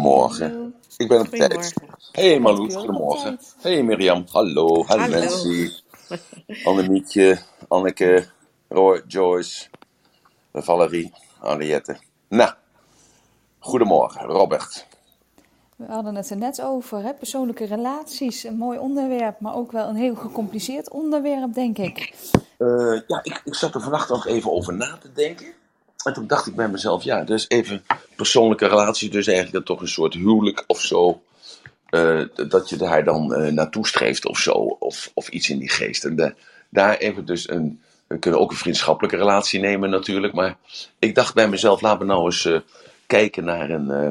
Morgen. 0.00 0.74
Ik 0.96 1.08
ben 1.08 1.20
op 1.20 1.26
tijd. 1.26 1.74
Hey 2.12 2.40
Marloes, 2.40 2.74
goedemorgen. 2.74 3.38
Hey 3.60 3.82
Mirjam, 3.82 4.24
hallo. 4.30 4.84
Hallo 4.84 5.02
Hallo. 5.02 5.18
Nancy, 5.18 5.70
Annemiekje, 6.68 7.38
Anneke, 7.68 8.26
Roy, 8.68 9.02
Joyce, 9.06 9.68
Valerie, 10.52 11.12
Henriette. 11.40 11.98
Nou, 12.28 12.52
goedemorgen 13.58 14.20
Robert. 14.20 14.86
We 15.76 15.86
hadden 15.86 16.14
het 16.14 16.30
er 16.30 16.36
net 16.36 16.62
over, 16.62 17.02
hè? 17.02 17.14
persoonlijke 17.14 17.64
relaties. 17.64 18.44
Een 18.44 18.56
mooi 18.56 18.78
onderwerp, 18.78 19.40
maar 19.40 19.54
ook 19.54 19.72
wel 19.72 19.88
een 19.88 19.96
heel 19.96 20.14
gecompliceerd 20.14 20.90
onderwerp, 20.90 21.54
denk 21.54 21.78
ik. 21.78 22.14
Eh, 22.58 23.00
ja, 23.06 23.20
ik, 23.22 23.40
ik 23.44 23.54
zat 23.54 23.74
er 23.74 23.80
vannacht 23.80 24.08
nog 24.08 24.26
even 24.26 24.52
over 24.52 24.74
na 24.74 24.98
te 24.98 25.12
denken. 25.12 25.46
En 26.04 26.12
toen 26.12 26.26
dacht 26.26 26.46
ik 26.46 26.54
bij 26.54 26.68
mezelf, 26.68 27.02
ja, 27.04 27.24
dus 27.24 27.44
even 27.48 27.84
persoonlijke 28.16 28.66
relaties, 28.66 29.10
dus 29.10 29.26
eigenlijk 29.26 29.56
dat 29.56 29.66
toch 29.66 29.80
een 29.80 29.88
soort 29.92 30.14
huwelijk 30.14 30.64
of 30.66 30.80
zo. 30.80 31.22
eh, 31.90 32.20
dat 32.48 32.68
je 32.68 32.76
daar 32.76 33.04
dan 33.04 33.34
eh, 33.34 33.52
naartoe 33.52 33.86
streeft 33.86 34.26
of 34.26 34.38
zo, 34.38 34.52
of, 34.78 35.10
of 35.14 35.28
iets 35.28 35.50
in 35.50 35.58
die 35.58 35.68
geest. 35.70 36.04
En 36.04 36.16
de- 36.16 36.34
daar 36.70 36.96
even 36.96 37.24
dus 37.24 37.48
een, 37.48 37.80
we 38.06 38.18
kunnen 38.18 38.40
ook 38.40 38.50
een 38.50 38.56
vriendschappelijke 38.56 39.16
relatie 39.16 39.60
nemen 39.60 39.90
natuurlijk, 39.90 40.32
maar 40.34 40.56
ik 40.98 41.14
dacht 41.14 41.34
bij 41.34 41.48
mezelf, 41.48 41.80
laten 41.80 41.98
we 41.98 42.04
nou 42.04 42.24
eens 42.24 42.44
eh, 42.44 42.58
kijken 43.06 43.44
naar 43.44 43.70
een, 43.70 43.90
eh, 43.90 44.04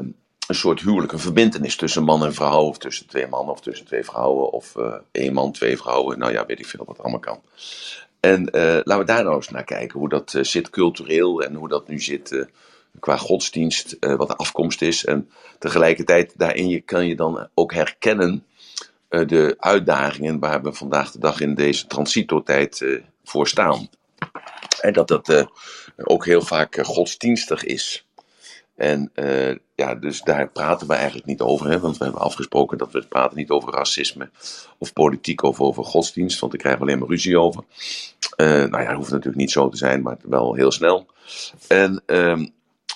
een 0.47 0.55
soort 0.55 0.81
huwelijk, 0.81 1.11
een 1.11 1.19
verbintenis 1.19 1.75
tussen 1.75 2.03
man 2.03 2.25
en 2.25 2.33
vrouw, 2.33 2.61
of 2.63 2.77
tussen 2.77 3.07
twee 3.07 3.27
mannen, 3.27 3.53
of 3.53 3.61
tussen 3.61 3.85
twee 3.85 4.03
vrouwen, 4.03 4.51
of 4.51 4.75
eh 4.75 4.93
één 5.11 5.33
man, 5.33 5.51
twee 5.51 5.77
vrouwen, 5.77 6.19
nou 6.19 6.31
ja, 6.31 6.45
weet 6.45 6.59
ik 6.59 6.65
veel 6.67 6.85
wat 6.85 6.99
allemaal 6.99 7.19
kan. 7.19 7.41
En 8.19 8.49
eh, 8.49 8.61
laten 8.61 8.97
we 8.97 9.03
daar 9.03 9.23
nou 9.23 9.35
eens 9.35 9.49
naar 9.49 9.63
kijken, 9.63 9.99
hoe 9.99 10.09
dat 10.09 10.33
eh, 10.33 10.43
zit 10.43 10.69
cultureel 10.69 11.43
en 11.43 11.53
hoe 11.53 11.67
dat 11.67 11.87
nu 11.87 11.99
zit 11.99 12.31
eh, 12.31 12.45
qua 12.99 13.17
godsdienst, 13.17 13.97
wat 13.99 14.27
de 14.27 14.35
afkomst 14.35 14.81
is. 14.81 15.05
En 15.05 15.29
tegelijkertijd 15.59 16.33
daarin 16.37 16.69
je, 16.69 16.81
kan 16.81 17.07
je 17.07 17.15
dan 17.15 17.47
ook 17.53 17.73
herkennen 17.73 18.45
de 19.09 19.55
uitdagingen 19.57 20.39
waar 20.39 20.61
we 20.61 20.73
vandaag 20.73 21.11
de 21.11 21.19
dag 21.19 21.39
in 21.39 21.55
deze 21.55 21.87
transitotijd 21.87 23.01
voor 23.23 23.47
staan. 23.47 23.89
En 24.81 24.93
dat 24.93 25.07
dat 25.07 25.47
ook 25.97 26.25
heel 26.25 26.41
vaak 26.41 26.79
godsdienstig 26.81 27.63
is. 27.63 28.07
En 28.75 29.11
ja, 29.79 29.95
dus 29.95 30.21
daar 30.21 30.49
praten 30.49 30.87
we 30.87 30.93
eigenlijk 30.93 31.25
niet 31.25 31.41
over. 31.41 31.69
Hè? 31.69 31.79
Want 31.79 31.97
we 31.97 32.03
hebben 32.03 32.21
afgesproken 32.21 32.77
dat 32.77 32.91
we 32.91 33.05
praten 33.05 33.37
niet 33.37 33.49
over 33.49 33.73
racisme 33.73 34.29
of 34.77 34.93
politiek 34.93 35.43
of 35.43 35.61
over 35.61 35.83
godsdienst. 35.83 36.39
Want 36.39 36.51
daar 36.51 36.61
krijgen 36.61 36.81
we 36.81 36.87
alleen 36.87 36.99
maar 36.99 37.09
ruzie 37.09 37.39
over. 37.39 37.63
Eh, 38.35 38.47
nou 38.47 38.81
ja, 38.81 38.87
dat 38.87 38.95
hoeft 38.95 39.11
natuurlijk 39.11 39.37
niet 39.37 39.51
zo 39.51 39.69
te 39.69 39.77
zijn, 39.77 40.01
maar 40.01 40.17
wel 40.21 40.53
heel 40.53 40.71
snel. 40.71 41.05
En, 41.67 42.01
ehm, 42.05 42.47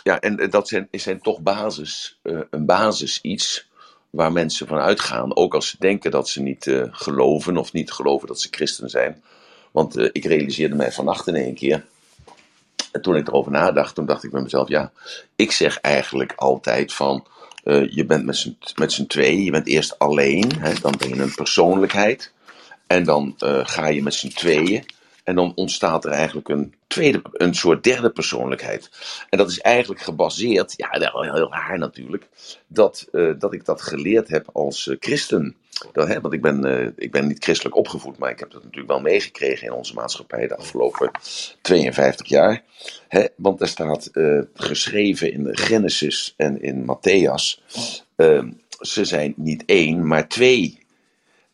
ja, 0.04 0.20
en 0.20 0.38
en 0.38 0.50
dat 0.50 0.68
zijn, 0.68 0.88
zijn 0.92 1.22
toch 1.22 1.42
basis, 1.42 2.20
eh, 2.22 2.40
een 2.50 2.66
basis 2.66 3.22
iets 3.22 3.72
waar 4.10 4.32
mensen 4.32 4.68
van 4.68 4.78
uitgaan. 4.78 5.36
Ook 5.36 5.54
als 5.54 5.68
ze 5.68 5.76
denken 5.80 6.12
dat 6.12 6.30
ze 6.30 6.42
niet 6.42 6.68
eh, 6.68 6.84
geloven 6.92 7.58
of 7.58 7.74
niet 7.74 7.92
geloven 7.92 8.28
dat 8.28 8.40
ze 8.40 8.48
christen 8.52 8.90
zijn. 8.90 9.24
Want 9.72 9.98
eh, 9.98 10.10
ik 10.12 10.26
realiseerde 10.26 10.76
mij 10.76 10.92
vannacht 10.92 11.28
in 11.28 11.36
één 11.36 11.56
keer. 11.56 11.86
En 12.94 13.02
toen 13.02 13.16
ik 13.16 13.28
erover 13.28 13.52
nadacht, 13.52 13.96
toen 13.96 14.06
dacht 14.06 14.24
ik 14.24 14.32
bij 14.32 14.42
mezelf, 14.42 14.68
ja, 14.68 14.92
ik 15.36 15.52
zeg 15.52 15.80
eigenlijk 15.80 16.34
altijd 16.36 16.94
van, 16.94 17.26
eh, 17.64 17.90
je 17.90 18.06
bent 18.06 18.26
met 18.76 18.92
z'n, 18.92 19.08
tweeën, 19.08 19.44
je 19.44 19.52
bent 19.52 19.68
eerst 19.68 20.00
alleen, 20.00 20.52
hè, 20.60 20.74
dan 20.82 20.94
ben 20.98 21.10
je 21.10 21.22
een 21.22 21.36
persoonlijkheid. 21.36 22.32
En 22.88 23.04
dan 23.04 23.36
eh, 23.38 23.60
ga 23.64 23.88
je 23.88 24.04
met 24.04 24.14
z'n 24.14 24.28
tweeën. 24.28 24.86
En 25.24 25.36
dan 25.36 25.52
ontstaat 25.56 26.06
er 26.06 26.12
eigenlijk 26.12 26.50
een, 26.50 26.74
tweede, 26.88 27.22
een 27.32 27.56
soort 27.56 27.84
derde 27.84 28.10
persoonlijkheid. 28.10 28.90
En 29.30 29.38
dat 29.38 29.50
is 29.50 29.60
eigenlijk 29.60 30.02
gebaseerd, 30.02 30.74
ja, 30.78 30.88
heel, 30.92 31.34
heel 31.34 31.52
raar 31.52 31.78
natuurlijk, 31.78 32.28
dat, 32.68 33.08
eh, 33.12 33.32
dat 33.40 33.54
ik 33.54 33.66
dat 33.66 33.82
geleerd 33.82 34.28
heb 34.28 34.50
als 34.54 34.88
eh, 34.88 34.96
christen. 35.00 35.56
Dat, 35.92 36.08
hè, 36.08 36.22
want 36.22 36.34
ik 36.34 36.42
ben, 36.42 36.66
eh, 36.66 36.88
ik 36.96 37.12
ben 37.12 37.28
niet 37.28 37.44
christelijk 37.44 37.76
opgevoed, 37.76 38.18
maar 38.18 38.30
ik 38.30 38.40
heb 38.40 38.52
dat 38.52 38.64
natuurlijk 38.64 38.92
wel 38.92 39.02
meegekregen 39.02 39.68
in 39.68 39.74
onze 39.74 39.94
maatschappij 39.94 40.48
de 40.48 40.58
afgelopen 40.58 41.12
52 41.62 42.28
jaar. 42.28 42.64
Hè, 43.08 43.26
want 43.36 43.62
er 43.62 43.68
staat 43.68 44.10
geschreven 44.54 45.32
in 45.32 45.44
de 45.44 45.58
Genesis 45.58 46.34
en 46.38 46.62
in 46.62 46.86
Matthäus, 46.86 47.64
ze 48.80 49.06
zijn 49.06 49.34
niet 49.36 49.64
één, 49.66 50.08
maar 50.08 50.28
twee 50.28 50.84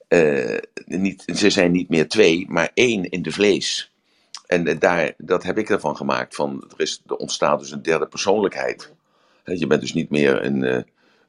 eh, 0.10 0.58
niet, 0.98 1.24
ze 1.36 1.50
zijn 1.50 1.72
niet 1.72 1.90
meer 1.90 2.08
twee, 2.08 2.46
maar 2.50 2.72
één 2.74 3.10
in 3.10 3.22
de 3.22 3.32
vlees. 3.32 3.92
En 4.46 4.68
eh, 4.68 4.80
daar, 4.80 5.14
dat 5.18 5.44
heb 5.44 5.58
ik 5.58 5.70
ervan 5.70 5.96
gemaakt. 5.96 6.36
Van, 6.36 6.64
er, 6.70 6.82
is, 6.82 7.02
er 7.08 7.16
ontstaat 7.16 7.60
dus 7.60 7.72
een 7.72 7.82
derde 7.82 8.08
persoonlijkheid. 8.08 8.94
Je 9.44 9.68
bent 9.68 9.82
dus 9.82 9.94
niet 9.94 10.10
meer 10.10 10.44
een, 10.44 10.64
eh, 10.64 10.82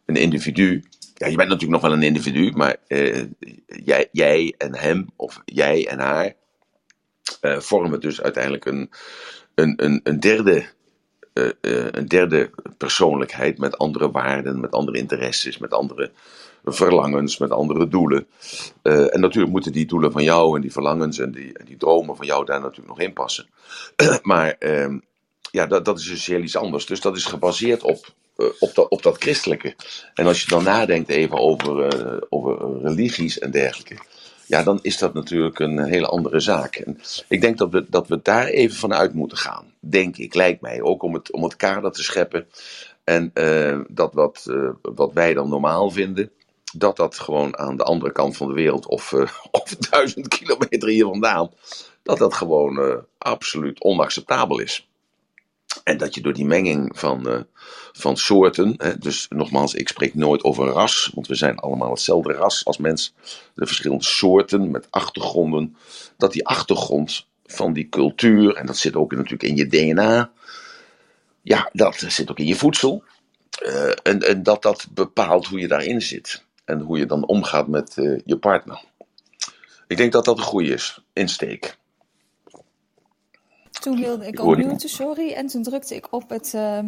een 0.07 0.17
individu. 0.17 0.85
Ja, 1.15 1.27
je 1.27 1.37
bent 1.37 1.49
natuurlijk 1.49 1.83
nog 1.83 1.91
wel 1.91 1.93
een 1.93 2.07
individu, 2.07 2.53
maar 2.53 2.77
eh, 2.87 3.25
jij, 3.67 4.09
jij 4.13 4.55
en 4.59 4.77
hem, 4.77 5.11
of 5.17 5.43
jij 5.45 5.87
en 5.87 5.99
haar, 5.99 6.35
vormen 7.43 8.01
dus 8.01 8.23
uiteindelijk 8.23 8.65
een, 8.65 8.91
een, 9.55 9.85
een, 9.85 10.01
een, 10.03 10.21
derde, 10.21 10.65
een 11.61 12.07
derde 12.07 12.51
persoonlijkheid 12.79 13.59
met 13.59 13.79
andere 13.79 14.11
waarden, 14.11 14.61
met 14.61 14.73
andere 14.73 14.99
interesses, 14.99 15.59
met 15.59 15.73
andere 15.73 16.11
verlangens, 16.65 17.39
met 17.39 17.51
andere 17.51 17.89
doelen. 17.89 18.27
Eh, 18.83 19.15
en 19.15 19.21
natuurlijk 19.21 19.53
moeten 19.53 19.73
die 19.73 19.87
doelen 19.87 20.13
van 20.13 20.23
jou 20.23 20.57
en 20.57 20.63
die 20.63 20.73
verlangens 20.73 21.19
en 21.19 21.31
die, 21.31 21.59
en 21.59 21.65
die 21.65 21.77
dromen 21.77 22.17
van 22.17 22.27
jou 22.27 22.45
daar 22.45 22.61
natuurlijk 22.61 22.89
nog 22.89 23.01
in 23.01 23.13
passen. 23.13 23.47
maar 24.23 24.57
ehm, 24.59 24.99
ja, 25.51 25.67
dat, 25.67 25.85
dat 25.85 25.99
is 25.99 26.09
dus 26.09 26.27
heel 26.27 26.41
iets 26.41 26.57
anders. 26.57 26.87
Dus 26.87 27.01
dat 27.01 27.17
is 27.17 27.25
gebaseerd 27.25 27.83
op, 27.83 28.15
eh, 28.37 28.47
op, 28.59 28.75
dat, 28.75 28.89
op 28.89 29.03
dat 29.03 29.17
christelijke. 29.19 29.75
En 30.15 30.27
als 30.27 30.43
je 30.43 30.49
dan 30.49 30.65
nadenkt 30.65 31.09
even 31.09 31.39
over, 31.39 31.87
eh, 31.87 32.23
over 32.29 32.81
religies 32.83 33.39
en 33.39 33.51
dergelijke. 33.51 33.97
Ja, 34.47 34.63
dan 34.63 34.79
is 34.83 34.99
dat 34.99 35.15
natuurlijk 35.15 35.59
een 35.59 35.85
hele 35.85 36.07
andere 36.07 36.41
zaak. 36.41 36.77
En 36.77 37.01
ik 37.29 37.41
denk 37.41 37.59
dat 37.59 37.71
we, 37.71 37.87
dat 37.89 38.09
we 38.09 38.21
daar 38.23 38.47
even 38.47 38.77
vanuit 38.77 39.15
moeten 39.15 39.39
gaan. 39.39 39.75
Denk 39.81 40.17
ik, 40.17 40.35
lijkt 40.35 40.61
mij. 40.61 40.83
Ook 40.83 41.03
om 41.03 41.15
het, 41.15 41.33
om 41.33 41.43
het 41.43 41.57
kader 41.57 41.93
te 41.93 42.03
scheppen. 42.03 42.47
En 43.05 43.31
dat 43.89 44.15
wat, 44.15 44.45
wat 44.83 45.13
wij 45.13 45.35
dan 45.35 45.49
normaal 45.49 45.91
vinden, 45.91 46.31
dat 46.73 46.97
dat 46.97 47.19
gewoon 47.19 47.59
aan 47.59 47.77
de 47.77 47.83
andere 47.83 48.13
kant 48.13 48.37
van 48.37 48.49
de 48.49 48.55
wereld, 48.55 48.87
of, 48.87 49.13
eh, 49.13 49.31
of 49.61 49.77
duizend 49.77 50.29
kilometer 50.29 50.89
hier 50.89 51.05
vandaan, 51.05 51.51
dat 52.03 52.19
dat 52.19 52.35
gewoon 52.35 52.79
eh, 52.79 52.97
absoluut 53.19 53.83
onacceptabel 53.83 54.59
is. 54.59 54.89
En 55.85 55.97
dat 55.97 56.15
je 56.15 56.21
door 56.21 56.33
die 56.33 56.45
menging 56.45 56.99
van, 56.99 57.29
eh, 57.29 57.41
van 57.93 58.17
soorten, 58.17 58.75
hè, 58.77 58.99
dus 58.99 59.27
nogmaals, 59.29 59.75
ik 59.75 59.89
spreek 59.89 60.15
nooit 60.15 60.45
over 60.45 60.67
ras, 60.67 61.11
want 61.15 61.27
we 61.27 61.35
zijn 61.35 61.59
allemaal 61.59 61.91
hetzelfde 61.91 62.33
ras 62.33 62.65
als 62.65 62.79
mens. 62.79 63.15
De 63.55 63.67
verschillende 63.67 64.05
soorten 64.05 64.71
met 64.71 64.87
achtergronden, 64.91 65.77
dat 66.17 66.33
die 66.33 66.47
achtergrond 66.47 67.27
van 67.45 67.73
die 67.73 67.89
cultuur, 67.89 68.55
en 68.55 68.67
dat 68.67 68.77
zit 68.77 68.97
ook 68.97 69.13
natuurlijk 69.13 69.43
in 69.43 69.57
je 69.57 69.67
DNA, 69.67 70.31
ja, 71.43 71.71
dat 71.73 71.97
zit 71.97 72.31
ook 72.31 72.39
in 72.39 72.47
je 72.47 72.55
voedsel. 72.55 73.05
En, 74.03 74.21
en 74.21 74.43
dat 74.43 74.63
dat 74.63 74.87
bepaalt 74.91 75.47
hoe 75.47 75.61
je 75.61 75.69
daarin 75.69 76.03
zit. 76.03 76.45
En 76.71 76.81
hoe 76.81 76.99
je 76.99 77.07
dan 77.07 77.27
omgaat 77.27 77.67
met 77.67 77.99
eh, 77.99 78.19
je 78.25 78.37
partner. 78.37 78.85
Ik 79.87 79.97
denk 79.97 80.13
dat 80.13 80.25
dat 80.25 80.39
een 80.39 80.45
goede 80.45 80.73
is, 80.73 81.05
insteek. 81.13 81.79
Toen 83.71 84.01
wilde 84.01 84.27
ik 84.27 84.39
Ik 84.39 84.59
unmuten, 84.59 84.89
sorry. 84.89 85.33
En 85.33 85.47
toen 85.47 85.63
drukte 85.63 85.95
ik 85.95 86.13
op 86.13 86.29
het 86.29 86.55
eh, 86.55 86.79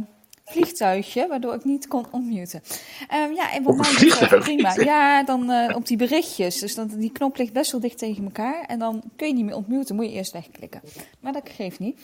vliegtuigje, 0.45 1.27
waardoor 1.27 1.55
ik 1.55 1.65
niet 1.65 1.89
kon 1.89 2.07
unmuten. 2.15 2.63
Ehm, 3.09 3.33
ja, 3.33 3.53
en 3.53 3.63
wat 3.63 3.77
mij 3.77 3.89
een 3.89 3.95
betreft 3.95 4.19
vliegtuig? 4.19 4.45
prima. 4.45 4.75
Ja, 4.93 5.25
dan 5.25 5.51
eh, 5.51 5.77
op 5.77 5.87
die 5.87 5.97
berichtjes. 5.97 6.59
Dus 6.59 6.75
dan, 6.75 6.87
die 6.87 7.13
knop 7.13 7.37
ligt 7.37 7.53
best 7.53 7.73
wel 7.73 7.81
dicht 7.81 7.99
tegen 7.99 8.25
elkaar. 8.25 8.65
En 8.67 8.79
dan 8.79 9.03
kun 9.17 9.27
je 9.29 9.35
niet 9.35 9.45
meer 9.45 9.57
ontmuten, 9.57 9.95
moet 9.95 10.05
je 10.05 10.13
eerst 10.13 10.33
wegklikken. 10.33 10.81
Maar 11.21 11.33
dat 11.33 11.49
geeft 11.57 11.79
niet. 11.79 12.01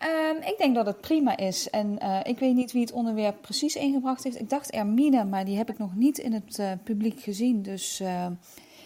Ehm, 0.00 0.36
ik 0.36 0.54
denk 0.58 0.74
dat 0.74 0.86
het 0.86 1.00
prima 1.00 1.36
is. 1.36 1.70
En 1.70 1.98
eh, 1.98 2.18
ik 2.22 2.38
weet 2.38 2.54
niet 2.54 2.72
wie 2.72 2.80
het 2.80 2.92
onderwerp 2.92 3.36
precies 3.40 3.74
ingebracht 3.74 4.24
heeft. 4.24 4.40
Ik 4.40 4.50
dacht 4.50 4.70
Ermine, 4.70 5.24
maar 5.24 5.44
die 5.44 5.56
heb 5.56 5.70
ik 5.70 5.78
nog 5.78 5.94
niet 5.94 6.18
in 6.18 6.32
het 6.32 6.58
eh, 6.58 6.70
publiek 6.84 7.20
gezien. 7.20 7.62
Dus 7.62 8.00
eh, 8.00 8.26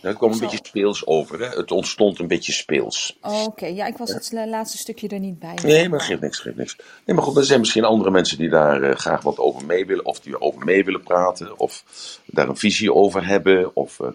Het 0.01 0.17
kwam 0.17 0.33
een 0.33 0.39
beetje 0.39 0.59
speels 0.63 1.07
over. 1.07 1.41
Hè? 1.41 1.49
Het 1.57 1.71
ontstond 1.71 2.19
een 2.19 2.27
beetje 2.27 2.53
speels. 2.53 3.19
oké. 3.47 3.67
Ja, 3.67 3.87
ik 3.87 3.97
was 3.97 4.13
het 4.13 4.33
la- 4.33 4.47
laatste 4.47 4.79
stukje 4.79 5.09
er 5.09 5.19
niet 5.21 5.39
bij. 5.39 5.55
Nee, 5.63 5.89
maar 5.89 6.01
geeft 6.01 6.21
niks, 6.21 6.39
geeft 6.39 6.57
niks. 6.57 6.77
Nee, 7.05 7.17
maar 7.17 7.25
goed, 7.25 7.37
er 7.37 7.45
zijn 7.45 7.61
misschien 7.61 7.85
andere 7.85 8.11
mensen 8.11 8.39
die 8.39 8.49
daar 8.49 8.83
eh, 8.83 8.97
graag 8.97 9.23
wat 9.23 9.39
over 9.39 9.67
mee 9.67 9.87
willen. 9.87 10.05
Of 10.05 10.21
die 10.21 10.41
over 10.41 10.65
mee 10.65 10.85
willen 10.85 11.03
praten. 11.03 11.59
Of 11.59 11.85
daar 12.27 12.49
een 12.49 12.57
visie 12.57 12.93
over 12.95 13.27
hebben. 13.27 13.77
Of 13.77 14.01
eh, 14.01 14.07
eh, 14.07 14.13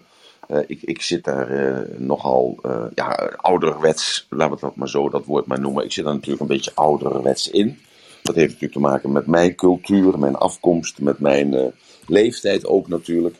ik, 0.66 0.82
ik 0.82 1.02
zit 1.02 1.24
daar 1.24 1.48
eh, 1.50 1.98
nogal 1.98 2.58
eh, 2.62 2.84
ja, 2.94 3.32
ouderwets, 3.36 4.26
laten 4.30 4.54
we 4.54 4.60
dat 4.60 4.76
maar 4.76 4.88
zo 4.88 5.08
dat 5.08 5.24
woord 5.24 5.46
maar 5.46 5.60
noemen. 5.60 5.84
Ik 5.84 5.92
zit 5.92 6.04
daar 6.04 6.14
natuurlijk 6.14 6.40
een 6.40 6.46
beetje 6.46 6.74
ouderwets 6.74 7.50
in. 7.50 7.78
Dat 8.22 8.34
heeft 8.34 8.46
natuurlijk 8.46 8.72
te 8.72 8.80
maken 8.80 9.12
met 9.12 9.26
mijn 9.26 9.54
cultuur, 9.54 10.18
mijn 10.18 10.36
afkomst, 10.36 11.00
met 11.00 11.18
mijn 11.18 11.54
eh, 11.54 11.66
leeftijd 12.06 12.66
ook 12.66 12.88
natuurlijk. 12.88 13.36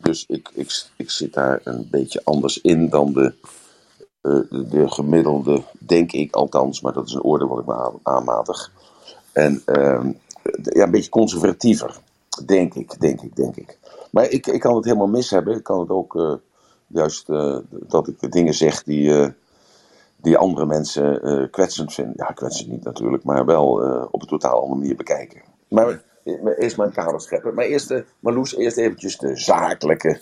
Dus 0.00 0.24
ik, 0.28 0.50
ik, 0.54 0.84
ik 0.96 1.10
zit 1.10 1.32
daar 1.34 1.60
een 1.64 1.88
beetje 1.90 2.20
anders 2.24 2.60
in 2.60 2.88
dan 2.88 3.12
de, 3.12 3.34
eh, 4.20 4.40
de, 4.50 4.66
de 4.68 4.90
gemiddelde, 4.90 5.62
denk 5.78 6.12
ik 6.12 6.34
althans, 6.34 6.80
maar 6.80 6.92
dat 6.92 7.06
is 7.06 7.12
een 7.12 7.22
oordeel 7.22 7.48
wat 7.48 7.58
ik 7.58 7.66
me 7.66 7.74
aan- 7.74 8.00
aanmatig. 8.02 8.72
En 9.32 9.62
ehm, 9.64 10.12
ja, 10.62 10.84
een 10.84 10.90
beetje 10.90 11.10
conservatiever. 11.10 11.98
Denk 12.46 12.74
ik, 12.74 13.00
denk 13.00 13.20
ik, 13.22 13.36
denk 13.36 13.56
ik. 13.56 13.78
Maar 14.10 14.28
ik, 14.30 14.46
ik 14.46 14.60
kan 14.60 14.76
het 14.76 14.84
helemaal 14.84 15.06
mis 15.06 15.30
hebben. 15.30 15.56
Ik 15.56 15.62
kan 15.62 15.80
het 15.80 15.88
ook 15.88 16.40
juist 16.92 17.28
uh, 17.28 17.58
dat 17.70 18.08
ik 18.08 18.32
dingen 18.32 18.54
zeg 18.54 18.82
die, 18.82 19.08
uh, 19.08 19.28
die 20.16 20.36
andere 20.36 20.66
mensen 20.66 21.50
kwetsend 21.50 21.94
vinden. 21.94 22.14
Ja, 22.16 22.24
kwetsend 22.24 22.70
niet 22.70 22.84
natuurlijk, 22.84 23.24
maar 23.24 23.44
wel 23.44 23.66
op 24.10 24.22
een 24.22 24.28
totaal 24.28 24.60
andere 24.60 24.78
manier 24.78 24.96
bekijken. 24.96 25.42
Maar 25.68 26.02
eerst 26.58 26.76
mijn 26.76 26.92
kader 26.92 27.20
scheppen. 27.20 27.54
Maar 27.54 27.64
eerst, 27.64 27.94
Marloes, 28.20 28.56
eerst 28.56 28.76
eventjes 28.76 29.18
de 29.18 29.36
zakelijke 29.36 30.20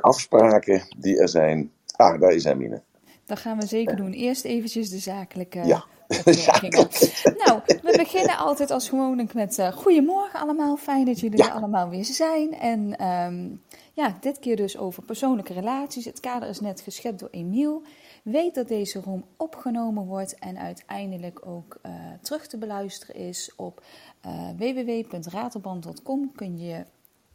afspraken 0.00 0.82
die 0.98 1.18
er 1.18 1.28
zijn. 1.28 1.72
Ah, 1.96 2.20
daar 2.20 2.32
is 2.32 2.44
Hermine. 2.44 2.82
Dat 3.26 3.38
gaan 3.38 3.58
we 3.58 3.66
zeker 3.66 3.96
doen. 3.96 4.12
Eerst 4.12 4.44
eventjes 4.44 4.90
de 4.90 4.98
zakelijke 4.98 5.64
ja. 5.64 5.84
nou, 7.44 7.60
we 7.64 7.94
beginnen 7.96 8.36
altijd 8.36 8.70
als 8.70 8.88
gewoonlijk 8.88 9.34
met 9.34 9.58
uh, 9.58 9.72
goedemorgen 9.72 10.40
allemaal. 10.40 10.76
Fijn 10.76 11.04
dat 11.04 11.20
jullie 11.20 11.42
er 11.44 11.52
allemaal 11.52 11.88
weer 11.88 12.04
zijn. 12.04 12.58
En 12.58 13.06
um, 13.06 13.62
ja, 13.92 14.16
dit 14.20 14.38
keer 14.38 14.56
dus 14.56 14.78
over 14.78 15.02
persoonlijke 15.02 15.52
relaties. 15.52 16.04
Het 16.04 16.20
kader 16.20 16.48
is 16.48 16.60
net 16.60 16.80
geschept 16.80 17.18
door 17.18 17.28
Emiel. 17.30 17.82
Weet 18.24 18.54
dat 18.54 18.68
deze 18.68 19.00
room 19.00 19.24
opgenomen 19.36 20.06
wordt 20.06 20.38
en 20.38 20.58
uiteindelijk 20.58 21.46
ook 21.46 21.78
uh, 21.86 21.92
terug 22.20 22.46
te 22.46 22.58
beluisteren 22.58 23.14
is 23.14 23.52
op 23.56 23.84
uh, 24.26 24.48
www.ratelband.com. 24.56 26.32
Kun 26.34 26.58
je 26.58 26.84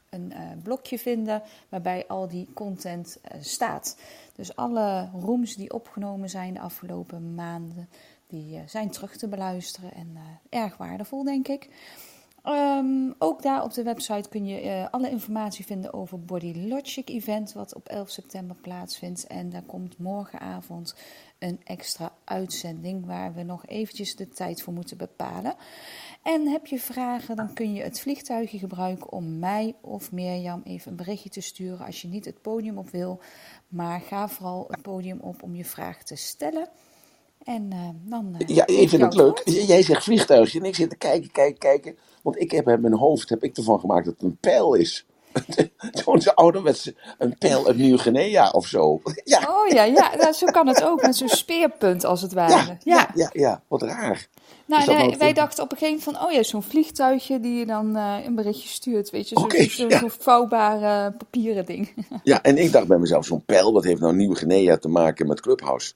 een 0.10 0.34
blokje 0.64 1.00
vinden 1.00 1.42
waarbij 1.70 2.08
al 2.08 2.28
die 2.28 2.48
content 2.54 3.18
staat. 3.40 3.98
Dus 4.36 4.56
alle 4.56 5.10
rooms 5.20 5.56
die 5.56 5.74
opgenomen 5.74 6.30
zijn 6.30 6.54
de 6.54 6.60
afgelopen 6.60 7.36
maanden, 7.36 7.90
die 8.28 8.56
uh, 8.56 8.62
zijn 8.66 8.92
terug 8.92 9.18
te 9.18 9.28
beluisteren 9.28 9.94
en 9.94 10.10
uh, 10.14 10.62
erg 10.62 10.78
waardevol, 10.78 11.24
denk 11.24 11.48
ik. 11.48 11.70
Um, 12.50 13.16
ook 13.18 13.42
daar 13.42 13.64
op 13.64 13.74
de 13.74 13.84
website 13.84 14.30
kun 14.30 14.46
je 14.46 14.64
uh, 14.64 14.86
alle 14.92 15.10
informatie 15.10 15.66
vinden 15.66 15.94
over 15.94 16.20
Body 16.20 16.68
Logic 16.68 17.10
Event, 17.10 17.54
wat 17.54 17.76
op 17.76 17.88
11 17.88 18.10
september 18.10 18.56
plaatsvindt. 18.56 19.28
En 19.28 19.50
daar 19.50 19.64
komt 19.64 19.98
morgenavond 19.98 20.96
een 21.40 21.60
extra 21.64 22.14
uitzending 22.24 23.06
waar 23.06 23.34
we 23.34 23.44
nog 23.44 23.66
eventjes 23.66 24.16
de 24.16 24.30
tijd 24.30 24.62
voor 24.62 24.74
moeten 24.74 24.98
bepalen. 24.98 25.56
En 26.24 26.48
heb 26.48 26.66
je 26.66 26.80
vragen, 26.80 27.36
dan 27.36 27.54
kun 27.54 27.74
je 27.74 27.84
het 27.84 28.00
vliegtuigje 28.00 28.60
gebruiken 28.60 29.12
om 29.12 29.40
mij 29.40 29.76
of 29.82 30.12
Mirjam 30.12 30.62
even 30.64 30.92
een 30.92 30.98
berichtje 30.98 31.30
te 31.30 31.42
sturen 31.42 31.86
als 31.86 32.02
je 32.02 32.08
niet 32.08 32.26
het 32.26 32.42
podium 32.42 32.78
op 32.78 32.90
wil. 32.90 33.22
Maar 33.68 34.02
ga 34.02 34.28
vooral 34.28 34.66
het 34.70 34.82
podium 34.82 35.20
op 35.20 35.44
om 35.44 35.56
je 35.56 35.66
vraag 35.66 36.04
te 36.04 36.16
stellen. 36.16 36.70
En 37.48 37.70
uh, 37.74 37.90
dan. 38.04 38.36
Uh, 38.40 38.48
ja, 38.48 38.68
ik 38.68 38.90
vind 38.90 39.02
het 39.02 39.16
leuk. 39.16 39.42
Jij 39.46 39.82
zegt 39.82 40.04
vliegtuigje 40.04 40.60
en 40.60 40.66
ik 40.66 40.76
zit 40.76 40.90
te 40.90 40.96
kijken, 40.96 41.32
kijken, 41.32 41.60
kijken. 41.60 41.98
Want 42.22 42.40
ik 42.40 42.52
heb 42.52 42.68
in 42.68 42.82
mijn 42.82 42.94
hoofd 42.94 43.30
heb 43.30 43.44
ik 43.44 43.58
ervan 43.58 43.80
gemaakt 43.80 44.06
dat 44.06 44.14
het 44.14 44.24
een 44.24 44.38
pijl 44.40 44.74
is. 44.74 45.06
Zo'n 46.04 46.36
ouderwetse 46.36 46.96
een 47.18 47.38
pijl 47.38 47.68
uit 47.68 47.78
Nieuw-Guinea 47.78 48.50
of 48.50 48.68
zo. 48.68 49.02
Ja. 49.24 49.40
Oh 49.50 49.68
ja, 49.68 49.84
ja 49.84 50.16
nou, 50.16 50.34
zo 50.34 50.46
kan 50.46 50.68
het 50.68 50.84
ook, 50.84 51.02
met 51.02 51.16
zo'n 51.16 51.30
speerpunt 51.30 52.06
als 52.06 52.22
het 52.22 52.34
ware. 52.34 52.54
Ja, 52.54 52.78
ja, 52.84 53.10
ja, 53.16 53.30
ja. 53.34 53.62
wat 53.68 53.82
raar. 53.82 54.28
Nou, 54.66 54.96
nee, 54.96 55.18
wij 55.18 55.34
dachten 55.34 55.64
op 55.64 55.72
een 55.72 55.78
gegeven 55.78 56.04
moment 56.06 56.18
van, 56.18 56.30
oh 56.30 56.36
ja, 56.36 56.44
zo'n 56.44 56.64
vliegtuigje 56.64 57.40
die 57.40 57.54
je 57.54 57.66
dan 57.66 57.98
uh, 57.98 58.16
een 58.26 58.36
berichtje 58.36 58.70
stuurt, 58.70 59.10
weet 59.10 59.30
je, 59.30 59.36
zo'n 59.36 59.44
okay, 59.44 59.70
zo, 59.70 59.88
ja. 59.90 60.00
zo 60.00 60.08
vouwbare 60.20 61.12
papieren 61.12 61.66
ding. 61.66 62.08
Ja, 62.24 62.42
en 62.42 62.58
ik 62.58 62.72
dacht 62.72 62.88
bij 62.88 62.98
mezelf, 62.98 63.26
zo'n 63.26 63.46
pijl, 63.46 63.74
wat 63.74 63.84
heeft 63.84 64.02
nou 64.02 64.16
Nieuw-Guinea 64.16 64.78
te 64.78 64.88
maken 64.88 65.28
met 65.28 65.42
Clubhouse? 65.42 65.94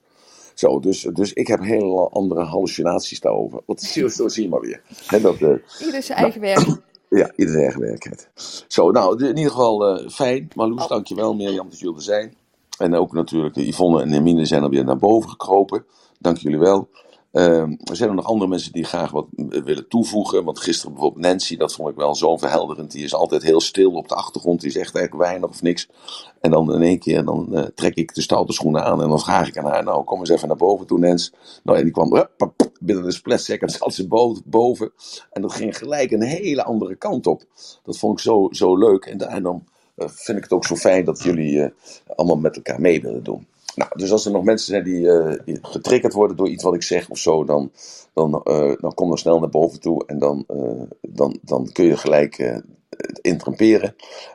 Zo, 0.61 0.79
dus, 0.79 1.01
dus 1.13 1.33
ik 1.33 1.47
heb 1.47 1.59
hele 1.59 2.09
andere 2.09 2.43
hallucinaties 2.43 3.19
daarover. 3.19 3.61
Wat 3.65 3.81
zie 3.81 4.43
je 4.43 4.49
maar 4.49 4.59
weer. 4.59 4.81
Dat, 5.21 5.39
uh, 5.39 5.49
ieder 5.85 6.03
zijn 6.03 6.17
eigen 6.17 6.41
nou, 6.41 6.53
werk. 6.55 6.67
Ja, 7.21 7.31
ieder 7.35 7.53
zijn 7.53 7.63
eigen 7.63 7.81
werkheid. 7.81 8.29
Zo, 8.67 8.91
nou, 8.91 9.25
in 9.25 9.37
ieder 9.37 9.51
geval 9.51 9.99
uh, 9.99 10.09
fijn. 10.09 10.47
Marloes, 10.55 10.83
oh. 10.83 10.89
dankjewel. 10.89 11.33
Mirjam 11.33 11.69
dat 11.69 11.79
jullie 11.79 11.95
er 11.95 12.01
zijn. 12.01 12.33
En 12.77 12.95
ook 12.95 13.13
natuurlijk 13.13 13.55
Yvonne 13.55 14.01
en 14.01 14.11
Hermine 14.11 14.45
zijn 14.45 14.63
alweer 14.63 14.83
naar 14.83 14.97
boven 14.97 15.29
gekropen. 15.29 15.85
Dank 16.19 16.37
jullie 16.37 16.59
wel. 16.59 16.89
Uh, 17.31 17.61
er 17.61 17.95
zijn 17.95 18.15
nog 18.15 18.25
andere 18.25 18.49
mensen 18.49 18.71
die 18.71 18.83
graag 18.83 19.11
wat 19.11 19.27
willen 19.47 19.87
toevoegen. 19.87 20.43
Want 20.43 20.59
gisteren 20.59 20.93
bijvoorbeeld 20.93 21.25
Nancy, 21.25 21.57
dat 21.57 21.73
vond 21.73 21.89
ik 21.89 21.95
wel 21.95 22.15
zo 22.15 22.37
verhelderend. 22.37 22.91
Die 22.91 23.03
is 23.03 23.13
altijd 23.13 23.43
heel 23.43 23.61
stil 23.61 23.91
op 23.91 24.07
de 24.07 24.15
achtergrond. 24.15 24.61
Die 24.61 24.71
zegt 24.71 24.95
eigenlijk 24.95 25.25
weinig 25.25 25.49
of 25.49 25.61
niks. 25.61 25.89
En 26.41 26.51
dan 26.51 26.73
in 26.73 26.81
één 26.81 26.99
keer 26.99 27.25
dan, 27.25 27.47
uh, 27.51 27.63
trek 27.75 27.95
ik 27.95 28.13
de 28.13 28.21
stoute 28.21 28.53
schoenen 28.53 28.83
aan. 28.83 29.01
En 29.01 29.09
dan 29.09 29.19
vraag 29.19 29.47
ik 29.47 29.57
aan 29.57 29.65
haar, 29.65 29.83
nou 29.83 30.03
kom 30.03 30.19
eens 30.19 30.29
even 30.29 30.47
naar 30.47 30.57
boven 30.57 30.87
toe 30.87 30.99
Nens. 30.99 31.33
Nou 31.63 31.77
en 31.77 31.83
die 31.83 31.93
kwam 31.93 32.27
binnen 32.79 33.03
de 33.03 33.11
split 33.11 33.41
second 33.41 33.71
zat 33.81 33.93
ze 33.93 34.07
boven. 34.45 34.91
En 35.31 35.41
dat 35.41 35.53
ging 35.53 35.77
gelijk 35.77 36.11
een 36.11 36.21
hele 36.21 36.63
andere 36.63 36.95
kant 36.95 37.27
op. 37.27 37.43
Dat 37.83 37.97
vond 37.97 38.13
ik 38.13 38.19
zo, 38.19 38.47
zo 38.51 38.77
leuk. 38.77 39.05
En, 39.05 39.43
dan 39.43 39.63
eh, 39.95 40.07
vind 40.09 40.37
ik 40.37 40.43
het 40.43 40.53
ook 40.53 40.65
zo 40.65 40.75
fijn 40.75 41.05
dat 41.05 41.23
jullie 41.23 41.61
eh, 41.61 41.71
allemaal 42.15 42.37
met 42.37 42.55
elkaar 42.55 42.81
mee 42.81 43.01
willen 43.01 43.23
doen. 43.23 43.47
Nou, 43.75 43.91
dus 43.95 44.11
als 44.11 44.25
er 44.25 44.31
nog 44.31 44.43
mensen 44.43 44.67
zijn 44.67 44.83
die, 44.83 45.01
uh, 45.01 45.59
getriggerd 45.61 46.13
worden 46.13 46.37
door 46.37 46.49
iets 46.49 46.63
wat 46.63 46.73
ik 46.73 46.83
zeg 46.83 47.09
of 47.09 47.17
zo, 47.17 47.43
dan, 47.43 47.71
dan, 48.13 48.41
uh, 48.43 48.73
dan 48.79 48.93
kom 48.93 49.07
dan 49.07 49.17
snel 49.17 49.39
naar 49.39 49.49
boven 49.49 49.79
toe 49.79 50.05
en 50.05 50.19
dan, 50.19 50.45
uh, 50.47 50.81
dan, 51.01 51.39
dan 51.41 51.71
kun 51.71 51.85
je 51.85 51.97
gelijk 51.97 52.37
uh, 52.37 52.57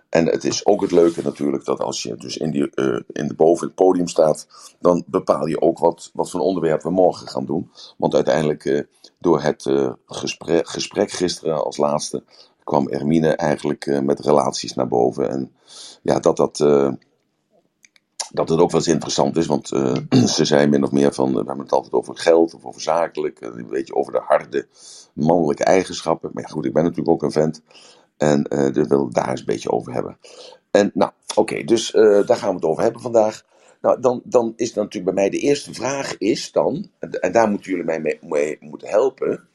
En 0.08 0.26
het 0.26 0.44
is 0.44 0.66
ook 0.66 0.80
het 0.80 0.90
leuke 0.90 1.22
natuurlijk 1.22 1.64
dat 1.64 1.80
als 1.80 2.02
je 2.02 2.16
dus 2.16 2.36
in, 2.36 2.50
die, 2.50 2.70
in 3.12 3.28
de 3.28 3.34
boven 3.36 3.66
het 3.66 3.74
podium 3.74 4.08
staat, 4.08 4.46
dan 4.80 5.04
bepaal 5.06 5.46
je 5.46 5.60
ook 5.60 5.78
wat, 5.78 6.10
wat 6.12 6.30
voor 6.30 6.40
onderwerp 6.40 6.82
we 6.82 6.90
morgen 6.90 7.28
gaan 7.28 7.44
doen. 7.44 7.70
Want 7.96 8.14
uiteindelijk 8.14 8.86
door 9.18 9.40
het 9.40 9.70
gesprek, 10.06 10.68
gesprek 10.68 11.10
gisteren 11.10 11.64
als 11.64 11.76
laatste 11.76 12.22
kwam 12.64 12.88
Ermine 12.88 13.28
eigenlijk 13.36 14.00
met 14.02 14.20
relaties 14.20 14.74
naar 14.74 14.88
boven. 14.88 15.30
En 15.30 15.52
ja, 16.02 16.18
dat 16.18 16.36
dat 16.36 16.58
dat 18.36 18.48
het 18.48 18.60
ook 18.60 18.70
wel 18.70 18.80
eens 18.80 18.88
interessant 18.88 19.36
is, 19.36 19.46
want 19.46 19.72
uh, 19.72 19.94
ze 20.36 20.44
zijn 20.44 20.70
min 20.70 20.84
of 20.84 20.92
meer 20.92 21.12
van, 21.12 21.30
we 21.30 21.36
hebben 21.36 21.58
het 21.58 21.72
altijd 21.72 21.92
over 21.92 22.16
geld 22.16 22.54
of 22.54 22.64
over 22.64 22.80
zakelijk, 22.80 23.40
een 23.40 23.66
beetje 23.68 23.94
over 23.94 24.12
de 24.12 24.22
harde 24.26 24.66
mannelijke 25.12 25.64
eigenschappen. 25.64 26.30
Maar 26.32 26.42
ja, 26.42 26.48
goed, 26.48 26.64
ik 26.64 26.72
ben 26.72 26.82
natuurlijk 26.82 27.10
ook 27.10 27.22
een 27.22 27.32
vent 27.32 27.62
en 28.16 28.46
uh, 28.48 28.72
dus 28.72 28.86
wil 28.86 29.10
daar 29.10 29.30
eens 29.30 29.40
een 29.40 29.46
beetje 29.46 29.70
over 29.70 29.92
hebben. 29.92 30.18
En 30.70 30.90
nou, 30.94 31.12
oké, 31.34 31.64
dus 31.64 31.90
daar 31.90 32.36
gaan 32.36 32.48
we 32.48 32.54
het 32.54 32.64
over 32.64 32.82
hebben 32.82 33.00
vandaag. 33.00 33.44
Nou, 33.80 34.00
dan, 34.00 34.22
dan 34.24 34.52
is 34.56 34.72
dan 34.72 34.84
natuurlijk 34.84 35.14
bij 35.14 35.22
mij 35.22 35.30
de 35.30 35.38
eerste 35.38 35.74
vraag 35.74 36.18
is 36.18 36.52
dan, 36.52 36.90
en 36.98 37.32
daar 37.32 37.48
moeten 37.48 37.70
jullie 37.70 37.86
mij 37.86 38.00
mee, 38.00 38.18
mee 38.20 38.56
moeten 38.60 38.88
helpen, 38.88 39.48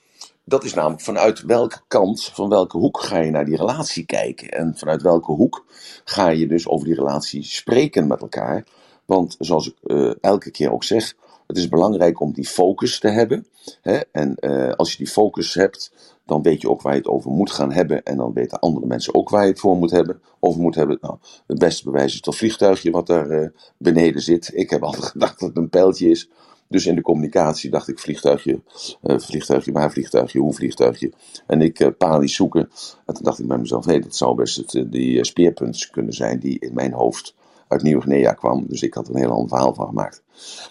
dat 0.51 0.63
is 0.63 0.73
namelijk 0.73 1.01
vanuit 1.01 1.41
welke 1.41 1.79
kant, 1.87 2.23
van 2.23 2.49
welke 2.49 2.77
hoek 2.77 3.01
ga 3.01 3.17
je 3.17 3.31
naar 3.31 3.45
die 3.45 3.57
relatie 3.57 4.05
kijken. 4.05 4.49
En 4.49 4.73
vanuit 4.77 5.01
welke 5.01 5.31
hoek 5.31 5.65
ga 6.03 6.29
je 6.29 6.47
dus 6.47 6.67
over 6.67 6.85
die 6.85 6.95
relatie 6.95 7.43
spreken 7.43 8.07
met 8.07 8.21
elkaar. 8.21 8.65
Want 9.05 9.35
zoals 9.39 9.67
ik 9.67 9.75
uh, 9.83 10.13
elke 10.21 10.51
keer 10.51 10.71
ook 10.71 10.83
zeg, 10.83 11.15
het 11.47 11.57
is 11.57 11.69
belangrijk 11.69 12.19
om 12.19 12.33
die 12.33 12.47
focus 12.47 12.99
te 12.99 13.07
hebben. 13.07 13.47
Hè? 13.81 13.99
En 14.11 14.37
uh, 14.39 14.71
als 14.71 14.91
je 14.91 14.97
die 14.97 15.07
focus 15.07 15.53
hebt, 15.53 15.91
dan 16.25 16.41
weet 16.41 16.61
je 16.61 16.69
ook 16.69 16.81
waar 16.81 16.93
je 16.93 16.99
het 16.99 17.07
over 17.07 17.31
moet 17.31 17.51
gaan 17.51 17.71
hebben. 17.71 18.03
En 18.03 18.17
dan 18.17 18.33
weten 18.33 18.59
andere 18.59 18.85
mensen 18.85 19.15
ook 19.15 19.29
waar 19.29 19.43
je 19.43 19.49
het 19.49 19.59
voor 19.59 19.77
moet 19.77 19.91
hebben, 19.91 20.21
over 20.39 20.61
moet 20.61 20.75
hebben. 20.75 20.97
Nou, 21.01 21.17
het 21.47 21.59
beste 21.59 21.83
bewijs 21.83 22.13
is 22.13 22.21
dat 22.21 22.35
vliegtuigje 22.35 22.91
wat 22.91 23.07
daar 23.07 23.29
uh, 23.29 23.47
beneden 23.77 24.21
zit. 24.21 24.51
Ik 24.53 24.69
heb 24.69 24.83
altijd 24.83 25.05
gedacht 25.15 25.39
dat 25.39 25.49
het 25.49 25.57
een 25.57 25.69
pijltje 25.69 26.09
is. 26.09 26.29
Dus 26.71 26.85
in 26.85 26.95
de 26.95 27.01
communicatie 27.01 27.69
dacht 27.69 27.87
ik 27.87 27.99
vliegtuigje, 27.99 28.61
uh, 29.03 29.19
vliegtuigje, 29.19 29.71
waar 29.71 29.91
vliegtuigje, 29.91 30.39
hoe 30.39 30.53
vliegtuigje. 30.53 31.11
En 31.47 31.61
ik 31.61 31.79
uh, 31.79 31.87
panisch 31.97 32.35
zoeken. 32.35 32.69
En 33.05 33.13
toen 33.13 33.23
dacht 33.23 33.39
ik 33.39 33.47
bij 33.47 33.57
mezelf, 33.57 33.85
hé, 33.85 33.91
hey, 33.91 34.01
dat 34.01 34.15
zou 34.15 34.35
best 34.35 34.75
uh, 34.75 34.83
die 34.87 35.25
speerpunt 35.25 35.89
kunnen 35.89 36.13
zijn 36.13 36.39
die 36.39 36.59
in 36.59 36.73
mijn 36.73 36.93
hoofd 36.93 37.35
uit 37.67 37.81
Nieuw-Guinea 37.81 38.33
kwam. 38.33 38.65
Dus 38.67 38.81
ik 38.81 38.93
had 38.93 39.07
een 39.09 39.17
heel 39.17 39.31
ander 39.31 39.47
verhaal 39.47 39.73
van 39.73 39.87
gemaakt. 39.87 40.23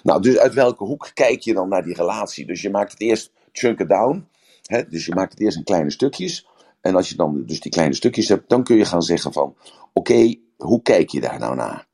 Nou, 0.03 0.23
dus 0.23 0.37
uit 0.37 0.55
welke 0.55 0.85
hoek 0.85 1.11
kijk 1.15 1.41
je 1.41 1.55
dan 1.55 1.69
naar 1.69 1.83
die 1.83 1.95
relatie? 1.95 2.47
Dus 2.47 2.63
je 2.63 2.71
maakt 2.71 2.93
het 2.93 3.01
eerst 3.01 3.33
chunken 3.53 3.89
down. 3.89 4.27
Hè? 4.63 4.89
Dus 4.89 5.07
je 5.07 5.15
maakt 5.15 5.33
het 5.33 5.41
eerst 5.41 5.57
in 5.57 5.65
kleine 5.65 5.91
stukjes. 5.91 6.47
En 6.81 6.95
als 6.95 7.09
je 7.09 7.17
dan 7.17 7.43
dus 7.47 7.61
die 7.61 7.71
kleine 7.71 7.95
stukjes 7.95 8.29
hebt, 8.29 8.49
dan 8.49 8.65
kun 8.65 8.77
je 8.77 8.85
gaan 8.85 9.03
zeggen 9.03 9.33
van, 9.33 9.55
oké, 9.93 10.35
hoe 10.57 10.83
kijk 10.83 11.09
je 11.09 11.21
daar 11.21 11.39
nou 11.39 11.57
naar? 11.57 11.89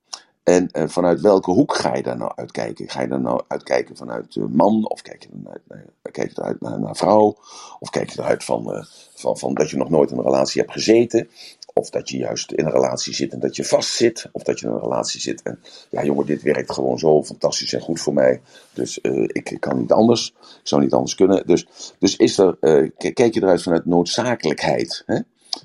En 0.47 0.69
uh, 0.73 0.89
vanuit 0.89 1.21
welke 1.21 1.51
hoek 1.51 1.75
ga 1.75 1.97
je 1.97 2.03
daar 2.03 2.17
nou 2.17 2.33
uitkijken? 2.35 2.89
Ga 2.89 3.01
je 3.01 3.09
daar 3.09 3.21
nou 3.21 3.43
uitkijken 3.49 3.97
vanuit 3.97 4.35
uh, 4.35 4.45
man? 4.47 4.89
Of 4.89 5.03
kijk 5.03 5.23
je 5.23 5.29
eruit, 5.45 5.63
uh, 5.69 5.79
kijk 6.13 6.31
je 6.31 6.41
eruit 6.41 6.61
naar, 6.61 6.81
naar, 6.81 6.97
vrouw? 6.97 7.37
Of 7.79 7.91
kijk 7.91 8.11
je 8.11 8.21
eruit 8.21 8.45
van, 8.45 8.87
van, 9.15 9.39
van 9.39 9.55
dat 9.55 9.71
je 9.71 9.77
nog 9.77 9.91
nooit 9.91 10.11
in 10.11 10.19
een 10.19 10.25
relatie 10.25 10.61
hebt 10.61 10.73
gezeten? 10.73 11.29
Of 11.73 11.91
dat 11.91 12.09
je 12.09 12.17
juist 12.17 12.53
in 12.53 12.65
een 12.65 12.73
relatie 12.73 13.15
zit 13.15 13.33
en 13.33 13.41
dat 13.41 13.57
je 13.57 13.65
vast 13.65 13.95
zit. 13.95 14.29
Of 14.33 14.43
dat 14.43 14.61
je 14.61 14.67
in 14.67 14.73
een 14.73 14.81
relatie 14.81 15.21
zit 15.21 15.43
en 15.43 15.61
ja 15.91 16.05
jongen, 16.05 16.27
dit 16.27 16.43
werkt 16.43 16.73
gewoon 16.73 16.99
zo 16.99 17.25
fantastisch 17.25 17.73
en 17.73 17.81
goed 17.81 18.01
voor 18.01 18.15
mij. 18.15 18.41
Dus 18.73 18.99
ik 19.27 19.57
kan 19.61 19.79
niet 19.79 19.93
anders. 19.93 20.35
Ik 20.41 20.61
zou 20.63 20.83
niet 20.83 20.93
anders 20.93 21.15
kunnen. 21.15 21.47
Dus, 21.47 21.67
dus 21.99 22.17
is 22.17 22.39
er, 22.39 22.57
kijk 22.97 23.35
je 23.35 23.43
eruit 23.43 23.63
vanuit 23.63 23.87
noodzakelijkheid. 23.87 25.03
Hè? 25.07 25.19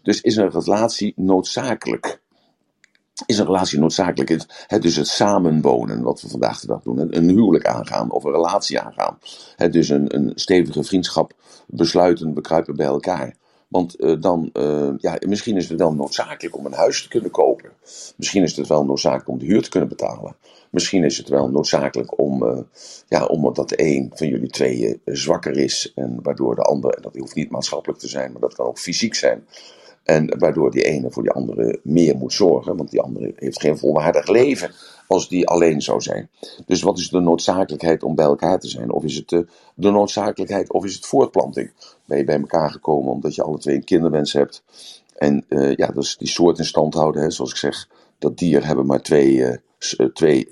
Dus 0.04 0.22
is 0.22 0.36
een 0.36 0.52
relatie 0.52 1.14
noodzakelijk? 1.16 2.21
Is 3.26 3.38
een 3.38 3.46
relatie 3.46 3.80
noodzakelijk. 3.80 4.30
Het, 4.30 4.82
dus 4.82 4.96
het 4.96 5.08
samenwonen, 5.08 6.02
wat 6.02 6.22
we 6.22 6.30
vandaag 6.30 6.60
de 6.60 6.68
dag 6.68 6.82
doen. 6.82 7.16
Een 7.18 7.30
huwelijk 7.30 7.66
aangaan 7.66 8.12
of 8.12 8.24
een 8.24 8.32
relatie 8.32 8.80
aangaan. 8.80 9.18
Het 9.56 9.74
dus 9.74 9.90
een, 9.90 10.16
een 10.16 10.32
stevige 10.36 10.84
vriendschap 10.84 11.34
besluiten, 11.68 12.34
bekruipen 12.34 12.76
bij 12.76 12.86
elkaar. 12.86 13.36
Want 13.68 14.02
uh, 14.02 14.22
dan, 14.22 14.50
uh, 14.54 14.90
ja, 14.98 15.18
misschien 15.28 15.58
is 15.58 15.70
het 15.70 15.80
wel 15.80 15.94
noodzakelijk 15.94 16.58
om 16.58 16.66
een 16.66 16.74
huis 16.74 17.02
te 17.02 17.08
kunnen 17.08 17.32
kopen. 17.32 17.70
Misschien 18.16 18.44
is 18.44 18.56
het 18.56 18.68
wel 18.68 18.86
noodzakelijk 18.86 19.28
om 19.28 19.38
de 19.38 19.46
huur 19.46 19.62
te 19.62 19.70
kunnen 19.70 19.90
betalen. 19.90 20.36
Misschien 20.70 21.04
is 21.04 21.18
het 21.18 21.30
wel 21.30 21.50
noodzakelijk 21.50 22.20
om, 22.20 22.44
uh, 22.44 22.58
ja, 23.08 23.26
omdat 23.26 23.70
de 23.70 23.82
een 23.84 24.12
van 24.14 24.28
jullie 24.28 24.50
tweeën 24.50 25.02
zwakker 25.06 25.58
is. 25.58 25.92
En 25.96 26.20
waardoor 26.22 26.56
de 26.56 26.62
ander, 26.62 26.94
en 26.94 27.02
dat 27.02 27.16
hoeft 27.16 27.36
niet 27.36 27.52
maatschappelijk 27.52 28.00
te 28.00 28.08
zijn, 28.08 28.32
maar 28.32 28.42
dat 28.42 28.54
kan 28.54 28.66
ook 28.66 28.80
fysiek 28.80 29.16
zijn. 29.16 29.48
En 30.04 30.40
waardoor 30.40 30.72
die 30.72 30.84
ene 30.84 31.12
voor 31.12 31.24
die 31.24 31.32
andere 31.32 31.80
meer 31.84 32.18
moet 32.18 32.34
zorgen. 32.34 32.78
Want 32.78 32.92
die 32.92 33.02
andere 33.02 33.34
heeft 33.36 33.62
geen 33.62 33.78
volwaardig 33.78 34.28
leven 34.28 34.72
als 35.08 35.30
die 35.30 35.48
alleen 35.48 35.82
zou 35.82 36.02
zijn. 36.02 36.30
Dus 36.66 36.82
wat 36.82 36.98
is 36.98 37.10
de 37.10 37.20
noodzakelijkheid 37.20 38.04
om 38.04 38.16
bij 38.16 38.26
elkaar 38.26 38.60
te 38.60 38.68
zijn? 38.68 38.92
Of 38.92 39.04
is 39.04 39.16
het 39.16 39.30
de, 39.30 39.48
de 39.76 39.92
noodzakelijkheid 39.92 40.72
of 40.72 40.86
is 40.86 40.96
het 40.96 41.06
voortplanting? 41.06 41.72
Ben 42.06 42.18
je 42.18 42.24
bij 42.24 42.40
elkaar 42.40 42.72
gekomen 42.72 43.12
omdat 43.12 43.36
je 43.36 43.44
alle 43.44 43.58
twee 43.58 43.76
een 43.76 43.84
kinderwens 43.84 44.34
hebt? 44.34 44.64
En 45.18 45.46
uh, 45.50 45.76
ja, 45.76 45.88
dus 45.88 46.18
die 46.18 46.28
soort 46.28 46.58
in 46.58 46.66
stand 46.66 46.94
houden. 46.94 47.22
Hè, 47.22 47.32
zoals 47.32 47.52
ik 47.52 47.58
zeg, 47.58 47.90
dat 48.20 48.38
dier 48.38 48.66
hebben 48.66 48.86
maar 48.86 49.02
twee, 49.02 49.36
uh, 49.36 49.56
twee 50.14 50.50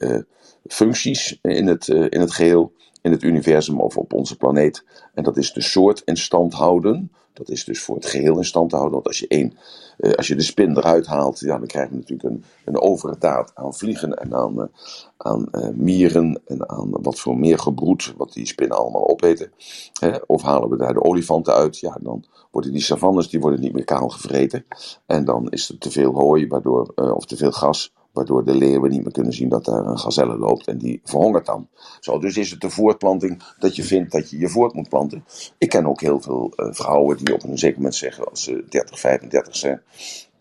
functies 0.68 1.40
in 1.42 1.68
het, 1.68 1.88
in 1.88 2.20
het 2.20 2.32
geheel. 2.32 2.72
In 3.02 3.12
het 3.12 3.24
universum 3.24 3.80
of 3.80 3.98
op 3.98 4.14
onze 4.14 4.38
planeet. 4.38 4.84
En 5.14 5.24
dat 5.24 5.38
is 5.38 5.54
de 5.54 5.62
soort 5.62 6.02
in 6.06 6.18
stand 6.18 6.54
houden. 6.54 7.12
Dat 7.40 7.50
is 7.50 7.64
dus 7.64 7.82
voor 7.82 7.96
het 7.96 8.06
geheel 8.06 8.38
in 8.38 8.46
stand 8.46 8.70
te 8.70 8.76
houden. 8.76 8.96
Want 8.96 9.08
als 9.08 9.20
je, 9.20 9.28
één, 9.28 9.54
uh, 9.98 10.14
als 10.14 10.28
je 10.28 10.36
de 10.36 10.42
spin 10.42 10.78
eruit 10.78 11.06
haalt, 11.06 11.40
ja, 11.40 11.58
dan 11.58 11.68
krijg 11.68 11.90
je 11.90 11.96
natuurlijk 11.96 12.30
een, 12.30 12.44
een 12.66 12.82
overdaad 12.82 13.52
aan 13.56 13.74
vliegen 13.74 14.14
en 14.14 14.34
aan, 14.36 14.70
aan 15.18 15.48
uh, 15.52 15.70
mieren 15.74 16.42
en 16.46 16.70
aan 16.70 16.90
wat 16.92 17.20
voor 17.20 17.38
meer 17.38 17.60
gebroed, 17.60 18.14
wat 18.18 18.34
die 18.34 18.46
spinnen 18.46 18.78
allemaal 18.78 19.10
opeten. 19.10 19.52
Hè? 20.00 20.12
Of 20.28 20.42
halen 20.42 20.70
we 20.70 20.78
daar 20.78 20.94
de 20.94 21.04
olifanten 21.04 21.54
uit, 21.54 21.80
ja, 21.80 21.98
dan 22.02 22.26
worden 22.52 22.72
die 22.72 22.82
savannes 22.82 23.30
die 23.30 23.40
worden 23.40 23.60
niet 23.60 23.74
meer 23.74 23.84
kaal 23.84 24.10
gevreten. 24.10 24.66
En 25.06 25.26
dan 25.26 25.50
is 25.50 25.70
er 25.70 25.78
te 25.78 25.92
veel 25.92 26.14
hooi, 26.14 26.48
waardoor, 26.48 26.94
of 26.96 27.26
te 27.26 27.38
veel 27.38 27.52
gas, 27.52 27.94
waardoor 28.14 28.46
de 28.46 28.56
leeuwen 28.56 28.90
niet 28.90 29.04
meer 29.04 29.12
kunnen 29.12 29.34
zien 29.34 29.50
dat 29.50 29.66
daar 29.66 29.86
een 29.86 30.00
gazelle 30.00 30.38
loopt 30.38 30.68
en 30.68 30.78
die 30.78 31.02
verhongert 31.04 31.46
dan. 31.46 31.68
Zo, 32.00 32.20
dus 32.20 32.38
is 32.38 32.52
het 32.52 32.62
de 32.62 32.70
voortplanting 32.70 33.44
dat 33.60 33.76
je 33.76 33.84
vindt 33.84 34.12
dat 34.12 34.30
je 34.30 34.38
je 34.38 34.50
voort 34.50 34.74
moet 34.74 34.90
planten. 34.90 35.26
Ik 35.58 35.70
ken 35.70 35.86
ook 35.86 36.02
heel 36.02 36.22
veel 36.22 36.54
uh, 36.56 36.68
vrouwen 36.72 37.18
die 37.18 37.34
op 37.34 37.44
een 37.44 37.58
zeker 37.58 37.78
moment 37.78 37.96
zeggen 37.96 38.30
als 38.30 38.44
ze 38.44 38.66
30, 38.70 39.00
35 39.00 39.56
zijn, 39.56 39.82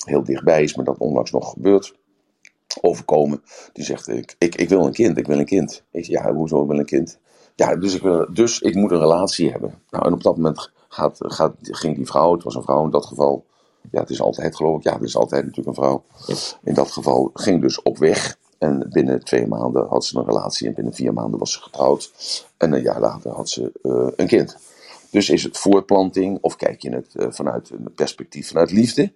heel 0.05 0.25
dichtbij 0.25 0.63
is, 0.63 0.75
maar 0.75 0.85
dat 0.85 0.99
onlangs 0.99 1.31
nog 1.31 1.51
gebeurt, 1.51 1.95
overkomen. 2.81 3.43
Die 3.73 3.85
zegt, 3.85 4.09
ik, 4.09 4.35
ik, 4.39 4.55
ik 4.55 4.69
wil 4.69 4.87
een 4.87 4.93
kind, 4.93 5.19
ik 5.19 5.27
wil 5.27 5.39
een 5.39 5.45
kind. 5.45 5.85
Ik 5.91 6.05
zeg, 6.05 6.23
ja, 6.23 6.35
hoezo 6.35 6.67
wil 6.67 6.79
een 6.79 6.85
kind? 6.85 7.19
Ja, 7.55 7.77
dus 7.77 7.95
ik, 7.95 8.03
wil, 8.03 8.33
dus 8.33 8.61
ik 8.61 8.75
moet 8.75 8.91
een 8.91 8.99
relatie 8.99 9.51
hebben. 9.51 9.83
Nou, 9.91 10.07
en 10.07 10.13
op 10.13 10.23
dat 10.23 10.37
moment 10.37 10.71
gaat, 10.89 11.17
gaat, 11.19 11.55
ging 11.61 11.97
die 11.97 12.07
vrouw, 12.07 12.33
het 12.33 12.43
was 12.43 12.55
een 12.55 12.63
vrouw 12.63 12.85
in 12.85 12.91
dat 12.91 13.07
geval, 13.07 13.45
ja, 13.91 14.01
het 14.01 14.11
is 14.11 14.21
altijd 14.21 14.57
geloof 14.57 14.77
ik. 14.77 14.85
Ja, 14.85 14.93
het 14.93 15.03
is 15.03 15.17
altijd 15.17 15.45
natuurlijk 15.45 15.77
een 15.77 15.83
vrouw. 15.83 16.05
In 16.63 16.75
dat 16.75 16.91
geval 16.91 17.31
ging 17.35 17.61
dus 17.61 17.83
op 17.83 17.99
weg. 17.99 18.39
En 18.59 18.87
binnen 18.91 19.25
twee 19.25 19.47
maanden 19.47 19.87
had 19.87 20.05
ze 20.05 20.19
een 20.19 20.25
relatie. 20.25 20.67
En 20.67 20.75
binnen 20.75 20.95
vier 20.95 21.13
maanden 21.13 21.39
was 21.39 21.53
ze 21.53 21.61
getrouwd. 21.61 22.13
En 22.57 22.73
een 22.73 22.83
jaar 22.83 23.01
later 23.01 23.31
had 23.31 23.49
ze 23.49 23.73
uh, 23.83 24.09
een 24.17 24.27
kind. 24.27 24.57
Dus 25.11 25.31
is 25.31 25.43
het 25.43 25.59
voortplanting 25.59 26.39
of 26.41 26.57
kijk 26.57 26.83
je 26.83 26.91
het 26.91 27.15
uh, 27.15 27.27
vanuit 27.31 27.71
een 27.71 27.93
perspectief 27.95 28.49
vanuit 28.49 28.71
liefde? 28.71 29.13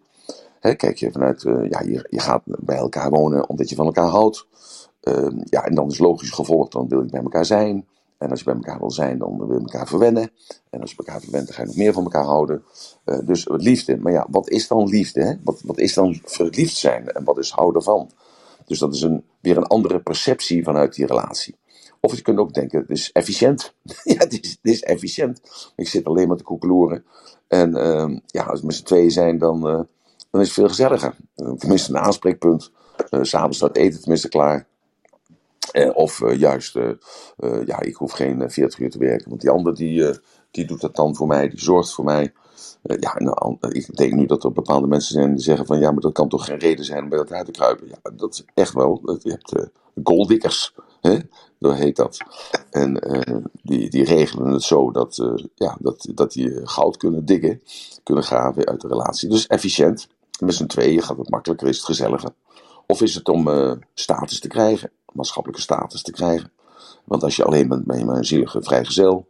Hè, 0.61 0.75
kijk 0.75 0.97
je 0.97 1.12
vanuit, 1.12 1.42
uh, 1.42 1.71
ja, 1.71 1.81
je, 1.81 2.07
je 2.11 2.21
gaat 2.21 2.42
bij 2.45 2.76
elkaar 2.76 3.11
wonen 3.11 3.49
omdat 3.49 3.69
je 3.69 3.75
van 3.75 3.87
elkaar 3.87 4.09
houdt. 4.09 4.47
Ehm, 5.00 5.40
ja, 5.45 5.64
en 5.64 5.75
dan 5.75 5.88
is 5.88 5.99
logisch 5.99 6.31
gevolg, 6.31 6.69
dan 6.69 6.88
wil 6.88 7.02
je 7.02 7.11
bij 7.11 7.23
elkaar 7.23 7.45
zijn. 7.45 7.87
En 8.22 8.30
als 8.30 8.38
je 8.38 8.44
bij 8.44 8.54
elkaar 8.54 8.78
wil 8.78 8.90
zijn, 8.90 9.18
dan 9.18 9.38
wil 9.38 9.52
je 9.52 9.58
elkaar 9.58 9.88
verwennen. 9.88 10.30
En 10.70 10.80
als 10.80 10.90
je 10.90 10.96
elkaar 10.96 11.20
verwent, 11.20 11.46
dan 11.46 11.54
ga 11.54 11.62
je 11.62 11.68
nog 11.68 11.76
meer 11.76 11.92
van 11.92 12.02
elkaar 12.02 12.24
houden. 12.24 12.62
Uh, 13.04 13.18
dus 13.24 13.46
liefde. 13.48 13.96
Maar 13.96 14.12
ja, 14.12 14.26
wat 14.30 14.50
is 14.50 14.68
dan 14.68 14.88
liefde? 14.88 15.24
Hè? 15.24 15.34
Wat, 15.44 15.60
wat 15.64 15.78
is 15.78 15.94
dan 15.94 16.20
verliefd 16.24 16.76
zijn? 16.76 17.08
En 17.08 17.24
wat 17.24 17.38
is 17.38 17.50
houden 17.50 17.82
van? 17.82 18.10
Dus 18.66 18.78
dat 18.78 18.94
is 18.94 19.02
een, 19.02 19.24
weer 19.40 19.56
een 19.56 19.66
andere 19.66 20.00
perceptie 20.00 20.64
vanuit 20.64 20.94
die 20.94 21.06
relatie. 21.06 21.56
Of 22.00 22.14
je 22.14 22.22
kunt 22.22 22.38
ook 22.38 22.54
denken, 22.54 22.80
het 22.80 22.90
is 22.90 23.12
efficiënt. 23.12 23.74
ja, 24.04 24.16
het 24.16 24.32
is, 24.32 24.50
het 24.50 24.72
is 24.72 24.82
efficiënt. 24.82 25.40
Ik 25.76 25.88
zit 25.88 26.04
alleen 26.04 26.28
maar 26.28 26.36
te 26.36 26.42
koekeloeren. 26.42 27.04
En 27.48 27.76
uh, 27.76 28.18
ja, 28.26 28.44
als 28.44 28.60
we 28.60 28.66
met 28.66 28.74
z'n 28.74 28.84
tweeën 28.84 29.10
zijn, 29.10 29.38
dan, 29.38 29.56
uh, 29.68 29.80
dan 30.30 30.40
is 30.40 30.46
het 30.46 30.56
veel 30.56 30.68
gezelliger. 30.68 31.16
tenminste, 31.58 31.90
een 31.90 31.98
aanspreekpunt. 31.98 32.70
S'avonds 33.10 33.56
staat 33.56 33.76
eten 33.76 34.00
tenminste 34.00 34.28
klaar. 34.28 34.66
Uh, 35.72 35.96
of 35.96 36.20
uh, 36.20 36.38
juist, 36.38 36.76
uh, 36.76 36.90
ja, 37.66 37.80
ik 37.80 37.94
hoef 37.94 38.12
geen 38.12 38.50
40 38.50 38.78
uur 38.78 38.90
te 38.90 38.98
werken, 38.98 39.28
want 39.28 39.40
die 39.40 39.50
ander 39.50 39.74
die, 39.74 40.18
die 40.50 40.64
doet 40.66 40.80
dat 40.80 40.96
dan 40.96 41.16
voor 41.16 41.26
mij, 41.26 41.48
die 41.48 41.60
zorgt 41.60 41.92
voor 41.92 42.04
mij. 42.04 42.32
ja, 42.82 43.16
ik 43.68 43.96
denk 43.96 44.12
nu 44.12 44.26
dat 44.26 44.44
er 44.44 44.52
bepaalde 44.52 44.86
mensen 44.86 45.14
zijn 45.14 45.34
die 45.34 45.44
zeggen 45.44 45.66
van 45.66 45.78
ja, 45.78 45.90
maar 45.90 46.00
dat 46.00 46.12
kan 46.12 46.28
toch 46.28 46.44
geen 46.44 46.58
reden 46.58 46.84
zijn 46.84 47.02
om 47.02 47.08
bij 47.08 47.18
elkaar 47.18 47.44
te 47.44 47.50
kruipen. 47.50 47.88
Ja, 47.88 48.10
dat 48.16 48.34
is 48.34 48.44
echt 48.54 48.72
wel. 48.72 49.18
Je 49.22 49.30
hebt 49.30 49.70
golddikkers, 50.02 50.74
hè? 51.00 51.18
dat 51.58 51.74
heet 51.74 51.96
dat. 51.96 52.18
En 52.70 53.00
die, 53.62 53.90
die 53.90 54.04
regelen 54.04 54.52
het 54.52 54.62
zo 54.62 54.90
dat, 54.90 55.40
ja, 55.54 55.76
dat, 55.80 56.08
dat 56.14 56.32
die 56.32 56.60
goud 56.66 56.96
kunnen 56.96 57.24
diggen, 57.24 57.62
kunnen 58.02 58.24
graven 58.24 58.66
uit 58.66 58.80
de 58.80 58.88
relatie. 58.88 59.28
Dus 59.28 59.46
efficiënt. 59.46 60.08
Met 60.40 60.54
z'n 60.54 60.66
tweeën 60.66 61.02
gaat 61.02 61.18
het 61.18 61.30
makkelijker, 61.30 61.68
is 61.68 61.76
het 61.76 61.86
gezelliger. 61.86 62.30
Of 62.86 63.02
is 63.02 63.14
het 63.14 63.28
om 63.28 63.48
status 63.94 64.40
te 64.40 64.48
krijgen? 64.48 64.90
Maatschappelijke 65.14 65.62
status 65.62 66.02
te 66.02 66.12
krijgen. 66.12 66.52
Want 67.04 67.23
als 67.23 67.37
je 67.37 67.45
alleen 67.45 67.69
bent, 67.69 67.85
ben 67.85 67.99
je 67.99 68.04
maar 68.04 68.16
een 68.16 68.25
zielige 68.25 68.62
vrijgezel. 68.62 69.28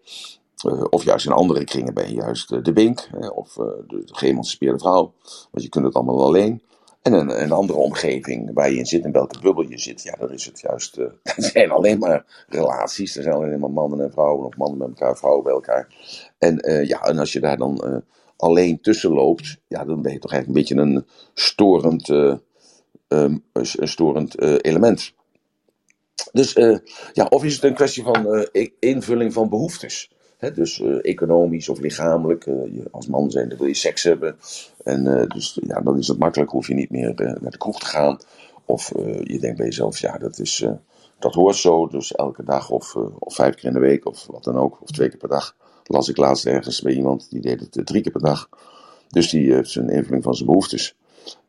Uh, 0.67 0.85
of 0.91 1.05
juist 1.05 1.27
in 1.27 1.33
andere 1.33 1.65
kringen 1.65 1.95
ben 1.95 2.09
je 2.09 2.15
juist 2.15 2.51
uh, 2.51 2.63
de 2.63 2.73
bink. 2.73 3.09
Of 3.35 3.57
uh, 3.57 3.65
de, 3.87 4.03
de 4.05 4.15
geëmancipeerde 4.15 4.79
vrouw. 4.79 5.13
Want 5.51 5.65
je 5.65 5.69
kunt 5.69 5.85
het 5.85 5.95
allemaal 5.95 6.25
alleen. 6.25 6.63
En 7.03 7.13
een, 7.13 7.43
een, 7.43 7.53
andere 7.53 7.79
omgeving 7.79 8.51
waar 8.55 8.71
je 8.71 8.79
in 8.79 8.87
zit, 8.87 9.05
in 9.05 9.13
welke 9.13 9.41
bubbel 9.41 9.69
je 9.69 9.79
zit. 9.79 10.03
Ja, 10.03 10.17
dan 10.19 10.33
is 10.33 10.45
het 10.45 10.61
juist. 10.61 10.97
er 10.97 11.19
zijn 11.37 11.71
alleen 11.71 11.99
maar 11.99 12.45
relaties. 12.49 13.17
Er 13.17 13.23
zijn 13.23 13.35
alleen 13.35 13.61
maar 13.61 13.71
mannen 13.71 14.01
en 14.01 14.13
vrouwen. 14.13 14.47
Of 14.47 14.57
mannen 14.57 14.79
met 14.79 14.89
elkaar, 14.89 15.17
vrouwen 15.17 15.45
bij 15.45 15.53
elkaar. 15.53 15.95
En 16.39 16.85
ja, 16.87 17.03
en 17.03 17.19
als 17.19 17.33
je 17.33 17.41
daar 17.41 17.57
dan 17.57 18.03
alleen 18.37 18.81
tussen 18.81 19.13
loopt. 19.13 19.57
Ja, 19.69 19.85
dan 19.85 20.03
ben 20.03 20.13
je 20.13 20.19
toch 20.19 20.33
eigenlijk 20.33 20.69
een 20.69 20.77
beetje 20.77 20.93
een 20.93 21.07
storend, 21.35 22.09
um, 22.09 23.45
een 23.53 23.89
storend 23.89 24.41
element. 24.63 25.15
Dus 26.33 26.57
uh, 26.57 26.79
ja, 27.13 27.27
of 27.29 27.45
is 27.45 27.55
het 27.55 27.65
een 27.65 27.75
kwestie 27.75 28.03
van 28.03 28.47
uh, 28.53 28.69
invulling 28.79 29.33
van 29.33 29.49
behoeftes? 29.49 30.11
He, 30.37 30.53
dus 30.53 30.79
uh, 30.79 30.99
economisch 31.03 31.69
of 31.69 31.81
lichamelijk. 31.81 32.45
Je, 32.45 32.83
als 32.91 33.07
man 33.07 33.31
zijn, 33.31 33.49
dan 33.49 33.59
wil 33.59 33.67
je 33.67 33.75
seks 33.75 34.03
hebben. 34.03 34.37
En 34.85 35.29
dus 35.29 35.59
ja, 35.67 35.81
dan 35.81 35.99
is 35.99 36.09
het 36.09 36.19
makkelijk, 36.19 36.51
hoef 36.51 36.69
je 36.69 36.75
niet 36.75 36.91
meer 36.91 37.15
naar 37.15 37.51
de 37.51 37.59
kroeg 37.59 37.79
te 37.79 37.87
gaan. 37.87 38.19
Of 38.65 38.93
je 39.23 39.39
denkt 39.41 39.57
bij 39.57 39.67
jezelf, 39.67 39.99
ja, 39.99 40.19
dat, 40.19 40.39
is, 40.39 40.65
dat 41.19 41.35
hoort 41.35 41.57
zo. 41.57 41.87
Dus 41.87 42.13
elke 42.13 42.45
dag 42.45 42.71
of, 42.71 42.95
of 43.19 43.35
vijf 43.35 43.55
keer 43.55 43.65
in 43.65 43.73
de 43.73 43.81
week 43.81 44.07
of 44.07 44.27
wat 44.27 44.45
dan 44.45 44.57
ook. 44.57 44.83
Of 44.83 44.91
twee 44.91 45.09
keer 45.09 45.19
per 45.19 45.29
dag. 45.29 45.57
Las 45.85 46.09
ik 46.09 46.17
laatst 46.17 46.47
ergens 46.47 46.81
bij 46.81 46.93
iemand, 46.93 47.31
die 47.31 47.41
deed 47.41 47.61
het 47.61 47.87
drie 47.87 48.03
keer 48.03 48.13
per 48.13 48.21
dag. 48.21 48.49
Dus 49.09 49.31
die 49.31 49.53
heeft 49.55 49.75
een 49.75 49.91
invulling 49.91 50.23
van 50.23 50.35
zijn 50.35 50.49
behoeftes. 50.49 50.97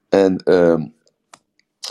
En 0.10 0.38
ehm, 0.38 0.86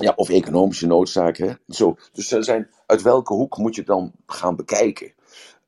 ja, 0.00 0.12
of 0.16 0.28
economische 0.28 0.86
noodzaken. 0.86 1.60
Zo. 1.68 1.96
Dus 2.12 2.32
er 2.32 2.44
zijn, 2.44 2.68
uit 2.86 3.02
welke 3.02 3.34
hoek 3.34 3.58
moet 3.58 3.74
je 3.74 3.82
dan 3.82 4.12
gaan 4.26 4.56
bekijken? 4.56 5.12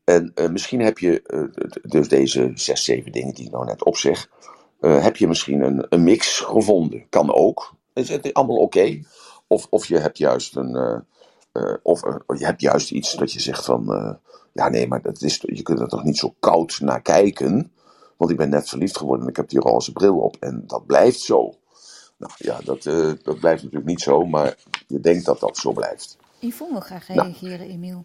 En 0.04 0.32
uh, 0.34 0.48
misschien 0.48 0.80
heb 0.80 0.98
je, 0.98 1.22
uh, 1.26 1.66
dus 1.82 2.08
deze 2.08 2.50
zes, 2.54 2.84
zeven 2.84 3.12
dingen 3.12 3.34
die 3.34 3.44
ik 3.44 3.52
nou 3.52 3.64
net 3.64 3.84
opzeg, 3.84 4.30
uh, 4.80 5.02
heb 5.02 5.16
je 5.16 5.28
misschien 5.28 5.60
een, 5.60 5.86
een, 5.88 6.02
mix 6.02 6.40
gevonden. 6.40 7.06
Kan 7.08 7.34
ook. 7.34 7.74
Is 7.92 8.08
het 8.08 8.32
allemaal 8.32 8.56
oké? 8.56 9.00
Of, 9.46 9.66
of 9.70 9.86
je 9.86 9.98
hebt 9.98 10.18
juist 10.18 10.56
een, 10.56 11.04
of 11.82 12.00
je 12.26 12.44
hebt 12.44 12.60
juist 12.60 12.90
iets 12.90 13.14
dat 13.14 13.32
je 13.32 13.40
zegt 13.40 13.64
van, 13.64 14.18
ja 14.52 14.68
nee, 14.68 14.88
maar 14.88 15.02
dat 15.02 15.22
is, 15.22 15.40
je 15.42 15.62
kunt 15.62 15.80
er 15.80 15.88
toch 15.88 16.04
niet 16.04 16.18
zo 16.18 16.34
koud 16.40 16.78
naar 16.80 17.02
kijken. 17.02 17.72
Want 18.16 18.30
ik 18.30 18.36
ben 18.36 18.48
net 18.48 18.68
verliefd 18.68 18.96
geworden 18.96 19.24
en 19.24 19.30
ik 19.30 19.36
heb 19.36 19.48
die 19.48 19.60
roze 19.60 19.92
bril 19.92 20.18
op 20.18 20.36
en 20.40 20.64
dat 20.66 20.86
blijft 20.86 21.20
zo. 21.20 21.54
Nou 22.16 22.32
ja, 22.36 22.60
dat, 22.64 22.84
uh, 22.84 23.12
dat 23.22 23.38
blijft 23.38 23.62
natuurlijk 23.62 23.90
niet 23.90 24.00
zo, 24.00 24.24
maar 24.24 24.54
je 24.86 25.00
denkt 25.00 25.24
dat 25.24 25.40
dat 25.40 25.56
zo 25.56 25.72
blijft. 25.72 26.16
Yvonne 26.38 26.72
wil 26.72 26.82
graag 26.82 27.06
reageren, 27.06 27.58
nou. 27.58 27.70
Emiel. 27.70 28.04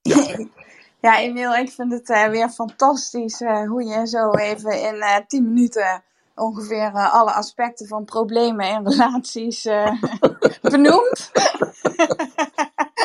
Ja. 0.00 0.38
ja, 1.06 1.18
Emiel, 1.18 1.54
ik 1.54 1.70
vind 1.70 1.92
het 1.92 2.08
uh, 2.08 2.28
weer 2.28 2.48
fantastisch 2.48 3.40
uh, 3.40 3.68
hoe 3.68 3.84
je 3.84 4.06
zo 4.06 4.30
even 4.30 4.82
in 4.82 5.24
10 5.26 5.52
minuten 5.52 6.02
ongeveer 6.34 6.92
alle 6.92 7.32
aspecten 7.32 7.86
van 7.86 8.04
problemen 8.04 8.66
en 8.66 8.90
relaties 8.90 9.62
benoemt. 10.62 11.30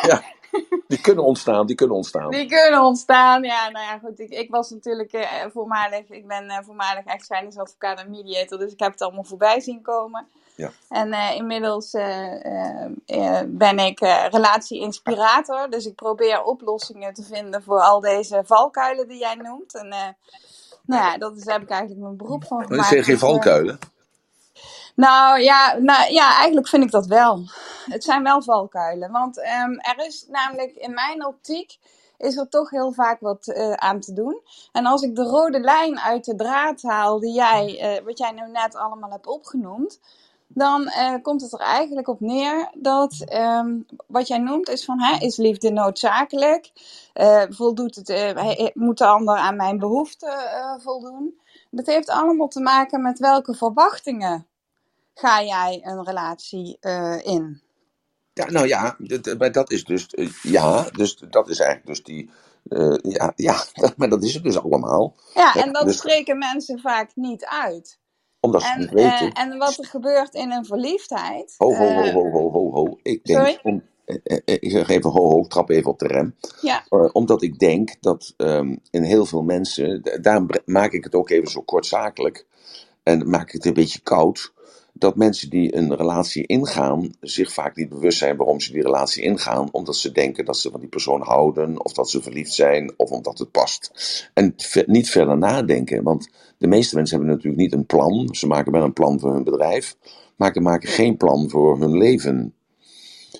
ja. 0.02 0.24
Die 0.90 1.02
kunnen 1.02 1.24
ontstaan, 1.24 1.66
die 1.66 1.76
kunnen 1.76 1.96
ontstaan. 1.96 2.32
Die 2.32 2.46
kunnen 2.46 2.82
ontstaan, 2.82 3.44
ja. 3.44 3.70
Nou 3.70 3.86
ja, 3.86 3.98
goed. 3.98 4.20
Ik, 4.20 4.30
ik 4.30 4.50
was 4.50 4.70
natuurlijk 4.70 5.14
uh, 5.14 5.28
voormalig, 5.54 6.10
ik 6.10 6.28
ben 6.28 6.46
uh, 6.46 6.58
voormalig 6.62 7.06
echtscheidingsadvocaat 7.06 8.00
en 8.00 8.10
mediator, 8.10 8.60
dus 8.60 8.72
ik 8.72 8.80
heb 8.80 8.92
het 8.92 9.02
allemaal 9.02 9.24
voorbij 9.24 9.60
zien 9.60 9.82
komen. 9.82 10.28
Ja. 10.56 10.72
En 10.90 11.08
uh, 11.08 11.36
inmiddels 11.36 11.92
ben 13.48 13.80
ik 13.80 14.00
relatie-inspirator, 14.30 15.70
dus 15.70 15.86
ik 15.86 15.96
probeer 15.96 16.44
oplossingen 16.44 17.14
te 17.14 17.24
vinden 17.24 17.64
voor 17.64 17.80
al 17.80 18.00
deze 18.00 18.42
valkuilen 18.46 19.08
die 19.08 19.20
jij 19.20 19.36
noemt. 19.36 19.76
En 19.76 19.88
nou 19.88 21.04
ja, 21.04 21.18
dat 21.18 21.38
is, 21.38 21.44
daar 21.44 21.54
heb 21.54 21.64
ik 21.64 21.70
eigenlijk 21.70 22.02
mijn 22.02 22.18
beroep 22.18 22.46
van 22.46 22.58
Maar 22.58 22.68
gemaakt. 22.68 22.82
dat 22.82 22.92
zijn 22.92 23.04
geen 23.04 23.14
Dus, 23.14 23.24
eh, 23.24 23.30
valkuilen. 23.30 23.80
Nou 25.00 25.42
ja, 25.42 25.78
nou 25.78 26.12
ja, 26.12 26.36
eigenlijk 26.36 26.68
vind 26.68 26.84
ik 26.84 26.92
dat 26.92 27.06
wel. 27.06 27.44
Het 27.90 28.04
zijn 28.04 28.24
wel 28.24 28.42
valkuilen. 28.42 29.12
Want 29.12 29.40
ehm, 29.40 29.72
er 29.72 30.06
is 30.06 30.26
namelijk 30.28 30.72
in 30.72 30.94
mijn 30.94 31.26
optiek 31.26 31.78
is 32.18 32.38
er 32.38 32.50
toch 32.50 32.70
heel 32.70 32.92
vaak 32.92 33.20
wat 33.20 33.48
eh, 33.48 33.72
aan 33.72 34.00
te 34.00 34.14
doen. 34.14 34.42
En 34.72 34.86
als 34.86 35.02
ik 35.02 35.16
de 35.16 35.24
rode 35.24 35.60
lijn 35.60 36.00
uit 36.00 36.26
de 36.26 36.36
draad 36.36 36.82
haal, 36.82 37.20
die 37.20 37.34
jij, 37.34 37.80
eh, 37.80 38.06
wat 38.06 38.18
jij 38.18 38.32
nu 38.32 38.52
net 38.52 38.76
allemaal 38.76 39.12
hebt 39.12 39.28
opgenoemd, 39.28 40.00
dan 40.48 40.88
eh, 40.88 41.14
komt 41.22 41.42
het 41.42 41.54
er 41.54 41.60
eigenlijk 41.60 42.08
op 42.08 42.20
neer 42.20 42.70
dat 42.74 43.24
ehm, 43.26 43.78
wat 44.08 44.28
jij 44.28 44.38
noemt 44.38 44.70
is 44.70 44.86
van, 44.86 45.02
hè, 45.02 45.18
is 45.26 45.38
liefde 45.38 45.72
noodzakelijk? 45.72 46.72
Voldoet 47.50 47.96
het, 47.96 48.72
moet 48.74 48.98
de 48.98 49.06
ander 49.06 49.36
aan 49.36 49.56
mijn 49.56 49.78
behoeften 49.78 50.52
eh, 50.52 50.74
voldoen? 50.80 51.40
Dat 51.72 51.86
heeft 51.86 52.10
allemaal 52.10 52.48
te 52.48 52.62
maken 52.62 53.02
met 53.02 53.20
welke 53.20 53.54
verwachtingen 53.54 54.48
ga 55.20 55.44
jij 55.44 55.80
een 55.84 56.06
relatie 56.06 56.78
eh, 56.80 57.18
in. 57.24 57.62
Ja, 58.34 58.46
nou 58.52 58.68
ja, 58.68 58.96
dat, 59.00 59.38
maar 59.38 59.52
dat 59.52 59.72
is 59.72 59.84
dus, 59.84 60.08
eh, 60.08 60.30
ja, 60.44 60.90
dus 60.90 61.16
dat 61.30 61.50
is 61.50 61.60
eigenlijk 61.60 61.90
dus 61.90 62.04
die, 62.04 62.30
eh, 62.68 62.96
ja, 63.02 63.34
ja, 63.36 63.64
maar 63.98 64.10
dat 64.10 64.24
is 64.24 64.34
het 64.34 64.44
dus 64.44 64.58
allemaal. 64.60 65.16
Ja, 65.34 65.56
en 65.56 65.74
dat 65.74 65.86
dus- 65.86 65.98
spreken 65.98 66.38
mensen 66.38 66.80
vaak 66.80 67.12
niet 67.16 67.46
uit. 67.46 68.00
Omdat 68.40 68.62
ze 68.62 68.68
het 68.68 68.78
En, 68.78 68.86
niet 68.86 68.94
weten. 68.94 69.32
eh, 69.32 69.44
en 69.44 69.58
wat 69.58 69.78
er 69.78 69.86
gebeurt 69.86 70.34
in 70.34 70.52
een 70.52 70.66
verliefdheid. 70.66 71.56
Ho, 71.58 71.76
ho, 71.76 71.94
ho, 71.94 72.04
eh, 72.04 72.14
ho, 72.14 72.30
ho, 72.32 72.52
ho, 72.52 72.72
ho. 72.72 72.98
Ik 73.02 73.26
denk, 73.26 73.38
Sorry? 73.40 73.60
om, 73.64 73.84
eh, 74.06 74.16
eh, 74.24 74.38
eh, 74.46 74.58
ik 74.60 74.72
zeg 74.72 74.90
even 74.90 75.10
ho, 75.12 75.30
ho, 75.30 75.44
trap 75.48 75.70
even 75.70 75.92
op 75.92 76.00
de 76.00 76.08
rem. 76.08 76.36
Ja, 76.62 76.86
Eh, 76.90 77.10
omdat 77.12 77.42
ik 77.42 77.60
denk 77.60 77.96
dat 78.02 78.34
ehm, 78.38 78.76
in 78.92 79.04
heel 79.04 79.26
veel 79.26 79.42
mensen, 79.44 80.02
da- 80.04 80.18
daarom 80.18 80.50
maak 80.66 80.92
ik 80.92 81.04
het 81.04 81.16
ook 81.16 81.30
even 81.30 81.52
zo 81.52 81.62
kortzakelijk 81.62 82.46
en 83.04 83.30
maak 83.30 83.48
ik 83.48 83.54
het 83.54 83.66
een 83.66 83.74
beetje 83.74 84.00
koud, 84.02 84.54
dat 85.00 85.16
mensen 85.16 85.50
die 85.50 85.76
een 85.76 85.96
relatie 85.96 86.46
ingaan 86.46 87.14
zich 87.22 87.54
vaak 87.54 87.76
niet 87.76 87.90
bewust 87.90 88.18
zijn 88.18 88.38
waarom 88.38 88.60
ze 88.60 88.72
die 88.72 88.82
relatie 88.82 89.24
ingaan, 89.24 89.70
omdat 89.72 89.96
ze 89.96 90.12
denken 90.12 90.46
dat 90.46 90.58
ze 90.58 90.72
van 90.72 90.80
die 90.80 90.90
persoon 90.90 91.22
houden, 91.22 91.86
of 91.86 91.94
dat 91.94 92.10
ze 92.10 92.22
verliefd 92.22 92.54
zijn, 92.54 92.94
of 92.98 93.10
omdat 93.10 93.40
het 93.40 93.52
past. 93.52 93.92
En 94.34 94.56
niet 94.86 95.10
verder 95.10 95.38
nadenken, 95.38 96.04
want 96.04 96.30
de 96.58 96.68
meeste 96.68 96.96
mensen 96.96 97.18
hebben 97.18 97.36
natuurlijk 97.36 97.62
niet 97.62 97.74
een 97.74 97.86
plan, 97.86 98.28
ze 98.32 98.48
maken 98.48 98.72
wel 98.72 98.84
een 98.84 98.94
plan 98.94 99.20
voor 99.20 99.34
hun 99.34 99.44
bedrijf, 99.44 99.96
maar 100.36 100.54
ze 100.54 100.60
maken 100.60 100.90
geen 100.90 101.18
plan 101.18 101.50
voor 101.50 101.80
hun 101.80 101.98
leven. 101.98 102.54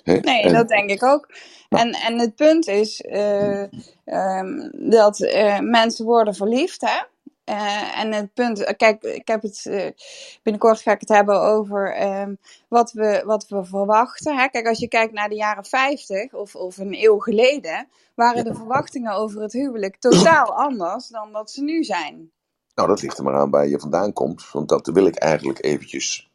Nee, 0.04 0.20
En- 0.20 0.52
dat 0.52 0.68
denk 0.68 0.90
ik 0.90 1.02
ook. 1.02 1.28
Nou. 1.68 1.86
En, 1.86 1.92
en 1.92 2.18
het 2.18 2.34
punt 2.34 2.68
is 2.68 3.00
eh, 3.00 3.62
ehm, 4.04 4.70
dat 4.72 5.20
eh, 5.20 5.58
mensen 5.60 6.04
worden 6.04 6.34
verliefd, 6.34 6.80
hè. 6.80 7.02
Eh, 7.50 7.98
en 7.98 8.12
het 8.12 8.34
punt, 8.34 8.76
kijk, 8.76 9.02
ik 9.02 9.28
heb 9.28 9.42
het, 9.42 9.66
eh, 9.66 9.90
binnenkort 10.42 10.80
ga 10.80 10.92
ik 10.92 11.00
het 11.00 11.08
hebben 11.08 11.40
over 11.40 11.94
ehm, 11.94 12.34
wat, 12.68 12.92
we, 12.92 13.22
wat 13.24 13.48
we 13.48 13.64
verwachten. 13.64 14.38
Hè? 14.38 14.48
Kijk, 14.48 14.66
als 14.66 14.78
je 14.78 14.88
kijkt 14.88 15.12
naar 15.12 15.28
de 15.28 15.34
jaren 15.34 15.64
50 15.64 16.32
of, 16.32 16.54
of 16.54 16.78
een 16.78 16.94
eeuw 16.94 17.18
geleden, 17.18 17.88
waren 18.14 18.44
de 18.44 18.54
verwachtingen 18.54 19.12
over 19.12 19.42
het 19.42 19.52
huwelijk 19.52 19.96
totaal 19.96 20.54
anders 20.66 21.08
dan 21.08 21.32
dat 21.32 21.50
ze 21.50 21.62
nu 21.62 21.84
zijn. 21.84 22.30
Nou, 22.74 22.88
dat 22.88 23.02
ligt 23.02 23.18
er 23.18 23.24
maar 23.24 23.40
aan 23.40 23.50
waar 23.50 23.68
je 23.68 23.80
vandaan 23.80 24.12
komt. 24.12 24.50
Want 24.50 24.68
dat 24.68 24.86
wil 24.86 25.06
ik 25.06 25.16
eigenlijk 25.16 25.64
eventjes. 25.64 26.30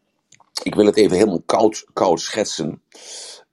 Ik 0.64 0.76
wil 0.76 0.86
het 0.86 0.98
even 0.98 1.18
helemaal 1.18 1.44
koud, 1.46 1.86
koud 1.94 2.20
schetsen. 2.20 2.82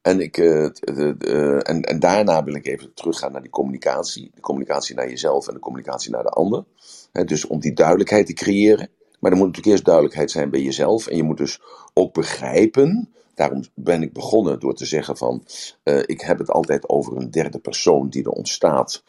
En, 0.03 0.21
ik, 0.21 0.37
eh, 0.39 0.67
de- 0.73 1.15
de- 1.19 1.61
en, 1.63 1.99
daarna 2.01 2.45
wil 2.45 2.55
ik 2.55 2.67
even 2.67 2.95
teruggaan 2.95 3.33
naar 3.33 3.43
die 3.43 3.51
communicatie. 3.51 4.31
De 4.35 4.41
communicatie 4.41 4.95
naar 4.95 5.09
jezelf 5.09 5.49
en 5.49 5.55
de 5.55 5.61
communicatie 5.61 6.11
naar 6.11 6.23
de 6.23 6.29
ander. 6.29 6.65
Dus 7.13 7.47
om 7.47 7.61
die 7.61 7.73
duidelijkheid 7.73 8.27
te 8.27 8.33
creëren. 8.33 8.89
Maar 9.21 9.31
er 9.31 9.37
moet 9.37 9.47
natuurlijk 9.47 9.73
eerst 9.75 9.85
duidelijkheid 9.85 10.31
zijn 10.31 10.51
bij 10.51 10.61
jezelf. 10.63 11.07
En 11.07 11.17
je 11.17 11.23
moet 11.23 11.37
dus 11.37 11.61
ook 11.95 12.15
begrijpen. 12.15 13.13
Daarom 13.35 13.63
ben 13.75 14.03
ik 14.03 14.13
begonnen 14.13 14.61
door 14.61 14.75
te 14.75 14.87
zeggen 14.87 15.17
van. 15.17 15.45
eh, 15.85 15.99
ik 16.07 16.21
heb 16.21 16.39
het 16.39 16.51
altijd 16.51 16.89
over 16.89 17.17
een 17.17 17.31
derde 17.33 17.59
persoon 17.59 18.09
die 18.11 18.25
er 18.25 18.31
ontstaat 18.31 19.05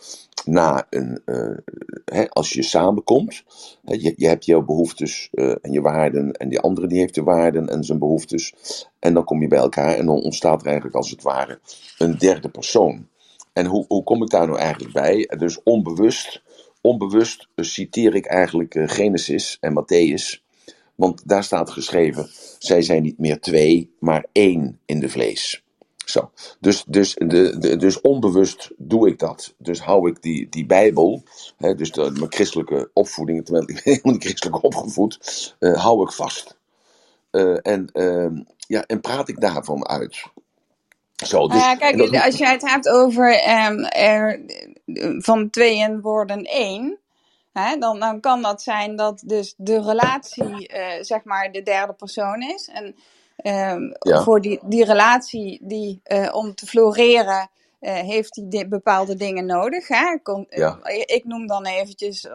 na 0.45 0.87
een. 0.89 1.21
eh, 1.25 1.57
hè, 2.05 2.29
als 2.29 2.53
je 2.53 2.63
samenkomt. 2.63 3.43
Hè, 3.85 3.93
Je, 3.95 4.13
je 4.17 4.27
hebt 4.27 4.45
jouw 4.45 4.63
behoeftes 4.63 5.29
eh, 5.31 5.49
en 5.61 5.71
je 5.71 5.81
waarden. 5.81 6.33
En 6.33 6.49
die 6.49 6.59
andere 6.59 6.87
die 6.87 6.99
heeft 6.99 7.15
de 7.15 7.23
waarden 7.23 7.69
en 7.69 7.83
zijn 7.83 7.99
behoeftes. 7.99 8.53
En 8.99 9.13
dan 9.13 9.23
kom 9.23 9.41
je 9.41 9.49
bij 9.49 9.59
elkaar 9.59 9.95
en 9.95 10.05
dan 10.05 10.23
ontstaat 10.23 10.59
er 10.61 10.67
eigenlijk 10.67 10.95
als 10.97 11.09
het 11.11 11.23
ware 11.23 11.59
een 11.97 12.17
derde 12.17 12.49
persoon. 12.49 13.07
En 13.53 13.65
hoe, 13.65 13.85
hoe 13.87 14.03
kom 14.03 14.23
ik 14.23 14.29
daar 14.29 14.47
nou 14.47 14.59
eigenlijk 14.59 14.93
bij? 14.93 15.29
Dus 15.37 15.63
onbewust, 15.63 16.43
onbewust 16.81 17.47
citeer 17.55 18.15
ik 18.15 18.25
eigenlijk 18.25 18.75
Genesis 18.85 19.57
en 19.61 19.73
Matthäus. 19.83 20.42
Want 20.95 21.29
daar 21.29 21.43
staat 21.43 21.71
geschreven, 21.71 22.29
zij 22.59 22.81
zijn 22.81 23.03
niet 23.03 23.17
meer 23.19 23.39
twee, 23.41 23.95
maar 23.99 24.25
één 24.31 24.79
in 24.85 24.99
de 24.99 25.09
vlees. 25.09 25.63
Zo. 26.05 26.31
Dus, 26.59 26.83
dus, 26.87 27.13
de, 27.13 27.57
de, 27.59 27.77
dus 27.77 28.01
onbewust 28.01 28.71
doe 28.77 29.07
ik 29.07 29.19
dat. 29.19 29.53
Dus 29.57 29.81
hou 29.81 30.09
ik 30.09 30.21
die, 30.21 30.49
die 30.49 30.65
Bijbel, 30.65 31.23
hè, 31.57 31.75
dus 31.75 31.91
de, 31.91 32.11
mijn 32.11 32.33
christelijke 32.33 32.89
opvoeding, 32.93 33.45
terwijl 33.45 33.69
ik 33.69 33.79
helemaal 33.83 34.13
niet 34.13 34.23
christelijk 34.23 34.63
opgevoed, 34.63 35.55
eh, 35.59 35.83
hou 35.83 36.03
ik 36.03 36.11
vast. 36.11 36.57
Eh, 37.31 37.57
en, 37.67 37.89
ehm, 37.93 38.43
ja, 38.57 38.83
en 38.85 39.01
praat 39.01 39.29
ik 39.29 39.39
daarvan 39.41 39.87
uit. 39.87 40.25
Zo, 41.25 41.47
dus, 41.47 41.57
Nou 41.61 41.77
kijk, 41.77 41.97
dat- 41.97 42.21
als 42.23 42.37
jij 42.37 42.51
het 42.51 42.69
hebt 42.69 42.89
over 42.89 43.33
ehm, 43.39 43.79
er, 43.79 44.41
van 45.21 45.49
tweeën 45.49 46.01
worden 46.01 46.43
één, 46.43 46.99
hè, 47.53 47.77
dan, 47.77 47.99
dan 47.99 48.19
kan 48.19 48.41
dat 48.41 48.61
zijn 48.61 48.95
dat 48.95 49.23
dus 49.25 49.53
de 49.57 49.81
relatie, 49.81 50.67
eh, 50.67 51.03
zeg 51.03 51.23
maar, 51.23 51.51
de 51.51 51.63
derde 51.63 51.93
persoon 51.93 52.41
is. 52.41 52.69
En 52.73 52.95
ehm, 53.37 53.81
Ja. 53.99 54.23
voor 54.23 54.41
die, 54.41 54.59
die 54.63 54.85
relatie, 54.85 55.59
die, 55.63 55.99
eh, 56.03 56.35
om 56.35 56.55
te 56.55 56.65
floreren, 56.65 57.49
eh, 57.79 57.93
heeft 57.93 58.33
die 58.33 58.47
di- 58.47 58.67
bepaalde 58.67 59.15
dingen 59.15 59.45
nodig. 59.45 59.87
Hè? 59.87 60.17
Ja. 60.49 60.79
ik 61.05 61.21
noem 61.25 61.47
dan 61.47 61.65
eventjes, 61.65 62.27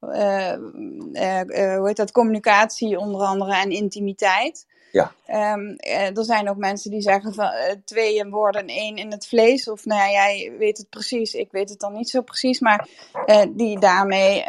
hoe 0.00 1.82
heet 1.86 1.96
dat, 1.96 2.12
communicatie 2.12 2.98
onder 2.98 3.20
andere 3.20 3.54
en 3.56 3.70
intimiteit. 3.70 4.66
Ja. 4.92 5.12
Ehm, 5.26 5.74
eh, 5.76 6.16
er 6.16 6.24
zijn 6.24 6.50
ook 6.50 6.56
mensen 6.56 6.90
die 6.90 7.00
zeggen 7.00 7.34
van 7.34 7.46
eh, 7.46 7.74
tweeën 7.84 8.30
worden 8.30 8.66
één 8.66 8.96
in 8.96 9.10
het 9.10 9.26
vlees. 9.26 9.70
Of 9.70 9.84
nou 9.84 10.00
ja, 10.00 10.10
jij 10.10 10.52
weet 10.58 10.78
het 10.78 10.88
precies, 10.88 11.34
ik 11.34 11.50
weet 11.50 11.68
het 11.68 11.80
dan 11.80 11.92
niet 11.92 12.10
zo 12.10 12.22
precies. 12.22 12.60
Maar 12.60 12.88
eh, 13.26 13.42
die 13.50 13.80
daarmee 13.80 14.44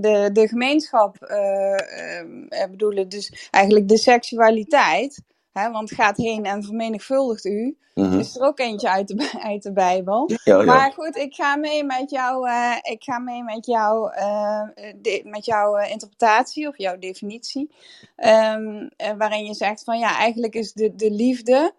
de, 0.00 0.30
de 0.32 0.48
gemeenschap 0.48 1.22
eh, 1.22 2.18
ehm, 2.18 2.46
eh, 2.48 2.70
bedoelen. 2.70 3.08
Dus 3.08 3.48
eigenlijk 3.50 3.88
de 3.88 3.98
seksualiteit. 3.98 5.22
Want 5.66 5.90
gaat 5.90 6.16
heen 6.16 6.44
en 6.44 6.62
vermenigvuldigt 6.62 7.44
u. 7.44 7.76
Mhm. 7.94 8.18
Is 8.18 8.36
er 8.36 8.42
ook 8.42 8.58
eentje 8.58 8.90
uit 8.90 9.08
de, 9.08 9.14
Bij- 9.14 9.40
uit 9.52 9.62
de 9.62 9.72
Bijbel. 9.72 10.30
ja, 10.44 10.56
ja. 10.58 10.62
Maar 10.64 10.92
goed, 10.92 11.16
ik 11.16 11.34
ga 11.34 11.56
mee 11.56 11.84
met 11.84 12.10
jou, 12.10 12.48
eh, 12.48 12.76
ik 12.92 13.02
ga 13.04 13.18
mee 13.18 13.42
met 13.42 13.66
jou, 13.66 14.12
eh, 14.14 14.62
de- 14.96 15.22
met 15.24 15.44
jouw 15.44 15.76
eh, 15.76 15.90
interpretatie 15.90 16.68
of 16.68 16.78
jouw 16.78 16.98
definitie. 16.98 17.70
Ehm, 18.16 18.88
eh, 18.96 19.12
waarin 19.18 19.44
je 19.44 19.54
zegt 19.54 19.84
van 19.84 19.98
ja, 19.98 20.16
eigenlijk 20.16 20.54
is 20.54 20.72
de, 20.72 20.94
de 20.94 21.10
liefde, 21.10 21.72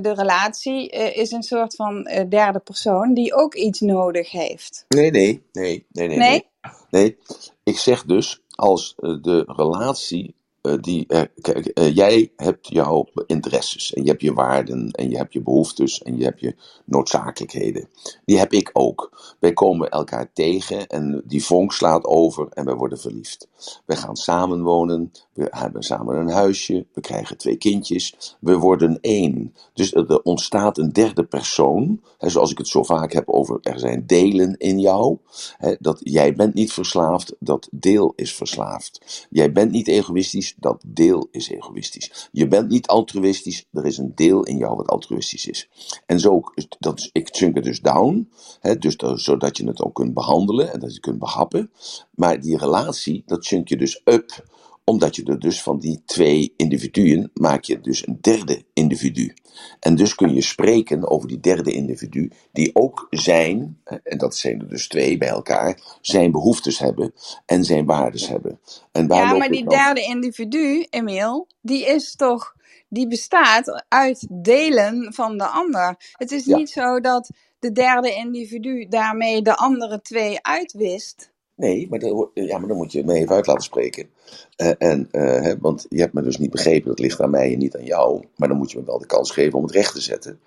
de 0.00 0.14
relatie, 0.14 0.88
is 0.90 1.30
een 1.30 1.42
soort 1.42 1.74
van 1.74 2.02
derde 2.28 2.58
persoon 2.58 3.14
die 3.14 3.34
ook 3.34 3.54
iets 3.54 3.80
nodig 3.80 4.30
heeft. 4.30 4.84
Nee, 4.88 5.10
nee, 5.10 5.42
nee, 5.52 5.86
nee, 5.90 6.08
nee. 6.08 6.18
Nee? 6.18 6.48
Nee, 6.90 7.18
ik 7.64 7.78
zeg 7.78 8.04
dus, 8.04 8.42
als 8.50 8.94
de 8.96 9.42
relatie, 9.46 10.34
die, 10.80 11.04
eh, 11.06 11.22
kijk, 11.40 11.66
eh, 11.66 11.94
jij 11.94 12.32
hebt 12.36 12.68
jouw 12.68 13.06
interesses 13.26 13.92
en 13.92 14.02
je 14.02 14.08
hebt 14.08 14.22
je 14.22 14.32
waarden 14.32 14.90
en 14.90 15.10
je 15.10 15.16
hebt 15.16 15.32
je 15.32 15.42
behoeftes 15.42 16.02
en 16.02 16.16
je 16.18 16.24
hebt 16.24 16.40
je 16.40 16.54
noodzakelijkheden. 16.84 17.88
Die 18.24 18.38
heb 18.38 18.52
ik 18.52 18.70
ook. 18.72 19.34
Wij 19.38 19.52
komen 19.52 19.90
elkaar 19.90 20.32
tegen 20.32 20.86
en 20.86 21.22
die 21.24 21.44
vonk 21.44 21.72
slaat 21.72 22.04
over 22.04 22.48
en 22.50 22.64
wij 22.64 22.74
worden 22.74 22.98
verliefd. 22.98 23.48
We 23.84 23.96
gaan 23.96 24.16
samenwonen, 24.16 25.12
we 25.32 25.46
hebben 25.50 25.82
samen 25.82 26.16
een 26.16 26.30
huisje, 26.30 26.86
we 26.92 27.00
krijgen 27.00 27.36
twee 27.36 27.56
kindjes, 27.56 28.36
we 28.40 28.58
worden 28.58 28.98
één. 29.00 29.54
Dus 29.74 29.94
er 29.94 30.22
ontstaat 30.22 30.78
een 30.78 30.92
derde 30.92 31.24
persoon, 31.24 32.00
hè, 32.18 32.28
zoals 32.28 32.50
ik 32.50 32.58
het 32.58 32.68
zo 32.68 32.82
vaak 32.82 33.12
heb 33.12 33.28
over 33.28 33.58
er 33.62 33.78
zijn 33.78 34.06
delen 34.06 34.56
in 34.56 34.80
jou. 34.80 35.18
Hè, 35.58 35.74
dat 35.78 36.00
jij 36.02 36.34
bent 36.34 36.54
niet 36.54 36.72
verslaafd, 36.72 37.34
dat 37.38 37.68
deel 37.70 38.12
is 38.16 38.34
verslaafd. 38.34 39.26
Jij 39.30 39.52
bent 39.52 39.70
niet 39.70 39.88
egoïstisch, 39.88 40.53
dat 40.54 40.82
deel 40.86 41.28
is 41.30 41.48
egoïstisch. 41.48 42.28
Je 42.32 42.48
bent 42.48 42.68
niet 42.68 42.86
altruïstisch, 42.86 43.66
er 43.72 43.86
is 43.86 43.98
een 43.98 44.12
deel 44.14 44.42
in 44.44 44.56
jou 44.56 44.76
wat 44.76 44.88
altruïstisch 44.88 45.46
is. 45.46 45.68
En 46.06 46.20
zo, 46.20 46.42
dat, 46.78 47.08
ik 47.12 47.28
chunk 47.32 47.54
het 47.54 47.64
dus 47.64 47.80
down, 47.80 48.30
hè, 48.60 48.78
dus 48.78 48.96
dat- 48.96 49.20
zodat 49.20 49.56
je 49.56 49.66
het 49.66 49.82
ook 49.82 49.94
kunt 49.94 50.14
behandelen 50.14 50.72
en 50.72 50.80
dat 50.80 50.88
je 50.88 50.94
het 50.94 51.04
kunt 51.04 51.18
behappen. 51.18 51.70
Maar 52.10 52.40
die 52.40 52.58
relatie, 52.58 53.22
dat 53.26 53.46
chunk 53.46 53.68
je 53.68 53.76
dus 53.76 54.00
up 54.04 54.44
Omdat 54.84 55.16
je 55.16 55.24
er 55.24 55.38
dus 55.40 55.62
van 55.62 55.78
die 55.78 56.02
twee 56.04 56.54
individuen 56.56 57.30
maak 57.34 57.64
je 57.64 57.80
dus 57.80 58.06
een 58.06 58.18
derde 58.20 58.64
individu. 58.72 59.34
En 59.80 59.94
dus 59.94 60.14
kun 60.14 60.34
je 60.34 60.42
spreken 60.42 61.08
over 61.10 61.28
die 61.28 61.40
derde 61.40 61.72
individu, 61.72 62.30
die 62.52 62.74
ook 62.74 63.06
zijn, 63.10 63.80
en 63.84 64.18
dat 64.18 64.36
zijn 64.36 64.60
er 64.60 64.68
dus 64.68 64.88
twee 64.88 65.18
bij 65.18 65.28
elkaar, 65.28 65.98
zijn 66.00 66.30
behoeftes 66.30 66.78
hebben 66.78 67.12
en 67.46 67.64
zijn 67.64 67.84
waardes 67.86 68.28
hebben. 68.28 68.60
En 68.92 69.06
waar 69.06 69.18
Ja, 69.18 69.34
maar 69.34 69.48
die 69.48 69.64
dan? 69.64 69.78
derde 69.78 70.00
individu, 70.00 70.86
Emiel, 70.90 71.46
die 71.60 71.86
is 71.86 72.14
toch, 72.16 72.54
die 72.88 73.08
bestaat 73.08 73.84
uit 73.88 74.26
delen 74.30 75.14
van 75.14 75.38
de 75.38 75.46
ander. 75.46 75.96
Het 76.12 76.32
is 76.32 76.44
Ja. 76.44 76.56
niet 76.56 76.70
zo 76.70 77.00
dat 77.00 77.30
de 77.58 77.72
derde 77.72 78.14
individu 78.14 78.86
daarmee 78.88 79.42
de 79.42 79.56
andere 79.56 80.00
twee 80.00 80.42
uitwist. 80.42 81.32
Nee, 81.56 81.86
maar, 81.90 81.98
dan, 81.98 82.30
ja, 82.34 82.58
maar 82.58 82.68
dan 82.68 82.76
moet 82.76 82.92
je 82.92 83.04
me 83.04 83.14
even 83.14 83.34
uit 83.34 83.46
laten 83.46 83.62
spreken. 83.62 84.08
Eh, 84.56 84.70
en, 84.78 85.08
eh, 85.10 85.42
hè, 85.42 85.58
want 85.58 85.86
je 85.88 86.00
hebt 86.00 86.12
me 86.12 86.22
dus 86.22 86.38
niet 86.38 86.50
begrepen, 86.50 86.88
dat 86.88 86.98
ligt 86.98 87.20
aan 87.20 87.30
mij 87.30 87.52
en 87.52 87.58
niet 87.58 87.76
aan 87.76 87.84
jou. 87.84 88.24
Maar 88.36 88.48
dan 88.48 88.56
moet 88.56 88.70
je 88.70 88.78
me 88.78 88.84
wel 88.84 88.98
de 88.98 89.06
kans 89.06 89.30
geven 89.30 89.58
om 89.58 89.64
het 89.64 89.74
recht 89.74 89.94
te 89.94 90.00
zetten. 90.00 90.40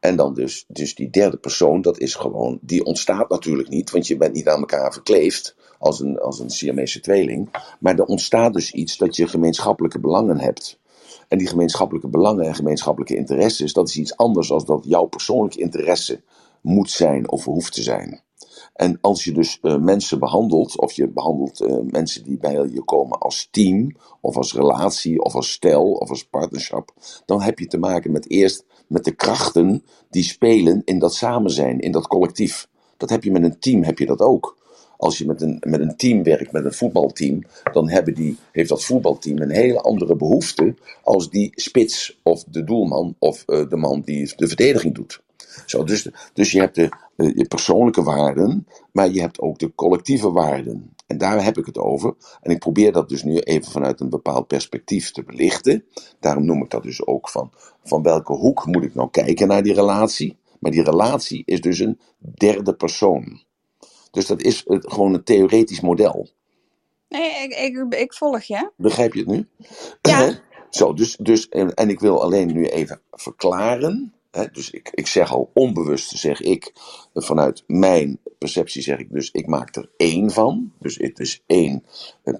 En 0.00 0.16
dan 0.16 0.34
dus, 0.34 0.64
dus 0.68 0.94
die 0.94 1.10
derde 1.10 1.36
persoon, 1.36 1.82
dat 1.82 1.98
is 1.98 2.14
gewoon, 2.14 2.58
die 2.60 2.84
ontstaat 2.84 3.28
natuurlijk 3.28 3.68
niet, 3.68 3.90
want 3.90 4.06
je 4.06 4.16
bent 4.16 4.34
niet 4.34 4.48
aan 4.48 4.58
elkaar 4.58 4.92
verkleefd 4.92 5.56
als 5.78 6.00
een, 6.00 6.18
als 6.18 6.38
een 6.38 6.50
Siamese 6.50 7.00
tweeling. 7.00 7.48
Maar 7.80 7.98
er 7.98 8.04
ontstaat 8.04 8.52
dus 8.52 8.72
iets 8.72 8.96
dat 8.96 9.16
je 9.16 9.28
gemeenschappelijke 9.28 10.00
belangen 10.00 10.40
hebt. 10.40 10.80
En 11.28 11.38
die 11.38 11.46
gemeenschappelijke 11.46 12.08
belangen 12.08 12.44
en 12.44 12.54
gemeenschappelijke 12.54 13.16
interesses, 13.16 13.72
dat 13.72 13.88
is 13.88 13.96
iets 13.96 14.16
anders 14.16 14.48
dan 14.48 14.62
dat 14.66 14.84
jouw 14.84 15.04
persoonlijke 15.04 15.60
interesse 15.60 16.20
moet 16.60 16.90
zijn 16.90 17.30
of 17.30 17.44
hoeft 17.44 17.72
te 17.72 17.82
zijn. 17.82 18.20
En 18.74 18.98
als 19.00 19.24
je 19.24 19.32
dus 19.32 19.58
eh, 19.62 19.76
mensen 19.76 20.18
behandelt, 20.18 20.78
of 20.78 20.92
je 20.92 21.08
behandelt 21.08 21.60
eh, 21.60 21.76
mensen 21.90 22.24
die 22.24 22.38
bij 22.38 22.52
je 22.52 22.82
komen 22.84 23.18
als 23.18 23.48
team, 23.50 23.96
of 24.20 24.36
als 24.36 24.54
relatie, 24.54 25.22
of 25.22 25.34
als 25.34 25.52
stel, 25.52 25.92
of 25.92 26.10
als 26.10 26.24
partnerschap, 26.24 26.92
dan 27.26 27.42
heb 27.42 27.58
je 27.58 27.66
te 27.66 27.78
maken 27.78 28.12
met 28.12 28.30
eerst 28.30 28.64
met 28.86 29.04
de 29.04 29.14
krachten 29.14 29.84
die 30.10 30.22
spelen 30.22 30.82
in 30.84 30.98
dat 30.98 31.14
samen 31.14 31.50
zijn, 31.50 31.80
in 31.80 31.92
dat 31.92 32.06
collectief. 32.06 32.68
Dat 32.96 33.10
heb 33.10 33.24
je 33.24 33.30
met 33.30 33.42
een 33.42 33.58
team, 33.58 33.82
heb 33.82 33.98
je 33.98 34.06
dat 34.06 34.20
ook. 34.20 34.56
Als 34.96 35.18
je 35.18 35.26
met 35.26 35.42
een, 35.42 35.62
met 35.66 35.80
een 35.80 35.96
team 35.96 36.22
werkt, 36.22 36.52
met 36.52 36.64
een 36.64 36.72
voetbalteam, 36.72 37.42
dan 37.72 37.88
hebben 37.88 38.14
die, 38.14 38.36
heeft 38.52 38.68
dat 38.68 38.84
voetbalteam 38.84 39.38
een 39.38 39.50
hele 39.50 39.80
andere 39.80 40.16
behoefte 40.16 40.74
als 41.02 41.30
die 41.30 41.52
spits 41.54 42.20
of 42.22 42.44
de 42.44 42.64
doelman 42.64 43.14
of 43.18 43.42
eh, 43.46 43.68
de 43.68 43.76
man 43.76 44.00
die 44.00 44.32
de 44.36 44.46
verdediging 44.48 44.94
doet. 44.94 45.22
Zo, 45.66 45.84
dus, 45.84 46.08
dus 46.32 46.52
je 46.52 46.60
hebt 46.60 46.74
de, 46.74 46.88
eh, 47.16 47.34
je 47.34 47.48
persoonlijke 47.48 48.02
waarden, 48.02 48.66
maar 48.92 49.10
je 49.10 49.20
hebt 49.20 49.40
ook 49.40 49.58
de 49.58 49.74
collectieve 49.74 50.30
waarden. 50.30 50.94
En 51.06 51.18
daar 51.18 51.44
heb 51.44 51.58
ik 51.58 51.66
het 51.66 51.78
over. 51.78 52.14
En 52.40 52.50
ik 52.50 52.58
probeer 52.58 52.92
dat 52.92 53.08
dus 53.08 53.22
nu 53.22 53.38
even 53.38 53.72
vanuit 53.72 54.00
een 54.00 54.10
bepaald 54.10 54.46
perspectief 54.46 55.10
te 55.10 55.22
belichten. 55.22 55.84
Daarom 56.20 56.44
noem 56.44 56.62
ik 56.62 56.70
dat 56.70 56.82
dus 56.82 57.06
ook 57.06 57.28
van, 57.28 57.52
van 57.84 58.02
welke 58.02 58.32
hoek 58.32 58.66
moet 58.66 58.84
ik 58.84 58.94
nou 58.94 59.10
kijken 59.10 59.48
naar 59.48 59.62
die 59.62 59.74
relatie. 59.74 60.36
Maar 60.58 60.70
die 60.70 60.82
relatie 60.82 61.42
is 61.46 61.60
dus 61.60 61.78
een 61.78 61.98
derde 62.18 62.74
persoon. 62.74 63.42
Dus 64.10 64.26
dat 64.26 64.42
is 64.42 64.64
eh, 64.64 64.78
gewoon 64.80 65.14
een 65.14 65.24
theoretisch 65.24 65.80
model. 65.80 66.28
Nee, 67.08 67.42
ik, 67.42 67.52
ik, 67.52 67.94
ik 67.94 68.14
volg 68.14 68.42
je. 68.42 68.70
Begrijp 68.76 69.14
je 69.14 69.20
het 69.20 69.28
nu? 69.28 69.46
Ja. 70.02 70.40
Zo, 70.70 70.94
dus, 70.94 71.16
dus 71.16 71.48
en, 71.48 71.74
en 71.74 71.88
ik 71.88 72.00
wil 72.00 72.22
alleen 72.22 72.52
nu 72.52 72.66
even 72.66 73.00
verklaren. 73.10 74.14
Dus 74.52 74.70
ik, 74.70 74.90
ik 74.94 75.06
zeg 75.06 75.32
al 75.32 75.50
onbewust, 75.54 76.10
zeg 76.18 76.40
ik, 76.40 76.72
vanuit 77.14 77.64
mijn 77.66 78.18
perceptie 78.38 78.82
zeg 78.82 78.98
ik 78.98 79.12
dus, 79.12 79.30
ik 79.30 79.46
maak 79.46 79.76
er 79.76 79.90
één 79.96 80.30
van. 80.30 80.72
Dus 80.78 80.96
het 80.96 81.18
is 81.18 81.42
één 81.46 81.84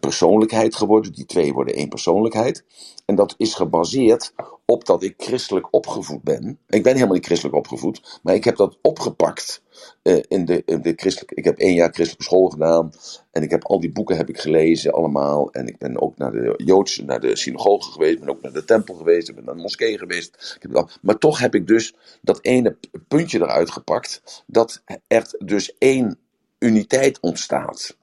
persoonlijkheid 0.00 0.74
geworden. 0.74 1.12
Die 1.12 1.26
twee 1.26 1.52
worden 1.52 1.74
één 1.74 1.88
persoonlijkheid. 1.88 2.64
En 3.06 3.14
dat 3.14 3.34
is 3.36 3.54
gebaseerd 3.54 4.32
op 4.66 4.84
dat 4.86 5.02
ik 5.02 5.14
christelijk 5.16 5.68
opgevoed 5.70 6.22
ben. 6.22 6.58
Ik 6.68 6.82
ben 6.82 6.94
helemaal 6.94 7.14
niet 7.14 7.26
christelijk 7.26 7.56
opgevoed, 7.56 8.20
maar 8.22 8.34
ik 8.34 8.44
heb 8.44 8.56
dat 8.56 8.78
opgepakt 8.82 9.62
eh, 10.02 10.18
in, 10.28 10.44
de, 10.44 10.62
in 10.66 10.82
de 10.82 10.92
christelijke. 10.96 11.34
Ik 11.34 11.44
heb 11.44 11.58
één 11.58 11.74
jaar 11.74 11.92
christelijke 11.92 12.24
school 12.24 12.48
gedaan 12.48 12.92
en 13.30 13.42
ik 13.42 13.50
heb 13.50 13.64
al 13.64 13.80
die 13.80 13.92
boeken 13.92 14.16
heb 14.16 14.28
ik 14.28 14.38
gelezen 14.38 14.92
allemaal. 14.92 15.52
En 15.52 15.66
ik 15.66 15.78
ben 15.78 16.00
ook 16.00 16.18
naar 16.18 16.32
de 16.32 16.54
Joodse, 16.56 17.04
naar 17.04 17.20
de 17.20 17.36
synagoge 17.36 17.90
geweest, 17.90 18.18
ben 18.18 18.28
ook 18.28 18.42
naar 18.42 18.52
de 18.52 18.64
tempel 18.64 18.94
geweest, 18.94 19.28
ik 19.28 19.34
ben 19.34 19.44
naar 19.44 19.54
de 19.54 19.60
moskee 19.60 19.98
geweest. 19.98 20.54
Ik 20.56 20.62
heb 20.62 20.72
dat, 20.72 20.98
maar 21.02 21.18
toch 21.18 21.38
heb 21.38 21.54
ik 21.54 21.66
dus 21.66 21.94
dat 22.20 22.38
ene 22.42 22.76
puntje 23.08 23.40
eruit 23.40 23.70
gepakt, 23.70 24.42
dat 24.46 24.61
er 25.06 25.34
dus 25.38 25.74
één 25.78 26.18
uniteit 26.58 27.20
ontstaat. 27.20 27.96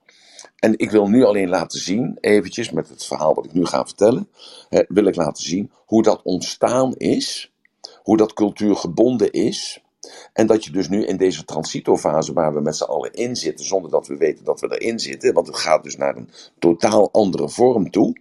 En 0.55 0.77
ik 0.77 0.91
wil 0.91 1.07
nu 1.07 1.23
alleen 1.23 1.49
laten 1.49 1.79
zien, 1.79 2.17
eventjes 2.21 2.71
met 2.71 2.89
het 2.89 3.05
verhaal 3.05 3.33
wat 3.33 3.45
ik 3.45 3.53
nu 3.53 3.65
ga 3.65 3.85
vertellen, 3.85 4.29
wil 4.87 5.05
ik 5.05 5.15
laten 5.15 5.43
zien 5.43 5.71
hoe 5.85 6.03
dat 6.03 6.21
ontstaan 6.23 6.95
is, 6.95 7.53
hoe 8.03 8.17
dat 8.17 8.33
cultuurgebonden 8.33 9.31
is. 9.31 9.83
En 10.33 10.47
dat 10.47 10.63
je 10.65 10.71
dus 10.71 10.89
nu 10.89 11.05
in 11.05 11.17
deze 11.17 11.45
transitofase 11.45 12.33
waar 12.33 12.53
we 12.53 12.61
met 12.61 12.75
z'n 12.75 12.83
allen 12.83 13.13
in 13.13 13.35
zitten, 13.35 13.65
zonder 13.65 13.91
dat 13.91 14.07
we 14.07 14.17
weten 14.17 14.45
dat 14.45 14.59
we 14.59 14.77
erin 14.77 14.99
zitten, 14.99 15.33
want 15.33 15.47
het 15.47 15.55
gaat 15.55 15.83
dus 15.83 15.97
naar 15.97 16.15
een 16.15 16.29
totaal 16.59 17.11
andere 17.11 17.49
vorm 17.49 17.91
toe, 17.91 18.17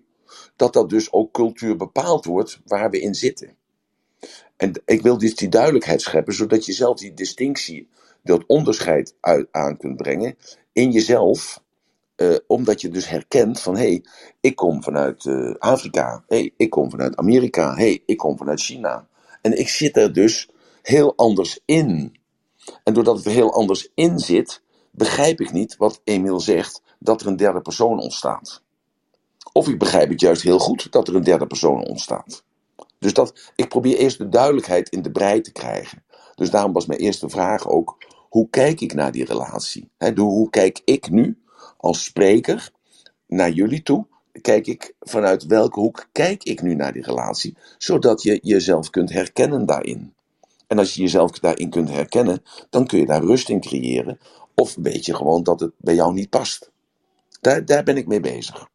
dat 0.57 0.73
dat 0.73 0.91
dus 0.91 1.13
ook 1.13 1.33
cultuur 1.33 1.77
bepaald 1.77 2.25
wordt 2.25 2.61
waar 2.67 2.91
we 2.91 3.01
in 3.01 3.15
zitten. 3.15 3.57
En 4.57 4.83
ik 4.85 5.03
wil 5.03 5.19
dus 5.19 5.37
die 5.37 5.49
duidelijkheid 5.49 6.03
scheppen, 6.03 6.35
zodat 6.35 6.67
je 6.67 6.73
zelf 6.73 6.99
die 6.99 7.15
distinctie, 7.15 7.89
dat 8.29 8.47
onderscheid 8.47 9.15
uit, 9.21 9.49
aan 9.51 9.77
kunt 9.77 9.97
brengen 9.97 10.37
in 10.73 10.91
jezelf 10.91 11.63
eh, 12.19 12.35
omdat 12.47 12.81
je 12.81 12.89
dus 12.89 13.09
herkent 13.09 13.61
van 13.61 13.77
hé, 13.77 13.81
hey, 13.81 14.05
ik 14.41 14.57
kom 14.57 14.83
vanuit 14.83 15.27
eh, 15.27 15.55
Afrika, 15.59 16.25
hey, 16.27 16.53
ik 16.57 16.71
kom 16.71 16.91
vanuit 16.91 17.17
Amerika, 17.17 17.75
hey, 17.75 18.03
ik 18.07 18.17
kom 18.17 18.37
vanuit 18.37 18.61
China. 18.61 19.07
En 19.43 19.59
ik 19.59 19.69
zit 19.69 19.97
er 19.97 20.13
dus 20.13 20.49
heel 20.83 21.17
anders 21.17 21.61
in. 21.65 22.17
En 22.85 22.95
doordat 22.95 23.19
ik 23.19 23.25
er 23.25 23.31
heel 23.31 23.53
anders 23.53 23.91
in 23.95 24.19
zit, 24.19 24.63
begrijp 24.91 25.41
ik 25.41 25.53
niet 25.53 25.77
wat 25.77 26.01
Emiel 26.05 26.41
zegt, 26.41 26.83
dat 26.99 27.21
er 27.21 27.27
een 27.27 27.37
derde 27.37 27.61
persoon 27.61 28.01
ontstaat. 28.01 28.63
Of 29.53 29.69
ik 29.69 29.79
begrijp 29.79 30.09
het 30.09 30.21
juist 30.21 30.43
heel 30.43 30.59
goed 30.59 30.93
dat 30.93 31.09
er 31.09 31.15
een 31.15 31.25
derde 31.25 31.47
persoon 31.47 31.87
ontstaat. 31.87 32.45
Dus 32.99 33.13
dat, 33.13 33.53
ik 33.57 33.69
probeer 33.69 33.97
eerst 33.97 34.19
de 34.19 34.29
duidelijkheid 34.29 34.89
in 34.89 35.03
de 35.03 35.11
brei 35.11 35.41
te 35.41 35.53
krijgen. 35.53 36.05
Dus 36.35 36.51
daarom 36.51 36.73
was 36.73 36.87
mijn 36.87 37.01
eerste 37.01 37.29
vraag 37.29 37.69
ook, 37.69 37.97
hoe 38.39 38.51
kijk 38.51 38.81
ik 38.81 38.95
naar 38.95 39.13
die 39.13 39.25
relatie? 39.25 39.91
Hoe 40.15 40.51
kijk 40.51 40.81
ik 40.85 41.11
nu 41.11 41.39
als 41.77 42.05
spreker 42.05 42.71
naar 43.27 43.51
jullie 43.51 43.83
toe? 43.83 44.07
Kijk 44.41 44.67
ik 44.67 44.95
vanuit 45.01 45.47
welke 45.47 45.81
hoek 45.81 46.09
kijk 46.13 46.45
ik 46.45 46.63
nu 46.63 46.75
naar 46.75 46.93
die 46.93 47.03
relatie? 47.03 47.57
Zodat 47.79 48.23
je 48.23 48.39
jezelf 48.43 48.91
kunt 48.91 49.11
herkennen 49.13 49.67
daarin. 49.67 50.15
En 50.67 50.79
als 50.79 50.95
je 50.95 51.03
jezelf 51.03 51.31
daarin 51.39 51.71
kunt 51.71 51.91
herkennen, 51.91 52.43
dan 52.71 52.87
kun 52.87 52.99
je 52.99 53.07
daar 53.07 53.25
rust 53.25 53.49
in 53.49 53.61
creëren. 53.61 54.19
Of 54.55 54.75
weet 54.75 55.05
je 55.07 55.15
gewoon 55.15 55.43
dat 55.43 55.61
het 55.61 55.73
bij 55.77 55.95
jou 55.95 56.13
niet 56.13 56.31
past. 56.31 56.71
Daar, 57.41 57.65
daar 57.65 57.83
ben 57.85 57.97
ik 57.97 58.07
mee 58.07 58.21
bezig. 58.21 58.69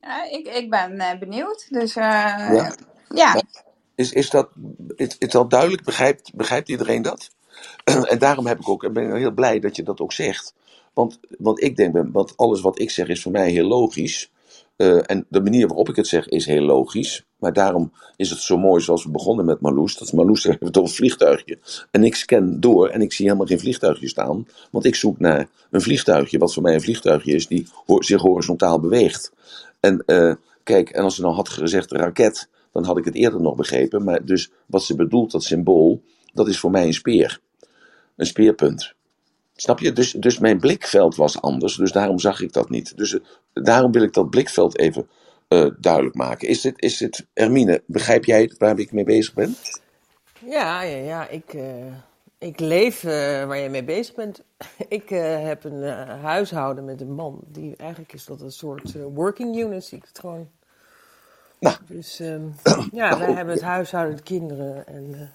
Ja, 0.00 0.24
ik, 0.30 0.48
ik 0.48 0.70
ben 0.70 0.98
eh, 1.00 1.18
benieuwd. 1.18 1.66
Dus 1.70 1.96
eh, 1.96 2.04
Ja. 2.48 2.76
ja. 3.08 3.42
Is, 3.94 4.12
is, 4.12 4.30
dat, 4.30 4.50
is, 4.96 5.18
is 5.18 5.30
dat 5.30 5.50
duidelijk? 5.50 5.84
Begrijpt, 5.84 6.34
begrijpt 6.34 6.68
iedereen 6.68 7.02
dat? 7.02 7.30
en 8.12 8.18
daarom 8.18 8.46
heb 8.46 8.58
ik 8.58 8.68
ook, 8.68 8.92
ben 8.92 9.08
ik 9.08 9.14
heel 9.14 9.30
blij 9.30 9.60
dat 9.60 9.76
je 9.76 9.82
dat 9.82 10.00
ook 10.00 10.12
zegt. 10.12 10.54
Want, 10.92 11.18
want 11.38 11.62
ik 11.62 11.76
denk, 11.76 12.12
want 12.12 12.36
alles 12.36 12.60
wat 12.60 12.80
ik 12.80 12.90
zeg 12.90 13.08
is 13.08 13.22
voor 13.22 13.32
mij 13.32 13.50
heel 13.50 13.66
logisch. 13.66 14.30
Eh, 14.76 15.10
en 15.10 15.26
de 15.28 15.42
manier 15.42 15.66
waarop 15.66 15.88
ik 15.88 15.96
het 15.96 16.06
zeg 16.06 16.28
is 16.28 16.46
heel 16.46 16.62
logisch. 16.62 17.26
Maar 17.38 17.52
daarom 17.52 17.92
is 18.16 18.30
het 18.30 18.38
zo 18.38 18.58
mooi 18.58 18.82
zoals 18.82 19.04
we 19.04 19.10
begonnen 19.10 19.44
met 19.44 19.60
Marloes. 19.60 19.96
Dat 19.96 20.12
Marloes 20.12 20.44
heeft 20.48 20.60
het 20.60 20.78
over 20.78 20.94
vliegtuigje. 20.94 21.58
En 21.90 22.04
ik 22.04 22.14
scan 22.14 22.60
door 22.60 22.88
en 22.88 23.00
ik 23.00 23.12
zie 23.12 23.24
helemaal 23.24 23.46
geen 23.46 23.60
vliegtuigje 23.60 24.08
staan. 24.08 24.46
Want 24.70 24.84
ik 24.84 24.94
zoek 24.94 25.18
naar 25.18 25.48
een 25.70 25.80
vliegtuigje, 25.80 26.38
wat 26.38 26.54
voor 26.54 26.62
mij 26.62 26.74
een 26.74 26.80
vliegtuigje 26.80 27.34
is, 27.34 27.46
die 27.46 27.66
zich 27.86 28.20
horizontaal 28.20 28.80
beweegt. 28.80 29.32
En 29.80 30.02
eh, 30.06 30.34
kijk, 30.62 30.90
en 30.90 31.02
als 31.02 31.14
ze 31.14 31.22
nou 31.22 31.34
had 31.34 31.48
gezegd 31.48 31.92
raket, 31.92 32.48
dan 32.72 32.84
had 32.84 32.98
ik 32.98 33.04
het 33.04 33.14
eerder 33.14 33.40
nog 33.40 33.56
begrepen. 33.56 34.04
Maar 34.04 34.24
dus 34.24 34.50
wat 34.66 34.82
ze 34.82 34.96
bedoelt, 34.96 35.30
dat 35.30 35.44
symbool, 35.44 36.02
dat 36.32 36.48
is 36.48 36.58
voor 36.58 36.70
mij 36.70 36.86
een 36.86 36.94
speer. 36.94 37.40
Een 38.16 38.26
speerpunt. 38.26 38.94
Snap 39.56 39.78
je? 39.78 39.92
Dus, 39.92 40.12
dus 40.12 40.38
mijn 40.38 40.58
blikveld 40.58 41.16
was 41.16 41.40
anders, 41.40 41.76
dus 41.76 41.92
daarom 41.92 42.18
zag 42.18 42.40
ik 42.40 42.52
dat 42.52 42.70
niet. 42.70 42.96
Dus 42.96 43.14
eh, 43.14 43.20
daarom 43.52 43.92
wil 43.92 44.02
ik 44.02 44.12
dat 44.12 44.30
blikveld 44.30 44.78
even 44.78 45.08
eh, 45.48 45.66
duidelijk 45.78 46.14
maken. 46.14 46.48
Is 46.48 46.60
dit, 46.60 46.74
is 46.76 46.96
dit, 46.96 47.26
Hermine, 47.34 47.82
begrijp 47.86 48.24
jij 48.24 48.52
waar 48.58 48.78
ik 48.78 48.92
mee 48.92 49.04
bezig 49.04 49.34
ben? 49.34 49.56
Ja, 50.44 50.82
ja, 50.82 50.96
ja. 50.96 51.28
Ik, 51.28 51.54
eh, 51.54 51.92
ik 52.38 52.60
leef 52.60 53.02
waar 53.02 53.58
je 53.58 53.68
mee 53.68 53.84
bezig 53.84 54.14
bent. 54.14 54.42
Ik 54.88 55.08
heb 55.08 55.64
een 55.64 55.82
huishouden 56.08 56.84
met 56.84 57.00
een 57.00 57.12
man. 57.12 57.40
Die, 57.46 57.76
eigenlijk 57.76 58.12
is 58.12 58.24
dat 58.24 58.40
een 58.40 58.52
soort 58.52 58.94
working 59.14 59.56
unit, 59.56 59.84
zie 59.84 59.98
ik 59.98 60.04
het 60.08 60.18
gewoon. 60.18 60.48
Nou. 61.60 61.76
Dus 61.86 62.20
ehm, 62.20 62.48
ja, 62.92 63.18
wij 63.18 63.32
hebben 63.32 63.54
het 63.54 63.62
huishouden, 63.62 64.16
de 64.16 64.22
kinderen 64.22 64.86
en 64.86 65.30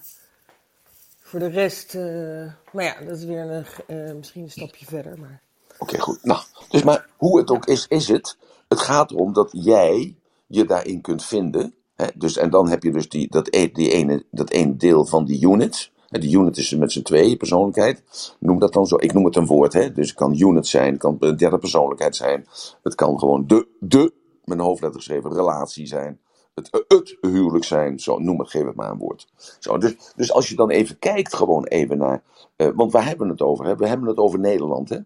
voor 1.32 1.40
de 1.40 1.46
rest... 1.46 1.94
eh, 1.94 2.72
maar 2.72 2.84
ja, 2.84 2.94
dat 3.06 3.16
is 3.16 3.24
weer 3.24 3.38
een, 3.50 3.64
eh, 3.86 4.14
misschien 4.14 4.42
een 4.42 4.50
stapje 4.50 4.86
verder. 4.86 5.18
Maar 5.18 5.42
Oké, 5.78 5.98
goed. 5.98 6.18
Nou, 6.22 6.40
dus 6.68 6.82
maar 6.82 7.06
hoe 7.16 7.38
het 7.38 7.50
ook 7.50 7.66
is, 7.66 7.86
is 7.88 8.08
het. 8.08 8.36
Het 8.68 8.80
gaat 8.80 9.10
erom 9.10 9.32
dat 9.32 9.48
jij 9.52 10.16
je 10.46 10.64
daarin 10.64 11.00
kunt 11.00 11.24
vinden. 11.24 11.74
Hè? 11.94 12.06
Dus, 12.14 12.36
en 12.36 12.50
dan 12.50 12.68
heb 12.68 12.82
je 12.82 12.92
dus 12.92 13.08
die, 13.08 13.28
dat, 13.30 13.54
e- 13.54 13.72
die 13.72 13.90
ene, 13.90 14.24
dat 14.30 14.50
ene 14.50 14.76
deel 14.76 15.04
van 15.04 15.24
die 15.24 15.46
unit. 15.46 15.90
Hè, 16.08 16.18
Die 16.18 16.36
unit 16.36 16.56
is 16.56 16.74
met 16.74 16.92
z'n 16.92 17.02
tweeën, 17.02 17.36
persoonlijkheid. 17.36 18.02
Noem 18.38 18.58
dat 18.58 18.72
dan 18.72 18.86
zo. 18.86 18.96
Ik 18.98 19.12
noem 19.12 19.24
het 19.24 19.36
een 19.36 19.46
woord. 19.46 19.72
Hè? 19.72 19.92
Dus 19.92 20.08
het 20.08 20.16
kan 20.16 20.40
unit 20.40 20.66
zijn, 20.66 20.92
het 20.92 21.00
kan 21.00 21.16
een 21.20 21.36
derde 21.36 21.58
persoonlijkheid 21.58 22.16
zijn. 22.16 22.46
Het 22.82 22.94
kan 22.94 23.18
gewoon 23.18 23.46
de, 23.46 23.66
de, 23.80 24.12
met 24.44 24.58
een 24.58 24.64
hoofdletter 24.64 25.00
geschreven, 25.00 25.32
relatie 25.32 25.86
zijn. 25.86 26.20
Het, 26.54 27.16
huwelijk 27.20 27.64
zijn, 27.64 27.98
zo 28.00 28.18
noem 28.18 28.38
het, 28.40 28.50
geef 28.50 28.64
het 28.66 28.74
maar 28.74 28.90
een 28.90 28.98
woord. 28.98 29.28
Zo, 29.58 29.78
dus, 29.78 29.94
dus 30.16 30.32
als 30.32 30.48
je 30.48 30.54
dan 30.56 30.70
even 30.70 30.98
kijkt, 30.98 31.34
gewoon 31.34 31.64
even 31.64 31.98
naar. 31.98 32.22
eh, 32.56 32.68
want 32.74 32.92
waar 32.92 33.06
hebben 33.06 33.26
we 33.26 33.32
het 33.32 33.42
over? 33.42 33.64
Hè? 33.66 33.76
We 33.76 33.88
hebben 33.88 34.08
het 34.08 34.18
over 34.18 34.38
Nederland. 34.38 34.88
Hè? 34.88 34.98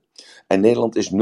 En 0.46 0.61
Nederland 0.61 0.96
is 0.96 1.11
0,2% 1.12 1.16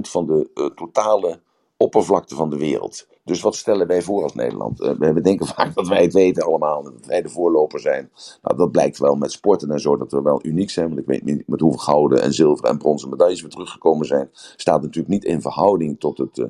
van 0.00 0.26
de 0.26 0.50
eh, 0.54 0.64
totale 0.66 1.40
oppervlakte 1.76 2.34
van 2.34 2.50
de 2.50 2.56
wereld. 2.58 3.06
Dus 3.24 3.40
wat 3.40 3.56
stellen 3.56 3.86
wij 3.86 4.02
voor 4.02 4.22
als 4.22 4.34
Nederland? 4.34 4.80
Eh, 4.80 4.92
we 4.98 5.20
denken 5.20 5.46
vaak 5.56 5.74
dat 5.74 5.88
wij 5.88 6.02
het 6.02 6.12
weten 6.12 6.44
allemaal, 6.44 6.82
dat 6.82 7.06
wij 7.06 7.22
de 7.22 7.28
voorloper 7.28 7.80
zijn. 7.80 8.10
Nou, 8.42 8.56
dat 8.56 8.70
blijkt 8.72 8.98
wel 8.98 9.14
met 9.16 9.32
sporten 9.32 9.70
en 9.70 9.80
zo, 9.80 9.96
dat 9.96 10.12
we 10.12 10.22
wel 10.22 10.40
uniek 10.46 10.70
zijn. 10.70 10.88
Want 10.88 11.00
ik 11.00 11.06
weet 11.06 11.24
niet 11.24 11.48
met 11.48 11.60
hoeveel 11.60 11.80
gouden 11.80 12.22
en 12.22 12.32
zilveren 12.32 12.70
en 12.70 12.78
bronzen 12.78 13.08
medailles 13.10 13.42
we 13.42 13.48
teruggekomen 13.48 14.06
zijn. 14.06 14.30
Staat 14.56 14.82
natuurlijk 14.82 15.14
niet 15.14 15.24
in 15.24 15.40
verhouding 15.40 16.00
tot 16.00 16.18
het, 16.18 16.48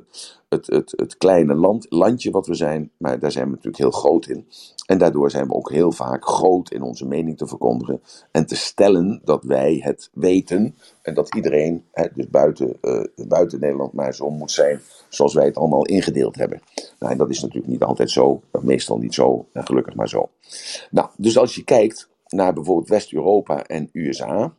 het, 0.51 0.67
het, 0.67 0.93
het 0.95 1.17
kleine 1.17 1.55
land, 1.55 1.85
landje 1.89 2.31
wat 2.31 2.47
we 2.47 2.55
zijn. 2.55 2.91
Maar 2.97 3.19
daar 3.19 3.31
zijn 3.31 3.45
we 3.45 3.51
natuurlijk 3.51 3.77
heel 3.77 3.91
groot 3.91 4.27
in. 4.27 4.47
En 4.85 4.97
daardoor 4.97 5.31
zijn 5.31 5.47
we 5.47 5.53
ook 5.53 5.71
heel 5.71 5.91
vaak 5.91 6.25
groot 6.25 6.71
in 6.71 6.81
onze 6.81 7.07
mening 7.07 7.37
te 7.37 7.47
verkondigen. 7.47 8.01
En 8.31 8.45
te 8.45 8.55
stellen 8.55 9.21
dat 9.23 9.43
wij 9.43 9.79
het 9.83 10.09
weten. 10.13 10.75
En 11.01 11.13
dat 11.13 11.35
iedereen, 11.35 11.85
hè, 11.91 12.07
dus 12.13 12.29
buiten, 12.29 12.77
eh, 12.81 13.27
buiten 13.27 13.59
Nederland, 13.59 13.93
maar 13.93 14.13
zo 14.13 14.29
moet 14.29 14.51
zijn 14.51 14.81
zoals 15.09 15.33
wij 15.33 15.45
het 15.45 15.57
allemaal 15.57 15.85
ingedeeld 15.85 16.35
hebben. 16.35 16.61
Nou, 16.99 17.11
en 17.11 17.17
dat 17.17 17.29
is 17.29 17.41
natuurlijk 17.41 17.71
niet 17.71 17.83
altijd 17.83 18.11
zo. 18.11 18.41
Meestal 18.61 18.97
niet 18.97 19.13
zo. 19.13 19.47
En 19.53 19.65
gelukkig 19.65 19.95
maar 19.95 20.09
zo. 20.09 20.29
Nou, 20.91 21.09
dus 21.17 21.37
als 21.37 21.55
je 21.55 21.63
kijkt 21.63 22.09
naar 22.27 22.53
bijvoorbeeld 22.53 22.89
West-Europa 22.89 23.63
en 23.63 23.89
USA. 23.91 24.53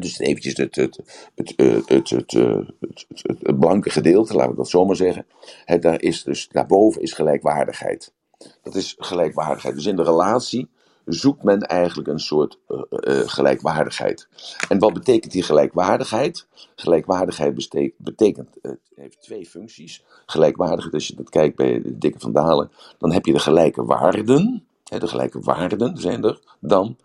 Dus 0.00 0.18
eventjes 0.18 0.56
het, 0.56 0.76
het, 0.76 0.98
het, 1.34 1.54
eh, 1.56 1.86
het, 1.86 2.10
het, 2.10 2.34
eh, 2.34 2.58
het, 2.80 3.04
het, 3.08 3.38
het 3.42 3.58
blanke 3.58 3.90
gedeelte, 3.90 4.34
laten 4.34 4.50
we 4.50 4.56
dat 4.56 4.68
zo 4.68 4.84
maar 4.84 4.96
zeggen. 4.96 5.26
Hè, 5.64 5.78
daar 5.78 6.02
is 6.02 6.22
dus, 6.22 6.48
daarboven 6.48 7.02
is 7.02 7.12
gelijkwaardigheid. 7.12 8.12
Dat 8.62 8.74
is 8.74 8.94
gelijkwaardigheid. 8.98 9.74
Dus 9.74 9.86
in 9.86 9.96
de 9.96 10.02
relatie 10.02 10.68
zoekt 11.04 11.42
men 11.42 11.60
eigenlijk 11.60 12.08
een 12.08 12.20
soort 12.20 12.58
eh, 12.68 12.78
eh, 12.88 13.28
gelijkwaardigheid. 13.28 14.28
En 14.68 14.78
wat 14.78 14.92
betekent 14.92 15.32
die 15.32 15.42
gelijkwaardigheid? 15.42 16.46
Gelijkwaardigheid 16.74 17.54
betekent, 17.96 18.60
eh, 18.60 18.70
het 18.70 18.80
heeft 18.94 19.22
twee 19.22 19.46
functies. 19.46 20.04
Gelijkwaardigheid, 20.26 20.94
als 20.94 21.06
je 21.06 21.14
dat 21.14 21.30
kijkt 21.30 21.56
bij 21.56 21.82
de 21.82 21.98
dikke 21.98 22.18
van 22.18 22.32
Dalen, 22.32 22.70
dan 22.98 23.12
heb 23.12 23.26
je 23.26 23.32
de 23.32 23.38
gelijke 23.38 23.84
waarden. 23.84 24.66
De 24.98 25.08
gelijke 25.08 25.40
waarden 25.40 25.96
zijn 25.96 26.24
er 26.24 26.38
dan. 26.60 26.96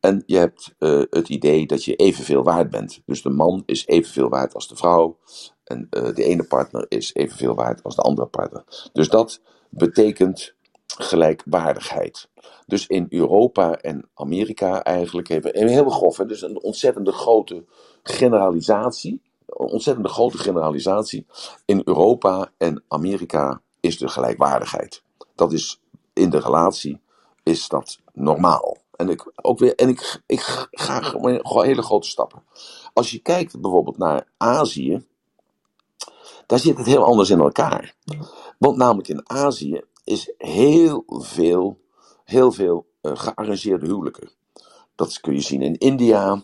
En 0.00 0.22
je 0.26 0.36
hebt 0.38 0.74
eh, 0.78 1.00
het 1.10 1.28
idee 1.28 1.66
dat 1.66 1.84
je 1.84 1.96
evenveel 1.96 2.42
waard 2.42 2.70
bent. 2.70 3.02
Dus 3.04 3.22
de 3.22 3.30
man 3.30 3.62
is 3.66 3.86
evenveel 3.86 4.28
waard 4.28 4.54
als 4.54 4.68
de 4.68 4.76
vrouw. 4.76 5.18
En 5.64 5.86
eh, 5.90 6.14
de 6.14 6.24
ene 6.24 6.44
partner 6.44 6.86
is 6.88 7.14
evenveel 7.14 7.54
waard 7.54 7.82
als 7.82 7.96
de 7.96 8.02
andere 8.02 8.28
partner. 8.28 8.90
Dus 8.92 9.08
dat 9.08 9.40
betekent 9.70 10.54
gelijkwaardigheid. 10.86 12.28
Dus 12.66 12.86
in 12.86 13.06
Europa 13.08 13.76
en 13.76 14.08
Amerika 14.14 14.82
eigenlijk 14.82 15.28
hebben 15.28 15.68
heel 15.68 15.90
grof, 15.90 16.16
hè, 16.16 16.26
dus 16.26 16.42
een 16.42 16.62
ontzettende 16.62 17.12
grote 17.12 17.64
generalisatie. 18.02 19.22
Een 19.46 19.70
ontzettende 19.70 20.08
grote 20.08 20.38
generalisatie. 20.38 21.26
In 21.64 21.82
Europa 21.84 22.50
en 22.58 22.84
Amerika 22.88 23.60
is 23.80 23.98
de 23.98 24.08
gelijkwaardigheid. 24.08 25.02
Dat 25.34 25.52
is 25.52 25.80
in 26.12 26.30
de 26.30 26.38
relatie 26.38 27.00
is 27.46 27.68
dat 27.68 27.98
normaal. 28.12 28.76
En 28.96 29.08
ik, 29.08 29.32
ook 29.34 29.58
weer, 29.58 29.74
en 29.74 29.88
ik, 29.88 30.22
ik 30.26 30.40
ga 30.70 31.00
gewoon 31.00 31.40
hele 31.64 31.82
grote 31.82 32.08
stappen. 32.08 32.42
Als 32.92 33.10
je 33.10 33.18
kijkt 33.18 33.60
bijvoorbeeld 33.60 33.98
naar 33.98 34.28
Azië, 34.36 35.06
daar 36.46 36.58
zit 36.58 36.76
het 36.76 36.86
heel 36.86 37.04
anders 37.04 37.30
in 37.30 37.40
elkaar. 37.40 37.94
Want 38.58 38.76
namelijk 38.76 39.08
in 39.08 39.30
Azië 39.30 39.80
is 40.04 40.32
heel 40.38 41.04
veel, 41.06 41.80
heel 42.24 42.52
veel 42.52 42.86
eh, 43.00 43.12
gearrangeerde 43.14 43.86
huwelijken. 43.86 44.30
Dat 44.94 45.20
kun 45.20 45.34
je 45.34 45.40
zien 45.40 45.62
in 45.62 45.78
India, 45.78 46.42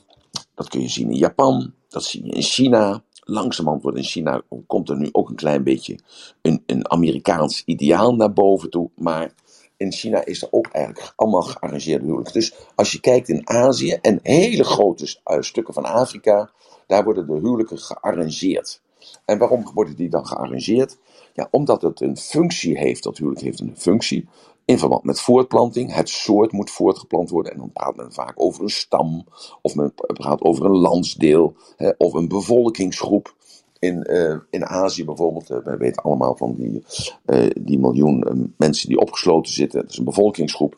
dat 0.55 0.69
kun 0.69 0.81
je 0.81 0.89
zien 0.89 1.11
in 1.11 1.17
Japan, 1.17 1.75
dat 1.89 2.05
zie 2.05 2.25
je 2.25 2.33
in 2.33 2.43
China. 2.43 3.03
Langzamerhand 3.25 3.83
wordt 3.83 3.99
in 3.99 4.05
China, 4.05 4.43
komt 4.67 4.89
er 4.89 4.97
nu 4.97 5.09
ook 5.13 5.29
een 5.29 5.37
klein 5.37 5.65
beetje 5.65 5.99
een, 6.43 6.63
een 6.67 6.91
Amerikaans 6.91 7.63
ideaal 7.65 8.15
naar 8.15 8.33
boven 8.33 8.71
toe. 8.71 8.91
Maar 8.95 9.35
in 9.83 9.93
China 9.93 10.25
is 10.25 10.43
er 10.43 10.49
ook 10.51 10.67
eigenlijk 10.67 11.13
allemaal 11.17 11.43
gearrangeerde 11.43 12.05
huwelijken. 12.05 12.33
Dus 12.33 12.55
als 12.75 12.93
je 12.93 13.01
kijkt 13.01 13.29
in 13.29 13.49
Azië 13.49 13.93
en 13.93 14.19
hele 14.23 14.65
grote 14.65 15.17
eh, 15.25 15.41
stukken 15.41 15.75
van 15.75 15.85
Afrika, 15.85 16.51
daar 16.87 17.05
worden 17.05 17.27
de 17.27 17.33
huwelijken 17.33 17.79
gearrangeerd. 17.79 18.81
En 19.25 19.39
waarom 19.39 19.71
worden 19.75 19.97
die 19.97 20.09
dan 20.09 20.27
gearrangeerd? 20.27 20.99
Ja, 21.35 21.49
omdat 21.51 21.83
het 21.83 22.01
een 22.01 22.17
functie 22.17 22.79
heeft, 22.79 23.03
dat 23.03 23.19
huwelijk 23.19 23.43
heeft 23.43 23.61
een 23.61 23.75
functie. 23.77 24.29
In 24.65 24.79
verband 24.79 25.05
met 25.05 25.21
voortplanting. 25.21 25.95
Het 25.95 26.09
soort 26.09 26.53
moet 26.53 26.71
voortgeplant 26.71 27.31
worden. 27.31 27.53
En 27.53 27.59
dan 27.59 27.73
praat 27.73 27.97
men 27.97 28.13
vaak 28.13 28.33
over 28.35 28.63
een 28.63 28.71
stam. 28.71 29.27
Of 29.63 29.75
men 29.75 29.95
praat 29.95 30.43
over 30.43 30.65
een 30.65 30.77
landsdeel. 30.77 31.55
Hè, 31.77 31.91
of 31.99 32.13
een 32.13 32.29
bevolkingsgroep. 32.29 33.35
In, 33.83 34.03
eh, 34.03 34.37
in 34.51 34.67
Azië 34.67 35.05
bijvoorbeeld, 35.05 35.51
uh, 35.51 35.59
weten 35.79 36.03
allemaal 36.03 36.37
van 36.37 36.55
die, 36.55 36.85
uh, 37.27 37.51
die 37.61 37.79
miljoen 37.79 38.55
mensen 38.57 38.89
die 38.89 38.99
opgesloten 38.99 39.53
zitten. 39.53 39.81
Dat 39.81 39.91
is 39.91 39.99
een 39.99 40.05
bevolkingsgroep. 40.05 40.77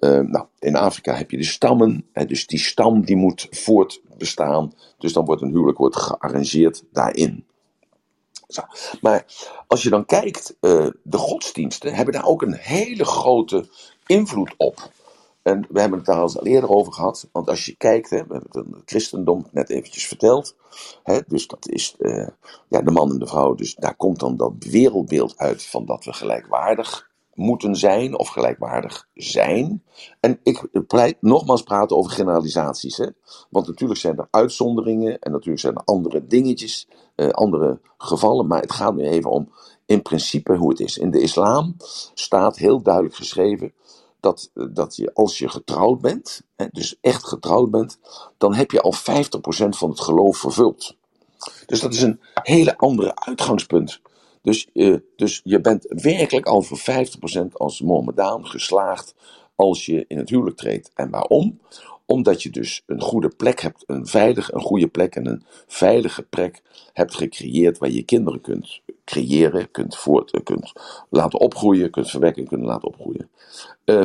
nou, 0.00 0.44
in 0.58 0.76
Afrika 0.76 1.14
heb 1.14 1.30
je 1.30 1.36
de 1.36 1.44
stammen. 1.44 2.06
Hè, 2.12 2.26
dus 2.26 2.46
die 2.46 2.58
stam 2.58 3.04
die 3.04 3.16
moet 3.16 3.46
voortbestaan. 3.50 4.72
Dus 4.98 5.12
dan 5.12 5.24
wordt 5.24 5.42
een 5.42 5.50
huwelijk 5.50 5.78
wordt 5.78 5.96
gearrangeerd 5.96 6.84
daarin. 6.92 7.44
Zo. 8.48 8.62
Maar 9.00 9.26
als 9.66 9.82
je 9.82 9.90
dan 9.90 10.04
kijkt, 10.04 10.56
de 11.02 11.16
godsdiensten 11.16 11.94
hebben 11.94 12.14
daar 12.14 12.26
ook 12.26 12.42
een 12.42 12.56
hele 12.56 13.04
grote 13.04 13.68
invloed 14.06 14.54
op. 14.56 14.90
En 15.42 15.66
we 15.68 15.80
hebben 15.80 15.98
het 15.98 16.06
daar 16.06 16.20
al 16.20 16.46
eerder 16.46 16.70
over 16.70 16.92
gehad. 16.92 17.28
Want 17.32 17.48
als 17.48 17.66
je 17.66 17.76
kijkt, 17.76 18.10
hè, 18.10 18.26
we 18.26 18.32
hebben 18.32 18.74
het 18.74 18.82
christendom 18.84 19.46
net 19.52 19.70
eventjes 19.70 20.06
verteld. 20.06 20.56
Hè, 21.02 21.18
dus 21.26 21.46
dat 21.46 21.68
is 21.68 21.94
uh, 21.98 22.28
ja, 22.68 22.82
de 22.82 22.90
man 22.90 23.10
en 23.10 23.18
de 23.18 23.26
vrouw. 23.26 23.54
Dus 23.54 23.74
daar 23.74 23.96
komt 23.96 24.20
dan 24.20 24.36
dat 24.36 24.52
wereldbeeld 24.58 25.36
uit 25.36 25.62
van 25.66 25.86
dat 25.86 26.04
we 26.04 26.12
gelijkwaardig 26.12 27.10
moeten 27.34 27.76
zijn 27.76 28.18
of 28.18 28.28
gelijkwaardig 28.28 29.08
zijn. 29.14 29.82
En 30.20 30.40
ik 30.42 30.68
pleit 30.86 31.16
nogmaals 31.20 31.62
praten 31.62 31.96
over 31.96 32.10
generalisaties. 32.10 32.96
Hè? 32.96 33.06
Want 33.50 33.66
natuurlijk 33.66 34.00
zijn 34.00 34.18
er 34.18 34.28
uitzonderingen 34.30 35.18
en 35.18 35.32
natuurlijk 35.32 35.60
zijn 35.60 35.74
er 35.74 35.84
andere 35.84 36.26
dingetjes, 36.26 36.88
uh, 37.16 37.28
andere 37.28 37.80
gevallen. 37.98 38.46
Maar 38.46 38.60
het 38.60 38.72
gaat 38.72 38.94
nu 38.94 39.04
even 39.04 39.30
om 39.30 39.52
in 39.86 40.02
principe 40.02 40.56
hoe 40.56 40.70
het 40.70 40.80
is. 40.80 40.98
In 40.98 41.10
de 41.10 41.20
islam 41.20 41.76
staat 42.14 42.56
heel 42.56 42.82
duidelijk 42.82 43.14
geschreven 43.14 43.72
dat, 44.20 44.50
dat 44.70 44.96
je 44.96 45.14
als 45.14 45.38
je 45.38 45.48
getrouwd 45.48 46.00
bent, 46.00 46.42
hè, 46.56 46.66
dus 46.70 46.96
echt 47.00 47.28
getrouwd 47.28 47.70
bent, 47.70 47.98
dan 48.38 48.54
heb 48.54 48.70
je 48.70 48.80
al 48.80 48.94
50% 48.94 48.98
van 49.68 49.90
het 49.90 50.00
geloof 50.00 50.38
vervuld. 50.38 50.96
Dus 51.66 51.80
dat 51.80 51.94
is 51.94 52.02
een 52.02 52.20
hele 52.42 52.76
andere 52.76 53.14
uitgangspunt. 53.14 54.00
Dus, 54.42 54.68
uh, 54.72 54.96
dus 55.16 55.40
je 55.44 55.60
bent 55.60 55.86
werkelijk 55.88 56.46
al 56.46 56.62
voor 56.62 56.78
50% 56.78 57.52
als 57.52 57.80
Mohammedaan 57.80 58.46
geslaagd 58.46 59.14
als 59.54 59.86
je 59.86 60.04
in 60.08 60.18
het 60.18 60.28
huwelijk 60.28 60.56
treedt. 60.56 60.90
En 60.94 61.10
waarom? 61.10 61.60
Omdat 62.10 62.42
je 62.42 62.50
dus 62.50 62.82
een 62.86 63.00
goede 63.00 63.28
plek 63.28 63.60
hebt, 63.60 63.84
een 63.86 64.06
veilige, 64.06 64.54
een 64.54 64.60
goede 64.60 64.88
plek 64.88 65.14
en 65.14 65.26
een 65.26 65.42
veilige 65.66 66.22
plek 66.22 66.62
hebt 66.92 67.14
gecreëerd 67.14 67.78
waar 67.78 67.90
je 67.90 68.02
kinderen 68.02 68.40
kunt 68.40 68.80
creëren, 69.04 69.70
kunt, 69.70 69.96
voort, 69.96 70.42
kunt 70.42 70.72
laten 71.10 71.40
opgroeien, 71.40 71.90
kunt 71.90 72.10
verwekken, 72.10 72.46
kunt 72.46 72.64
laten 72.64 72.88
opgroeien. 72.88 73.28
Uh, 73.84 74.04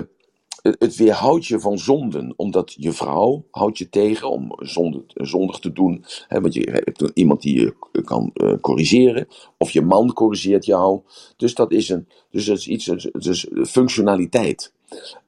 het 0.61 0.95
weerhoudt 0.95 1.45
je 1.45 1.59
van 1.59 1.77
zonden, 1.77 2.33
omdat 2.35 2.73
je 2.77 2.91
vrouw 2.91 3.45
houdt 3.51 3.77
je 3.77 3.89
tegen 3.89 4.29
om 4.29 4.51
zonde, 4.57 5.03
zondig 5.07 5.59
te 5.59 5.71
doen. 5.71 6.05
Hè, 6.27 6.41
want 6.41 6.53
je 6.53 6.81
hebt 6.83 7.11
iemand 7.13 7.41
die 7.41 7.59
je 7.59 7.75
kan 8.03 8.31
uh, 8.33 8.53
corrigeren, 8.61 9.27
of 9.57 9.71
je 9.71 9.81
man 9.81 10.13
corrigeert 10.13 10.65
jou. 10.65 11.01
Dus 11.37 11.53
dat 11.53 11.71
is, 11.71 11.89
een, 11.89 12.07
dus 12.29 12.45
dat 12.45 12.57
is 12.57 12.67
iets, 12.67 12.85
dus 13.11 13.47
functionaliteit. 13.63 14.73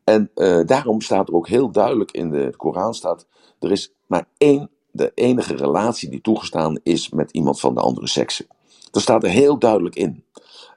En 0.04 0.32
uh, 0.36 0.66
daarom 0.66 1.02
staat 1.02 1.28
er 1.28 1.36
ook 1.36 1.48
heel 1.48 1.72
duidelijk 1.72 2.12
in 2.12 2.30
de 2.30 2.54
Koran 2.58 2.94
staat, 2.94 3.26
er 3.60 3.72
is 3.72 3.94
maar 4.08 4.28
één, 4.38 4.70
de 4.92 5.12
enige 5.16 5.56
relatie 5.56 6.10
die 6.10 6.22
toegestaan 6.22 6.80
is 6.84 7.10
met 7.10 7.32
iemand 7.32 7.60
van 7.60 7.74
de 7.74 7.82
andere 7.82 8.08
sekse. 8.08 8.48
Dat 8.92 9.02
staat 9.02 9.24
er 9.24 9.30
heel 9.30 9.60
duidelijk 9.60 9.96
in. 9.96 10.24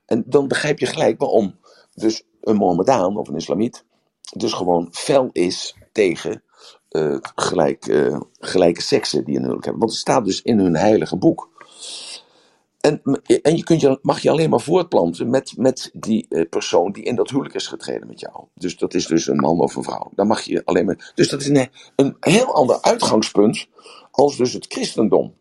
En 0.06 0.24
dan 0.26 0.48
begrijp 0.48 0.78
je 0.78 0.86
gelijk 0.86 1.18
waarom 1.18 1.54
dus 1.94 2.22
een 2.40 2.56
Mohammedaan 2.56 3.16
of 3.16 3.28
een 3.28 3.36
islamiet 3.36 3.84
dus 4.36 4.52
gewoon 4.52 4.88
fel 4.90 5.28
is 5.32 5.76
tegen 5.92 6.42
eh, 6.88 7.16
gelijk, 7.34 7.86
eh, 7.86 8.20
gelijke 8.38 8.82
seksen 8.82 9.24
die 9.24 9.34
een 9.34 9.42
huwelijk 9.42 9.64
hebben. 9.64 9.82
Want 9.82 9.92
het 9.92 10.00
staat 10.00 10.24
dus 10.24 10.42
in 10.42 10.58
hun 10.58 10.76
heilige 10.76 11.16
boek. 11.16 11.48
En, 12.80 13.02
en 13.42 13.56
je, 13.56 13.64
kunt 13.64 13.80
je 13.80 13.98
mag 14.02 14.20
je 14.20 14.30
alleen 14.30 14.50
maar 14.50 14.60
voortplanten 14.60 15.30
met, 15.30 15.52
met 15.56 15.90
die 15.94 16.26
eh, 16.28 16.48
persoon 16.48 16.92
die 16.92 17.04
in 17.04 17.14
dat 17.14 17.30
huwelijk 17.30 17.54
is 17.54 17.66
getreden 17.66 18.06
met 18.06 18.20
jou. 18.20 18.44
Dus 18.54 18.76
dat 18.76 18.94
is 18.94 19.06
dus 19.06 19.26
een 19.26 19.36
man 19.36 19.60
of 19.60 19.76
een 19.76 19.82
vrouw. 19.82 20.10
Dan 20.14 20.26
mag 20.26 20.42
je 20.42 20.64
alleen 20.64 20.84
maar. 20.84 21.12
Dus 21.14 21.28
dat 21.28 21.40
is 21.40 21.48
een, 21.48 21.70
een 21.96 22.16
heel 22.20 22.54
ander 22.54 22.82
uitgangspunt 22.82 23.66
als 24.10 24.36
dus 24.36 24.52
het 24.52 24.66
christendom. 24.68 25.34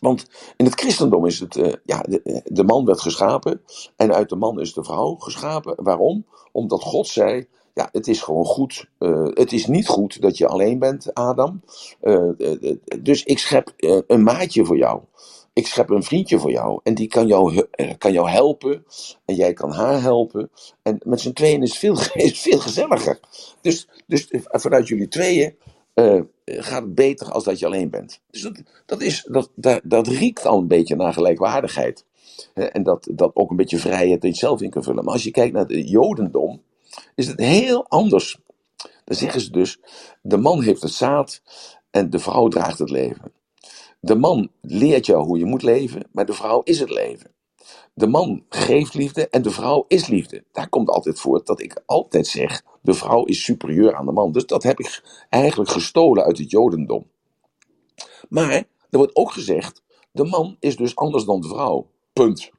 Want 0.00 0.26
in 0.56 0.64
het 0.64 0.80
christendom 0.80 1.26
is 1.26 1.40
het, 1.40 1.56
uh, 1.56 1.72
ja, 1.84 2.04
de, 2.44 2.64
man 2.66 2.84
werd 2.84 3.00
geschapen 3.00 3.60
en 3.96 4.14
uit 4.14 4.28
de 4.28 4.36
man 4.36 4.60
is 4.60 4.72
de 4.72 4.84
vrouw 4.84 5.14
geschapen. 5.14 5.74
Waarom? 5.76 6.26
Omdat 6.52 6.82
God 6.82 7.06
zei, 7.06 7.46
ja, 7.74 7.88
het 7.92 8.08
is 8.08 8.22
gewoon 8.22 8.44
goed. 8.44 8.88
Uh, 8.98 9.28
het 9.30 9.52
is 9.52 9.66
niet 9.66 9.88
goed 9.88 10.20
dat 10.20 10.38
je 10.38 10.48
alleen 10.48 10.78
bent, 10.78 11.14
Adam. 11.14 11.62
Dus 13.00 13.24
ik 13.24 13.38
schep 13.38 13.72
een 14.06 14.22
maatje 14.22 14.64
voor 14.64 14.76
jou. 14.76 15.00
Ik 15.54 15.66
schep 15.66 15.90
een 15.90 16.02
vriendje 16.02 16.38
voor 16.38 16.50
jou. 16.50 16.80
En 16.82 16.94
die 16.94 17.08
kan 17.08 17.26
jou, 17.26 17.66
kan 17.98 18.12
jou 18.12 18.30
helpen. 18.30 18.84
En 19.24 19.34
jij 19.34 19.52
kan 19.52 19.70
haar 19.72 20.00
helpen. 20.00 20.50
En 20.82 21.00
met 21.04 21.20
z'n 21.20 21.32
tweeën 21.32 21.62
is 21.62 21.70
het 21.70 21.78
veel, 21.78 21.98
is 22.24 22.40
veel 22.40 22.58
gezelliger. 22.58 23.20
Dus, 23.60 23.88
dus 24.06 24.28
vanuit 24.50 24.88
jullie 24.88 25.08
tweeën 25.08 25.56
uh, 25.94 26.20
gaat 26.44 26.82
het 26.82 26.94
beter 26.94 27.32
als 27.32 27.44
dat 27.44 27.58
je 27.58 27.66
alleen 27.66 27.90
bent. 27.90 28.20
Dus 28.30 28.40
dat, 28.42 28.62
dat, 28.86 29.02
is, 29.02 29.26
dat, 29.30 29.50
dat, 29.54 29.80
dat 29.84 30.06
riekt 30.06 30.46
al 30.46 30.58
een 30.58 30.68
beetje 30.68 30.96
naar 30.96 31.12
gelijkwaardigheid. 31.12 32.04
en 32.54 32.82
dat, 32.82 33.08
dat 33.12 33.30
ook 33.34 33.50
een 33.50 33.56
beetje 33.56 33.78
vrijheid 33.78 34.22
dat 34.22 34.30
je 34.30 34.36
zelf 34.36 34.60
in 34.60 34.70
kan 34.70 34.82
vullen. 34.82 35.04
Maar 35.04 35.12
als 35.12 35.24
je 35.24 35.30
kijkt 35.30 35.52
naar 35.52 35.66
het 35.66 35.88
Jodendom, 35.88 36.62
is 37.14 37.26
het 37.26 37.40
heel 37.40 37.88
anders. 37.88 38.38
Dan 39.04 39.16
zeggen 39.16 39.40
ze 39.40 39.50
dus: 39.50 39.80
de 40.22 40.36
man 40.36 40.62
heeft 40.62 40.82
het 40.82 40.92
zaad 40.92 41.42
en 41.90 42.10
de 42.10 42.18
vrouw 42.18 42.48
draagt 42.48 42.78
het 42.78 42.90
leven. 42.90 43.32
De 44.04 44.14
man 44.14 44.50
leert 44.60 45.06
jou 45.06 45.24
hoe 45.24 45.38
je 45.38 45.44
moet 45.44 45.62
leven, 45.62 46.08
maar 46.12 46.26
de 46.26 46.32
vrouw 46.32 46.60
is 46.62 46.80
het 46.80 46.90
leven. 46.90 47.30
De 47.94 48.06
man 48.06 48.44
geeft 48.48 48.94
liefde 48.94 49.28
en 49.28 49.42
de 49.42 49.50
vrouw 49.50 49.84
is 49.88 50.06
liefde. 50.06 50.44
Daar 50.52 50.68
komt 50.68 50.88
altijd 50.88 51.20
voort 51.20 51.46
dat 51.46 51.60
ik 51.60 51.82
altijd 51.86 52.26
zeg: 52.26 52.62
de 52.82 52.94
vrouw 52.94 53.24
is 53.24 53.44
superieur 53.44 53.94
aan 53.94 54.06
de 54.06 54.12
man. 54.12 54.32
Dus 54.32 54.46
dat 54.46 54.62
heb 54.62 54.80
ik 54.80 55.02
eigenlijk 55.28 55.70
gestolen 55.70 56.24
uit 56.24 56.38
het 56.38 56.50
Jodendom. 56.50 57.06
Maar 58.28 58.52
er 58.90 58.98
wordt 58.98 59.16
ook 59.16 59.32
gezegd: 59.32 59.82
de 60.12 60.24
man 60.24 60.56
is 60.60 60.76
dus 60.76 60.96
anders 60.96 61.24
dan 61.24 61.40
de 61.40 61.48
vrouw. 61.48 61.90
Punt. 62.12 62.50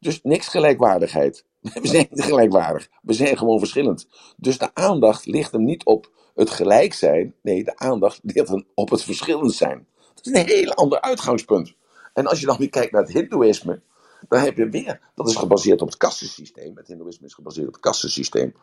Dus 0.00 0.20
niks 0.22 0.48
gelijkwaardigheid. 0.48 1.44
We 1.82 1.88
zijn 1.88 2.06
niet 2.10 2.24
gelijkwaardig. 2.24 2.90
We 3.02 3.12
zijn 3.12 3.38
gewoon 3.38 3.58
verschillend. 3.58 4.08
Dus 4.36 4.58
de 4.58 4.74
aandacht 4.74 5.26
ligt 5.26 5.52
hem 5.52 5.64
niet 5.64 5.84
op 5.84 6.10
het 6.34 6.50
gelijk 6.50 6.94
zijn. 6.94 7.34
Nee, 7.42 7.64
de 7.64 7.76
aandacht 7.76 8.20
ligt 8.22 8.48
hem 8.48 8.66
op 8.74 8.90
het 8.90 9.02
verschillend 9.02 9.52
zijn. 9.52 9.86
Is 10.24 10.32
een 10.32 10.46
heel 10.46 10.72
ander 10.72 11.00
uitgangspunt. 11.00 11.74
En 12.12 12.26
als 12.26 12.40
je 12.40 12.46
dan 12.46 12.56
weer 12.58 12.70
kijkt 12.70 12.92
naar 12.92 13.02
het 13.02 13.12
Hindoeïsme, 13.12 13.80
dan 14.28 14.40
heb 14.40 14.56
je 14.56 14.68
weer, 14.68 15.00
dat 15.14 15.28
is 15.28 15.36
gebaseerd 15.36 15.80
op 15.80 15.88
het 15.88 15.96
kastensysteem. 15.96 16.76
Het 16.76 16.86
Hindoeïsme 16.86 17.26
is 17.26 17.34
gebaseerd 17.34 17.66
op 17.66 17.72
het 17.72 17.82
kastensysteem. 17.82 18.54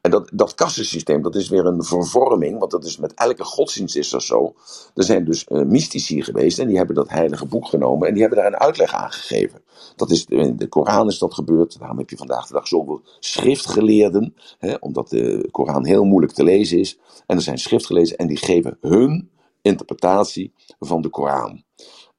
En 0.00 0.10
dat, 0.10 0.30
dat 0.32 0.54
kastensysteem, 0.54 1.22
dat 1.22 1.34
is 1.34 1.48
weer 1.48 1.66
een 1.66 1.84
vervorming, 1.84 2.58
want 2.58 2.70
dat 2.70 2.84
is 2.84 2.96
met 2.96 3.14
elke 3.14 3.44
godsdienst 3.44 3.96
is 3.96 4.10
dat 4.10 4.22
zo. 4.22 4.54
Er 4.94 5.04
zijn 5.04 5.24
dus 5.24 5.46
uh, 5.48 5.62
mystici 5.62 6.22
geweest 6.22 6.58
en 6.58 6.66
die 6.66 6.76
hebben 6.76 6.94
dat 6.94 7.08
heilige 7.08 7.46
boek 7.46 7.66
genomen 7.66 8.08
en 8.08 8.12
die 8.12 8.22
hebben 8.22 8.38
daar 8.38 8.52
een 8.52 8.58
uitleg 8.58 8.92
aan 8.94 9.12
gegeven. 9.12 9.62
Dat 9.96 10.10
is, 10.10 10.24
in 10.24 10.56
de 10.56 10.68
Koran 10.68 11.08
is 11.08 11.18
dat 11.18 11.34
gebeurd, 11.34 11.78
daarom 11.78 11.98
heb 11.98 12.10
je 12.10 12.16
vandaag 12.16 12.46
de 12.46 12.52
dag 12.52 12.68
zoveel 12.68 13.00
schriftgeleerden, 13.20 14.34
hè, 14.58 14.74
omdat 14.80 15.08
de 15.08 15.48
Koran 15.50 15.86
heel 15.86 16.04
moeilijk 16.04 16.32
te 16.32 16.44
lezen 16.44 16.78
is. 16.78 16.98
En 17.26 17.36
er 17.36 17.42
zijn 17.42 17.58
schriftgelezen 17.58 18.16
en 18.16 18.26
die 18.26 18.36
geven 18.36 18.78
hun 18.80 19.29
interpretatie 19.62 20.52
van 20.78 21.02
de 21.02 21.08
Koran. 21.08 21.62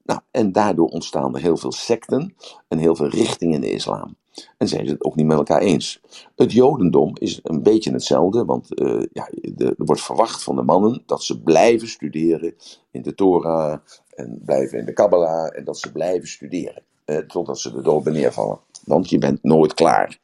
Nou, 0.04 0.20
en 0.30 0.52
daardoor 0.52 0.88
ontstaan 0.88 1.34
er 1.34 1.40
heel 1.40 1.56
veel 1.56 1.72
secten 1.72 2.34
en 2.68 2.78
heel 2.78 2.96
veel 2.96 3.08
richtingen 3.08 3.54
in 3.54 3.60
de 3.60 3.72
islam. 3.72 4.16
En 4.58 4.68
zijn 4.68 4.86
ze 4.86 4.92
het 4.92 5.04
ook 5.04 5.16
niet 5.16 5.26
met 5.26 5.36
elkaar 5.36 5.60
eens. 5.60 6.00
Het 6.36 6.52
Jodendom 6.52 7.10
is 7.14 7.40
een 7.42 7.62
beetje 7.62 7.92
hetzelfde, 7.92 8.44
want 8.44 8.80
uh, 8.80 9.02
ja, 9.12 9.30
er 9.56 9.74
wordt 9.76 10.02
verwacht 10.02 10.42
van 10.42 10.56
de 10.56 10.62
mannen 10.62 11.02
dat 11.06 11.22
ze 11.22 11.40
blijven 11.40 11.88
studeren 11.88 12.54
in 12.90 13.02
de 13.02 13.14
Torah 13.14 13.78
en 14.14 14.40
blijven 14.44 14.78
in 14.78 14.84
de 14.84 14.92
Kabbalah 14.92 15.56
en 15.56 15.64
dat 15.64 15.78
ze 15.78 15.92
blijven 15.92 16.28
studeren 16.28 16.82
eh, 17.04 17.18
totdat 17.18 17.58
ze 17.58 17.72
de 17.72 17.82
dood 17.82 18.04
neervallen. 18.04 18.60
Want 18.84 19.10
je 19.10 19.18
bent 19.18 19.42
nooit 19.42 19.74
klaar. 19.74 20.18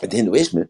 Het 0.00 0.12
Hindoeïsme 0.12 0.68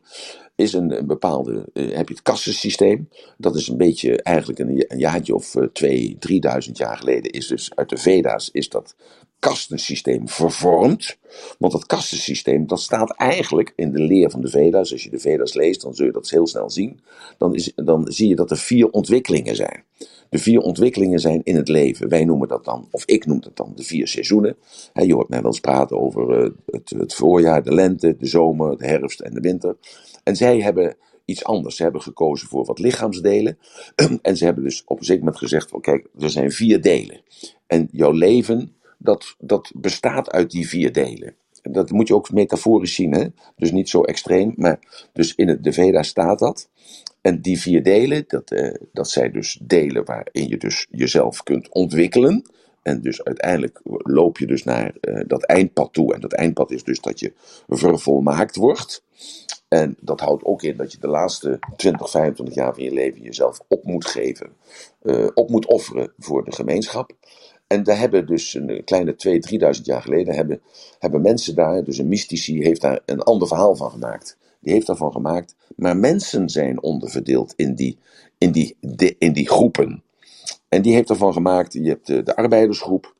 is 0.57 0.73
een, 0.73 0.99
een 0.99 1.07
bepaalde, 1.07 1.69
uh, 1.73 1.97
heb 1.97 2.09
je 2.09 2.15
het 2.15 2.23
kassensysteem. 2.23 3.09
Dat 3.39 3.57
is 3.57 3.69
een 3.69 3.77
beetje 3.77 4.23
eigenlijk 4.23 4.59
een, 4.59 4.85
jaartje 4.99 5.35
of 5.35 5.55
uh, 5.55 5.67
twee, 5.73 6.17
drieduizend 6.19 6.77
jaar 6.77 6.97
geleden 6.97 7.31
is 7.31 7.47
dus 7.47 7.75
uit 7.75 7.89
de 7.89 7.97
Veda's 7.97 8.51
is 8.53 8.69
dat 8.69 8.95
kastensysteem 9.39 10.29
vervormd. 10.29 11.17
Want 11.59 11.73
dat 11.73 11.87
kastensysteem, 11.87 12.67
dat 12.67 12.81
staat 12.81 13.17
eigenlijk 13.17 13.73
in 13.77 13.93
de 13.93 14.01
leer 14.01 14.31
van 14.31 14.41
de 14.41 14.49
Veda's. 14.49 14.93
Als 14.93 15.03
je 15.03 15.11
de 15.11 15.19
Veda's 15.19 15.55
leest, 15.55 15.83
dan 15.83 15.95
zul 15.95 16.07
je 16.07 16.13
dat 16.13 16.31
heel 16.31 16.47
snel 16.47 16.71
zien. 16.71 17.01
Dan, 17.39 17.55
is, 17.55 17.73
dan 17.75 18.13
zie 18.13 18.29
je 18.29 18.37
dat 18.37 18.51
er 18.51 18.57
vier 18.57 18.91
ontwikkelingen 18.91 19.57
zijn. 19.57 19.85
De 20.29 20.39
vier 20.39 20.61
ontwikkelingen 20.61 21.19
zijn 21.19 21.41
in 21.45 21.57
het 21.57 21.69
leven. 21.69 22.09
Wij 22.09 22.25
noemen 22.25 22.49
dat 22.49 22.65
dan, 22.65 22.89
of 22.91 23.05
ik 23.05 23.27
noem 23.27 23.41
dat 23.41 23.57
dan, 23.57 23.73
de 23.77 23.83
vier 23.83 24.09
seizoenen. 24.09 24.57
He, 24.93 25.03
je 25.03 25.15
hoort 25.15 25.29
mij 25.29 25.43
wel 25.43 25.51
eens 25.51 25.61
praten 25.61 26.01
over 26.01 26.45
uh, 26.45 26.51
het, 26.67 26.91
het 26.91 27.15
voorjaar, 27.15 27.63
de 27.63 27.75
lente, 27.75 28.17
de 28.19 28.27
zomer, 28.27 28.79
de 28.79 28.87
herfst 28.87 29.21
en 29.21 29.35
de 29.35 29.41
winter. 29.41 29.77
En 30.27 30.37
zij 30.37 30.61
hebben 30.61 30.97
iets 31.25 31.45
anders. 31.45 31.77
Ze 31.77 31.83
hebben 31.83 32.03
gekozen 32.03 32.49
voor 32.49 32.65
wat 32.65 32.79
lichaamsdelen. 32.79 33.59
En 34.23 34.37
ze 34.37 34.45
hebben 34.45 34.65
dus 34.65 34.83
op 34.85 34.99
een 34.99 35.05
zeker 35.05 35.25
moment 35.25 35.43
gezegd: 35.43 35.69
van, 35.69 35.81
kijk, 35.81 36.07
er 36.19 36.31
zijn 36.31 36.51
vier 36.51 36.81
delen. 36.81 37.21
En 37.67 37.89
jouw 37.93 38.11
leven, 38.11 38.77
dat, 38.99 39.35
dat 39.39 39.73
bestaat 39.77 40.31
uit 40.31 40.51
die 40.51 40.69
vier 40.69 40.93
delen. 40.93 41.35
En 41.63 41.73
dat 41.73 41.91
moet 41.91 42.09
je 42.09 42.15
ook 42.15 42.33
metaforisch 42.33 42.95
zien, 42.95 43.13
hè? 43.13 43.27
dus 43.57 43.71
niet 43.71 43.89
zo 43.89 44.03
extreem. 44.03 44.53
Maar 44.57 45.09
dus 45.13 45.35
in 45.35 45.49
het, 45.49 45.65
de 45.65 45.73
Veda 45.73 46.03
staat 46.03 46.39
dat. 46.39 46.69
En 47.21 47.41
die 47.41 47.61
vier 47.61 47.83
delen, 47.83 48.25
dat, 48.27 48.51
eh, 48.51 48.75
dat 48.93 49.11
zijn 49.11 49.33
dus 49.33 49.59
delen 49.63 50.05
waarin 50.05 50.49
je 50.49 50.57
dus 50.57 50.87
jezelf 50.91 51.43
kunt 51.43 51.69
ontwikkelen. 51.69 52.45
En 52.87 53.01
dus 53.01 53.25
uiteindelijk 53.25 53.81
loop 54.03 54.39
je 54.39 54.47
dus 54.47 54.65
naar 54.65 54.95
uh, 55.01 55.21
dat 55.27 55.45
eindpad 55.45 55.93
toe. 55.93 56.15
En 56.15 56.21
dat 56.21 56.33
eindpad 56.33 56.71
is 56.71 56.85
dus 56.85 57.01
dat 57.01 57.21
je 57.21 57.33
vervolmaakt 57.69 58.57
wordt. 58.57 59.05
En 59.69 59.97
dat 60.01 60.21
houdt 60.21 60.45
ook 60.45 60.63
in 60.63 60.77
dat 60.77 60.93
je 60.93 60.99
de 60.99 61.09
laatste 61.09 61.59
20, 61.77 62.11
25 62.11 62.55
jaar 62.55 62.75
van 62.75 62.83
je 62.83 62.93
leven 62.93 63.23
jezelf 63.23 63.61
op 63.69 63.85
moet 63.85 64.07
geven, 64.07 64.51
uh, 65.03 65.29
op 65.35 65.51
moet 65.51 65.67
offeren 65.67 66.13
voor 66.19 66.45
de 66.45 66.53
gemeenschap. 66.53 67.13
En 67.67 67.83
daar 67.83 67.99
hebben 67.99 68.27
dus 68.27 68.55
een 68.55 68.85
kleine 68.85 69.15
2.000, 69.73 69.77
3.000 69.79 69.83
jaar 69.83 70.03
geleden 70.03 70.35
hebben, 70.35 70.61
hebben 70.99 71.21
mensen 71.21 71.55
daar, 71.55 71.85
dus 71.85 71.99
een 71.99 72.09
mystici 72.09 72.63
heeft 72.63 72.81
daar 72.81 73.01
een 73.07 73.23
ander 73.23 73.49
verhaal 73.49 73.77
van 73.77 73.91
gemaakt. 73.91 74.37
Die 74.61 74.73
heeft 74.73 74.87
daarvan 74.87 75.13
gemaakt, 75.13 75.55
maar 75.77 75.97
mensen 75.97 76.49
zijn 76.49 76.83
onderverdeeld 76.83 77.53
in 77.57 77.75
die, 77.75 77.99
in 78.39 78.53
die, 78.53 78.77
de, 78.81 79.17
in 79.19 79.33
die 79.33 79.49
groepen. 79.49 80.05
En 80.69 80.83
die 80.83 80.95
heeft 80.95 81.11
ervan 81.11 81.33
gemaakt, 81.33 81.73
je 81.73 81.89
hebt 81.89 82.07
de, 82.07 82.23
de 82.23 82.37
arbeidersgroep, 82.37 83.15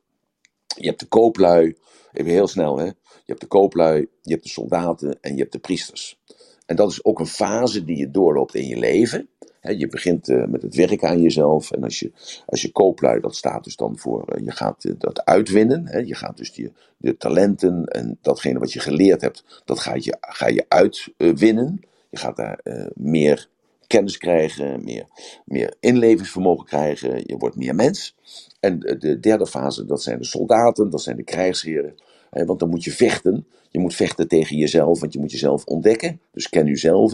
je 0.77 0.87
hebt 0.87 0.99
de 0.99 1.05
kooplui, 1.05 1.77
even 2.13 2.31
heel 2.31 2.47
snel 2.47 2.77
hè. 2.77 2.85
Je 2.85 3.33
hebt 3.33 3.41
de 3.41 3.47
kooplui, 3.47 4.07
je 4.21 4.31
hebt 4.31 4.43
de 4.43 4.49
soldaten 4.49 5.17
en 5.21 5.33
je 5.33 5.39
hebt 5.39 5.51
de 5.51 5.59
priesters. 5.59 6.19
En 6.65 6.75
dat 6.75 6.91
is 6.91 7.03
ook 7.03 7.19
een 7.19 7.27
fase 7.27 7.83
die 7.83 7.97
je 7.97 8.11
doorloopt 8.11 8.55
in 8.55 8.67
je 8.67 8.77
leven. 8.77 9.29
je 9.61 9.87
begint 9.87 10.29
uh, 10.29 10.45
met 10.45 10.61
het 10.61 10.75
werken 10.75 11.09
aan 11.09 11.21
jezelf. 11.21 11.71
En 11.71 11.83
als 11.83 11.99
je, 11.99 12.11
als 12.45 12.61
je 12.61 12.71
kooplui, 12.71 13.19
dat 13.19 13.35
staat 13.35 13.63
dus 13.63 13.75
dan 13.75 13.97
voor, 13.97 14.35
uh, 14.35 14.45
je 14.45 14.51
gaat 14.51 14.83
uh, 14.83 14.93
dat 14.97 15.25
uitwinnen. 15.25 16.07
je 16.07 16.15
gaat 16.15 16.37
dus 16.37 16.53
die, 16.53 16.71
de 16.97 17.17
talenten 17.17 17.85
en 17.85 18.17
datgene 18.21 18.59
wat 18.59 18.73
je 18.73 18.79
geleerd 18.79 19.21
hebt, 19.21 19.61
dat 19.65 19.79
ga 19.79 19.95
je, 19.95 20.17
ga 20.19 20.47
je 20.47 20.65
uitwinnen. 20.67 21.81
je 22.09 22.17
gaat 22.17 22.35
daar 22.35 22.59
meer 22.93 23.49
kennis 23.87 24.17
krijgen, 24.17 24.83
meer, 24.83 25.05
meer 25.45 25.75
inlevingsvermogen 25.79 26.65
krijgen. 26.65 27.21
Je 27.25 27.37
wordt 27.37 27.55
meer 27.55 27.75
mens. 27.75 28.15
En 28.59 28.79
de 28.79 29.19
derde 29.19 29.47
fase, 29.47 29.85
dat 29.85 30.03
zijn 30.03 30.17
de 30.17 30.25
soldaten, 30.25 30.89
dat 30.89 31.01
zijn 31.01 31.15
de 31.15 31.23
krijgsheren. 31.23 31.95
want 32.29 32.59
dan 32.59 32.69
moet 32.69 32.83
je 32.83 32.91
vechten. 32.91 33.47
Je 33.69 33.79
moet 33.79 33.95
vechten 33.95 34.27
tegen 34.27 34.57
jezelf, 34.57 34.99
want 34.99 35.13
je 35.13 35.19
moet 35.19 35.31
jezelf 35.31 35.63
ontdekken. 35.65 36.21
Dus 36.31 36.49
ken 36.49 36.65
jezelf. 36.65 37.13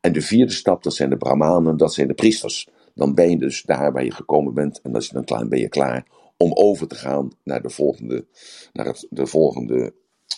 En 0.00 0.12
de 0.12 0.22
vierde 0.22 0.52
stap, 0.52 0.82
dat 0.82 0.94
zijn 0.94 1.10
de 1.10 1.16
brahmanen, 1.16 1.76
dat 1.76 1.94
zijn 1.94 2.08
de 2.08 2.14
priesters. 2.14 2.68
Dan 2.94 3.14
ben 3.14 3.30
je 3.30 3.38
dus 3.38 3.62
daar 3.62 3.92
waar 3.92 4.04
je 4.04 4.12
gekomen 4.12 4.54
bent. 4.54 4.80
En 4.82 4.94
als 4.94 5.06
je 5.06 5.12
dan 5.12 5.24
klaar 5.24 5.48
ben 5.48 5.58
je 5.58 5.68
klaar 5.68 6.06
om 6.36 6.50
over 6.54 6.86
te 6.86 6.94
gaan 6.94 7.30
naar 7.44 7.62
de 7.62 7.70
volgende, 7.70 8.24
naar 8.72 8.86
het, 8.86 9.06
de 9.10 9.26
volgende 9.26 9.92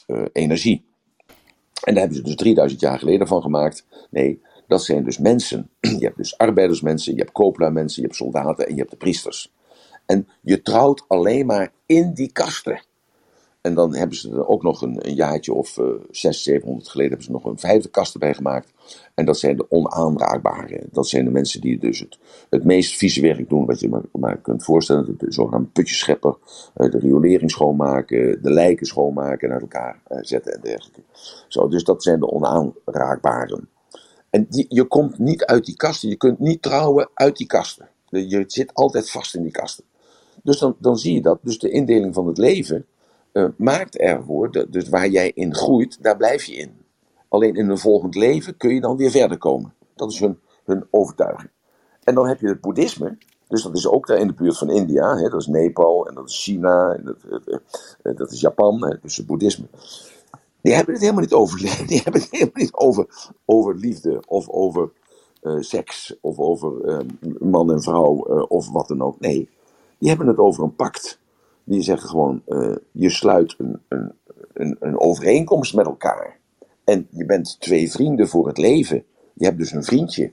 uh, 0.07 0.24
energie. 0.33 0.85
En 1.85 1.95
daar 1.95 2.03
hebben 2.03 2.16
ze 2.16 2.22
dus 2.22 2.37
3000 2.37 2.80
jaar 2.80 2.99
geleden 2.99 3.26
van 3.26 3.43
gemaakt. 3.43 3.87
Nee, 4.11 4.41
dat 4.73 4.85
zijn 4.85 5.05
dus 5.05 5.18
mensen. 5.18 5.70
Je 5.99 6.05
hebt 6.05 6.16
dus 6.16 6.39
arbeidersmensen, 6.39 7.12
je 7.12 7.18
hebt 7.18 7.33
koopluimensen, 7.33 8.03
je 8.03 8.07
hebt 8.07 8.18
soldaten 8.18 8.66
en 8.66 8.73
je 8.73 8.79
hebt 8.79 8.91
de 8.91 8.97
priesters. 8.97 9.53
En 10.07 10.29
je 10.41 10.62
trouwt 10.62 11.05
alleen 11.09 11.47
maar 11.47 11.73
in 11.87 12.12
die 12.12 12.33
kasten. 12.33 12.83
En 13.61 13.75
dan 13.75 13.95
hebben 13.95 14.16
ze 14.16 14.31
er 14.31 14.47
ook 14.47 14.62
nog 14.62 14.83
een, 14.83 15.09
een 15.09 15.14
jaartje 15.14 15.53
of 15.53 15.79
uh, 15.79 15.85
600, 16.11 16.43
700 16.43 16.89
geleden 16.89 17.11
hebben 17.11 17.27
ze 17.27 17.33
nog 17.33 17.45
een 17.45 17.59
vijfde 17.59 17.89
kast 17.89 18.12
erbij 18.12 18.35
gemaakt. 18.35 18.73
En 19.14 19.25
dat 19.25 19.39
zijn 19.39 19.57
de 19.57 19.70
onaanraakbare. 19.70 20.87
Dat 20.91 21.09
zijn 21.09 21.25
de 21.25 21.31
mensen 21.31 21.61
die 21.61 21.79
dus 21.79 21.99
het, 21.99 22.18
het 22.51 22.64
meest 22.64 22.97
vieze 22.97 23.20
werk 23.20 23.49
doen 23.49 23.66
wat 23.66 23.81
je 23.81 23.89
maar, 23.89 24.03
maar 24.12 24.37
kunt 24.37 24.64
voorstellen. 24.64 25.14
De 25.18 25.33
zogenaamde 25.33 25.68
putjeschepper, 25.68 26.37
uh, 26.77 26.91
de 26.91 26.99
riolering 26.99 27.51
schoonmaken, 27.51 28.43
de 28.43 28.51
lijken 28.51 28.87
schoonmaken 28.87 29.49
en 29.49 29.55
uit 29.55 29.62
elkaar 29.62 30.01
uh, 30.09 30.18
zetten 30.20 30.53
en 30.55 30.61
dergelijke. 30.61 31.03
Zo, 31.49 31.68
dus 31.68 31.85
dat 31.85 32.03
zijn 32.03 32.20
de 32.20 32.31
onaanraakbaren. 32.31 33.68
En 34.33 34.47
je 34.49 34.85
komt 34.85 35.18
niet 35.18 35.45
uit 35.45 35.64
die 35.64 35.76
kasten. 35.76 36.09
Je 36.09 36.16
kunt 36.16 36.39
niet 36.39 36.62
trouwen 36.62 37.11
uit 37.14 37.37
die 37.37 37.47
kasten. 37.47 37.89
Je 38.09 38.45
zit 38.47 38.74
altijd 38.74 39.11
vast 39.11 39.35
in 39.35 39.43
die 39.43 39.51
kasten. 39.51 39.85
Dus 40.43 40.59
dan, 40.59 40.76
dan 40.78 40.99
zie 40.99 41.14
je 41.14 41.22
dat. 41.22 41.39
Dus 41.43 41.59
de 41.59 41.70
indeling 41.70 42.14
van 42.14 42.26
het 42.26 42.39
leven 42.39 42.87
uh, 43.33 43.49
maakt 43.57 43.99
ervoor, 43.99 44.53
dat, 44.53 44.72
dus 44.72 44.89
waar 44.89 45.09
jij 45.09 45.30
in 45.35 45.55
groeit, 45.55 46.03
daar 46.03 46.16
blijf 46.16 46.45
je 46.45 46.55
in. 46.55 46.72
Alleen 47.28 47.55
in 47.55 47.68
een 47.68 47.78
volgend 47.78 48.14
leven 48.14 48.57
kun 48.57 48.74
je 48.74 48.80
dan 48.80 48.97
weer 48.97 49.11
verder 49.11 49.39
komen. 49.39 49.74
Dat 49.95 50.11
is 50.11 50.20
hun, 50.20 50.39
hun 50.64 50.87
overtuiging. 50.91 51.51
En 52.05 52.14
dan 52.14 52.28
heb 52.28 52.41
je 52.41 52.49
het 52.49 52.61
boeddhisme. 52.61 53.18
Dus 53.49 53.62
dat 53.62 53.76
is 53.76 53.87
ook 53.87 54.07
daar 54.07 54.18
in 54.18 54.26
de 54.26 54.35
buurt 54.35 54.59
van 54.59 54.70
India. 54.70 55.16
Hè, 55.16 55.28
dat 55.28 55.41
is 55.41 55.47
Nepal 55.47 56.09
en 56.09 56.14
dat 56.14 56.28
is 56.28 56.43
China 56.43 56.93
en 56.93 57.05
dat, 57.05 57.43
uh, 57.47 58.16
dat 58.16 58.33
is 58.33 58.41
Japan. 58.41 58.85
Hè, 58.87 58.97
dus 59.03 59.16
het 59.16 59.26
boeddhisme. 59.26 59.66
Die 60.62 60.74
hebben 60.74 60.94
het 60.94 61.02
helemaal 61.02 61.22
niet 61.22 61.32
over, 61.32 61.58
die 61.88 62.00
hebben 62.02 62.20
het 62.20 62.30
helemaal 62.30 62.52
niet 62.54 62.72
over, 62.72 63.06
over 63.44 63.76
liefde 63.76 64.22
of 64.26 64.48
over 64.48 64.90
uh, 65.42 65.56
seks 65.60 66.16
of 66.20 66.38
over 66.38 67.04
man 67.38 67.72
en 67.72 67.82
vrouw 67.82 68.16
of 68.48 68.70
wat 68.70 68.88
dan 68.88 69.02
ook. 69.02 69.20
Nee, 69.20 69.48
die 70.02 70.08
hebben 70.10 70.28
het 70.28 70.38
over 70.38 70.62
een 70.62 70.76
pact. 70.76 71.20
Die 71.64 71.82
zeggen 71.82 72.08
gewoon, 72.08 72.42
uh, 72.46 72.76
je 72.90 73.10
sluit 73.10 73.54
een, 73.58 73.80
een, 73.88 74.12
een, 74.52 74.76
een, 74.80 75.00
overeenkomst 75.00 75.74
met 75.74 75.86
elkaar. 75.86 76.38
En 76.84 77.06
je 77.10 77.26
bent 77.26 77.60
twee 77.60 77.90
vrienden 77.90 78.28
voor 78.28 78.46
het 78.46 78.58
leven. 78.58 79.04
Je 79.34 79.44
hebt 79.44 79.58
dus 79.58 79.72
een 79.72 79.84
vriendje. 79.84 80.32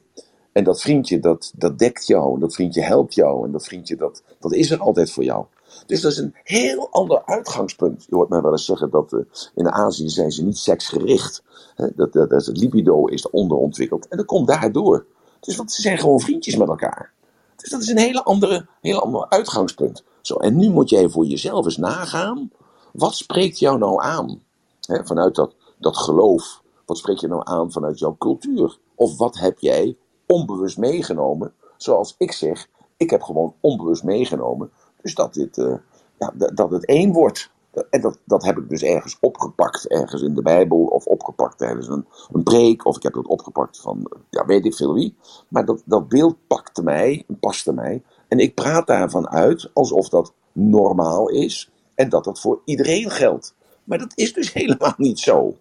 En 0.51 0.63
dat 0.63 0.82
vriendje, 0.82 1.19
dat, 1.19 1.53
dat 1.55 1.80
dekt 1.80 2.07
jou. 2.07 2.34
En 2.34 2.39
dat 2.39 2.53
vriendje 2.53 2.82
helpt 2.82 3.13
jou. 3.13 3.45
En 3.45 3.51
dat 3.51 3.65
vriendje, 3.65 3.95
dat, 3.95 4.23
dat 4.39 4.53
is 4.53 4.71
er 4.71 4.80
altijd 4.80 5.11
voor 5.11 5.23
jou. 5.23 5.45
Dus 5.86 6.01
dat 6.01 6.11
is 6.11 6.17
een 6.17 6.36
heel 6.43 6.89
ander 6.91 7.26
uitgangspunt. 7.26 8.05
Je 8.09 8.15
hoort 8.15 8.30
mij 8.30 8.41
wel 8.41 8.51
eens 8.51 8.65
zeggen 8.65 8.89
dat 8.89 9.11
uh, 9.13 9.20
in 9.55 9.72
Azië 9.72 10.09
zijn 10.09 10.32
ze 10.32 10.43
niet 10.43 10.57
seksgericht. 10.57 11.43
Hè? 11.76 11.88
Dat, 11.95 12.13
dat, 12.13 12.30
dat, 12.30 12.45
het 12.45 12.57
libido 12.57 13.05
is 13.05 13.30
onderontwikkeld. 13.30 14.07
En 14.07 14.17
dat 14.17 14.26
komt 14.26 14.47
daardoor. 14.47 15.05
Dus 15.39 15.55
want 15.55 15.72
ze 15.72 15.82
zijn 15.82 15.97
gewoon 15.97 16.20
vriendjes 16.20 16.55
met 16.55 16.67
elkaar. 16.67 17.13
Dus 17.55 17.70
dat 17.70 17.82
is 17.82 17.88
een 17.88 17.97
hele 17.97 18.24
andere, 18.24 18.67
hele 18.82 18.99
ander 18.99 19.30
uitgangspunt. 19.30 20.03
Zo, 20.22 20.36
en 20.36 20.57
nu 20.57 20.70
moet 20.70 20.89
jij 20.89 21.09
voor 21.09 21.26
jezelf 21.26 21.65
eens 21.65 21.78
nagaan. 21.78 22.51
Wat 22.93 23.15
spreekt 23.15 23.59
jou 23.59 23.78
nou 23.78 24.01
aan? 24.01 24.41
Vanuit 24.82 25.36
dat, 25.36 25.55
dat 25.80 25.97
geloof. 25.97 26.61
Wat 26.86 26.97
spreekt 26.97 27.22
je 27.22 27.28
nou 27.28 27.41
aan 27.43 27.72
vanuit 27.72 27.99
jouw 27.99 28.15
cultuur? 28.17 28.78
Of 28.95 29.17
wat 29.17 29.38
heb 29.38 29.59
jij 29.59 29.97
onbewust 30.28 30.78
meegenomen? 30.78 31.53
Zoals 31.78 32.15
ik 32.17 32.32
zeg, 32.32 32.67
ik 32.97 33.09
heb 33.09 33.22
gewoon 33.22 33.53
onbewust 33.59 34.03
meegenomen. 34.03 34.72
Dus 35.02 35.16
dat, 35.16 35.34
dit, 35.34 35.58
uh, 35.58 35.76
ja, 36.18 36.34
dat 36.54 36.72
het 36.72 36.86
één 36.86 37.12
wordt. 37.14 37.52
En 37.89 38.02
dat, 38.02 38.20
dat 38.26 38.43
heb 38.43 38.58
ik 38.58 38.70
dus 38.70 38.84
ergens 38.84 39.18
opgepakt, 39.20 39.88
ergens 39.88 40.22
in 40.22 40.34
de 40.34 40.41
Bijbel, 40.41 40.84
of 40.84 41.06
opgepakt 41.06 41.58
tijdens 41.58 41.88
een, 41.88 42.06
een 42.32 42.43
preek, 42.43 42.86
of 42.86 42.95
ik 42.95 43.04
heb 43.04 43.14
dat 43.14 43.28
opgepakt 43.28 43.80
van, 43.80 44.12
ja, 44.30 44.45
weet 44.45 44.66
ik 44.66 44.76
veel 44.76 44.93
wie. 44.93 45.16
Maar 45.47 45.66
dat, 45.66 45.82
dat 45.86 46.08
beeld 46.08 46.36
pakte 46.47 46.84
mij, 46.84 47.26
paste 47.39 47.74
mij, 47.74 48.04
en 48.28 48.39
ik 48.39 48.56
praat 48.56 48.88
daarvan 48.88 49.30
uit 49.30 49.70
alsof 49.74 50.10
dat 50.10 50.34
normaal 50.52 51.30
is 51.30 51.72
en 51.95 52.10
dat 52.10 52.24
dat 52.24 52.39
voor 52.39 52.62
iedereen 52.66 53.10
geldt. 53.10 53.56
Maar 53.84 53.97
dat 53.97 54.12
is 54.16 54.34
dus 54.34 54.54
helemaal 54.60 54.93
niet 54.97 55.20
zo. 55.20 55.58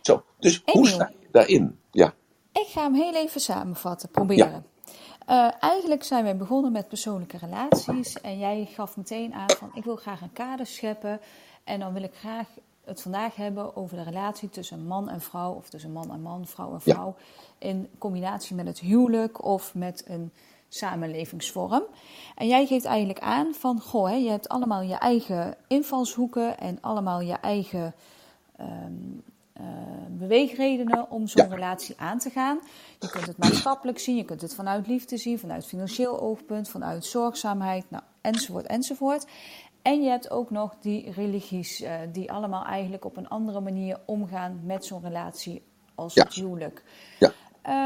zo 0.00 0.22
dus 0.38 0.62
hoe 0.64 0.86
sta 0.86 1.10
je 1.20 1.26
daarin? 1.30 1.78
Ja. 1.90 2.14
Ik 2.52 2.66
ga 2.66 2.82
hem 2.82 2.94
heel 2.94 3.14
even 3.14 3.40
samenvatten, 3.40 4.08
proberen. 4.08 4.50
Ja. 4.50 4.62
Uh, 5.28 5.48
eigenlijk 5.60 6.04
zijn 6.04 6.24
wij 6.24 6.36
begonnen 6.36 6.72
met 6.72 6.88
persoonlijke 6.88 7.38
relaties. 7.38 8.20
En 8.20 8.38
jij 8.38 8.68
gaf 8.72 8.96
meteen 8.96 9.34
aan 9.34 9.50
van 9.50 9.70
ik 9.74 9.84
wil 9.84 9.96
graag 9.96 10.20
een 10.20 10.32
kader 10.32 10.66
scheppen. 10.66 11.20
En 11.64 11.80
dan 11.80 11.92
wil 11.92 12.02
ik 12.02 12.14
graag 12.14 12.46
het 12.84 13.02
vandaag 13.02 13.36
hebben 13.36 13.76
over 13.76 13.96
de 13.96 14.02
relatie 14.02 14.50
tussen 14.50 14.86
man 14.86 15.08
en 15.08 15.20
vrouw. 15.20 15.52
Of 15.52 15.68
tussen 15.68 15.92
man 15.92 16.10
en 16.10 16.22
man, 16.22 16.46
vrouw 16.46 16.72
en 16.72 16.80
vrouw. 16.80 17.14
Ja. 17.58 17.68
In 17.68 17.88
combinatie 17.98 18.56
met 18.56 18.66
het 18.66 18.78
huwelijk 18.78 19.44
of 19.44 19.74
met 19.74 20.04
een 20.06 20.32
samenlevingsvorm. 20.68 21.82
En 22.34 22.46
jij 22.46 22.66
geeft 22.66 22.84
eigenlijk 22.84 23.20
aan 23.20 23.54
van, 23.54 23.80
goh, 23.80 24.08
hè, 24.08 24.14
je 24.14 24.30
hebt 24.30 24.48
allemaal 24.48 24.82
je 24.82 24.94
eigen 24.94 25.56
invalshoeken 25.66 26.58
en 26.58 26.78
allemaal 26.80 27.20
je 27.20 27.34
eigen 27.34 27.94
um, 28.60 29.22
uh, 29.60 29.66
beweegredenen 30.08 31.10
om 31.10 31.26
zo'n 31.26 31.48
ja. 31.48 31.54
relatie 31.54 31.94
aan 31.98 32.18
te 32.18 32.30
gaan. 32.30 32.58
Je 32.98 33.10
kunt 33.10 33.26
het 33.26 33.38
maatschappelijk 33.38 33.98
zien, 33.98 34.16
je 34.16 34.24
kunt 34.24 34.40
het 34.40 34.54
vanuit 34.54 34.86
liefde 34.86 35.16
zien, 35.16 35.38
vanuit 35.38 35.66
financieel 35.66 36.20
oogpunt, 36.20 36.68
vanuit 36.68 37.04
zorgzaamheid, 37.04 37.90
nou, 37.90 38.02
enzovoort, 38.20 38.66
enzovoort. 38.66 39.26
En 39.82 40.02
je 40.02 40.08
hebt 40.08 40.30
ook 40.30 40.50
nog 40.50 40.74
die 40.80 41.10
religies, 41.10 41.80
uh, 41.80 41.90
die 42.12 42.32
allemaal 42.32 42.64
eigenlijk 42.64 43.04
op 43.04 43.16
een 43.16 43.28
andere 43.28 43.60
manier 43.60 43.98
omgaan 44.04 44.60
met 44.64 44.84
zo'n 44.84 45.02
relatie 45.02 45.62
als 45.94 46.14
ja. 46.14 46.22
het 46.22 46.34
huwelijk. 46.34 46.82
Ja. 47.18 47.32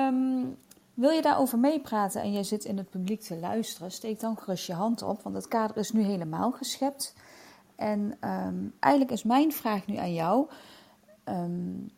Um, 0.09 0.57
wil 0.95 1.11
je 1.11 1.23
daarover 1.23 1.59
meepraten 1.59 2.23
en 2.23 2.33
jij 2.33 2.43
zit 2.43 2.65
in 2.65 2.77
het 2.77 2.91
publiek 2.91 3.21
te 3.21 3.37
luisteren, 3.37 3.91
steek 3.91 4.21
dan 4.21 4.37
gerust 4.37 4.67
je 4.67 4.73
hand 4.73 5.03
op, 5.03 5.23
want 5.23 5.35
het 5.35 5.49
kader 5.49 5.77
is 5.77 5.93
nu 5.93 6.03
helemaal 6.03 6.53
geschept. 6.53 7.15
En 7.77 8.17
um, 8.21 8.75
eigenlijk 8.81 9.13
is 9.13 9.23
mijn 9.23 9.53
vraag 9.53 9.87
nu 9.87 9.97
aan 9.97 10.13
jou. 10.13 10.49
Um, 11.31 11.91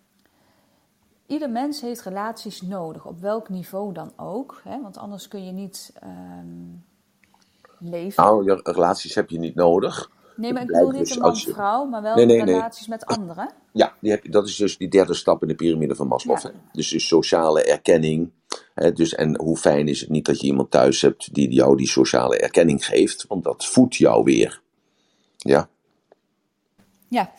ieder 1.26 1.50
mens 1.50 1.80
heeft 1.80 2.02
relaties 2.02 2.62
nodig, 2.62 3.06
op 3.06 3.20
welk 3.20 3.48
niveau 3.48 3.92
dan 3.92 4.12
ook. 4.16 4.60
Hè? 4.64 4.80
Want 4.82 4.98
anders 4.98 5.28
kun 5.28 5.44
je 5.44 5.52
niet 5.52 5.92
um, 6.04 6.84
leven. 7.78 8.24
Nou, 8.24 8.44
je 8.44 8.60
relaties 8.62 9.14
heb 9.14 9.30
je 9.30 9.38
niet 9.38 9.54
nodig. 9.54 10.10
Nee, 10.36 10.52
maar 10.52 10.62
ik 10.62 10.68
bedoel 10.68 10.90
niet 10.90 10.98
dus 10.98 11.16
een 11.16 11.22
man-vrouw, 11.22 11.84
maar 11.84 12.02
wel 12.02 12.14
nee, 12.14 12.26
nee, 12.26 12.44
relaties 12.44 12.86
nee. 12.86 12.98
met 12.98 13.18
anderen. 13.18 13.50
Ja, 13.72 13.94
die 14.00 14.10
heb 14.10 14.22
je, 14.22 14.30
dat 14.30 14.46
is 14.46 14.56
dus 14.56 14.78
die 14.78 14.88
derde 14.88 15.14
stap 15.14 15.42
in 15.42 15.48
de 15.48 15.54
piramide 15.54 15.94
van 15.94 16.06
Maslow. 16.06 16.38
Ja. 16.38 16.50
Dus, 16.72 16.90
dus 16.90 17.06
sociale 17.06 17.64
erkenning. 17.64 18.30
Hè, 18.74 18.92
dus, 18.92 19.14
en 19.14 19.40
hoe 19.40 19.56
fijn 19.56 19.88
is 19.88 20.00
het 20.00 20.08
niet 20.08 20.26
dat 20.26 20.40
je 20.40 20.46
iemand 20.46 20.70
thuis 20.70 21.00
hebt 21.02 21.34
die 21.34 21.52
jou 21.52 21.76
die 21.76 21.88
sociale 21.88 22.38
erkenning 22.38 22.86
geeft, 22.86 23.26
want 23.28 23.44
dat 23.44 23.66
voedt 23.66 23.96
jou 23.96 24.24
weer. 24.24 24.60
Ja. 25.36 25.68
Ja, 27.08 27.32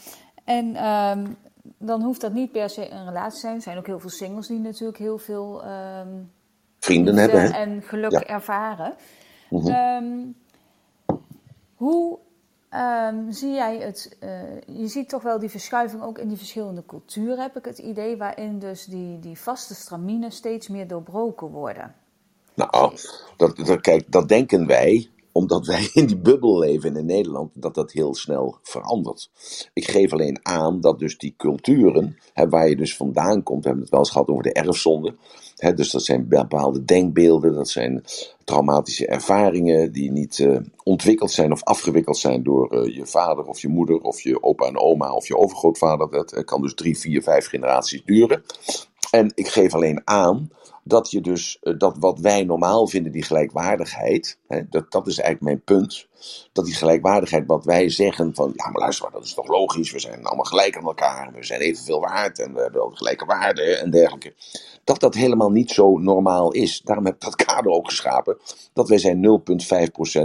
en 0.44 0.88
um, 0.88 1.38
dan 1.86 2.02
hoeft 2.02 2.22
dat 2.22 2.34
niet 2.34 2.52
per 2.52 2.70
se 2.70 2.90
een 2.90 3.06
relatie 3.06 3.34
te 3.34 3.40
zijn. 3.40 3.56
Er 3.56 3.62
zijn 3.62 3.78
ook 3.78 3.88
heel 3.88 4.00
veel 4.00 4.10
singles 4.10 4.48
die 4.48 4.60
natuurlijk 4.60 4.98
heel 4.98 5.18
veel 5.18 5.64
um, 5.66 6.32
vrienden 6.80 7.18
hebben 7.18 7.42
hè? 7.42 7.50
en 7.50 7.82
geluk 7.82 8.12
ja. 8.12 8.24
ervaren. 8.24 8.94
Mm 9.50 9.60
-hmm. 9.60 9.76
um, 9.76 10.36
hoe 11.76 12.20
Um, 12.76 13.32
zie 13.32 13.54
jij 13.54 13.78
het, 13.78 14.18
uh, 14.24 14.30
je 14.80 14.88
ziet 14.88 15.10
toch 15.10 15.22
wel 15.22 15.40
die 15.40 15.50
verschuiving 15.50 16.04
ook 16.04 16.18
in 16.18 16.28
die 16.28 16.38
verschillende 16.38 16.86
culturen, 16.86 17.40
heb 17.40 17.58
ik 17.58 17.66
het 17.66 17.78
idee, 17.78 18.18
waarin 18.18 18.60
dus 18.60 18.86
die, 18.86 19.20
die 19.20 19.38
vaste 19.38 19.76
straminen 19.76 20.32
steeds 20.32 20.68
meer 20.68 20.88
doorbroken 20.88 21.48
worden. 21.48 21.96
Nou, 22.54 22.98
dat, 23.38 23.56
dat, 23.56 23.82
kijk, 23.82 24.12
dat 24.12 24.28
denken 24.28 24.68
wij, 24.68 25.10
omdat 25.34 25.66
wij 25.66 25.90
in 25.94 26.06
die 26.06 26.18
bubbel 26.18 26.60
leven 26.60 26.96
in 26.96 27.06
Nederland, 27.06 27.52
dat 27.54 27.76
dat 27.76 27.92
heel 27.92 28.16
snel 28.16 28.58
verandert. 28.62 29.32
Ik 29.74 29.88
geef 29.88 30.14
alleen 30.14 30.40
aan 30.42 30.82
dat 30.82 31.00
dus 31.00 31.18
die 31.18 31.34
culturen, 31.38 32.18
waar 32.50 32.70
je 32.70 32.76
dus 32.76 32.96
vandaan 32.96 33.44
komt, 33.44 33.62
we 33.62 33.66
hebben 33.66 33.84
het 33.84 33.92
wel 33.92 34.00
eens 34.00 34.12
gehad 34.12 34.28
over 34.28 34.44
de 34.44 34.54
erfzonde, 34.54 35.16
hè, 35.56 35.74
dus 35.74 35.92
dat 35.92 36.04
zijn 36.04 36.28
bepaalde 36.28 36.86
denkbeelden, 36.86 37.54
dat 37.54 37.70
zijn 37.70 38.04
traumatische 38.44 39.08
ervaringen 39.08 39.92
die 39.92 40.12
niet 40.12 40.40
uh, 40.40 40.60
ontwikkeld 40.84 41.32
zijn 41.32 41.52
of 41.52 41.64
afgewikkeld 41.64 42.18
zijn 42.18 42.44
door 42.44 42.74
uh, 42.74 42.96
je 42.96 43.06
vader 43.06 43.46
of 43.46 43.60
je 43.60 43.68
moeder 43.68 44.02
of 44.02 44.22
je 44.22 44.44
opa 44.44 44.66
en 44.66 44.78
oma 44.78 45.14
of 45.14 45.28
je 45.28 45.38
overgrootvader. 45.38 46.12
Dat 46.12 46.44
kan 46.44 46.62
dus 46.62 46.76
drie, 46.76 46.98
vier, 46.98 47.24
vijf 47.24 47.48
generaties 47.48 48.04
duren. 48.06 48.44
En 49.12 49.32
ik 49.36 49.48
geef 49.48 49.74
alleen 49.74 50.02
aan 50.04 50.50
dat 50.84 51.12
je 51.12 51.22
dus 51.22 51.58
uh, 51.62 51.74
dat 51.78 51.98
wat 52.00 52.20
wij 52.20 52.44
normaal 52.44 52.88
vinden, 52.88 53.12
die 53.12 53.24
gelijkwaardigheid, 53.24 54.38
hè, 54.48 54.62
dat, 54.70 54.92
dat 54.92 55.08
is 55.08 55.20
eigenlijk 55.20 55.42
mijn 55.42 55.80
punt. 55.80 56.08
Dat 56.52 56.66
die 56.66 56.74
gelijkwaardigheid, 56.74 57.44
wat 57.48 57.66
wij 57.66 57.90
zeggen 57.90 58.36
van, 58.36 58.52
ja 58.56 58.70
maar 58.70 58.82
luister 58.82 59.04
maar, 59.04 59.14
dat 59.14 59.24
is 59.24 59.34
toch 59.34 59.48
logisch, 59.48 59.92
we 59.92 60.00
zijn 60.00 60.26
allemaal 60.26 60.46
gelijk 60.46 60.78
aan 60.78 60.86
elkaar, 60.86 61.32
we 61.34 61.44
zijn 61.44 61.62
evenveel 61.62 62.00
waard 62.00 62.40
en 62.40 62.54
we 62.54 62.62
hebben 62.62 62.82
wel 62.82 62.90
gelijke 62.90 63.26
waarden 63.26 63.80
en 63.80 63.92
dergelijke. 63.92 64.34
Dat 64.84 65.00
dat 65.00 65.14
helemaal 65.14 65.52
niet 65.52 65.72
zo 65.72 65.98
normaal 65.98 66.52
is. 66.52 66.82
Daarom 66.82 67.06
heb 67.06 67.16
ik 67.16 67.22
dat 67.22 67.36
kader 67.46 67.72
ook 67.72 67.90
geschapen. 67.90 68.38
Dat 68.74 68.90
wij 68.90 68.98
zijn 68.98 69.42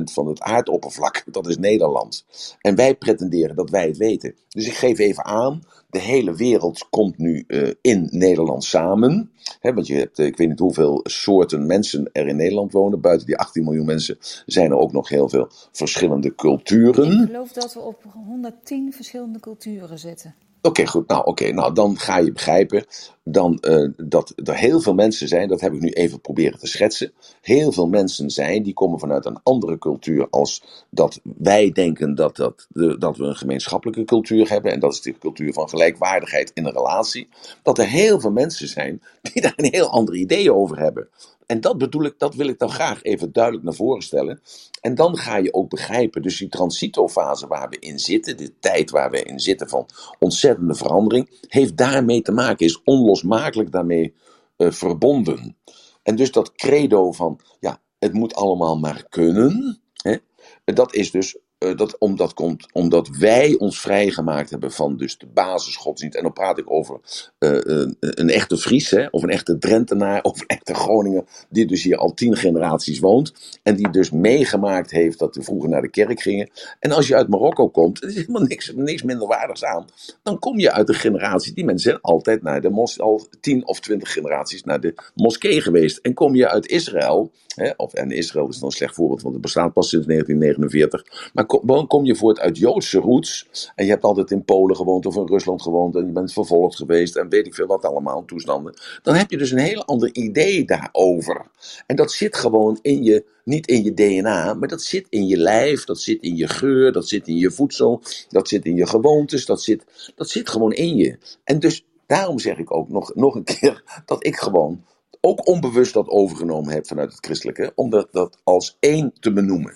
0,5% 0.07 0.13
van 0.13 0.27
het 0.27 0.41
aardoppervlak. 0.41 1.25
Dat 1.39 1.47
is 1.47 1.59
Nederland. 1.59 2.25
En 2.61 2.75
wij 2.75 2.95
pretenderen 2.95 3.57
dat 3.57 3.71
wij 3.71 3.87
het 3.87 3.97
weten. 3.97 4.35
Dus 4.49 4.67
ik 4.67 4.75
geef 4.75 4.99
even 4.99 5.25
aan. 5.25 5.63
De 5.91 5.99
hele 5.99 6.35
wereld 6.35 6.87
komt 6.91 7.19
nu 7.19 7.45
uh, 7.47 7.71
in 7.81 8.09
Nederland 8.11 8.65
samen. 8.65 9.31
He, 9.61 9.75
want 9.75 9.87
je 9.87 9.95
hebt, 9.95 10.19
ik 10.19 10.37
weet 10.37 10.49
niet 10.49 10.59
hoeveel 10.59 11.01
soorten 11.03 11.67
mensen 11.67 12.11
er 12.13 12.27
in 12.27 12.37
Nederland 12.37 12.73
wonen. 12.73 13.01
Buiten 13.01 13.27
die 13.27 13.37
18 13.37 13.65
miljoen 13.65 13.87
mensen 13.87 14.17
zijn 14.47 14.71
er 14.71 14.79
ook 14.79 14.93
nog 14.93 15.09
heel 15.09 15.29
veel 15.29 15.49
verschillende 15.73 16.35
culturen. 16.35 17.21
Ik 17.23 17.27
geloof 17.27 17.53
dat 17.53 17.75
we 17.75 17.81
op 17.81 18.05
110 18.27 18.93
verschillende 18.93 19.41
culturen 19.41 19.99
zitten. 19.99 20.35
Oké, 20.63 20.87
goed. 20.87 21.09
Nou, 21.09 21.25
oké. 21.25 21.53
Nou, 21.53 21.75
dan 21.75 21.99
ga 21.99 22.19
je 22.19 22.33
begrijpen 22.33 22.85
dan, 23.33 23.59
uh, 23.69 23.89
dat 23.97 24.33
er 24.45 24.57
heel 24.57 24.81
veel 24.81 24.95
mensen 24.95 25.29
zijn, 25.29 25.49
dat 25.49 25.61
heb 25.61 25.73
ik 25.73 25.81
nu 25.81 25.89
even 25.89 26.21
proberen 26.21 26.59
te 26.59 26.67
schetsen. 26.67 27.13
Heel 27.41 27.73
veel 27.73 27.89
mensen 27.89 28.31
zijn 28.31 28.63
die 28.63 28.75
komen 28.75 28.99
vanuit 28.99 29.27
een 29.27 29.41
andere 29.43 29.79
cultuur 29.79 30.27
als 30.31 30.63
dat 30.91 31.21
wij 31.23 31.73
denken 31.73 32.15
dat, 32.15 32.37
dat, 32.37 32.67
de, 32.69 32.99
dat 32.99 33.17
we 33.17 33.25
een 33.25 33.37
gemeenschappelijke 33.37 34.05
cultuur 34.05 34.49
hebben. 34.49 34.73
En 34.73 34.81
dat 34.81 34.93
is 34.93 35.01
de 35.01 35.19
cultuur 35.19 35.53
van 35.53 35.69
gelijkwaardigheid 35.69 36.51
in 36.55 36.67
een 36.67 36.73
relatie. 36.73 37.29
Dat 37.63 37.79
er 37.79 37.87
heel 37.87 38.21
veel 38.21 38.33
mensen 38.33 38.69
zijn 38.69 39.03
die 39.33 39.43
daar 39.43 39.53
een 39.57 39.73
heel 39.73 39.89
ander 39.91 40.15
idee 40.15 40.53
over 40.53 40.79
hebben. 40.79 41.09
En 41.49 41.61
dat 41.61 41.79
bedoel 41.79 42.05
ik, 42.05 42.15
dat 42.19 42.35
wil 42.35 42.49
ik 42.49 42.59
dan 42.59 42.71
graag 42.71 43.03
even 43.03 43.33
duidelijk 43.33 43.65
naar 43.65 43.75
voren 43.75 44.03
stellen. 44.03 44.41
En 44.81 44.95
dan 44.95 45.17
ga 45.17 45.37
je 45.37 45.55
ook 45.55 45.69
begrijpen, 45.69 46.23
dus 46.23 46.39
die 46.39 46.49
transitofase 46.49 47.47
waar 47.47 47.69
we 47.69 47.77
in 47.79 47.99
zitten, 47.99 48.37
de 48.37 48.53
tijd 48.61 48.91
waar 48.91 49.11
we 49.11 49.23
in 49.23 49.41
zitten 49.41 49.69
van 49.69 49.87
ontzettende 50.19 50.75
verandering, 50.75 51.31
heeft 51.49 51.77
daarmee 51.77 52.23
te 52.23 52.33
maken, 52.33 52.67
is 52.67 52.81
onlosmakelijk 53.23 53.73
daarmee 53.73 54.15
uh, 54.57 54.71
verbonden. 54.71 55.57
En 56.03 56.17
dus 56.17 56.33
dat 56.33 56.53
credo 56.53 57.13
van, 57.13 57.41
ja, 57.61 57.81
het 57.99 58.13
moet 58.13 58.35
allemaal 58.35 58.79
maar 58.79 59.07
kunnen, 59.09 59.81
hè, 60.03 60.17
dat 60.65 60.95
is 60.95 61.11
dus 61.11 61.39
uh, 61.59 61.77
dat, 61.77 61.99
omdat, 61.99 62.35
komt, 62.35 62.67
omdat 62.73 63.09
wij 63.09 63.57
ons 63.59 63.81
vrijgemaakt 63.81 64.51
hebben 64.51 64.73
van 64.73 64.97
dus 64.97 65.19
de 65.19 65.27
basisgodsdienst. 65.27 66.17
En 66.17 66.23
dan 66.23 66.33
praat 66.33 66.59
ik 66.59 66.71
over 66.71 67.01
een, 67.39 67.97
een, 68.01 68.31
echte 68.31 68.57
Fries, 68.57 68.91
hè, 68.91 69.07
of 69.11 69.23
een 69.23 69.31
echte 69.31 69.59
Drentenaar, 69.59 70.23
of 70.31 70.41
een 70.41 70.47
echte 70.47 70.75
Groninger, 70.75 71.25
die 71.49 71.67
dus 71.67 71.83
hier 71.83 71.97
al 71.97 72.15
tien 72.15 72.37
generaties 72.37 72.99
woont. 72.99 73.59
En 73.63 73.77
die 73.77 73.91
dus 73.91 74.11
meegemaakt 74.11 74.91
heeft 74.91 75.19
dat 75.19 75.37
we 75.37 75.43
vroeger 75.43 75.69
naar 75.69 75.83
de 75.83 75.91
kerk 75.91 76.21
gingen. 76.21 76.51
En 76.81 76.93
als 76.93 77.09
je 77.09 77.17
uit 77.17 77.29
Marokko 77.29 77.69
komt, 77.69 78.03
er 78.03 78.09
is 78.09 78.15
helemaal 78.15 78.43
niks, 78.43 78.73
niks 78.75 79.03
minderwaardigs 79.03 79.65
aan. 79.65 79.87
Dan 80.23 80.39
kom 80.39 80.59
je 80.59 80.73
uit 80.73 80.87
de 80.87 80.95
generatie, 80.95 81.55
die 81.55 81.65
mensen 81.65 81.91
zijn 81.91 82.03
altijd 82.03 82.43
naar 82.43 82.61
de 82.61 82.71
mos, 82.71 83.01
al 83.01 83.27
tien 83.41 83.67
of 83.67 83.81
twintig 83.81 84.13
generaties 84.13 84.65
naar 84.65 84.81
de 84.81 84.95
moskee 85.15 85.61
geweest. 85.61 85.99
En 85.99 86.15
kom 86.15 86.35
je 86.35 86.49
uit 86.49 86.67
Israël, 86.67 87.31
hè, 87.55 87.71
of, 87.77 87.95
en 87.95 88.11
Israël 88.11 88.49
is 88.49 88.59
dan 88.59 88.69
een 88.69 88.75
slecht 88.75 88.95
voorbeeld, 88.95 89.23
want 89.23 89.35
het 89.35 89.43
bestaat 89.43 89.73
pas 89.73 89.89
sinds 89.89 90.07
1949. 90.07 91.31
Maar 91.33 91.47
kom, 91.49 91.87
kom 91.87 92.05
je 92.05 92.17
voort 92.17 92.39
uit 92.39 92.59
Joodse 92.59 92.99
roots. 92.99 93.49
En 93.75 93.85
je 93.85 93.91
hebt 93.91 94.05
altijd 94.05 94.31
in 94.31 94.45
Polen 94.45 94.77
gewoond 94.77 95.07
of 95.07 95.17
in 95.17 95.27
Rusland 95.27 95.63
gewoond. 95.63 95.97
En 95.97 96.07
je 96.07 96.13
bent 96.13 96.33
vervolgd 96.33 96.77
geweest. 96.77 97.17
En 97.17 97.29
weet 97.29 97.47
ik 97.47 97.55
veel 97.55 97.67
wat 97.67 97.85
allemaal, 97.85 98.25
toestanden. 98.25 98.75
Dan 99.03 99.15
heb 99.15 99.31
je 99.31 99.39
dus 99.39 99.51
een 99.51 99.59
heel 99.59 99.85
ander 99.85 100.15
idee 100.15 100.65
daarover. 100.65 101.47
En 101.87 101.97
dat 101.97 102.13
zit 102.13 102.37
gewoon 102.37 102.79
in 102.83 103.05
je, 103.05 103.25
niet 103.45 103.67
in 103.67 103.85
je 103.85 103.95
DNA. 103.95 104.55
Maar 104.55 104.69
dat 104.69 104.83
zit 104.83 105.07
in 105.09 105.27
je 105.27 105.37
lijf. 105.37 105.85
Dat 105.85 106.01
zit 106.01 106.23
in 106.23 106.37
je 106.37 106.49
geur. 106.49 106.93
Dat 106.93 107.09
zit 107.09 107.29
in 107.29 107.37
je 107.37 107.51
voedsel. 107.51 108.03
Dat 108.29 108.49
zit 108.49 108.65
in 108.65 108.77
je 108.77 108.87
gewoontes. 108.87 109.47
Dat 109.47 109.63
zit, 109.63 110.13
dat 110.15 110.29
zit 110.29 110.49
gewoon 110.49 110.73
in 110.73 110.97
je. 110.97 111.19
En 111.45 111.59
dus 111.59 111.85
daarom 112.07 112.39
zeg 112.39 112.59
ik 112.59 112.75
ook 112.75 112.89
nog, 112.89 113.15
nog 113.15 113.35
een 113.35 113.45
keer 113.45 114.03
dat 114.05 114.27
ik 114.27 114.37
gewoon 114.37 114.85
ook 115.21 115.47
onbewust 115.47 115.95
dat 115.95 116.09
overgenomen 116.09 116.73
heb 116.73 116.87
vanuit 116.87 117.13
het 117.13 117.25
christelijke, 117.25 117.73
om 117.75 117.91
dat, 117.91 118.09
dat 118.13 118.39
als 118.45 118.77
één 118.81 119.13
te 119.21 119.33
benoemen. 119.33 119.75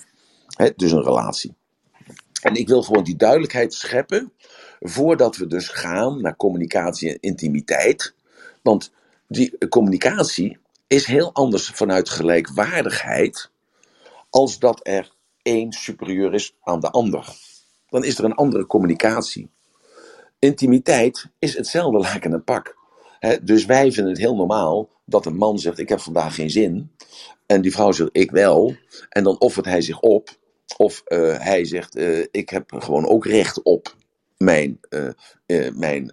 Dus 0.76 0.92
een 0.92 1.02
relatie. 1.02 1.54
En 2.42 2.54
ik 2.54 2.68
wil 2.68 2.82
gewoon 2.82 3.04
die 3.04 3.16
duidelijkheid 3.16 3.74
scheppen 3.74 4.32
voordat 4.80 5.36
we 5.36 5.46
dus 5.46 5.68
gaan 5.68 6.20
naar 6.20 6.36
communicatie 6.36 7.10
en 7.10 7.18
intimiteit. 7.20 8.14
Want 8.62 8.92
die 9.28 9.68
communicatie 9.68 10.58
is 10.86 11.06
heel 11.06 11.32
anders 11.32 11.68
vanuit 11.68 12.08
gelijkwaardigheid 12.08 13.50
als 14.30 14.58
dat 14.58 14.80
er 14.82 15.10
één 15.42 15.72
superieur 15.72 16.34
is 16.34 16.54
aan 16.62 16.80
de 16.80 16.90
ander. 16.90 17.26
Dan 17.88 18.04
is 18.04 18.18
er 18.18 18.24
een 18.24 18.34
andere 18.34 18.66
communicatie. 18.66 19.50
Intimiteit 20.38 21.28
is 21.38 21.56
hetzelfde 21.56 21.98
laken 21.98 22.32
en 22.32 22.44
pak. 22.44 22.76
dus 23.42 23.64
wij 23.64 23.92
vinden 23.92 24.12
het 24.12 24.22
heel 24.22 24.36
normaal 24.36 24.88
dat 25.04 25.26
een 25.26 25.36
man 25.36 25.58
zegt: 25.58 25.78
Ik 25.78 25.88
heb 25.88 26.00
vandaag 26.00 26.34
geen 26.34 26.50
zin. 26.50 26.90
En 27.46 27.60
die 27.60 27.72
vrouw 27.72 27.92
zegt: 27.92 28.10
Ik 28.12 28.30
wel. 28.30 28.76
En 29.08 29.24
dan 29.24 29.40
offert 29.40 29.66
hij 29.66 29.80
zich 29.80 30.00
op. 30.00 30.40
Of 30.76 31.02
uh, 31.06 31.38
hij 31.38 31.64
zegt, 31.64 31.96
uh, 31.96 32.26
ik 32.30 32.48
heb 32.48 32.72
gewoon 32.78 33.06
ook 33.06 33.26
recht 33.26 33.62
op 33.62 33.94
mijn, 34.36 34.80
uh, 35.46 35.68
mijn 35.74 36.10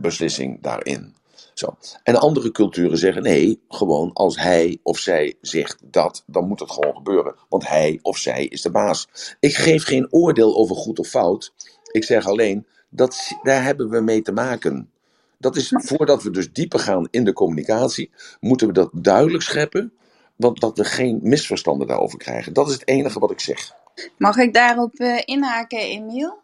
beslissing 0.00 0.62
daarin. 0.62 1.14
Zo. 1.54 1.76
En 2.02 2.16
andere 2.16 2.50
culturen 2.50 2.98
zeggen 2.98 3.22
nee, 3.22 3.62
gewoon 3.68 4.12
als 4.12 4.38
hij 4.38 4.78
of 4.82 4.98
zij 4.98 5.34
zegt 5.40 5.78
dat, 5.84 6.24
dan 6.26 6.48
moet 6.48 6.60
het 6.60 6.70
gewoon 6.70 6.94
gebeuren. 6.94 7.34
Want 7.48 7.68
hij 7.68 7.98
of 8.02 8.18
zij 8.18 8.46
is 8.46 8.62
de 8.62 8.70
baas. 8.70 9.08
Ik 9.40 9.54
geef 9.54 9.84
geen 9.84 10.12
oordeel 10.12 10.56
over 10.56 10.76
goed 10.76 10.98
of 10.98 11.08
fout. 11.08 11.52
Ik 11.92 12.04
zeg 12.04 12.26
alleen, 12.26 12.66
dat, 12.88 13.38
daar 13.42 13.62
hebben 13.62 13.90
we 13.90 14.00
mee 14.00 14.22
te 14.22 14.32
maken. 14.32 14.90
Dat 15.38 15.56
is, 15.56 15.72
voordat 15.74 16.22
we 16.22 16.30
dus 16.30 16.52
dieper 16.52 16.78
gaan 16.78 17.08
in 17.10 17.24
de 17.24 17.32
communicatie, 17.32 18.10
moeten 18.40 18.66
we 18.66 18.72
dat 18.72 18.90
duidelijk 18.92 19.42
scheppen. 19.42 19.92
Want 20.36 20.60
dat 20.60 20.78
we 20.78 20.84
geen 20.84 21.18
misverstanden 21.22 21.86
daarover 21.86 22.18
krijgen. 22.18 22.52
Dat 22.52 22.66
is 22.66 22.72
het 22.72 22.88
enige 22.88 23.18
wat 23.18 23.30
ik 23.30 23.40
zeg. 23.40 23.74
Mag 24.18 24.36
ik 24.36 24.54
daarop 24.54 25.00
uh, 25.00 25.20
inhaken, 25.24 25.78
Emiel? 25.78 26.42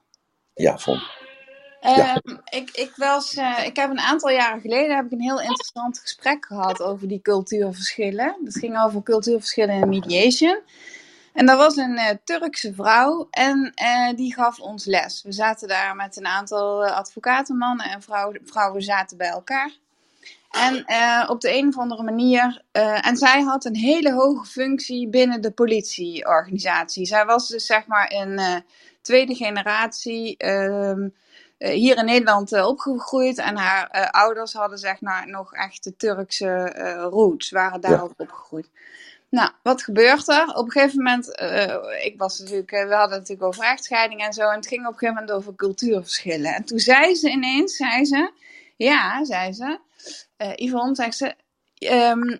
Ja, 0.54 0.78
Von. 0.78 1.02
Ja. 1.80 2.20
Um, 2.24 2.40
ik, 2.44 2.70
ik, 2.70 2.92
was, 2.96 3.34
uh, 3.34 3.64
ik 3.64 3.76
heb 3.76 3.90
een 3.90 4.00
aantal 4.00 4.30
jaren 4.30 4.60
geleden 4.60 4.96
heb 4.96 5.04
ik 5.04 5.12
een 5.12 5.20
heel 5.20 5.40
interessant 5.40 5.98
gesprek 5.98 6.46
gehad 6.46 6.82
over 6.82 7.08
die 7.08 7.22
cultuurverschillen. 7.22 8.36
Dat 8.44 8.58
ging 8.58 8.82
over 8.82 9.02
cultuurverschillen 9.02 9.74
in 9.74 9.88
mediation. 9.88 10.60
En 11.32 11.46
dat 11.46 11.58
was 11.58 11.76
een 11.76 11.98
uh, 11.98 12.08
Turkse 12.24 12.74
vrouw 12.74 13.28
en 13.30 13.72
die 14.16 14.34
gaf 14.34 14.58
ons 14.60 14.84
les. 14.84 15.22
We 15.22 15.32
zaten 15.32 15.68
daar 15.68 15.96
met 15.96 16.16
een 16.16 16.26
aantal 16.26 16.86
advocaten, 16.86 17.56
mannen 17.56 17.86
en 17.86 18.02
vrouwen, 18.02 18.40
vrouwen 18.44 18.82
zaten 18.82 19.16
bij 19.16 19.28
elkaar. 19.28 19.70
En 20.48 20.84
uh, 20.86 21.30
op 21.30 21.40
de 21.40 21.56
een 21.56 21.68
of 21.68 21.78
andere 21.78 22.02
manier. 22.02 22.62
Uh, 22.72 23.06
en 23.06 23.16
zij 23.16 23.40
had 23.40 23.64
een 23.64 23.76
hele 23.76 24.12
hoge 24.12 24.46
functie 24.46 25.08
binnen 25.08 25.40
de 25.40 25.50
politieorganisatie. 25.50 27.06
Zij 27.06 27.24
was 27.24 27.48
dus 27.48 27.66
zeg 27.66 27.86
maar 27.86 28.12
een 28.14 28.38
uh, 28.38 28.56
tweede 29.02 29.34
generatie. 29.34 30.36
Ehm, 30.36 31.08
hier 31.58 31.96
in 31.96 32.04
Nederland 32.04 32.62
opgegroeid. 32.62 33.38
En 33.38 33.56
haar 33.56 34.10
ouders 34.10 34.52
hadden 34.52 34.78
zeg 34.78 35.00
maar 35.00 35.28
nog 35.28 35.54
echt 35.54 35.84
de 35.84 35.96
Turkse 35.96 36.72
roots. 37.10 37.50
Waren 37.50 37.80
daarop 37.80 38.14
ja. 38.16 38.24
opgegroeid. 38.24 38.70
Nou, 39.30 39.50
wat 39.62 39.82
gebeurt 39.82 40.28
er? 40.28 40.54
Op 40.54 40.64
een 40.64 40.70
gegeven 40.70 40.96
moment, 40.96 41.28
ik 42.02 42.14
was 42.16 42.38
natuurlijk, 42.38 42.70
we 42.70 42.76
hadden 42.76 42.98
het 42.98 43.10
natuurlijk 43.10 43.42
over 43.42 43.64
echtscheiding 43.64 44.20
en 44.20 44.32
zo. 44.32 44.48
En 44.48 44.56
het 44.56 44.66
ging 44.66 44.86
op 44.86 44.92
een 44.92 44.98
gegeven 44.98 45.14
moment 45.14 45.38
over 45.38 45.54
cultuurverschillen. 45.54 46.54
En 46.54 46.64
toen 46.64 46.78
zei 46.78 47.14
ze 47.14 47.30
ineens, 47.30 47.76
zei 47.76 48.04
ze, 48.04 48.32
ja, 48.76 49.24
zei 49.24 49.52
ze, 49.52 49.78
uh, 50.38 50.52
Yvonne, 50.54 50.94
zegt 50.94 51.16
ze, 51.16 51.34
um, 51.78 52.38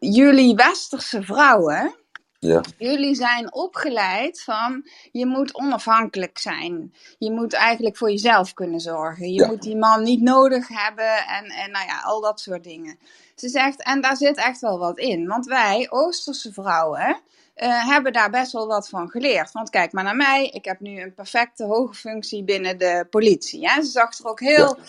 jullie 0.00 0.54
westerse 0.54 1.22
vrouwen, 1.22 1.94
ja. 2.38 2.60
jullie 2.78 3.14
zijn 3.14 3.52
opgeleid 3.52 4.42
van, 4.42 4.88
je 5.12 5.26
moet 5.26 5.54
onafhankelijk 5.54 6.38
zijn. 6.38 6.94
Je 7.18 7.32
moet 7.32 7.52
eigenlijk 7.52 7.96
voor 7.96 8.10
jezelf 8.10 8.54
kunnen 8.54 8.80
zorgen. 8.80 9.32
Je 9.32 9.40
Ja. 9.40 9.46
moet 9.46 9.62
die 9.62 9.76
man 9.76 10.02
niet 10.02 10.22
nodig 10.22 10.68
hebben 10.68 11.16
en, 11.26 11.44
en 11.44 11.70
nou 11.70 11.86
ja, 11.86 12.00
al 12.00 12.20
dat 12.20 12.40
soort 12.40 12.64
dingen. 12.64 12.98
Ze 13.34 13.48
zegt, 13.48 13.82
en 13.82 14.00
daar 14.00 14.16
zit 14.16 14.36
echt 14.36 14.60
wel 14.60 14.78
wat 14.78 14.98
in. 14.98 15.26
Want 15.26 15.46
wij, 15.46 15.86
Oosterse 15.90 16.52
vrouwen, 16.52 17.20
eh, 17.54 17.86
hebben 17.88 18.12
daar 18.12 18.30
best 18.30 18.52
wel 18.52 18.66
wat 18.66 18.88
van 18.88 19.10
geleerd. 19.10 19.52
Want 19.52 19.70
kijk 19.70 19.92
maar 19.92 20.04
naar 20.04 20.16
mij, 20.16 20.48
ik 20.48 20.64
heb 20.64 20.80
nu 20.80 21.00
een 21.00 21.14
perfecte 21.14 21.64
hoge 21.64 21.94
functie 21.94 22.44
binnen 22.44 22.78
de 22.78 23.06
politie. 23.10 23.68
Hè? 23.68 23.82
Ze 23.82 23.90
zag 23.90 24.18
er 24.18 24.26
ook 24.26 24.40
heel 24.40 24.76
eh, 24.76 24.82
eh, 24.82 24.86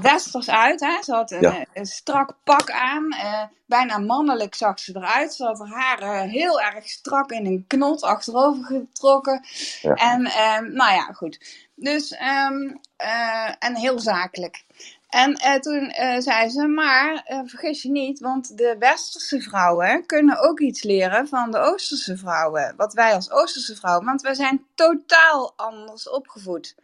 westers 0.00 0.50
uit. 0.50 0.80
Hè? 0.80 1.02
Ze 1.02 1.12
had 1.14 1.30
een, 1.30 1.40
Ja. 1.40 1.54
eh, 1.58 1.66
een 1.72 1.86
strak 1.86 2.36
pak 2.44 2.70
aan, 2.70 3.10
eh, 3.12 3.42
bijna 3.66 3.98
mannelijk 3.98 4.54
zag 4.54 4.78
ze 4.80 4.96
eruit. 4.96 5.34
Ze 5.34 5.44
had 5.44 5.58
haar 5.58 6.00
haren 6.02 6.28
heel 6.28 6.60
erg 6.60 6.88
strak 6.88 7.30
in 7.30 7.46
een 7.46 7.64
knot 7.66 8.02
achterover 8.02 8.64
getrokken. 8.64 9.46
Ja. 9.82 9.94
En 9.94 10.24
ehm, 10.26 10.72
nou 10.72 10.92
ja, 10.94 11.02
goed. 11.12 11.66
Dus, 11.74 12.10
ehm, 12.10 12.76
eh, 12.96 13.52
en 13.58 13.76
heel 13.76 13.98
zakelijk. 13.98 14.64
En 15.08 15.34
eh, 15.34 15.54
toen 15.54 15.90
eh, 15.90 16.20
zei 16.20 16.48
ze, 16.48 16.66
maar 16.66 17.22
eh, 17.24 17.40
vergis 17.44 17.82
je 17.82 17.90
niet, 17.90 18.20
want 18.20 18.56
de 18.58 18.76
westerse 18.78 19.40
vrouwen 19.40 20.06
kunnen 20.06 20.38
ook 20.48 20.60
iets 20.60 20.82
leren 20.82 21.28
van 21.28 21.50
de 21.50 21.58
oosterse 21.58 22.16
vrouwen. 22.16 22.74
Wat 22.76 22.94
wij 22.94 23.14
als 23.14 23.30
oosterse 23.30 23.76
vrouwen, 23.76 24.04
want 24.06 24.20
wij 24.22 24.34
zijn 24.34 24.66
totaal 24.74 25.52
anders 25.56 26.08
opgevoed. 26.08 26.74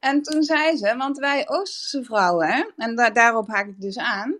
En 0.00 0.22
toen 0.22 0.42
zei 0.42 0.76
ze, 0.76 0.96
want 0.96 1.18
wij 1.18 1.48
oosterse 1.48 2.04
vrouwen, 2.04 2.72
en 2.76 2.96
da- 2.96 3.10
daarop 3.10 3.48
haak 3.48 3.66
ik 3.66 3.80
dus 3.80 3.98
aan, 3.98 4.36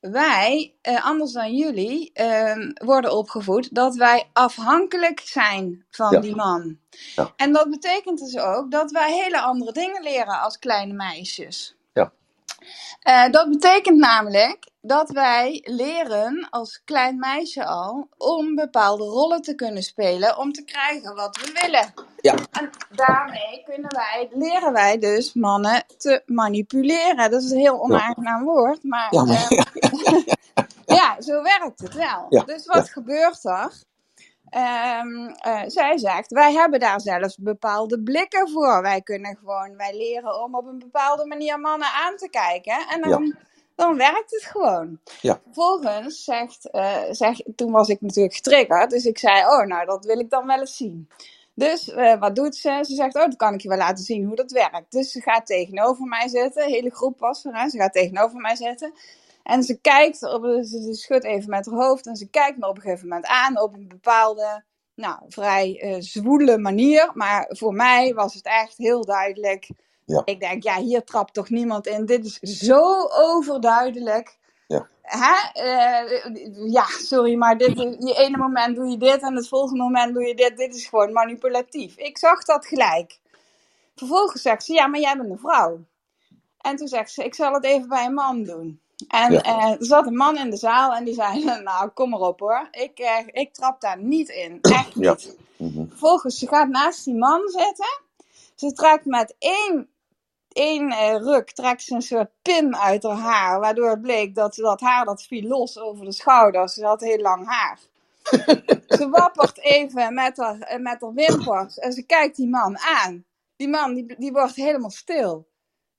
wij, 0.00 0.74
eh, 0.82 1.04
anders 1.04 1.32
dan 1.32 1.54
jullie, 1.54 2.10
ehm, 2.12 2.70
worden 2.74 3.16
opgevoed 3.16 3.74
dat 3.74 3.96
wij 3.96 4.28
afhankelijk 4.32 5.20
zijn 5.20 5.84
van 5.90 6.10
Ja. 6.10 6.20
die 6.20 6.34
man. 6.36 6.78
Ja. 7.14 7.32
En 7.36 7.52
dat 7.52 7.70
betekent 7.70 8.18
dus 8.18 8.38
ook 8.38 8.70
dat 8.70 8.90
wij 8.90 9.12
hele 9.12 9.40
andere 9.40 9.72
dingen 9.72 10.02
leren 10.02 10.40
als 10.40 10.58
kleine 10.58 10.92
meisjes. 10.92 11.76
Ja. 11.92 12.12
Eh, 13.00 13.30
dat 13.30 13.48
betekent 13.50 13.98
namelijk 13.98 14.68
dat 14.80 15.10
wij 15.10 15.60
leren 15.64 16.46
als 16.50 16.82
klein 16.84 17.18
meisje 17.18 17.64
al 17.66 18.08
om 18.18 18.54
bepaalde 18.54 19.04
rollen 19.04 19.42
te 19.42 19.54
kunnen 19.54 19.82
spelen 19.82 20.38
om 20.38 20.52
te 20.52 20.64
krijgen 20.64 21.14
wat 21.14 21.36
we 21.36 21.60
willen. 21.62 21.94
Ja. 22.22 22.34
En 22.50 22.70
daarmee 22.90 23.62
kunnen 23.64 23.94
wij, 23.94 24.28
leren 24.32 24.72
wij 24.72 24.98
dus 24.98 25.34
mannen 25.34 25.84
te 25.96 26.22
manipuleren. 26.26 27.30
Dat 27.30 27.42
is 27.42 27.50
een 27.50 27.58
heel 27.58 27.82
onaangenaam 27.82 28.44
woord, 28.44 28.82
maar 28.84 29.06
Ja, 29.10 29.24
maar- 29.24 29.48
ehm, 29.50 30.22
ja, 30.98 31.20
zo 31.20 31.42
werkt 31.42 31.80
het 31.80 31.94
wel. 31.94 32.26
Ja, 32.28 32.42
Dus 32.42 32.66
wat 32.66 32.90
gebeurt 32.90 33.44
er? 33.44 33.72
Ehm, 34.50 35.26
eh, 35.26 35.62
zij 35.66 35.98
zegt, 35.98 36.30
wij 36.32 36.52
hebben 36.52 36.80
daar 36.80 37.00
zelfs 37.00 37.36
bepaalde 37.36 38.02
blikken 38.02 38.50
voor. 38.50 38.82
Wij 38.82 39.00
kunnen 39.02 39.36
gewoon, 39.36 39.76
wij 39.76 39.96
leren 39.96 40.42
om 40.42 40.54
op 40.54 40.66
een 40.66 40.78
bepaalde 40.78 41.26
manier 41.26 41.60
mannen 41.60 41.88
aan 41.88 42.16
te 42.16 42.28
kijken. 42.30 42.86
En 42.88 43.00
dan, 43.00 43.36
dan 43.74 43.96
werkt 43.96 44.30
het 44.30 44.44
gewoon. 44.44 44.98
Ja. 45.20 45.40
Vervolgens 45.44 46.24
zegt, 46.24 46.70
eh, 46.70 47.00
zeg, 47.10 47.36
toen 47.56 47.70
was 47.72 47.88
ik 47.88 48.00
natuurlijk 48.00 48.34
getriggerd. 48.34 48.90
Dus 48.90 49.04
ik 49.04 49.18
zei, 49.18 49.46
oh 49.46 49.66
nou, 49.66 49.86
dat 49.86 50.04
wil 50.04 50.18
ik 50.18 50.30
dan 50.30 50.46
wel 50.46 50.60
eens 50.60 50.76
zien. 50.76 51.08
Dus 51.54 51.90
eh, 51.90 52.18
wat 52.18 52.36
doet 52.36 52.56
ze? 52.56 52.78
Ze 52.82 52.94
zegt, 52.94 53.14
oh, 53.14 53.24
dat 53.24 53.36
kan 53.36 53.54
ik 53.54 53.60
je 53.60 53.68
wel 53.68 53.78
laten 53.78 54.04
zien 54.04 54.26
hoe 54.26 54.36
dat 54.36 54.50
werkt. 54.50 54.92
Dus 54.92 55.12
ze 55.12 55.20
gaat 55.20 55.46
tegenover 55.46 56.06
mij 56.06 56.28
zitten. 56.28 56.66
De 56.66 56.72
hele 56.72 56.90
groep 56.90 57.18
was 57.18 57.44
er. 57.44 57.54
Hè? 57.54 57.68
Ze 57.68 57.78
gaat 57.78 57.92
tegenover 57.92 58.40
mij 58.40 58.56
zitten. 58.56 58.92
En 59.42 59.62
ze 59.62 59.80
kijkt, 59.80 60.22
op, 60.22 60.44
ze 60.44 60.94
schudt 60.94 61.24
even 61.24 61.50
met 61.50 61.66
haar 61.66 61.74
hoofd. 61.74 62.06
En 62.06 62.16
ze 62.16 62.28
kijkt 62.28 62.58
me 62.58 62.68
op 62.68 62.76
een 62.76 62.82
gegeven 62.82 63.08
moment 63.08 63.26
aan 63.26 63.60
op 63.60 63.74
een 63.74 63.88
bepaalde, 63.88 64.64
nou, 64.94 65.18
vrij 65.28 65.80
eh, 65.80 65.96
zwoele 65.98 66.58
manier. 66.58 67.10
Maar 67.14 67.46
voor 67.48 67.74
mij 67.74 68.14
was 68.14 68.34
het 68.34 68.44
echt 68.44 68.76
heel 68.76 69.04
duidelijk. 69.04 69.68
Ja. 70.04 70.22
Ik 70.24 70.40
denk, 70.40 70.62
ja, 70.62 70.80
hier 70.80 71.04
trapt 71.04 71.34
toch 71.34 71.50
niemand 71.50 71.86
in. 71.86 72.06
Dit 72.06 72.24
is 72.24 72.38
zo 72.38 73.08
overduidelijk. 73.10 74.38
Ja. 74.72 74.88
Hè? 75.02 75.60
Eh, 75.62 76.70
ja, 76.72 76.86
sorry, 76.86 77.34
maar 77.34 77.58
dit, 77.58 77.78
je 77.98 78.14
ene 78.18 78.36
moment 78.36 78.76
doe 78.76 78.86
je 78.86 78.96
dit 78.96 79.22
en 79.22 79.36
het 79.36 79.48
volgende 79.48 79.82
moment 79.82 80.14
doe 80.14 80.26
je 80.26 80.34
dit. 80.34 80.56
Dit 80.56 80.74
is 80.74 80.86
gewoon 80.86 81.12
manipulatief. 81.12 81.96
Ik 81.96 82.18
zag 82.18 82.44
dat 82.44 82.66
gelijk. 82.66 83.18
Vervolgens 83.96 84.42
zegt 84.42 84.64
ze, 84.64 84.72
ja, 84.72 84.86
maar 84.86 85.00
jij 85.00 85.16
bent 85.16 85.30
een 85.30 85.38
vrouw. 85.38 85.80
En 86.60 86.76
toen 86.76 86.88
zegt 86.88 87.10
ze, 87.12 87.24
ik 87.24 87.34
zal 87.34 87.52
het 87.52 87.64
even 87.64 87.88
bij 87.88 88.04
een 88.04 88.14
man 88.14 88.42
doen. 88.44 88.80
En 89.08 89.32
Ja. 89.32 89.42
eh, 89.42 89.70
er 89.70 89.84
zat 89.84 90.06
een 90.06 90.16
man 90.16 90.36
in 90.38 90.50
de 90.50 90.56
zaal 90.56 90.94
en 90.94 91.04
die 91.04 91.14
zei, 91.14 91.44
nou, 91.62 91.88
kom 91.88 92.10
maar 92.10 92.20
op 92.20 92.40
hoor. 92.40 92.68
Ik, 92.70 92.98
eh, 92.98 93.26
ik 93.26 93.52
trap 93.54 93.80
daar 93.80 93.98
niet 93.98 94.28
in. 94.28 94.58
Echt 94.70 94.94
Ja. 94.94 95.12
niet. 95.12 95.36
Mhm. 95.56 95.88
Vervolgens, 95.88 96.38
ze 96.38 96.48
gaat 96.48 96.68
naast 96.68 97.04
die 97.04 97.14
man 97.16 97.48
zitten. 97.48 98.00
Ze 98.54 98.72
trekt 98.72 99.04
met 99.04 99.34
één, 99.38 99.88
één 100.52 100.90
eh, 100.90 101.16
ruk 101.16 101.50
trekt 101.50 101.82
ze 101.82 101.94
een 101.94 102.02
soort 102.02 102.30
pin 102.42 102.76
uit 102.76 103.02
haar 103.02 103.16
haar. 103.16 103.60
Waardoor 103.60 103.90
het 103.90 104.02
bleek 104.02 104.34
dat 104.34 104.54
dat 104.54 104.80
haar 104.80 105.04
dat 105.04 105.22
viel 105.22 105.48
los 105.48 105.78
over 105.78 106.04
de 106.04 106.12
schouders. 106.12 106.74
Ze 106.74 106.84
had 106.84 107.00
heel 107.00 107.20
lang 107.20 107.46
haar. 107.46 107.78
ze 108.98 109.08
wappert 109.10 109.58
even 109.58 110.14
met 110.14 110.36
haar, 110.36 110.58
eh, 110.58 110.78
met 110.78 111.00
haar 111.00 111.12
wimpers. 111.12 111.78
En 111.78 111.92
ze 111.92 112.02
kijkt 112.02 112.36
die 112.36 112.48
man 112.48 112.78
aan. 112.78 113.24
Die 113.56 113.68
man 113.68 113.94
die, 113.94 114.14
die 114.18 114.32
wordt 114.32 114.54
helemaal 114.54 114.90
stil. 114.90 115.48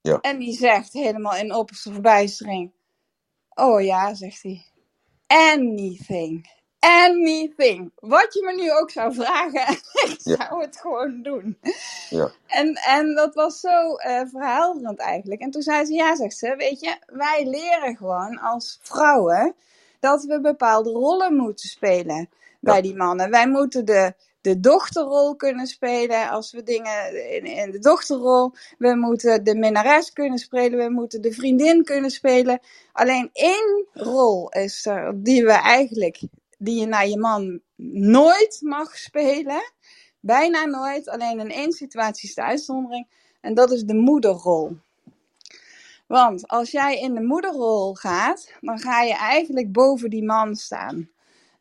Ja. 0.01 0.20
En 0.22 0.39
die 0.39 0.54
zegt 0.54 0.93
helemaal 0.93 1.36
in 1.36 1.54
opperste 1.54 1.91
verbijstering. 1.91 2.72
Oh 3.54 3.82
ja, 3.82 4.14
zegt 4.14 4.43
hij. 4.43 4.66
Anything. 5.28 6.62
Anything. 6.84 7.92
Wat 8.00 8.34
je 8.34 8.44
me 8.44 8.62
nu 8.64 8.72
ook 8.74 8.90
zou 8.92 9.14
vragen, 9.14 9.74
ik 10.10 10.18
Ja. 10.24 10.36
zou 10.36 10.62
het 10.62 10.78
gewoon 10.78 11.22
doen. 11.22 11.58
Ja. 12.10 12.32
En, 12.48 12.74
en 12.76 13.16
dat 13.16 13.34
was 13.36 13.60
zo 13.60 13.96
eh 13.96 14.22
verhelderend 14.32 15.00
eigenlijk. 15.00 15.42
En 15.42 15.52
toen 15.52 15.62
zei 15.62 15.86
ze, 15.86 15.94
ja, 15.94 16.16
zegt 16.16 16.38
ze, 16.38 16.56
weet 16.58 16.80
je, 16.80 16.96
wij 17.06 17.46
leren 17.48 17.96
gewoon 17.98 18.40
als 18.40 18.80
vrouwen 18.82 19.56
dat 20.00 20.24
we 20.24 20.42
bepaalde 20.42 20.90
rollen 20.92 21.36
moeten 21.36 21.70
spelen 21.70 22.30
bij 22.60 22.82
die 22.82 22.96
mannen. 22.96 23.30
Wij 23.30 23.48
moeten 23.50 23.86
de, 23.86 24.14
de 24.42 24.60
dochterrol 24.60 25.36
kunnen 25.36 25.68
spelen 25.68 26.30
als 26.30 26.52
we 26.52 26.64
dingen 26.64 27.32
in, 27.36 27.46
in 27.46 27.72
de 27.72 27.80
dochterrol. 27.80 28.52
We 28.78 28.96
moeten 28.96 29.44
de 29.44 29.56
minnares 29.56 30.14
kunnen 30.14 30.38
spelen, 30.40 30.80
we 30.80 30.90
moeten 30.90 31.22
de 31.22 31.32
vriendin 31.34 31.84
kunnen 31.84 32.12
spelen. 32.12 32.60
Alleen 32.92 33.30
één 33.34 33.88
rol 33.94 34.50
is 34.50 34.86
er 34.86 35.12
die 35.24 35.44
we 35.46 35.52
eigenlijk, 35.52 36.20
die 36.64 36.80
je 36.80 36.86
naar 36.86 37.07
je 37.07 37.18
man 37.18 37.61
nooit 37.86 38.59
mag 38.61 38.97
spelen. 38.97 39.74
Bijna 40.20 40.66
nooit, 40.66 41.09
alleen 41.09 41.39
in 41.39 41.51
één 41.51 41.72
situatie 41.72 42.30
is 42.30 42.36
de 42.36 42.43
uitzondering. 42.43 43.07
En 43.41 43.53
dat 43.53 43.72
is 43.72 43.84
de 43.84 43.95
moederrol. 43.95 44.78
Want 46.07 46.47
als 46.47 46.72
jij 46.72 46.99
in 46.99 47.14
de 47.14 47.22
moederrol 47.22 47.93
gaat, 47.93 48.53
dan 48.61 48.80
ga 48.80 49.01
je 49.01 49.14
eigenlijk 49.14 49.72
boven 49.72 50.09
die 50.09 50.24
man 50.24 50.55
staan. 50.55 51.09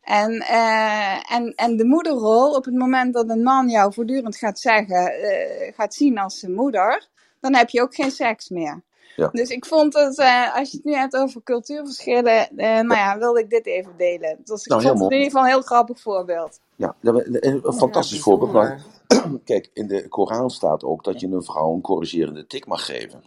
En, 0.01 0.39
eh, 0.39 1.31
en, 1.31 1.53
en 1.55 1.77
de 1.77 1.85
moederrol, 1.85 2.55
op 2.55 2.65
het 2.65 2.73
moment 2.73 3.13
dat 3.13 3.29
een 3.29 3.43
man 3.43 3.69
jou 3.69 3.93
voortdurend 3.93 4.37
gaat 4.37 4.59
zeggen, 4.59 5.13
eh, 5.13 5.73
gaat 5.73 5.93
zien 5.93 6.17
als 6.17 6.39
zijn 6.39 6.53
moeder, 6.53 7.07
dan 7.39 7.55
heb 7.55 7.69
je 7.69 7.81
ook 7.81 7.95
geen 7.95 8.11
seks 8.11 8.49
meer. 8.49 8.83
Ja. 9.15 9.29
Dus 9.31 9.49
ik 9.49 9.65
vond 9.65 9.93
het, 9.93 10.19
eh, 10.19 10.55
als 10.55 10.71
je 10.71 10.77
het 10.77 10.85
nu 10.85 10.93
hebt 10.93 11.15
over 11.15 11.41
cultuurverschillen, 11.43 12.49
eh, 12.57 12.67
nou 12.79 12.93
ja, 12.95 13.17
wilde 13.17 13.39
ik 13.39 13.49
dit 13.49 13.65
even 13.65 13.91
delen. 13.97 14.37
Dus 14.43 14.63
ik 14.63 14.69
Nou, 14.69 14.81
vond 14.81 14.99
het 14.99 15.11
in 15.11 15.17
ieder 15.17 15.31
geval 15.31 15.41
een 15.43 15.49
heel 15.53 15.61
grappig 15.61 15.99
voorbeeld. 15.99 16.59
Ja, 16.75 16.95
dat- 17.01 17.25
een 17.25 17.59
een 17.67 17.73
fantastisch 17.73 18.17
Ja, 18.17 18.23
voorbeeld. 18.23 18.51
Maar 18.51 18.83
kijk, 19.45 19.69
in 19.73 19.87
de 19.87 20.07
Koran 20.07 20.49
staat 20.49 20.83
ook 20.83 21.03
dat 21.03 21.19
je 21.19 21.27
een 21.27 21.43
vrouw 21.43 21.73
een 21.73 21.81
corrigerende 21.81 22.47
tik 22.47 22.65
mag 22.65 22.85
geven. 22.85 23.23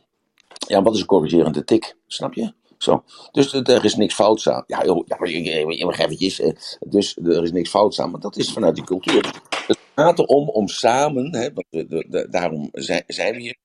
Ja, 0.67 0.83
wat 0.83 0.95
is 0.95 1.01
een 1.01 1.07
corrigerende 1.07 1.65
tik? 1.65 1.97
Snap 2.07 2.35
je? 2.35 2.53
Zo. 2.79 3.03
Dus 3.33 3.53
er 3.53 3.85
is 3.85 3.95
niks 3.97 4.15
fouts 4.15 4.49
aan. 4.49 4.65
Ja, 4.67 4.85
joh, 4.85 5.03
ja 5.07 5.17
maar 5.19 5.87
mag 5.87 5.99
eventjes. 5.99 6.41
eh, 6.41 6.53
Dus 6.81 7.17
er 7.17 7.43
is 7.43 7.53
niks 7.53 7.71
fouts 7.71 8.01
aan. 8.01 8.11
Maar 8.11 8.21
dat 8.21 8.37
is 8.37 8.53
vanuit 8.53 8.75
die 8.75 8.85
cultuur. 8.85 9.43
Het 9.67 9.79
gaat 9.95 10.19
erom 10.19 10.49
om 10.49 10.69
samen, 10.69 11.35
hè, 11.37 11.53
want 11.53 11.67
de- 11.71 12.07
de- 12.09 12.27
daarom 12.31 12.69
zijn, 12.73 13.03
zijn 13.07 13.35
we 13.35 13.41
hier, 13.41 13.57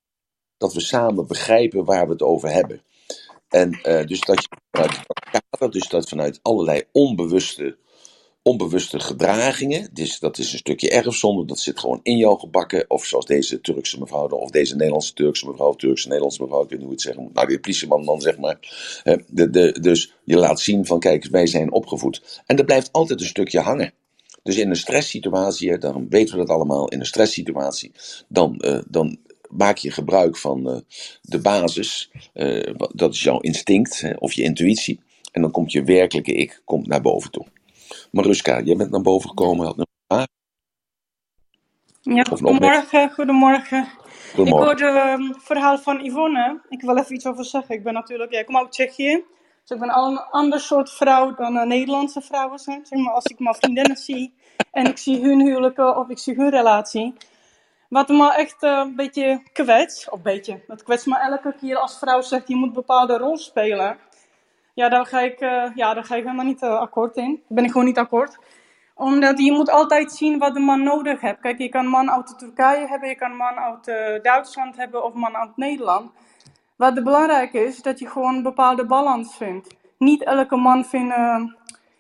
dat 0.62 0.74
we 0.74 0.80
samen 0.80 1.28
begrijpen 1.28 1.86
waar 1.86 2.06
we 2.06 2.12
het 2.12 2.22
over 2.22 2.50
hebben. 2.50 2.82
En 3.50 3.80
eh, 3.84 4.06
dus 4.06 4.20
dat 4.20 4.42
je 4.42 4.48
vanuit 4.72 5.00
dat 5.60 5.74
dus 5.74 5.88
dat 5.88 6.10
vanuit 6.10 6.40
allerlei 6.42 6.84
onbewuste, 6.92 7.78
onbewuste 8.42 9.00
gedragingen, 9.00 9.90
dus 9.94 10.20
dat 10.20 10.38
is 10.38 10.52
een 10.52 10.58
stukje 10.58 10.90
erfzonde, 10.90 11.46
dat 11.46 11.60
zit 11.60 11.80
gewoon 11.80 12.00
in 12.04 12.18
jou 12.18 12.40
gebakken, 12.40 12.86
of 12.88 13.06
zoals 13.06 13.26
deze 13.26 13.62
Turkse 13.62 14.00
mevrouw, 14.00 14.28
of 14.28 14.50
deze 14.50 14.76
Nederlandse 14.76 15.14
Turkse 15.14 15.50
mevrouw, 15.50 15.74
Turkse 15.74 16.08
Nederlandse 16.08 16.42
mevrouw, 16.42 16.64
ik 16.64 16.70
weet 16.70 16.78
niet 16.78 16.88
hoe 16.88 16.96
het 16.96 17.02
zeggen 17.02 17.24
moet, 17.24 17.34
nou 17.34 17.48
die 17.48 17.60
politieman 17.60 18.06
dan 18.06 18.22
zeg 18.22 18.38
maar. 18.38 18.58
De, 19.28 19.50
de, 19.50 19.80
dus 19.82 20.14
je 20.24 20.38
laat 20.38 20.60
zien 20.60 20.86
van 20.86 21.00
kijk, 21.00 21.26
wij 21.26 21.48
zijn 21.48 21.72
opgevoed. 21.72 22.42
En 22.46 22.58
er 22.58 22.66
blijft 22.66 22.92
altijd 22.92 23.20
een 23.22 23.28
stukje 23.28 23.60
hangen. 23.60 23.94
Dus 24.44 24.58
in 24.58 24.70
een 24.70 24.76
stresssituatie, 24.76 25.78
daarom 25.78 26.10
weten 26.10 26.38
we 26.38 26.46
dat 26.46 26.56
allemaal, 26.56 26.88
in 26.88 27.00
een 27.00 27.06
stresssituatie, 27.06 27.92
dan, 28.28 28.60
eh, 28.60 28.80
dan 28.88 29.18
maak 29.52 29.78
je 29.78 29.92
gebruik 29.92 30.38
van 30.38 30.70
eh, 30.70 30.80
de 31.22 31.40
basis. 31.40 32.12
eh, 32.34 32.74
dat 32.94 33.14
is 33.14 33.24
jouw 33.24 33.40
instinct 33.40 34.02
hè, 34.02 34.14
of 34.14 34.34
je 34.34 34.44
intuïtie. 34.44 35.00
En 35.32 35.42
dan 35.42 35.52
komt 35.52 35.72
je 35.72 35.84
werkelijke 35.84 36.34
ik 36.34 36.62
komt 36.66 36.88
naar 36.88 37.02
boven 37.02 37.32
toe. 37.32 37.46
Maruska, 38.12 38.62
jij 38.62 38.76
bent 38.76 38.92
naar 38.92 39.02
boven 39.02 39.30
gekomen. 39.30 39.66
Had 39.66 39.78
een 39.78 39.88
vraag? 40.08 40.28
Ja, 42.02 42.24
goedemorgen, 42.24 43.10
goedemorgen. 43.10 43.88
Ik 44.36 44.48
hoorde 44.48 44.86
ehm, 44.86 45.22
het 45.22 45.44
verhaal 45.44 45.78
van 45.78 46.04
Yvonne. 46.04 46.62
Ik 46.70 46.82
wil 46.82 46.98
even 46.98 47.16
iets 47.16 47.26
over 47.26 47.46
zeggen. 47.46 47.76
Ik 47.76 47.84
ben 47.84 47.94
natuurlijk, 47.94 48.32
ja, 48.32 48.40
ik 48.40 48.46
kom 48.46 48.58
uit 48.58 48.72
Tsjechië. 48.72 49.24
Dus 49.62 49.70
ik 49.70 49.80
ben 49.80 49.90
al 49.90 50.12
een 50.12 50.20
ander 50.20 50.60
soort 50.60 50.92
vrouw 50.92 51.34
dan 51.36 51.58
eh, 51.58 51.66
Nederlandse 51.66 52.22
vrouwen 52.22 52.60
zijn. 52.60 52.86
Zeg 52.86 53.00
maar, 53.00 53.14
als 53.14 53.26
ik 53.26 53.40
mijn 53.40 53.56
vriendinnen 53.56 53.98
zie 53.98 54.34
en 54.72 54.86
ik 54.86 54.98
zie 54.98 55.22
hun 55.22 55.42
huwelijken 55.42 55.98
of 55.98 56.10
ik 56.10 56.18
zie 56.18 56.36
hun 56.36 56.50
relatie. 56.50 57.14
Wat 57.92 58.10
me 58.10 58.34
echt 58.34 58.64
eh, 58.64 58.82
een 58.86 58.96
beetje 58.96 59.42
kwets, 59.54 60.10
of 60.10 60.22
beetje, 60.22 60.62
dat 60.68 60.84
kwetst 60.84 61.06
me 61.06 61.20
elke 61.20 61.56
keer 61.60 61.78
als 61.78 61.98
vrouw 61.98 62.22
zegt 62.22 62.48
je 62.48 62.56
moet 62.56 62.68
een 62.68 62.74
bepaalde 62.74 63.18
rol 63.18 63.38
spelen. 63.38 63.98
Ja, 64.74 64.90
daar 64.90 65.06
ga 65.06 65.20
ik, 65.20 65.40
eh, 65.40 65.76
ja, 65.76 65.94
daar 65.94 66.04
ga 66.04 66.16
ik 66.16 66.24
helemaal 66.24 66.46
niet 66.46 66.62
eh, 66.62 66.80
akkoord 66.80 67.16
in. 67.16 67.32
Daar 67.32 67.44
ben 67.48 67.64
ik 67.64 67.72
gewoon 67.72 67.86
niet 67.86 67.98
akkoord 67.98 68.38
omdat 68.94 69.40
je 69.40 69.52
moet 69.52 69.70
altijd 69.70 70.12
zien 70.12 70.40
wat 70.40 70.54
de 70.54 70.60
man 70.60 70.84
nodig 70.84 71.22
heeft. 71.22 71.40
Kijk, 71.40 71.58
je 71.58 71.70
kan 71.70 71.84
een 71.84 71.90
man 71.90 72.12
uit 72.12 72.40
Turkije 72.40 72.88
hebben, 72.88 73.10
je 73.10 73.16
kan 73.16 73.32
een 73.32 73.38
man 73.38 73.60
uit 73.60 73.86
Duitsland 74.24 74.78
hebben 74.78 75.04
of 75.04 75.14
een 75.14 75.20
man 75.20 75.36
uit 75.36 75.58
Nederland. 75.58 76.12
Wat 76.76 77.04
belangrijk 77.04 77.54
is, 77.54 77.82
dat 77.82 78.00
je 78.00 78.10
gewoon 78.10 78.36
een 78.36 78.44
bepaalde 78.44 78.86
balans 78.86 79.36
vindt. 79.38 79.76
Niet 79.98 80.24
elke 80.24 80.56
man 80.56 80.86
vindt, 80.86 81.16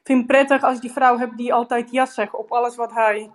vindt 0.03 0.27
prettig 0.27 0.63
als 0.63 0.79
die 0.79 0.91
vrouw 0.91 1.17
hebt 1.17 1.37
die 1.37 1.53
altijd 1.53 1.91
ja 1.91 2.05
zegt 2.05 2.35
op 2.35 2.51
alles 2.51 2.75
wat 2.75 2.93
hij, 2.93 3.31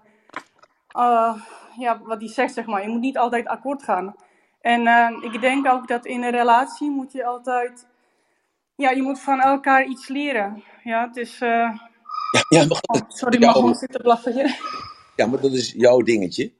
ja, 1.78 2.00
wat 2.02 2.20
hij 2.20 2.28
zegt, 2.28 2.54
zeg 2.54 2.66
maar. 2.66 2.82
Je 2.82 2.88
moet 2.88 3.00
niet 3.00 3.18
altijd 3.18 3.46
akkoord 3.46 3.82
gaan. 3.82 4.14
En 4.60 4.86
eh, 4.86 5.32
ik 5.32 5.40
denk 5.40 5.66
ook 5.68 5.88
dat 5.88 6.06
in 6.06 6.22
een 6.22 6.30
relatie 6.30 6.90
moet 6.90 7.12
je 7.12 7.24
altijd 7.24 7.86
ja, 8.76 8.90
je 8.90 9.02
moet 9.02 9.20
van 9.20 9.40
elkaar 9.40 9.84
iets 9.84 10.08
leren. 10.08 10.64
Ja, 10.84 11.06
het 11.06 11.16
is... 11.16 11.40
eh, 11.40 11.48
Ja, 12.30 12.44
ja, 12.48 12.66
maar, 12.66 12.82
oh, 12.86 13.00
sorry, 13.08 13.38
mijn 13.38 13.52
jou- 13.52 13.64
hond 13.64 13.78
zit 13.78 13.92
te 13.92 13.98
blaffen 13.98 14.32
hier. 14.32 14.58
ja, 15.16 15.26
maar 15.26 15.40
dat 15.40 15.52
is 15.52 15.72
jouw 15.76 16.00
dingetje. 16.00 16.52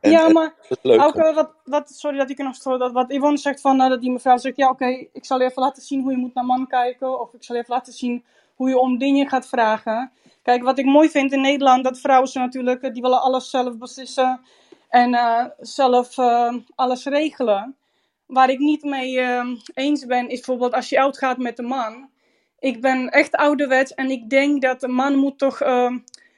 En, 0.00 0.10
ja, 0.10 0.28
maar 0.28 0.54
leuk. 0.82 1.00
ook 1.02 1.14
eh, 1.16 1.34
wat, 1.34 1.54
wat, 1.64 1.90
sorry 1.90 2.16
dat 2.18 2.30
ik 2.30 2.38
er 2.38 2.44
nog 2.44 2.54
stoor, 2.54 2.78
dat 2.78 2.92
wat 2.92 3.12
Yvonne 3.12 3.36
zegt 3.36 3.60
van, 3.60 3.80
eh, 3.80 3.88
dat 3.88 4.00
die 4.00 4.10
mevrouw 4.10 4.36
zegt, 4.36 4.56
ja 4.56 4.70
oké, 4.70 4.86
ik 5.12 5.24
zal 5.24 5.40
even 5.40 5.62
laten 5.62 5.82
zien 5.82 6.02
hoe 6.02 6.10
je 6.10 6.16
moet 6.18 6.34
naar 6.34 6.44
man 6.44 6.66
kijken, 6.66 7.20
of 7.20 7.34
ik 7.34 7.44
zal 7.44 7.56
even 7.56 7.74
laten 7.74 7.92
zien 7.92 8.24
hoe 8.54 8.68
je 8.68 8.78
om 8.78 8.98
dingen 8.98 9.28
gaat 9.28 9.48
vragen. 9.48 10.12
Kijk, 10.46 10.62
wat 10.62 10.78
ik 10.78 10.84
mooi 10.84 11.08
vind 11.08 11.32
in 11.32 11.40
Nederland, 11.40 11.84
dat 11.84 12.00
vrouwen 12.00 12.28
ze 12.28 12.38
natuurlijk, 12.38 12.82
eh, 12.82 12.92
die 12.92 13.02
willen 13.02 13.22
alles 13.22 13.50
zelf 13.50 13.78
beslissen 13.78 14.40
en 14.88 15.14
eh, 15.14 15.44
zelf 15.58 16.18
eh, 16.18 16.54
alles 16.74 17.04
regelen. 17.04 17.76
Waar 18.26 18.50
ik 18.50 18.58
niet 18.58 18.82
mee 18.82 19.20
eens 19.74 20.06
ben, 20.06 20.28
is 20.28 20.36
bijvoorbeeld 20.36 20.74
als 20.74 20.88
je 20.88 21.00
uitgaat 21.00 21.38
met 21.38 21.58
een 21.58 21.64
man. 21.64 22.10
Ik 22.58 22.80
ben 22.80 23.08
echt 23.08 23.34
ouderwets 23.34 23.94
en 23.94 24.10
ik 24.10 24.30
denk 24.30 24.62
dat 24.62 24.82
een 24.82 24.94
man 24.94 25.16
moet 25.16 25.38
toch 25.38 25.58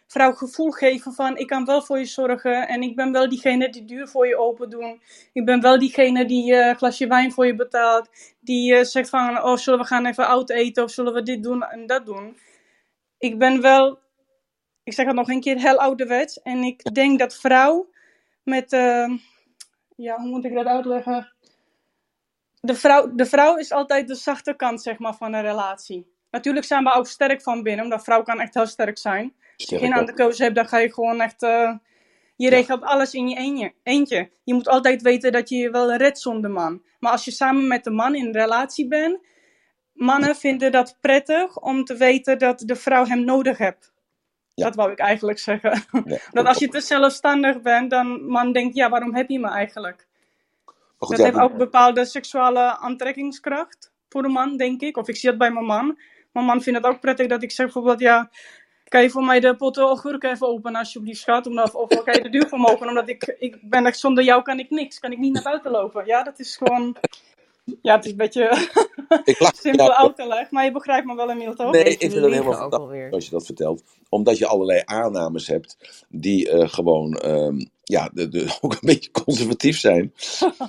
vrouw 0.07 0.33
gevoel 0.33 0.71
geven 0.71 1.13
van 1.13 1.37
ik 1.37 1.47
kan 1.47 1.65
wel 1.65 1.83
voor 1.83 1.99
je 1.99 2.05
zorgen 2.05 2.69
en 2.69 2.83
ik 2.83 2.97
ben 2.97 3.13
wel 3.13 3.29
diegene 3.29 3.71
die 3.71 3.85
duur 3.85 4.09
voor 4.09 4.27
je 4.27 4.39
open 4.39 4.71
doen. 4.71 5.01
Ik 5.33 5.45
ben 5.45 5.61
wel 5.61 5.79
diegene 5.79 6.25
die 6.25 6.55
een 6.55 6.77
glasje 6.77 7.07
wijn 7.07 7.33
voor 7.33 7.47
je 7.47 7.55
betaalt. 7.55 8.09
Die 8.41 8.85
zegt 8.85 9.09
van 9.09 9.43
oh 9.43 9.57
zullen 9.57 9.81
we 9.81 9.87
gaan 9.87 10.07
even 10.07 10.27
oud 10.27 10.51
eten 10.51 10.85
of 10.85 10.91
zullen 10.91 11.13
we 11.13 11.23
dit 11.23 11.43
doen 11.43 11.63
en 11.63 11.87
dat 11.87 12.07
doen. 12.07 12.37
Ik 13.19 13.39
ben 13.39 13.61
wel, 13.61 13.99
ik 14.83 14.93
zeg 14.93 15.07
het 15.07 15.15
nog 15.15 15.29
een 15.29 15.41
keer, 15.41 15.59
heel 15.59 15.79
ouderwets. 15.79 16.43
En 16.43 16.63
ik 16.63 16.95
denk 16.95 17.19
dat 17.19 17.37
vrouw 17.37 17.91
met, 18.43 18.73
eh, 18.73 19.09
ja 19.97 20.17
hoe 20.17 20.29
moet 20.29 20.45
ik 20.45 20.55
dat 20.55 20.67
uitleggen? 20.67 21.33
De 22.61 22.75
vrouw, 22.75 23.15
de 23.15 23.27
vrouw 23.27 23.57
is 23.57 23.73
altijd 23.73 24.09
de 24.09 24.15
zachte 24.15 24.55
kant 24.55 24.83
zeg 24.83 24.99
maar, 24.99 25.15
van 25.15 25.33
een 25.33 25.43
relatie. 25.43 26.17
Natuurlijk 26.31 26.67
zijn 26.67 26.85
we 26.85 26.93
ook 26.93 27.07
sterk 27.07 27.43
van 27.43 27.63
binnen, 27.63 27.85
omdat 27.85 28.05
vrouw 28.05 28.23
kan 28.23 28.41
echt 28.41 28.55
heel 28.55 28.67
sterk 28.67 28.99
zijn. 28.99 29.35
Als 29.57 29.69
je 29.69 29.79
geen 29.79 29.93
andere 29.93 30.17
keuze 30.17 30.43
hebt, 30.43 30.55
dan 30.55 30.69
ga 30.69 30.79
je 30.79 30.93
gewoon 30.93 31.21
echt. 31.21 31.43
eh, 31.43 31.75
je 32.37 32.49
regelt 32.49 32.83
alles 32.83 33.15
in 33.15 33.29
je 33.29 33.37
eentje, 33.37 33.73
eentje. 33.83 34.31
Je 34.45 34.55
moet 34.55 34.69
altijd 34.69 35.03
weten 35.03 35.33
dat 35.33 35.49
je 35.49 35.57
je 35.57 35.71
wel 35.71 35.95
redt 35.95 36.19
zonder 36.19 36.51
man. 36.51 36.83
Maar 36.99 37.13
als 37.13 37.25
je 37.25 37.31
samen 37.31 37.67
met 37.67 37.87
een 37.87 37.95
man 37.95 38.15
in 38.15 38.27
een 38.27 38.33
relatie 38.33 38.89
bent, 38.89 39.19
mannen 39.99 40.37
vinden 40.37 40.73
dat 40.73 40.97
prettig 41.01 41.57
om 41.57 41.85
te 41.85 41.97
weten 41.97 42.39
dat 42.39 42.63
de 42.67 42.77
vrouw 42.77 43.07
hem 43.07 43.25
nodig 43.25 43.59
hebt. 43.59 43.93
Ja. 44.55 44.65
Dat 44.65 44.75
wou 44.75 44.93
ik 44.93 44.99
eigenlijk 44.99 45.39
zeggen. 45.39 45.85
Ja, 46.05 46.19
Dat 46.33 46.47
als 46.47 46.59
je 46.59 46.69
te 46.69 46.81
zelfstandig 46.81 47.61
bent, 47.61 47.91
dan 47.91 48.27
man 48.27 48.53
denkt, 48.53 48.75
ja, 48.77 48.89
waarom 48.89 49.15
heb 49.15 49.29
je 49.29 49.39
me 49.39 49.49
eigenlijk? 49.49 50.07
Goed, 50.97 51.17
Dat 51.17 51.19
ja, 51.19 51.25
heeft 51.25 51.39
ook 51.39 51.57
bepaalde 51.57 52.05
seksuele 52.05 52.79
aantrekkingskracht 52.79 53.93
voor 54.09 54.25
een 54.25 54.31
man, 54.33 54.57
denk 54.57 54.81
ik. 54.81 54.97
Of 54.97 55.09
ik 55.09 55.17
zie 55.17 55.29
het 55.29 55.39
bij 55.39 55.51
mijn 55.51 55.65
man. 55.65 55.99
Mijn 56.33 56.47
man 56.47 56.63
vindt 56.63 56.79
het 56.79 56.89
ook 56.89 57.01
prettig 57.01 57.27
dat 57.27 57.43
ik 57.43 57.51
zeg 57.51 57.65
bijvoorbeeld, 57.65 58.01
ja, 58.01 58.31
kan 58.89 59.03
je 59.03 59.11
voor 59.11 59.25
mij 59.25 59.41
de 59.41 59.57
potten 59.57 59.83
augurken 59.83 60.31
even 60.31 60.47
openen 60.47 60.79
alsjeblieft, 60.79 61.21
schat? 61.21 61.47
Omdat, 61.47 61.75
of 61.75 61.89
kan 61.89 62.15
je 62.15 62.23
de 62.23 62.31
deur 62.31 62.49
voor 62.49 62.61
me 62.61 62.69
openen? 62.69 62.89
Omdat 62.89 63.09
ik, 63.09 63.37
ik 63.39 63.59
ben 63.61 63.87
echt, 63.87 63.99
zonder 63.99 64.25
jou 64.25 64.43
kan 64.43 64.59
ik 64.59 64.71
niks. 64.71 64.99
Kan 64.99 65.13
ik 65.13 65.19
niet 65.19 65.33
naar 65.33 65.43
buiten 65.43 65.71
lopen. 65.71 66.07
Ja, 66.07 66.23
dat 66.23 66.39
is 66.39 66.57
gewoon, 66.57 66.97
ja, 67.83 67.97
het 67.97 68.05
is 68.05 68.11
een 68.11 68.17
beetje 68.17 68.69
ik 69.25 69.41
lach 69.41 69.57
simpel 69.63 69.85
ja, 69.85 70.13
leggen. 70.17 70.49
Maar 70.51 70.65
je 70.65 70.73
begrijpt 70.73 71.07
me 71.07 71.15
wel, 71.15 71.31
Emiel, 71.31 71.55
toch? 71.55 71.73
Nee, 71.73 71.85
ik 71.85 71.99
vind 71.99 72.13
het 72.13 72.25
helemaal 72.25 72.61
ook 72.61 72.73
fantastisch 72.73 73.13
als 73.13 73.25
je 73.25 73.31
dat 73.31 73.47
vertelt. 73.47 73.83
Omdat 74.09 74.39
je 74.39 74.47
allerlei 74.47 74.83
aannames 74.85 75.47
hebt 75.47 75.77
die 76.09 76.51
eh, 76.51 76.69
gewoon 76.69 77.15
ehm, 77.15 77.59
ja, 77.83 78.11
de, 78.13 78.29
de, 78.29 78.57
ook 78.61 78.73
een 78.73 78.79
beetje 78.81 79.11
conservatief 79.11 79.79
zijn. 79.79 80.13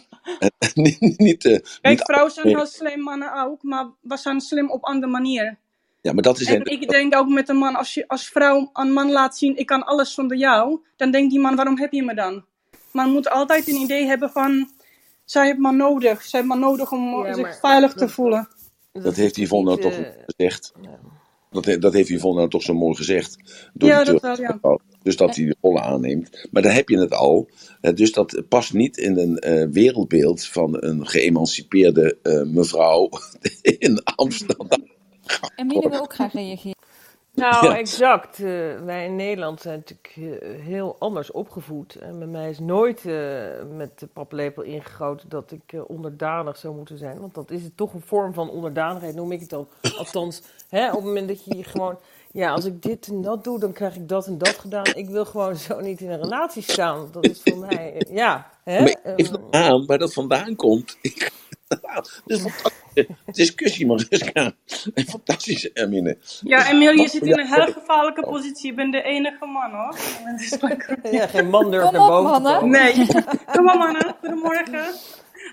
niet, 0.73 1.17
niet, 1.17 1.45
eh, 1.45 1.51
Kijk, 1.51 1.97
niet 1.97 2.01
vrouwen 2.01 2.31
zijn 2.31 2.47
heel 2.47 2.65
slim, 2.65 2.99
mannen 2.99 3.43
ook. 3.43 3.63
Maar 3.63 3.87
we 4.01 4.17
zijn 4.17 4.41
slim 4.41 4.71
op 4.71 4.83
andere 4.83 5.11
manier. 5.11 5.57
Ja, 6.01 6.13
maar 6.13 6.23
dat 6.23 6.39
is 6.39 6.47
En 6.47 6.65
ik 6.65 6.89
denk 6.89 7.15
ook 7.15 7.29
met 7.29 7.49
een 7.49 7.57
man, 7.57 7.75
als 7.75 7.93
je 7.93 8.07
als 8.07 8.27
vrouw 8.27 8.69
een 8.73 8.93
man 8.93 9.11
laat 9.11 9.37
zien, 9.37 9.57
ik 9.57 9.65
kan 9.65 9.83
alles 9.83 10.13
zonder 10.13 10.37
jou, 10.37 10.79
dan 10.95 11.11
denkt 11.11 11.31
die 11.31 11.39
man, 11.39 11.55
waarom 11.55 11.77
heb 11.77 11.91
je 11.91 12.03
me 12.03 12.13
dan? 12.13 12.45
Man 12.91 13.11
moet 13.11 13.29
altijd 13.29 13.67
een 13.67 13.75
idee 13.75 14.05
hebben 14.05 14.29
van, 14.29 14.69
zij 15.29 15.45
heeft 15.45 15.57
me 15.57 15.71
nodig. 15.71 16.21
Zij 16.21 16.39
heeft 16.39 16.53
me 16.53 16.59
nodig 16.59 16.91
om 16.91 17.25
Ja, 17.25 17.33
zich 17.33 17.43
maar 17.43 17.57
veilig 17.61 17.93
te 17.93 17.99
dat- 17.99 18.11
voelen. 18.11 18.47
Dat 18.91 19.15
heeft 19.15 19.37
Yvonne 19.37 19.69
nou 19.69 19.81
toch 19.81 19.91
eh, 19.93 20.09
gezegd. 20.25 20.71
Dat, 21.51 21.81
dat 21.81 21.93
heeft 21.93 22.09
Yvonne 22.09 22.37
nou 22.37 22.49
toch 22.49 22.61
zo 22.61 22.73
mooi 22.73 22.95
gezegd. 22.95 23.37
Door 23.73 23.89
Ja, 23.89 24.03
dat 24.03 24.21
wel, 24.21 24.39
ja. 24.41 24.59
Dus 25.03 25.17
dat 25.17 25.35
hij 25.35 25.45
de 25.45 25.55
rollen 25.61 25.81
aanneemt. 25.83 26.47
Maar 26.51 26.61
dan 26.61 26.71
heb 26.71 26.89
je 26.89 26.97
het 26.99 27.13
al. 27.13 27.49
Eh, 27.81 27.93
Dus 27.93 28.11
dat 28.11 28.43
past 28.49 28.73
niet 28.73 28.97
in 28.97 29.17
een 29.17 29.37
eh, 29.37 29.67
wereldbeeld 29.71 30.45
van 30.45 30.83
een 30.83 31.07
geëmancipeerde 31.07 32.17
eh, 32.23 32.41
mevrouw 32.43 33.09
in 33.61 34.03
Amsterdam. 34.03 34.67
Emine 35.55 35.89
wil 35.89 36.01
ook 36.01 36.13
graag 36.13 36.33
reageren. 36.33 36.77
Nou, 37.39 37.65
Ja. 37.65 37.77
exact. 37.77 38.39
Eh, 38.39 38.45
wij 38.85 39.05
in 39.05 39.15
Nederland 39.15 39.61
zijn 39.61 39.75
natuurlijk 39.85 40.13
eh, 40.41 40.49
heel 40.65 40.95
anders 40.99 41.31
opgevoed. 41.31 41.95
En 41.95 42.17
bij 42.17 42.27
mij 42.27 42.49
is 42.49 42.59
nooit 42.59 43.05
eh, 43.05 43.13
met 43.75 43.99
de 43.99 44.07
paplepel 44.07 44.63
ingegoten 44.63 45.29
dat 45.29 45.51
ik 45.51 45.83
onderdanig 45.87 46.57
zou 46.57 46.75
moeten 46.75 46.97
zijn. 46.97 47.19
Want 47.19 47.33
dat 47.33 47.51
is 47.51 47.63
het 47.63 47.77
toch 47.77 47.93
een 47.93 48.01
vorm 48.05 48.33
van 48.33 48.49
onderdanigheid, 48.49 49.15
noem 49.15 49.31
ik 49.31 49.39
het 49.39 49.49
dan. 49.49 49.67
Althans, 49.97 50.41
hè, 50.69 50.87
op 50.89 50.95
het 50.95 51.03
moment 51.05 51.27
dat 51.27 51.45
je 51.45 51.63
gewoon... 51.63 51.99
Ja, 52.31 52.51
als 52.51 52.65
ik 52.65 52.81
dit 52.81 53.07
en 53.07 53.21
dat 53.21 53.43
doe, 53.43 53.59
dan 53.59 53.71
krijg 53.71 53.95
ik 53.95 54.07
dat 54.09 54.27
en 54.27 54.37
dat 54.37 54.57
gedaan. 54.57 54.85
Ik 54.85 55.09
wil 55.09 55.25
gewoon 55.25 55.55
zo 55.55 55.79
niet 55.79 56.01
in 56.01 56.09
een 56.09 56.21
relatie 56.21 56.61
staan. 56.61 57.09
Dat 57.11 57.25
is 57.27 57.41
voor 57.43 57.57
mij... 57.57 58.05
ja, 58.09 58.49
hè? 58.63 58.79
Maar 58.79 58.89
ik 59.15 59.25
eh, 59.25 59.31
nog 59.31 59.41
aan 59.51 59.85
waar 59.85 59.97
dat 59.97 60.13
vandaan 60.13 60.55
komt. 60.55 60.97
Ik, 61.01 61.31
het 61.67 62.21
is 62.25 62.43
discussie, 63.31 63.85
Mariska. 63.85 64.51
Een 64.93 65.05
fantastische 65.05 65.69
Emine. 65.73 66.17
Ja, 66.41 66.69
Emil, 66.71 66.91
je 66.91 67.07
zit 67.07 67.21
in 67.21 67.39
een 67.39 67.47
heel 67.53 67.73
gevaarlijke 67.73 68.21
positie. 68.21 68.69
Je 68.69 68.73
bent 68.73 68.91
de 68.91 69.01
enige 69.01 69.45
man, 69.45 69.71
hoor. 69.71 69.95
ja, 71.11 71.27
geen 71.27 71.49
man 71.49 71.71
durft 71.71 71.91
naar 71.91 72.01
op, 72.01 72.07
boven 72.07 72.33
te 72.33 72.41
mannen. 72.41 72.59
komen. 72.59 72.69
Nee. 72.69 73.05
Kom 73.53 73.63
maar, 73.63 73.77
mannen. 73.77 74.15
Goedemorgen. 74.19 74.85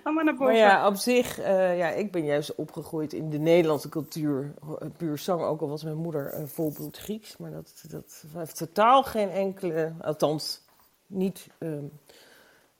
Maar 0.04 0.24
naar 0.24 0.34
boven. 0.34 0.46
Maar 0.46 0.56
ja, 0.56 0.86
op 0.86 0.96
zich, 0.96 1.38
eh, 1.40 1.78
ja, 1.78 1.88
ik 1.88 2.12
ben 2.12 2.24
juist 2.24 2.54
opgegroeid 2.54 3.12
in 3.12 3.30
de 3.30 3.38
Nederlandse 3.38 3.88
cultuur. 3.88 4.54
eh, 4.78 4.88
Puur 4.96 5.18
zang, 5.18 5.42
ook 5.42 5.60
al 5.60 5.68
was 5.68 5.84
mijn 5.84 5.96
moeder 5.96 6.26
eh, 6.32 6.42
volbloed 6.46 6.96
Grieks. 6.96 7.36
Maar 7.36 7.50
dat, 7.50 7.84
dat 7.88 8.24
heeft 8.36 8.56
totaal 8.56 9.02
geen 9.02 9.30
enkele, 9.30 9.92
althans 10.00 10.60
niet 11.06 11.46
ehm, 11.58 11.84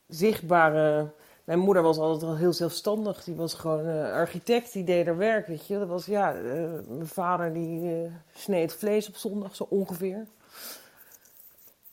zichtbare... 0.07 1.13
Mijn 1.47 1.59
moeder 1.59 1.83
was 1.83 1.99
altijd 1.99 2.31
al 2.31 2.37
heel 2.37 2.53
zelfstandig. 2.53 3.25
Die 3.25 3.35
was 3.35 3.55
gewoon 3.55 3.87
eh, 3.87 4.13
architect, 4.13 4.73
die 4.73 4.85
deed 4.85 5.07
haar 5.07 5.17
werk, 5.17 5.47
weet 5.47 5.67
je. 5.67 5.79
Dat 5.79 5.89
was, 5.89 6.07
ja, 6.07 6.35
eh, 6.35 6.43
mijn 6.89 7.07
vader 7.07 7.53
die 7.53 7.93
eh, 7.93 8.11
sneed 8.35 8.73
vlees 8.73 9.09
op 9.09 9.17
zondag, 9.17 9.57
zo 9.57 9.67
ongeveer. 9.69 10.27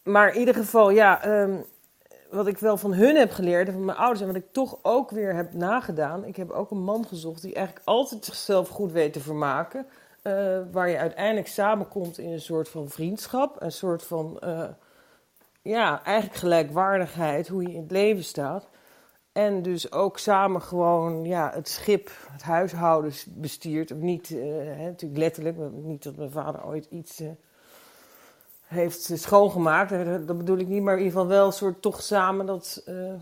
Maar 0.04 0.34
in 0.34 0.40
ieder 0.40 0.56
geval, 0.56 0.90
ja, 0.90 1.24
ehm, 1.24 1.56
wat 2.30 2.48
ik 2.48 2.58
wel 2.58 2.78
van 2.78 2.94
hun 2.94 3.16
heb 3.16 3.32
geleerd 3.32 3.68
en 3.68 3.74
van 3.74 3.86
mijn 3.86 3.98
ouders 3.98 4.22
en 4.22 4.28
wat 4.28 4.36
ik 4.36 4.52
toch 4.52 4.78
ook 4.82 5.12
weer 5.12 5.36
heb 5.36 5.54
nagedaan. 5.54 6.26
Ik 6.26 6.36
heb 6.36 6.50
ook 6.52 6.72
een 6.72 6.84
man 6.84 7.06
gezocht 7.06 7.42
die 7.42 7.54
eigenlijk 7.54 7.88
altijd 7.88 8.26
zichzelf 8.26 8.70
goed 8.70 8.92
weet 8.92 9.14
te 9.14 9.20
vermaken. 9.20 9.86
waar 10.72 10.90
je 10.90 10.98
uiteindelijk 10.98 11.48
samenkomt 11.48 12.18
in 12.18 12.32
een 12.32 12.42
soort 12.42 12.70
van 12.70 12.90
vriendschap. 12.90 13.62
Een 13.62 13.72
soort 13.72 14.04
van, 14.04 14.40
ja, 15.62 16.04
eigenlijk 16.04 16.40
gelijkwaardigheid, 16.40 17.48
hoe 17.48 17.62
je 17.62 17.74
in 17.74 17.82
het 17.82 17.92
leven 17.92 18.24
staat. 18.24 18.70
En 19.34 19.62
dus 19.62 19.92
ook 19.92 20.18
samen 20.20 20.62
gewoon 20.62 21.26
ja, 21.26 21.52
het 21.54 21.70
schip, 21.70 22.10
het 22.32 22.42
huishouden 22.42 23.14
bestiert. 23.28 23.92
Of 23.92 23.98
niet, 23.98 24.32
eh, 24.32 24.38
hè, 24.54 24.84
natuurlijk 24.86 25.20
letterlijk, 25.20 25.58
maar 25.58 25.70
niet 25.70 26.04
dat 26.04 26.16
mijn 26.16 26.32
vader 26.32 26.66
ooit 26.66 26.88
iets 26.90 27.20
eh, 27.20 27.28
heeft 28.66 29.12
schoongemaakt. 29.14 29.92
Eh, 29.92 30.06
Dat 30.26 30.38
bedoel 30.38 30.58
ik 30.58 30.68
niet, 30.68 30.82
maar 30.82 30.94
in 30.98 31.04
ieder 31.04 31.14
geval 31.20 31.28
wel 31.36 31.46
een 31.46 31.52
soort 31.54 31.82
toch 31.82 32.02
samen 32.02 32.46
dat... 32.46 32.82
eh, 32.86 33.14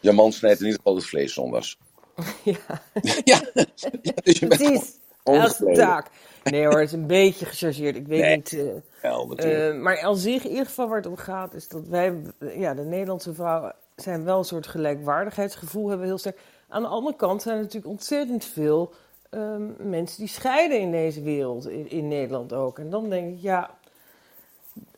Je 0.00 0.12
man 0.12 0.32
snijdt 0.32 0.58
in 0.60 0.64
ieder 0.66 0.80
geval 0.80 0.96
het 0.96 1.06
vlees 1.06 1.32
zondags. 1.32 1.78
ja, 2.42 2.56
Ja, 3.24 3.40
ja 4.02 4.12
dus 4.22 4.38
precies. 4.38 4.98
Als 5.22 5.60
taak. 5.72 6.06
Nee 6.44 6.64
hoor, 6.66 6.78
het 6.78 6.88
is 6.88 6.92
een 6.92 7.06
beetje 7.06 7.46
gechargeerd. 7.46 7.96
Ik 7.96 8.06
weet 8.06 8.20
Nee. 8.20 8.36
niet... 8.36 8.52
eh. 8.52 9.70
Eh, 9.70 9.80
maar 9.80 10.00
aan 10.00 10.16
zich, 10.16 10.44
in 10.44 10.50
ieder 10.50 10.66
geval 10.66 10.88
waar 10.88 10.96
het 10.96 11.06
om 11.06 11.16
gaat, 11.16 11.54
is 11.54 11.68
dat 11.68 11.88
wij, 11.88 12.22
ja, 12.56 12.74
de 12.74 12.82
Nederlandse 12.84 13.34
vrouwen, 13.34 13.74
zijn 13.96 14.24
wel 14.24 14.38
een 14.38 14.44
soort 14.44 14.66
gelijkwaardigheidsgevoel 14.66 15.88
hebben 15.88 16.06
heel 16.06 16.18
sterk. 16.18 16.40
Aan 16.68 16.82
de 16.82 16.88
andere 16.88 17.16
kant 17.16 17.42
zijn 17.42 17.56
er 17.56 17.62
natuurlijk 17.62 17.92
ontzettend 17.92 18.44
veel 18.44 18.92
ehm, 19.30 19.88
mensen 19.88 20.18
die 20.18 20.28
scheiden 20.28 20.80
in 20.80 20.90
deze 20.90 21.22
wereld, 21.22 21.68
in, 21.68 21.90
in 21.90 22.08
Nederland 22.08 22.52
ook. 22.52 22.78
En 22.78 22.90
dan 22.90 23.08
denk 23.10 23.36
ik, 23.36 23.42
ja, 23.42 23.70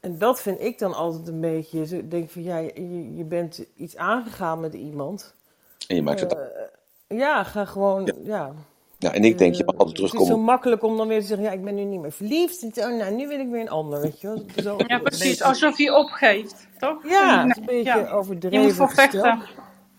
en 0.01 0.19
dat 0.19 0.41
vind 0.41 0.61
ik 0.61 0.79
dan 0.79 0.95
altijd 0.95 1.29
een 1.29 1.41
beetje, 1.41 1.87
zo 1.87 2.09
denk 2.09 2.25
ik 2.25 2.31
van, 2.31 2.43
ja, 2.43 2.57
je, 2.59 3.15
je 3.17 3.25
bent 3.25 3.65
iets 3.77 3.97
aangegaan 3.97 4.61
met 4.61 4.75
iemand. 4.75 5.35
en 5.89 5.97
je 5.97 6.03
maakt 6.03 6.21
het 6.21 6.33
Eh, 6.33 7.19
ja, 7.19 7.45
ga 7.45 7.65
gewoon, 7.65 8.05
ja. 8.05 8.15
Ja, 8.23 8.53
en 8.99 9.25
ik 9.25 9.39
denk, 9.39 9.55
je 9.55 9.65
mag 9.65 9.75
Eh, 9.75 9.81
altijd 9.81 9.97
Het 9.97 10.07
is 10.07 10.11
zo 10.11 10.17
terugkomen. 10.17 10.45
makkelijk 10.45 10.83
om 10.83 10.97
dan 10.97 11.09
weer 11.09 11.21
te 11.21 11.27
zeggen, 11.27 11.47
ja, 11.47 11.53
ik 11.53 11.65
ben 11.65 11.75
nu 11.75 11.85
niet 11.85 12.01
meer 12.01 12.13
verliefd. 12.13 12.79
En 12.79 12.97
nou, 12.97 13.15
nu 13.15 13.29
wil 13.29 13.41
ik 13.41 13.49
weer 13.49 13.61
een 13.61 13.69
ander, 13.71 14.01
weet 14.01 14.21
je 14.21 14.27
wel. 14.27 14.45
Zo, 14.63 14.75
Ja, 14.87 14.99
precies. 14.99 15.29
beetje- 15.29 15.45
Alsof 15.45 15.79
je 15.79 15.95
opgeeft, 15.97 16.69
toch? 16.79 17.09
Ja, 17.09 17.43
een 17.43 17.63
beetje 17.67 17.83
Ja. 17.83 18.09
overdreven 18.11 18.59
Je 18.59 18.65
moet 18.65 18.75
voor 18.77 18.91
vechten. 18.91 19.43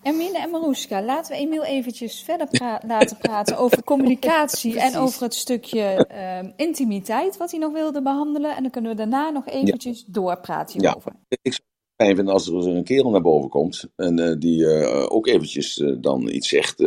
En 0.04 0.16
Maroeska, 0.52 1.02
laten 1.02 1.32
we 1.36 1.38
Emiel 1.42 1.64
eventjes 1.64 2.22
verder 2.24 2.48
pra 2.48 2.82
laten 2.88 3.18
praten 3.18 3.58
over 3.58 3.84
communicatie 3.84 4.80
en 4.80 4.96
over 4.98 5.22
het 5.22 5.34
stukje 5.36 5.82
ehm, 6.08 6.52
intimiteit 6.56 7.38
wat 7.38 7.52
hij 7.52 7.60
nog 7.60 7.72
wilde 7.74 8.02
behandelen. 8.02 8.56
En 8.56 8.62
dan 8.62 8.72
kunnen 8.72 8.92
we 8.92 8.98
daarna 8.98 9.30
nog 9.30 9.48
eventjes 9.48 10.06
doorpraten 10.06 10.82
Ja, 10.82 10.88
hierover. 10.88 11.12
ik 11.28 11.54
zou 11.54 11.64
het 11.68 11.77
fijn 11.98 12.28
als 12.28 12.48
er 12.48 12.68
een 12.68 12.84
kerel 12.84 13.10
naar 13.10 13.22
boven 13.22 13.50
komt 13.50 13.90
en 13.96 14.20
eh, 14.20 14.36
die 14.40 14.68
eh, 14.68 15.06
ook 15.10 15.28
eventjes 15.28 15.80
eh, 15.80 15.96
dan 16.02 16.30
iets 16.30 16.48
zegt. 16.48 16.78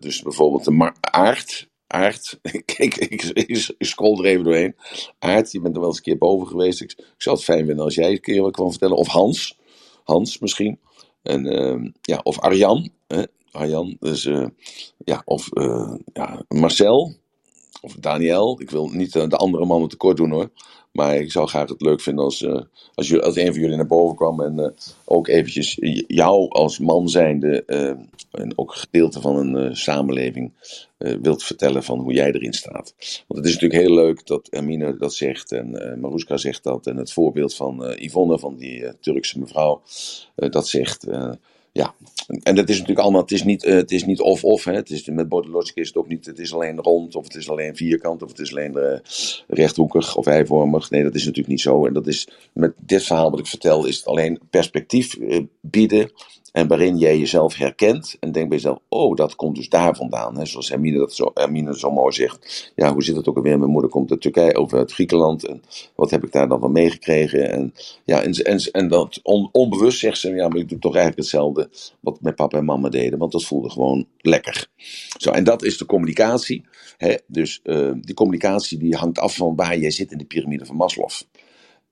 dus 0.00 0.22
bijvoorbeeld 0.22 0.64
de 0.64 0.92
Aard. 1.00 1.68
Aard, 1.86 2.38
kijk, 2.76 2.96
ik, 2.96 3.22
ik, 3.22 3.74
ik 3.78 3.86
scroll 3.86 4.18
er 4.18 4.24
even 4.24 4.44
doorheen. 4.44 4.76
Aard, 5.18 5.52
je 5.52 5.60
bent 5.60 5.74
er 5.74 5.80
wel 5.80 5.88
eens 5.88 5.98
een 5.98 6.04
keer 6.04 6.18
boven 6.18 6.46
geweest. 6.46 6.80
Ik, 6.80 6.94
zou 7.16 7.36
het 7.36 7.44
fijn 7.44 7.66
vinden 7.66 7.84
als 7.84 7.94
jij 7.94 8.10
een 8.10 8.20
keer 8.20 8.42
wat 8.42 8.52
kwam 8.52 8.70
vertellen. 8.70 8.96
Of 8.96 9.06
Hans, 9.06 9.58
Hans 10.04 10.38
misschien. 10.38 10.78
En, 11.22 11.46
ehm, 11.46 11.90
ja, 12.00 12.20
of 12.22 12.40
Arjan, 12.40 12.90
hè? 13.06 13.22
Arjan, 13.50 13.96
dus, 14.00 14.22
ja, 15.04 15.22
of 15.24 15.48
ja, 16.12 16.42
Marcel, 16.48 17.14
of 17.80 17.94
Daniel. 17.94 18.60
Ik 18.60 18.70
wil 18.70 18.88
niet 18.88 19.12
de 19.12 19.36
andere 19.36 19.64
mannen 19.64 19.88
tekort 19.88 20.16
doen 20.16 20.30
hoor. 20.30 20.50
Maar 20.96 21.16
ik 21.16 21.32
zou 21.32 21.48
graag 21.48 21.68
het 21.68 21.80
leuk 21.80 22.00
vinden 22.00 22.24
als, 22.24 22.42
eh, 22.42 22.60
als, 22.94 23.20
als 23.20 23.36
een 23.36 23.52
van 23.52 23.60
jullie 23.60 23.76
naar 23.76 23.86
boven 23.86 24.16
kwam 24.16 24.40
en 24.40 24.58
eh, 24.58 24.70
ook 25.04 25.28
eventjes 25.28 25.76
jou 26.06 26.48
als 26.48 26.78
man 26.78 27.08
zijnde 27.08 27.64
eh, 27.64 27.94
en 28.30 28.52
ook 28.54 28.74
gedeelte 28.74 29.20
van 29.20 29.36
een 29.36 29.76
samenleving 29.76 30.52
wilt 30.98 31.42
vertellen 31.42 31.82
van 31.82 31.98
hoe 31.98 32.12
jij 32.12 32.32
erin 32.32 32.52
staat. 32.52 32.94
Want 33.26 33.40
het 33.40 33.44
is 33.44 33.52
natuurlijk 33.52 33.80
heel 33.80 33.94
leuk 33.94 34.26
dat 34.26 34.46
Hermine 34.50 34.96
dat 34.96 35.14
zegt 35.14 35.52
en 35.52 35.98
Maruska 36.00 36.36
zegt 36.36 36.62
dat 36.62 36.86
en 36.86 36.96
het 36.96 37.12
voorbeeld 37.12 37.54
van 37.54 37.94
Yvonne, 37.96 38.38
van 38.38 38.56
die 38.56 38.98
Turkse 39.00 39.38
mevrouw, 39.38 39.82
dat 40.34 40.68
zegt. 40.68 41.06
Ja, 41.76 41.94
en 42.42 42.54
dat 42.54 42.68
is 42.68 42.74
natuurlijk 42.74 43.00
allemaal, 43.00 43.20
het 43.20 43.30
is 43.30 43.44
niet, 43.44 43.64
eh, 43.64 43.74
het 43.74 43.90
is 43.90 44.04
niet 44.04 44.20
of-of. 44.20 44.64
Het 44.64 44.90
is, 44.90 45.06
met 45.06 45.28
Body 45.28 45.48
Logic 45.48 45.74
is 45.74 45.86
het 45.86 45.96
ook 45.96 46.08
niet, 46.08 46.26
het 46.26 46.38
is 46.38 46.54
alleen 46.54 46.80
rond, 46.80 47.16
of 47.16 47.24
het 47.24 47.34
is 47.34 47.50
alleen 47.50 47.76
vierkant, 47.76 48.22
of 48.22 48.28
het 48.28 48.38
is 48.38 48.50
alleen 48.50 48.76
eh, 48.76 48.98
rechthoekig 49.48 50.16
of 50.16 50.26
eivormig. 50.26 50.90
Nee, 50.90 51.02
dat 51.02 51.14
is 51.14 51.20
natuurlijk 51.20 51.48
niet 51.48 51.60
zo. 51.60 51.86
En 51.86 51.92
dat 51.92 52.06
is, 52.06 52.28
met 52.52 52.72
dit 52.76 53.02
verhaal 53.02 53.30
wat 53.30 53.38
ik 53.38 53.46
vertel, 53.46 53.86
is 53.86 53.96
het 53.96 54.06
alleen 54.06 54.40
perspectief 54.50 55.16
eh, 55.16 55.40
bieden. 55.60 56.10
En 56.56 56.68
waarin 56.68 56.98
jij 56.98 57.18
jezelf 57.18 57.54
herkent 57.56 58.16
en 58.20 58.32
denkt 58.32 58.48
bij 58.48 58.58
jezelf, 58.58 58.78
oh, 58.88 59.16
dat 59.16 59.36
komt 59.36 59.56
dus 59.56 59.68
daar 59.68 59.96
vandaan. 59.96 60.36
Hè? 60.38 60.46
Zoals 60.46 60.68
Hermine, 60.68 60.98
dat 60.98 61.14
zo, 61.14 61.30
Hermine 61.34 61.78
zo 61.78 61.90
mooi 61.90 62.12
zegt. 62.12 62.72
Ja, 62.76 62.92
hoe 62.92 63.02
zit 63.02 63.16
het 63.16 63.28
ook 63.28 63.36
alweer? 63.36 63.58
Mijn 63.58 63.70
moeder 63.70 63.90
komt 63.90 64.10
uit 64.10 64.20
Turkije, 64.20 64.60
of 64.60 64.72
uit 64.74 64.92
Griekenland. 64.92 65.46
En 65.46 65.62
wat 65.94 66.10
heb 66.10 66.24
ik 66.24 66.32
daar 66.32 66.48
dan 66.48 66.60
van 66.60 66.72
meegekregen? 66.72 67.50
En, 67.50 67.74
ja, 68.04 68.22
en, 68.22 68.32
en, 68.32 68.58
en 68.72 68.88
dat 68.88 69.20
on- 69.22 69.48
onbewust 69.52 69.98
zegt 69.98 70.18
ze, 70.18 70.30
ja, 70.34 70.48
maar 70.48 70.58
ik 70.58 70.68
doe 70.68 70.78
toch 70.78 70.94
eigenlijk 70.94 71.22
hetzelfde 71.22 71.70
wat 72.00 72.20
mijn 72.20 72.34
papa 72.34 72.58
en 72.58 72.64
mama 72.64 72.88
deden. 72.88 73.18
Want 73.18 73.32
dat 73.32 73.44
voelde 73.44 73.70
gewoon 73.70 74.06
lekker. 74.20 74.66
Zo, 75.18 75.30
en 75.30 75.44
dat 75.44 75.62
is 75.64 75.78
de 75.78 75.86
communicatie. 75.86 76.64
Dus 77.26 77.60
eh, 77.62 77.90
die 78.00 78.14
communicatie 78.14 78.78
die 78.78 78.96
hangt 78.96 79.18
af 79.18 79.36
van 79.36 79.56
waar 79.56 79.78
jij 79.78 79.90
zit 79.90 80.12
in 80.12 80.18
de 80.18 80.24
piramide 80.24 80.66
van 80.66 80.76
Maslow. 80.76 81.08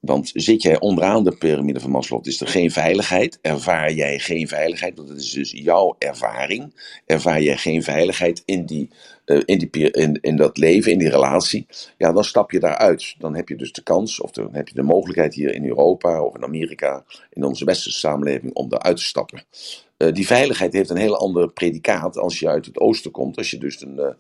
Want 0.05 0.31
zit 0.35 0.63
jij 0.63 0.81
onderaan 0.81 1.25
de 1.25 1.37
piramide 1.37 1.81
van 1.81 1.91
Maslow, 1.91 2.27
is 2.27 2.41
er 2.41 2.47
geen 2.47 2.71
veiligheid. 2.71 3.39
Ervaar 3.43 3.93
jij 3.93 4.19
geen 4.19 4.49
veiligheid, 4.49 4.97
want 4.97 5.09
dat 5.09 5.17
is 5.17 5.31
dus 5.31 5.51
jouw 5.51 5.97
ervaring. 5.99 6.75
Ervaar 7.07 7.43
jij 7.43 7.57
geen 7.57 7.83
veiligheid 7.83 8.43
in, 8.45 8.67
die, 8.67 8.89
eh, 9.25 9.41
in, 9.45 9.59
die, 9.59 9.91
in, 9.91 10.19
in 10.21 10.37
dat 10.37 10.57
leven, 10.57 10.93
in 10.93 10.99
die 10.99 11.11
relatie. 11.11 11.67
Ja, 11.99 12.13
dan 12.13 12.25
stap 12.25 12.51
je 12.51 12.61
daaruit. 12.61 13.15
Dan 13.19 13.35
heb 13.35 13.49
je 13.49 13.57
dus 13.57 13.73
de 13.73 13.83
kans, 13.83 14.21
of 14.21 14.31
dan 14.31 14.49
heb 14.53 14.69
je 14.69 14.75
de 14.75 14.83
mogelijkheid 14.83 15.35
hier 15.35 15.55
in 15.55 15.67
Europa 15.67 16.23
of 16.23 16.37
in 16.37 16.45
Amerika, 16.45 17.05
in 17.31 17.45
onze 17.45 17.65
westerse 17.65 17.99
samenleving, 17.99 18.55
om 18.55 18.69
daaruit 18.69 18.97
te 18.97 19.05
stappen. 19.05 19.43
Eh, 19.97 20.13
die 20.13 20.27
veiligheid 20.27 20.73
heeft 20.73 20.91
een 20.91 20.97
heel 20.97 21.17
ander 21.17 21.49
predicaat 21.49 22.19
als 22.19 22.39
je 22.39 22.49
uit 22.49 22.67
het 22.67 22.79
oosten 22.79 23.11
komt. 23.11 23.37
Als 23.37 23.51
je 23.51 23.59
dus 23.59 23.83
een, 23.83 23.99
eh, 23.99 24.15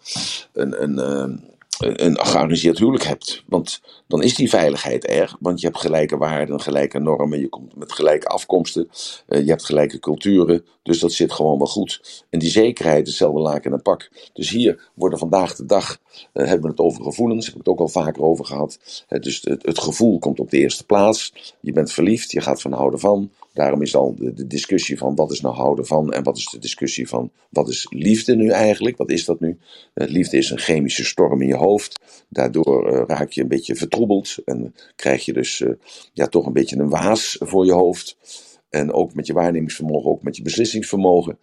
een, 0.52 0.82
een, 0.82 1.40
een, 1.78 2.04
een 2.04 2.26
gearrangeerd 2.26 2.78
huwelijk 2.78 3.04
hebt. 3.04 3.42
Want 3.46 3.80
dan 4.06 4.22
is 4.22 4.34
die 4.34 4.48
veiligheid 4.48 5.08
er. 5.08 5.36
Want 5.40 5.60
je 5.60 5.66
hebt 5.66 5.78
gelijke 5.78 6.16
waarden, 6.16 6.60
gelijke 6.60 6.98
normen. 6.98 7.40
Je 7.40 7.48
komt 7.48 7.76
met 7.76 7.92
gelijke 7.92 8.26
afkomsten. 8.26 8.88
eh, 9.26 9.40
je 9.40 9.48
hebt 9.48 9.64
gelijke 9.64 9.98
culturen. 9.98 10.64
Dus 10.82 10.98
dat 10.98 11.12
zit 11.12 11.32
gewoon 11.32 11.58
wel 11.58 11.66
goed. 11.66 12.24
En 12.30 12.38
die 12.38 12.50
zekerheid, 12.50 13.06
hetzelfde 13.06 13.40
laken 13.40 13.72
en 13.72 13.82
pak. 13.82 14.10
Dus 14.32 14.50
hier 14.50 14.90
worden 14.94 15.18
vandaag 15.18 15.54
de 15.56 15.66
dag, 15.66 15.98
eh, 16.32 16.46
hebben 16.46 16.62
we 16.62 16.68
het 16.68 16.78
over 16.78 17.02
gevoelens. 17.04 17.44
Heb 17.46 17.54
ik 17.54 17.60
het 17.60 17.68
ook 17.68 17.80
al 17.80 17.88
vaker 17.88 18.22
over 18.22 18.44
gehad. 18.44 19.04
Eh, 19.08 19.20
dus 19.20 19.40
het, 19.42 19.66
het 19.66 19.78
gevoel 19.78 20.18
komt 20.18 20.40
op 20.40 20.50
de 20.50 20.58
eerste 20.58 20.84
plaats. 20.84 21.32
Je 21.60 21.72
bent 21.72 21.92
verliefd, 21.92 22.30
je 22.30 22.40
gaat 22.40 22.62
van 22.62 22.72
houden 22.72 23.00
van. 23.00 23.30
Daarom 23.54 23.82
is 23.82 23.96
al 23.96 24.14
de, 24.18 24.46
discussie 24.46 24.98
van 24.98 25.14
wat 25.14 25.32
is 25.32 25.40
nou 25.40 25.54
houden 25.54 25.86
van 25.86 26.12
en 26.12 26.22
wat 26.22 26.36
is 26.36 26.46
de 26.46 26.58
discussie 26.58 27.08
van 27.08 27.30
wat 27.50 27.68
is 27.68 27.86
liefde 27.90 28.36
nu 28.36 28.50
eigenlijk? 28.50 28.96
Wat 28.96 29.10
is 29.10 29.24
dat 29.24 29.40
nu? 29.40 29.58
Eh, 29.94 30.08
liefde 30.08 30.36
is 30.36 30.50
een 30.50 30.58
chemische 30.58 31.04
storm 31.04 31.42
in 31.42 31.48
je 31.48 31.56
hoofd. 31.56 32.00
Daardoor 32.28 32.88
eh, 32.88 33.02
raak 33.06 33.30
je 33.30 33.40
een 33.40 33.48
beetje 33.48 33.74
vertroebeld 33.74 34.36
en 34.44 34.74
krijg 34.96 35.24
je 35.24 35.32
dus 35.32 35.60
eh, 35.60 35.72
ja, 36.12 36.26
toch 36.26 36.46
een 36.46 36.52
beetje 36.52 36.76
een 36.76 36.88
waas 36.88 37.36
voor 37.40 37.66
je 37.66 37.72
hoofd. 37.72 38.16
En 38.74 38.92
ook 38.92 39.14
met 39.14 39.26
je 39.26 39.32
waarnemingsvermogen, 39.32 40.10
ook 40.10 40.22
met 40.22 40.36
je 40.36 40.42
beslissingsvermogen. 40.42 41.38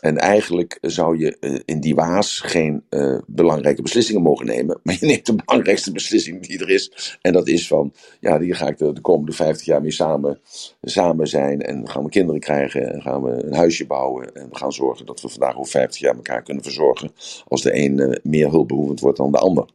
En 0.00 0.18
eigenlijk 0.18 0.78
zou 0.80 1.18
je 1.18 1.36
eh, 1.38 1.60
in 1.64 1.80
die 1.80 1.94
waas 1.94 2.40
geen 2.40 2.82
eh, 2.88 3.18
belangrijke 3.26 3.82
beslissingen 3.82 4.22
mogen 4.22 4.46
nemen. 4.46 4.80
Maar 4.82 4.96
je 5.00 5.06
neemt 5.06 5.26
de 5.26 5.34
belangrijkste 5.44 5.92
beslissing 5.92 6.46
die 6.46 6.58
er 6.58 6.70
is. 6.70 7.16
En 7.20 7.32
dat 7.32 7.48
is 7.48 7.66
van, 7.66 7.92
ja, 8.20 8.40
hier 8.40 8.56
ga 8.56 8.68
ik 8.68 8.78
de, 8.78 8.92
de 8.92 9.00
komende 9.00 9.32
50 9.32 9.66
jaar 9.66 9.80
mee 9.80 9.90
samen, 9.90 10.40
samen 10.82 11.26
zijn. 11.26 11.62
En 11.62 11.88
gaan 11.88 12.04
we 12.04 12.10
kinderen 12.10 12.40
krijgen. 12.40 12.92
En 12.92 13.02
gaan 13.02 13.22
we 13.22 13.44
een 13.44 13.54
huisje 13.54 13.86
bouwen. 13.86 14.34
En 14.34 14.48
we 14.48 14.56
gaan 14.56 14.72
zorgen 14.72 15.06
dat 15.06 15.20
we 15.20 15.28
vandaag 15.28 15.56
over 15.56 15.70
50 15.70 16.00
jaar 16.00 16.14
elkaar 16.14 16.42
kunnen 16.42 16.62
verzorgen. 16.62 17.10
Als 17.48 17.62
de 17.62 17.76
een 17.76 17.98
eh, 17.98 18.18
meer 18.22 18.50
hulpbehoevend 18.50 19.00
wordt 19.00 19.18
dan 19.18 19.32
de 19.32 19.38
ander. 19.38 19.66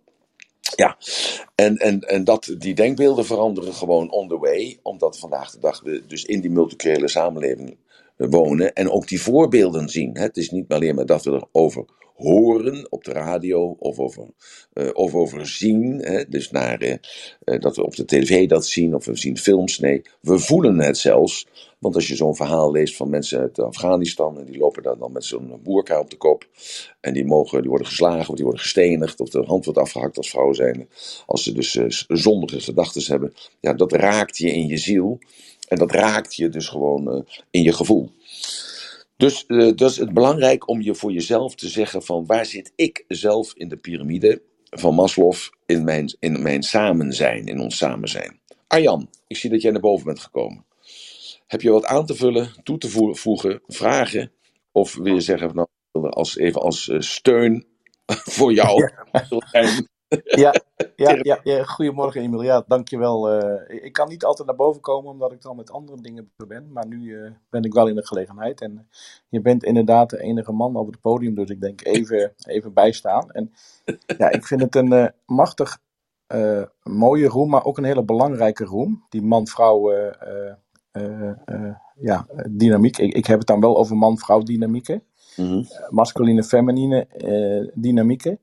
Ja, 0.75 0.97
en, 1.55 1.77
en, 1.77 1.99
en 1.99 2.23
dat, 2.23 2.55
die 2.57 2.73
denkbeelden 2.73 3.25
veranderen 3.25 3.73
gewoon 3.73 4.11
on 4.11 4.27
the 4.27 4.37
way, 4.37 4.79
omdat 4.81 5.19
vandaag 5.19 5.51
de 5.51 5.59
dag 5.59 5.81
we 5.81 6.03
dus 6.07 6.25
in 6.25 6.41
die 6.41 6.51
multiculturele 6.51 7.07
samenleving 7.07 7.77
eh, 8.17 8.27
wonen 8.29 8.73
en 8.73 8.89
ook 8.89 9.07
die 9.07 9.21
voorbeelden 9.21 9.89
zien. 9.89 10.17
Het 10.17 10.37
is 10.37 10.49
niet 10.49 10.71
alleen 10.71 10.95
maar 10.95 11.05
dat 11.05 11.23
we 11.23 11.31
erover 11.31 11.85
horen 12.15 12.91
op 12.91 13.03
de 13.03 13.11
radio 13.11 13.75
of 13.79 13.99
over, 13.99 14.23
eh, 14.73 14.89
of 14.93 15.13
over 15.15 15.47
zien, 15.47 15.99
hè. 16.01 16.29
dus 16.29 16.51
naar, 16.51 16.79
eh, 16.79 17.59
dat 17.59 17.75
we 17.75 17.83
op 17.83 17.95
de 17.95 18.05
tv 18.05 18.47
dat 18.47 18.65
zien 18.65 18.95
of 18.95 19.05
we 19.05 19.17
zien 19.17 19.37
films. 19.37 19.79
Nee, 19.79 20.01
we 20.21 20.39
voelen 20.39 20.79
het 20.79 20.97
zelfs. 20.97 21.47
Want 21.79 21.95
als 21.95 22.07
je 22.07 22.15
zo'n 22.15 22.35
verhaal 22.35 22.71
leest 22.71 22.95
van 22.95 23.09
mensen 23.09 23.39
uit 23.39 23.59
Afghanistan 23.59 24.39
en 24.39 24.45
die 24.45 24.57
lopen 24.57 24.83
daar 24.83 24.97
dan 24.97 25.11
met 25.11 25.25
zo'n 25.25 25.59
boerka 25.63 25.99
op 25.99 26.09
de 26.09 26.17
kop 26.17 26.47
en 27.01 27.13
die, 27.13 27.25
mogen, 27.25 27.61
die 27.61 27.69
worden 27.69 27.87
geslagen 27.87 28.29
of 28.29 28.35
die 28.35 28.43
worden 28.43 28.61
gestenigd 28.61 29.19
of 29.19 29.29
de 29.29 29.43
hand 29.45 29.65
wordt 29.65 29.79
afgehakt 29.79 30.17
als 30.17 30.29
vrouw 30.29 30.53
zijn. 30.53 30.89
Als 31.25 31.43
ze 31.43 31.53
dus 31.53 31.75
eh, 31.75 31.85
zondige 32.07 32.59
gedachten 32.59 33.03
hebben. 33.05 33.33
Ja, 33.59 33.73
dat 33.73 33.91
raakt 33.91 34.37
je 34.37 34.51
in 34.51 34.67
je 34.67 34.77
ziel. 34.77 35.19
En 35.67 35.77
dat 35.77 35.91
raakt 35.91 36.35
je 36.35 36.49
dus 36.49 36.67
gewoon 36.67 37.11
eh, 37.11 37.21
in 37.51 37.63
je 37.63 37.73
gevoel. 37.73 38.09
Dus 39.17 39.45
eh, 39.45 39.57
dat 39.75 39.89
is 39.89 39.97
het 39.97 40.13
belangrijk 40.13 40.69
om 40.69 40.81
je 40.81 40.95
voor 40.95 41.11
jezelf 41.11 41.55
te 41.55 41.67
zeggen 41.67 42.03
van 42.03 42.25
waar 42.25 42.45
zit 42.45 42.71
ik 42.75 43.05
zelf 43.07 43.53
in 43.53 43.67
de 43.67 43.77
piramide 43.77 44.41
van 44.69 44.95
Maslow 44.95 45.33
in 45.65 45.83
mijn, 45.83 46.15
in 46.19 46.41
mijn 46.41 46.63
samen 46.63 47.13
zijn, 47.13 47.45
in 47.45 47.59
ons 47.59 47.77
samen 47.77 48.09
zijn. 48.09 48.39
Arjan, 48.67 49.09
ik 49.27 49.37
zie 49.37 49.49
dat 49.49 49.61
jij 49.61 49.71
naar 49.71 49.81
boven 49.81 50.05
bent 50.05 50.19
gekomen. 50.19 50.65
Heb 51.49 51.61
je 51.61 51.71
wat 51.71 51.85
aan 51.85 52.05
te 52.05 52.15
vullen, 52.15 52.63
toe 52.63 52.77
te 52.77 52.89
voe- 52.89 53.15
voegen, 53.15 53.61
vragen? 53.67 54.31
Of 54.71 54.95
wil 54.95 55.13
je 55.13 55.21
zeggen, 55.21 55.55
nou, 55.55 55.67
als, 56.09 56.37
even 56.37 56.61
als 56.61 56.89
eh, 56.89 56.99
steun 56.99 57.65
voor 58.35 58.53
jou. 58.53 58.91
Ja, 60.23 60.53
ja, 60.95 61.17
ja, 61.21 61.39
ja, 61.43 61.63
goedemorgen 61.63 62.21
Emil. 62.21 62.41
Ja, 62.41 62.63
dankjewel. 62.67 63.29
Eh 63.29 63.83
ik 63.85 63.93
kan 63.93 64.07
niet 64.09 64.23
altijd 64.23 64.47
naar 64.47 64.57
boven 64.57 64.81
komen 64.81 65.11
omdat 65.11 65.31
ik 65.31 65.41
dan 65.41 65.55
met 65.55 65.71
andere 65.71 66.01
dingen 66.01 66.31
bezig 66.35 66.47
ben. 66.61 66.71
Maar 66.71 66.87
nu 66.87 67.23
eh, 67.23 67.31
ben 67.49 67.63
ik 67.63 67.73
wel 67.73 67.87
in 67.87 67.95
de 67.95 68.05
gelegenheid. 68.05 68.61
En 68.61 68.89
je 69.29 69.41
bent 69.41 69.63
inderdaad 69.63 70.09
de 70.09 70.19
enige 70.21 70.51
man 70.51 70.75
op 70.75 70.87
het 70.87 71.01
podium. 71.01 71.35
Dus 71.35 71.49
ik 71.49 71.61
denk 71.61 71.85
even, 71.85 72.33
even 72.45 72.73
bijstaan. 72.73 73.31
En 73.31 73.53
ja, 74.17 74.29
ik 74.29 74.45
vind 74.45 74.61
het 74.61 74.75
een 74.75 75.13
machtig 75.25 75.77
mooie 76.83 77.27
roem, 77.27 77.49
maar 77.49 77.65
ook 77.65 77.77
een 77.77 77.83
hele 77.83 78.03
belangrijke 78.03 78.63
roem. 78.63 79.05
Die 79.09 79.21
man-vrouw 79.21 79.91
ja, 81.99 82.25
dynamiek. 82.49 82.97
Ik, 82.97 83.13
ik 83.13 83.25
heb 83.25 83.37
het 83.37 83.47
dan 83.47 83.59
wel 83.59 83.77
over 83.77 83.97
man-vrouw 83.97 84.41
dynamieken. 84.41 85.03
Mhm. 85.35 85.63
Masculine, 85.89 86.43
feminine 86.43 87.07
eh, 87.07 87.71
dynamieken. 87.73 88.39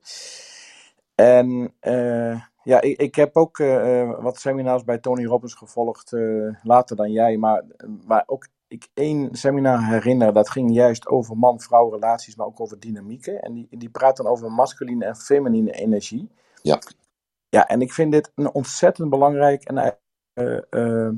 En 1.15 1.73
eh, 1.79 2.41
ja, 2.63 2.81
ik, 2.81 2.99
ik 2.99 3.15
heb 3.15 3.35
ook 3.35 3.59
eh, 3.59 4.01
eh, 4.01 4.21
wat 4.21 4.39
seminars 4.39 4.83
bij 4.83 4.97
Tony 4.97 5.25
Robbins 5.25 5.53
gevolgd, 5.53 6.13
eh, 6.13 6.53
later 6.63 6.95
dan 6.95 7.11
jij. 7.11 7.37
Maar 7.37 7.63
waar 8.05 8.23
ook 8.25 8.47
ik 8.67 8.87
één 8.93 9.35
seminar 9.35 9.87
herinner, 9.87 10.33
dat 10.33 10.49
ging 10.49 10.73
juist 10.73 11.07
over 11.07 11.37
man-vrouw 11.37 11.89
relaties, 11.89 12.35
maar 12.35 12.45
ook 12.45 12.59
over 12.59 12.79
dynamieken. 12.79 13.41
En 13.41 13.53
die, 13.53 13.67
die 13.69 13.89
praat 13.89 14.17
dan 14.17 14.27
over 14.27 14.51
masculine 14.51 15.05
en 15.05 15.15
feminine 15.15 15.71
energie. 15.71 16.29
Ja. 16.61 16.79
Ja, 17.49 17.67
en 17.67 17.81
ik 17.81 17.93
vind 17.93 18.11
dit 18.11 18.31
een 18.35 18.51
ontzettend 18.53 19.09
belangrijk 19.09 19.63
en 19.63 19.99
eh, 20.33 20.57
eh, 20.69 21.13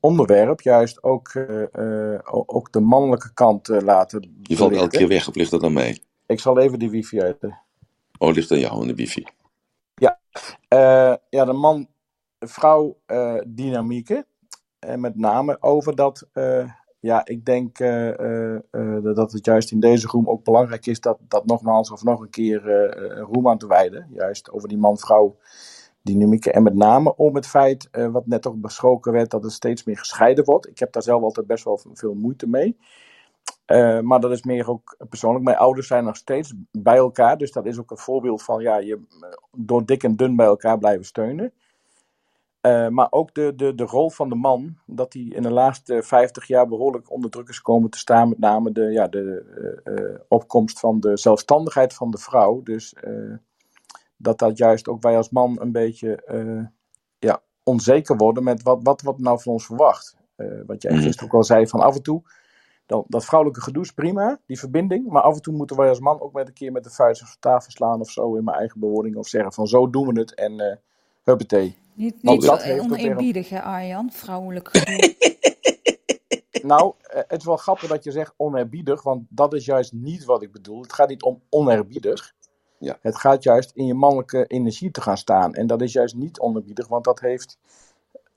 onderwerp 0.00 0.60
juist 0.60 1.02
ook, 1.02 1.28
eh, 1.28 2.14
eh, 2.14 2.20
ook 2.30 2.72
de 2.72 2.80
mannelijke 2.80 3.32
kant 3.34 3.68
eh, 3.68 3.80
laten 3.80 4.40
Je 4.42 4.56
valt 4.56 4.72
elke 4.72 4.96
keer 4.96 5.08
weg, 5.08 5.28
of 5.28 5.34
ligt 5.34 5.50
dat 5.50 5.62
aan 5.62 5.72
mij? 5.72 6.02
Ik 6.26 6.40
zal 6.40 6.58
even 6.58 6.78
die 6.78 6.90
wifi 6.90 7.20
uit. 7.20 7.36
Oh, 8.18 8.32
ligt 8.32 8.52
aan 8.52 8.58
jou 8.58 8.80
in 8.80 8.88
de 8.88 8.94
wifi. 8.94 9.26
Eh, 10.68 11.14
ja, 11.30 11.44
de 11.44 11.52
man-vrouw 11.52 12.98
dynamieken. 13.46 14.26
En 14.78 15.00
met 15.00 15.16
name 15.16 15.56
over 15.60 15.96
dat, 15.96 16.28
ja, 17.00 17.26
ik 17.26 17.44
denk 17.44 17.78
dat 19.14 19.32
het 19.32 19.44
juist 19.44 19.70
in 19.70 19.80
deze 19.80 20.06
room 20.06 20.28
ook 20.28 20.44
belangrijk 20.44 20.86
is 20.86 21.00
dat, 21.00 21.18
dat 21.28 21.46
nogmaals 21.46 21.90
of 21.90 22.02
nog 22.02 22.20
een 22.20 22.30
keer 22.30 22.60
room 23.32 23.48
aan 23.48 23.58
te 23.58 23.66
wijden. 23.66 24.08
Juist 24.12 24.50
over 24.50 24.68
die 24.68 24.78
man-vrouw 24.78 25.36
dynamieken. 26.06 26.52
En 26.52 26.62
met 26.62 26.74
name 26.74 27.16
om 27.16 27.34
het 27.34 27.46
feit, 27.46 27.88
eh, 27.90 28.08
wat 28.08 28.26
net 28.26 28.46
ook 28.46 28.60
besproken 28.60 29.12
werd, 29.12 29.30
dat 29.30 29.42
het 29.42 29.52
steeds 29.52 29.84
meer 29.84 29.98
gescheiden 29.98 30.44
wordt. 30.44 30.68
Ik 30.68 30.78
heb 30.78 30.92
daar 30.92 31.02
zelf 31.02 31.22
altijd 31.22 31.46
best 31.46 31.64
wel 31.64 31.80
veel 31.92 32.14
moeite 32.14 32.48
mee. 32.48 32.76
Eh, 33.64 34.00
maar 34.00 34.20
dat 34.20 34.30
is 34.30 34.42
meer 34.42 34.70
ook 34.70 34.96
persoonlijk. 35.08 35.44
Mijn 35.44 35.56
ouders 35.56 35.86
zijn 35.86 36.04
nog 36.04 36.16
steeds 36.16 36.54
bij 36.70 36.96
elkaar. 36.96 37.38
Dus 37.38 37.52
dat 37.52 37.66
is 37.66 37.78
ook 37.78 37.90
een 37.90 37.96
voorbeeld 37.96 38.42
van 38.42 38.62
ja, 38.62 38.78
je 38.78 38.94
eh, 38.94 39.28
door 39.56 39.86
dik 39.86 40.02
en 40.02 40.16
dun 40.16 40.36
bij 40.36 40.46
elkaar 40.46 40.78
blijven 40.78 41.04
steunen. 41.04 41.52
Maar 42.90 43.06
ook 43.10 43.34
de, 43.34 43.52
de, 43.56 43.74
de 43.74 43.84
rol 43.84 44.10
van 44.10 44.28
de 44.28 44.34
man, 44.34 44.76
dat 44.86 45.12
hij 45.12 45.22
in 45.22 45.42
de 45.42 45.50
laatste 45.50 46.02
50 46.02 46.46
jaar 46.46 46.68
behoorlijk 46.68 47.10
onder 47.10 47.30
druk 47.30 47.48
is 47.48 47.62
komen 47.62 47.90
te 47.90 47.98
staan. 47.98 48.28
Met 48.28 48.38
name 48.38 48.72
de, 48.72 48.82
ja, 48.82 49.08
de 49.08 50.24
opkomst 50.28 50.80
van 50.80 51.00
de 51.00 51.16
zelfstandigheid 51.16 51.94
van 51.94 52.10
de 52.10 52.18
vrouw. 52.18 52.62
Dus 52.62 52.94
dat 54.16 54.38
dat 54.38 54.58
juist 54.58 54.88
ook 54.88 55.02
wij 55.02 55.16
als 55.16 55.30
man 55.30 55.60
een 55.60 55.72
beetje 55.72 56.22
eh, 56.22 56.64
ja, 57.18 57.42
onzeker 57.62 58.16
worden 58.16 58.44
met 58.44 58.62
wat, 58.62 58.78
wat, 58.82 59.02
wat 59.02 59.18
nou 59.18 59.40
van 59.40 59.52
ons 59.52 59.66
verwacht. 59.66 60.16
Eh, 60.36 60.46
wat 60.66 60.82
jij 60.82 60.92
Mhm. 60.92 61.02
gisteren 61.02 61.28
ook 61.30 61.34
al 61.36 61.44
zei, 61.44 61.68
van 61.68 61.80
af 61.80 61.94
en 61.94 62.02
toe 62.02 62.22
dan, 62.86 63.04
dat 63.08 63.24
vrouwelijke 63.24 63.62
gedoe 63.62 63.82
is 63.82 63.92
prima, 63.92 64.40
die 64.46 64.58
verbinding. 64.58 65.06
Maar 65.08 65.22
af 65.22 65.34
en 65.34 65.42
toe 65.42 65.54
moeten 65.54 65.76
wij 65.76 65.88
als 65.88 66.00
man 66.00 66.20
ook 66.20 66.32
met 66.32 66.48
een 66.48 66.54
keer 66.54 66.72
met 66.72 66.84
de 66.84 66.90
vuist 66.90 67.22
op 67.22 67.28
tafel 67.40 67.70
slaan 67.70 68.00
of 68.00 68.10
zo 68.10 68.34
in 68.34 68.44
mijn 68.44 68.58
eigen 68.58 68.80
bewoording. 68.80 69.16
Of 69.16 69.28
zeggen 69.28 69.52
van 69.52 69.66
zo 69.66 69.90
doen 69.90 70.06
we 70.14 70.20
het 70.20 70.34
en 70.34 70.60
eh 70.60 70.76
huppatee. 71.24 71.76
Niet, 71.94 72.16
Want 72.22 72.40
niet 72.40 72.48
dat 72.48 72.80
oneerbiedig, 72.80 73.48
hè, 73.48 73.62
Arjan? 73.62 74.12
Vrouwelijk 74.12 74.68
gedoe. 74.72 75.14
Nou, 76.62 76.94
het 77.02 77.38
is 77.40 77.44
wel 77.44 77.56
grappig 77.56 77.88
dat 77.88 78.04
je 78.04 78.10
zegt 78.10 78.34
onerbiedig, 78.36 79.02
want 79.02 79.26
dat 79.28 79.54
is 79.54 79.64
juist 79.64 79.92
niet 79.92 80.24
wat 80.24 80.42
ik 80.42 80.52
bedoel. 80.52 80.82
Het 80.82 80.92
gaat 80.92 81.08
niet 81.08 81.22
om 81.22 81.42
onerbiedig. 81.48 82.34
Ja. 82.78 82.98
Het 83.00 83.16
gaat 83.16 83.42
juist 83.42 83.70
in 83.74 83.86
je 83.86 83.94
mannelijke 83.94 84.46
energie 84.46 84.90
te 84.90 85.00
gaan 85.00 85.16
staan. 85.16 85.54
En 85.54 85.66
dat 85.66 85.82
is 85.82 85.92
juist 85.92 86.14
niet 86.14 86.38
onerbiedig, 86.38 86.88
want 86.88 87.04
dat 87.04 87.20
heeft, 87.20 87.58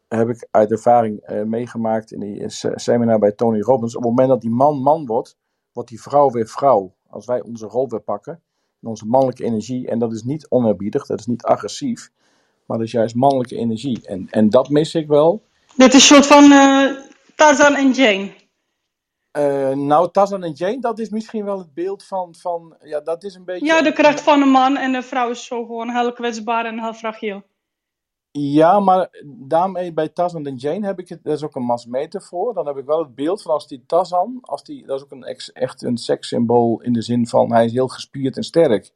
heb 0.08 0.30
ik 0.30 0.48
uit 0.52 0.72
ervaring 0.72 1.20
eh, 1.20 1.44
meegemaakt 1.44 2.12
in 2.12 2.20
die 2.20 2.50
se- 2.50 2.72
seminar 2.76 3.20
bij 3.20 3.32
Tony 3.32 3.60
Robbins. 3.60 3.96
Op 3.96 4.02
het 4.02 4.10
moment 4.10 4.30
dat 4.30 4.42
die 4.42 4.50
man 4.50 4.82
man 4.82 5.06
wordt, 5.06 5.38
wordt 5.74 5.90
die 5.90 6.02
vrouw 6.02 6.30
weer 6.30 6.48
vrouw. 6.48 6.94
Als 7.10 7.26
wij 7.26 7.42
onze 7.42 7.66
rol 7.66 7.90
weer 7.90 8.02
pakken, 8.02 8.42
en 8.82 8.90
onze 8.90 9.06
mannelijke 9.06 9.44
energie. 9.44 9.88
En 9.88 10.00
dat 10.00 10.14
is 10.14 10.24
niet 10.24 10.50
onerbiedig, 10.50 11.06
dat 11.06 11.20
is 11.20 11.26
niet 11.26 11.44
agressief, 11.44 12.12
maar 12.66 12.78
dat 12.78 12.86
is 12.86 12.92
juist 12.92 13.16
mannelijke 13.16 13.56
energie. 13.56 14.08
En, 14.08 14.28
en 14.30 14.50
dat 14.50 14.70
mis 14.70 14.96
ik 14.96 15.08
wel. 15.08 15.44
Dit 15.76 15.88
is 15.88 15.94
een 15.94 16.16
soort 16.16 16.28
van 16.28 16.52
eh, 16.52 16.86
Tarzan 17.36 17.76
en 17.76 17.92
Jane. 17.92 18.32
Eh, 19.40 19.76
nou, 19.76 20.12
Tarzan 20.12 20.44
en 20.44 20.52
Jane, 20.52 20.80
dat 20.80 21.00
is 21.00 21.10
misschien 21.10 21.46
wel 21.46 21.58
het 21.58 21.74
beeld 21.74 22.06
van, 22.06 22.36
van 22.36 22.76
ja, 22.84 23.00
dat 23.00 23.24
is 23.24 23.36
een 23.36 23.46
beetje... 23.46 23.66
Ja, 23.66 23.82
de 23.82 23.94
kracht 23.94 24.22
van 24.22 24.42
een 24.42 24.50
man 24.50 24.78
en 24.78 24.92
de 24.92 25.02
vrouw 25.02 25.30
is 25.30 25.46
zo 25.46 25.66
gewoon 25.66 25.90
heel 25.90 26.14
kwetsbaar 26.14 26.66
en 26.66 26.80
heel 26.80 26.94
fragiel. 26.94 27.42
Ja, 28.32 28.80
maar 28.80 29.10
daarmee 29.26 29.94
bij 29.94 30.10
Tarzan 30.10 30.46
en 30.46 30.56
Jane 30.56 30.86
heb 30.86 31.00
ik 31.00 31.10
het, 31.10 31.24
dat 31.24 31.36
is 31.36 31.44
ook 31.44 31.56
een 31.56 31.64
masmetafoor. 31.64 32.54
Dan 32.54 32.68
heb 32.68 32.78
ik 32.78 32.86
wel 32.86 33.00
het 33.00 33.16
beeld 33.16 33.42
van 33.42 33.54
als 33.54 33.68
die 33.68 33.84
Tarzan, 33.86 34.40
als 34.42 34.64
die, 34.64 34.86
dat 34.86 34.98
is 34.98 35.04
ook 35.04 35.12
een 35.12 35.24
ex, 35.24 35.52
echt 35.52 35.84
een 35.84 35.98
sekssymbool 35.98 36.82
in 36.82 36.94
de 36.94 37.02
zin 37.02 37.28
van 37.28 37.52
hij 37.52 37.66
is 37.66 37.72
heel 37.72 37.88
gespierd 37.88 38.38
en 38.38 38.44
sterk. 38.44 38.92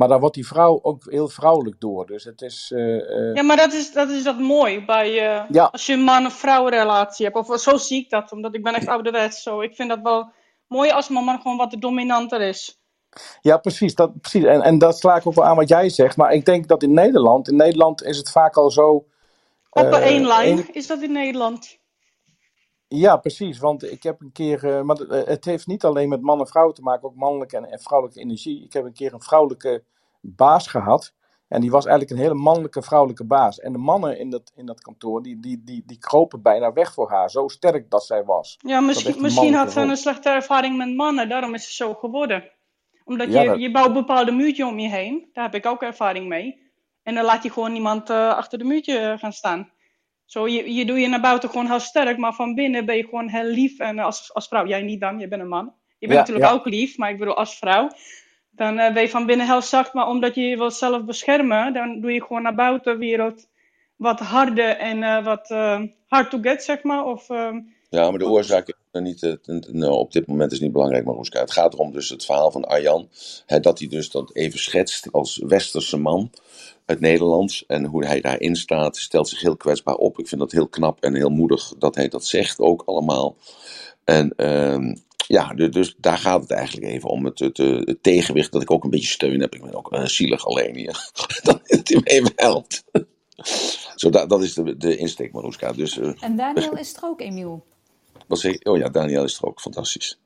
Maar 0.00 0.08
daar 0.08 0.20
wordt 0.20 0.34
die 0.34 0.46
vrouw 0.46 0.78
ook 0.82 1.02
heel 1.10 1.28
vrouwelijk 1.28 1.80
door. 1.80 2.06
Dus 2.06 2.24
het 2.24 2.40
is, 2.40 2.72
eh, 2.74 3.28
eh, 3.28 3.34
Ja, 3.34 3.42
maar 3.42 3.56
dat 3.56 3.72
is 3.72 3.92
dat, 3.92 4.08
is 4.08 4.22
dat 4.22 4.38
mooi 4.38 4.84
bij, 4.84 5.08
eh, 5.08 5.44
Ja. 5.50 5.64
als 5.64 5.86
je 5.86 5.92
een 5.92 6.02
man-vrouw 6.02 6.68
relatie 6.68 7.26
hebt. 7.26 7.36
Of 7.36 7.60
zo 7.60 7.76
zie 7.76 8.02
ik 8.02 8.10
dat, 8.10 8.32
omdat 8.32 8.54
ik 8.54 8.62
ben 8.62 8.74
echt 8.74 8.86
ouderwets. 8.86 9.42
Zo. 9.42 9.60
Ik 9.60 9.74
vind 9.74 9.88
dat 9.88 9.98
wel 10.02 10.32
mooi 10.66 10.90
als 10.90 11.08
mijn 11.08 11.24
man 11.24 11.40
gewoon 11.40 11.56
wat 11.56 11.76
dominanter 11.78 12.40
is. 12.40 12.80
ja 13.40 13.56
precies. 13.56 13.94
Dat, 13.94 14.20
precies. 14.20 14.44
En, 14.44 14.62
en 14.62 14.78
dat 14.78 14.98
sla 14.98 15.16
ik 15.16 15.26
ook 15.26 15.34
wel 15.34 15.44
aan 15.44 15.56
wat 15.56 15.68
jij 15.68 15.88
zegt. 15.88 16.16
Maar 16.16 16.32
ik 16.32 16.44
denk 16.44 16.68
dat 16.68 16.82
in 16.82 16.92
Nederland, 16.92 17.48
in 17.48 17.56
Nederland 17.56 18.02
is 18.02 18.16
het 18.16 18.30
vaak 18.30 18.56
al 18.56 18.70
zo... 18.70 19.04
Op 19.70 19.92
één 19.92 20.26
lijn 20.26 20.74
is 20.74 20.86
dat 20.86 21.02
in 21.02 21.12
Nederland. 21.12 21.78
Ja, 22.94 23.16
precies. 23.16 23.58
Want 23.58 23.82
ik 23.92 24.02
heb 24.02 24.20
een 24.20 24.32
keer. 24.32 24.64
eh, 24.76 24.82
maar 24.82 24.96
het- 24.96 25.26
het 25.26 25.44
heeft 25.44 25.66
niet 25.66 25.84
alleen 25.84 26.08
met 26.08 26.20
man 26.20 26.40
en 26.40 26.46
vrouw 26.46 26.70
te 26.72 26.82
maken, 26.82 27.08
ook 27.08 27.14
mannelijke 27.14 27.56
en, 27.56 27.64
en 27.70 27.80
vrouwelijke 27.80 28.20
energie. 28.20 28.64
Ik 28.64 28.72
heb 28.72 28.84
een 28.84 28.92
keer 28.92 29.12
een 29.14 29.22
vrouwelijke 29.22 29.84
baas 30.20 30.66
gehad. 30.66 31.14
En 31.48 31.60
die 31.60 31.70
was 31.70 31.86
eigenlijk 31.86 32.16
een 32.16 32.22
hele 32.26 32.40
mannelijke 32.40 32.82
vrouwelijke 32.82 33.24
baas. 33.24 33.58
En 33.60 33.72
de 33.72 33.78
mannen 33.78 34.18
in 34.18 34.30
dat, 34.30 34.52
in 34.54 34.66
dat 34.66 34.80
kantoor, 34.80 35.22
die, 35.22 35.40
die, 35.40 35.62
die, 35.64 35.82
die 35.86 35.98
kropen 35.98 36.42
bijna 36.42 36.72
weg 36.72 36.92
voor 36.94 37.10
haar. 37.10 37.30
Zo 37.30 37.48
sterk 37.48 37.90
dat 37.90 38.04
zij 38.04 38.24
was. 38.24 38.56
Ja, 38.58 38.80
misschien, 38.80 39.22
misschien 39.22 39.54
had 39.54 39.72
ze 39.72 39.80
een 39.80 39.96
slechte 39.96 40.28
ervaring 40.30 40.76
met 40.76 40.94
mannen, 40.96 41.28
daarom 41.28 41.54
is 41.54 41.66
ze 41.66 41.72
zo 41.74 41.94
geworden. 41.94 42.50
Omdat 43.04 43.32
Ja, 43.32 43.40
je, 43.42 43.48
dat- 43.48 43.60
je 43.60 43.70
bouwt 43.70 43.92
bepaalde 43.92 44.32
muurtje 44.32 44.66
om 44.66 44.78
je 44.78 44.88
heen, 44.88 45.28
daar 45.32 45.44
heb 45.44 45.54
ik 45.54 45.66
ook 45.66 45.82
ervaring 45.82 46.28
mee. 46.28 46.68
En 47.02 47.14
dan 47.14 47.24
laat 47.24 47.42
je 47.42 47.50
gewoon 47.50 47.72
niemand 47.72 48.10
eh, 48.10 48.28
achter 48.28 48.58
de 48.58 48.64
muurtje 48.64 48.98
eh, 48.98 49.18
gaan 49.18 49.32
staan. 49.32 49.70
Zo, 50.30 50.48
je, 50.48 50.74
je 50.74 50.84
doe 50.84 50.98
je 50.98 51.08
naar 51.08 51.20
buiten 51.20 51.48
gewoon 51.48 51.66
heel 51.66 51.80
sterk, 51.80 52.18
maar 52.18 52.34
van 52.34 52.54
binnen 52.54 52.84
ben 52.84 52.96
je 52.96 53.04
gewoon 53.04 53.28
heel 53.28 53.44
lief. 53.44 53.78
En 53.78 53.98
als, 53.98 54.34
als 54.34 54.48
vrouw, 54.48 54.66
jij 54.66 54.82
niet 54.82 55.00
dan, 55.00 55.18
je 55.18 55.28
bent 55.28 55.42
een 55.42 55.48
man. 55.48 55.74
Je 55.98 56.06
bent 56.06 56.12
Ja, 56.12 56.18
natuurlijk 56.18 56.46
ja. 56.46 56.52
ook 56.52 56.66
lief, 56.66 56.96
maar 56.96 57.10
ik 57.10 57.18
bedoel 57.18 57.36
als 57.36 57.58
vrouw. 57.58 57.90
Dan 58.50 58.78
eh, 58.78 58.92
ben 58.92 59.02
je 59.02 59.08
van 59.08 59.26
binnen 59.26 59.46
heel 59.46 59.62
zacht, 59.62 59.92
maar 59.92 60.08
omdat 60.08 60.34
je 60.34 60.40
je 60.40 60.56
wil 60.56 60.70
zelf 60.70 61.04
beschermen, 61.04 61.72
dan 61.72 62.00
doe 62.00 62.12
je 62.12 62.22
gewoon 62.22 62.42
naar 62.42 62.54
buitenwereld 62.54 63.48
wat 63.96 64.20
harder 64.20 64.76
en 64.76 65.02
eh, 65.02 65.24
wat 65.24 65.50
eh, 65.50 65.82
hard 66.06 66.30
to 66.30 66.38
get, 66.40 66.62
zeg 66.62 66.82
maar. 66.82 67.04
Of, 67.04 67.28
Ja, 67.88 68.10
maar 68.10 68.18
de 68.18 68.28
oorzaak 68.28 68.68
is 68.68 68.74
niet, 69.00 69.22
eh, 69.22 69.32
nou, 69.70 69.92
op 69.92 70.12
dit 70.12 70.26
moment 70.26 70.52
is 70.52 70.60
niet 70.60 70.72
belangrijk, 70.72 71.04
Maroeska. 71.04 71.40
Het 71.40 71.52
gaat 71.52 71.74
erom 71.74 71.92
dus 71.92 72.08
het 72.08 72.24
verhaal 72.24 72.50
van 72.50 72.64
Arjan. 72.64 73.08
Hè, 73.46 73.60
dat 73.60 73.78
hij 73.78 73.88
dus 73.88 74.10
dat 74.10 74.34
even 74.34 74.58
schetst 74.58 75.12
als 75.12 75.42
westerse 75.46 75.96
man 75.96 76.30
uit 76.90 77.00
Nederlands. 77.00 77.64
En 77.66 77.84
hoe 77.84 78.04
hij 78.06 78.20
daarin 78.20 78.56
staat, 78.56 78.96
stelt 78.96 79.28
zich 79.28 79.40
heel 79.40 79.56
kwetsbaar 79.56 79.94
op. 79.94 80.18
Ik 80.18 80.28
vind 80.28 80.40
dat 80.40 80.52
heel 80.52 80.68
knap 80.68 81.00
en 81.00 81.14
heel 81.14 81.28
moedig 81.30 81.72
dat 81.78 81.94
hij 81.94 82.08
dat 82.08 82.24
zegt 82.24 82.58
ook 82.58 82.82
allemaal. 82.86 83.36
En 84.04 84.32
ehm, 84.36 84.94
ja, 85.26 85.54
du- 85.54 85.68
dus 85.68 85.94
daar 85.98 86.18
gaat 86.18 86.40
het 86.42 86.50
eigenlijk 86.50 86.86
even 86.86 87.08
om. 87.08 87.24
Het, 87.24 87.38
het, 87.38 87.58
eh, 87.58 87.80
het 87.84 88.02
tegenwicht 88.02 88.52
dat 88.52 88.62
ik 88.62 88.70
ook 88.70 88.84
een 88.84 88.90
beetje 88.90 89.08
steun 89.08 89.40
heb. 89.40 89.54
Ik 89.54 89.62
ben 89.62 89.74
ook 89.74 89.92
uh, 89.92 90.04
zielig 90.04 90.46
alleen 90.46 90.76
hier. 90.76 91.10
dat 91.42 91.60
het 91.62 91.88
hem 91.88 92.00
even 92.04 92.32
helpt. 92.36 92.84
Zo, 93.94 94.10
dat, 94.10 94.28
dat 94.28 94.42
is 94.42 94.54
de, 94.54 94.76
de 94.76 94.96
insteek, 94.96 95.32
Maroeska. 95.32 95.72
Dus 95.72 95.98
eh, 95.98 96.12
En 96.20 96.36
Daniel 96.36 96.76
is 96.76 96.96
er 96.96 97.02
ook, 97.04 97.20
Emiel. 97.20 97.64
wat 98.26 98.38
zeg 98.38 98.52
je? 98.52 98.64
Oh 98.70 98.78
ja, 98.78 98.88
Daniel 98.88 99.24
is 99.24 99.38
er 99.38 99.46
ook. 99.46 99.60
Fantastisch. 99.60 100.18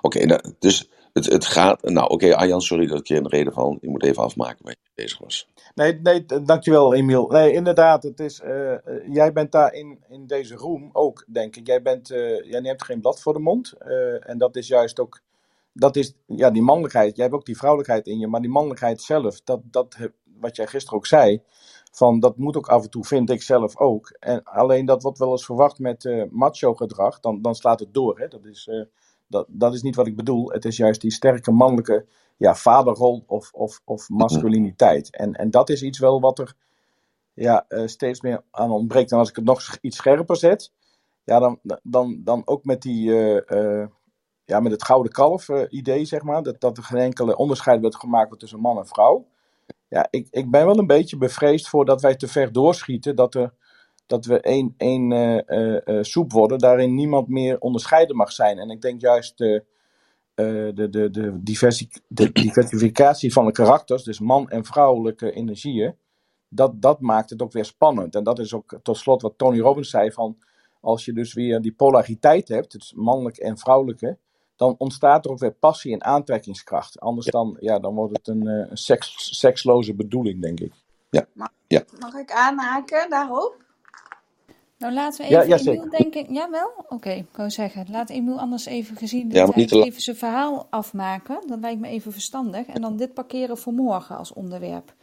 Oké, 0.00 0.24
nou, 0.26 0.40
dus 0.58 0.88
het, 1.12 1.26
het 1.26 1.46
gaat... 1.46 1.82
Nou, 1.82 2.08
oké, 2.08 2.36
Arjan, 2.36 2.60
sorry 2.60 2.86
dat 2.86 2.98
ik 2.98 3.06
je 3.06 3.16
een 3.16 3.28
reden 3.28 3.52
van... 3.52 3.78
Ik 3.80 3.88
moet 3.88 4.02
even 4.02 4.22
afmaken 4.22 4.64
waar 4.64 4.76
je 4.82 4.90
bezig 4.94 5.18
was. 5.18 5.48
Nee, 5.74 6.00
nee, 6.00 6.24
dankjewel 6.44 6.94
Emiel. 6.94 7.26
Nee, 7.26 7.52
inderdaad, 7.52 8.02
het 8.02 8.20
is, 8.20 8.40
eh, 8.40 8.72
eh, 8.72 8.80
jij 9.08 9.32
bent 9.32 9.52
daar 9.52 9.72
in, 9.72 10.04
in 10.08 10.26
deze 10.26 10.54
room 10.54 10.90
ook, 10.92 11.24
denk 11.28 11.56
ik. 11.56 11.66
Jij, 11.66 11.82
bent, 11.82 12.10
eh, 12.10 12.50
jij 12.50 12.60
neemt 12.60 12.82
geen 12.82 13.00
blad 13.00 13.20
voor 13.20 13.32
de 13.32 13.38
mond. 13.38 13.72
en 14.20 14.38
dat 14.38 14.56
is 14.56 14.68
juist 14.68 15.00
ook, 15.00 15.20
dat 15.72 15.96
is, 15.96 16.14
ja, 16.26 16.50
die 16.50 16.62
mannelijkheid. 16.62 17.16
Jij 17.16 17.24
hebt 17.24 17.36
ook 17.36 17.46
die 17.46 17.56
vrouwelijkheid 17.56 18.06
in 18.06 18.18
je, 18.18 18.26
maar 18.26 18.40
die 18.40 18.50
mannelijkheid 18.50 19.02
zelf, 19.02 19.40
dat, 19.40 19.60
dat 19.64 19.96
wat 20.38 20.56
jij 20.56 20.66
gisteren 20.66 20.98
ook 20.98 21.06
zei, 21.06 21.42
van 21.92 22.20
dat 22.20 22.36
moet 22.36 22.56
ook 22.56 22.68
af 22.68 22.82
en 22.82 22.90
toe, 22.90 23.04
vind 23.04 23.30
ik 23.30 23.42
zelf 23.42 23.76
ook. 23.76 24.16
En 24.18 24.42
alleen 24.42 24.86
dat 24.86 25.02
wordt 25.02 25.18
wel 25.18 25.30
eens 25.30 25.44
verwacht 25.44 25.78
met 25.78 26.26
macho 26.30 26.74
gedrag, 26.74 27.20
dan, 27.20 27.42
dan 27.42 27.54
slaat 27.54 27.80
het 27.80 27.94
door. 27.94 28.18
Hè? 28.18 28.28
Dat, 28.28 28.44
is, 28.44 28.70
dat, 29.32 29.46
dat 29.48 29.74
is 29.74 29.82
niet 29.82 29.96
wat 29.96 30.06
ik 30.06 30.16
bedoel. 30.16 30.50
Het 30.50 30.64
is 30.64 30.76
juist 30.76 31.00
die 31.00 31.10
sterke 31.10 31.50
mannelijke 31.50 32.06
ja, 32.36 32.54
vaderrol 32.54 33.24
of, 33.26 33.52
of, 33.52 33.80
of 33.84 34.08
masculiniteit. 34.08 35.16
En, 35.16 35.32
en 35.32 35.50
dat 35.50 35.70
is 35.70 35.82
iets 35.82 35.98
wel 35.98 36.20
wat 36.20 36.38
er 36.38 36.54
ja, 37.34 37.64
eh, 37.68 37.86
steeds 37.86 38.20
meer 38.20 38.42
aan 38.50 38.70
ontbreekt. 38.70 39.12
En 39.12 39.18
als 39.18 39.28
ik 39.28 39.36
het 39.36 39.44
nog 39.44 39.76
iets 39.80 39.96
scherper 39.96 40.36
zet, 40.36 40.72
ja, 41.24 41.38
dan, 41.38 41.58
dan, 41.82 42.20
dan 42.24 42.42
ook 42.44 42.64
met, 42.64 42.82
die, 42.82 43.10
eh, 43.10 43.80
eh, 43.80 43.88
ja, 44.44 44.60
met 44.60 44.72
het 44.72 44.84
gouden 44.84 45.12
kalf 45.12 45.48
idee, 45.48 46.04
zeg 46.04 46.22
maar, 46.22 46.42
dat, 46.42 46.60
dat 46.60 46.76
er 46.76 46.82
geen 46.82 46.98
enkele 46.98 47.36
onderscheid 47.36 47.80
werd 47.80 47.96
gemaakt 47.96 48.38
tussen 48.38 48.60
man 48.60 48.78
en 48.78 48.86
vrouw. 48.86 49.26
Ja, 49.88 50.06
ik, 50.10 50.28
ik 50.30 50.50
ben 50.50 50.66
wel 50.66 50.78
een 50.78 50.86
beetje 50.86 51.16
bevreesd 51.16 51.68
voor 51.68 51.84
dat 51.84 52.00
wij 52.00 52.16
te 52.16 52.28
ver 52.28 52.52
doorschieten, 52.52 53.16
dat, 53.16 53.34
er, 53.34 53.54
dat 54.12 54.24
we 54.24 54.40
één, 54.40 54.74
één 54.76 55.12
eh, 55.12 55.48
eh, 55.48 55.86
eh, 55.86 56.02
soep 56.02 56.32
worden, 56.32 56.58
daarin 56.58 56.94
niemand 56.94 57.28
meer 57.28 57.60
onderscheiden 57.60 58.16
mag 58.16 58.32
zijn. 58.32 58.58
En 58.58 58.70
ik 58.70 58.80
denk 58.80 59.00
juist 59.00 59.38
de, 59.38 59.64
de, 60.34 60.88
de, 61.10 61.42
diversi- 61.42 61.88
de 62.08 62.32
diversificatie 62.32 63.32
van 63.32 63.46
de 63.46 63.52
karakters, 63.52 64.02
dus 64.02 64.20
man- 64.20 64.50
en 64.50 64.64
vrouwelijke 64.64 65.32
energieën, 65.32 65.94
dat, 66.48 66.82
dat 66.82 67.00
maakt 67.00 67.30
het 67.30 67.42
ook 67.42 67.52
weer 67.52 67.64
spannend. 67.64 68.14
En 68.14 68.24
dat 68.24 68.38
is 68.38 68.54
ook 68.54 68.78
tot 68.82 68.96
slot 68.96 69.22
wat 69.22 69.34
Tony 69.36 69.60
Robbins 69.60 69.90
zei 69.90 70.12
van, 70.12 70.36
als 70.80 71.04
je 71.04 71.12
dus 71.12 71.34
weer 71.34 71.60
die 71.60 71.72
polariteit 71.72 72.48
hebt, 72.48 72.72
het 72.72 72.92
mannelijk 72.94 73.36
en 73.36 73.58
vrouwelijke, 73.58 74.18
dan 74.56 74.74
ontstaat 74.78 75.24
er 75.24 75.30
ook 75.30 75.38
weer 75.38 75.52
passie 75.52 75.92
en 75.92 76.04
aantrekkingskracht. 76.04 77.00
Anders 77.00 77.26
dan, 77.26 77.56
ja, 77.60 77.78
dan 77.78 77.94
wordt 77.94 78.16
het 78.16 78.28
een, 78.28 78.46
een 78.46 78.76
seks, 78.76 79.38
seksloze 79.38 79.94
bedoeling, 79.94 80.42
denk 80.42 80.60
ik. 80.60 80.72
Mag 82.00 82.14
ik 82.14 82.32
aanhaken 82.32 83.10
daarop? 83.10 83.62
Nou, 84.82 84.94
laten 84.94 85.24
we 85.24 85.30
Ja, 85.30 85.42
even 85.42 85.48
ja, 85.48 85.58
Emiel 85.58 85.82
zeker. 85.82 85.90
denken. 86.12 86.34
Jawel? 86.34 86.70
Oké, 86.88 87.10
ik 87.10 87.26
wou 87.36 87.50
zeggen. 87.50 87.86
Laat 87.90 88.10
Emiel 88.10 88.38
anders 88.40 88.66
even 88.66 88.96
gezien 88.96 89.30
Ja, 89.30 89.46
maar 89.46 89.56
niet 89.56 89.68
te 89.68 89.68
tijd 89.68 89.70
lang. 89.74 89.86
even 89.86 90.02
zijn 90.02 90.16
verhaal 90.16 90.66
afmaken. 90.70 91.38
Dat 91.46 91.58
lijkt 91.60 91.80
me 91.80 91.88
even 91.88 92.12
verstandig. 92.12 92.66
En 92.66 92.80
dan 92.82 92.96
dit 92.96 93.14
parkeren 93.14 93.58
voor 93.58 93.72
morgen 93.72 94.16
als 94.16 94.32
onderwerp. 94.32 94.94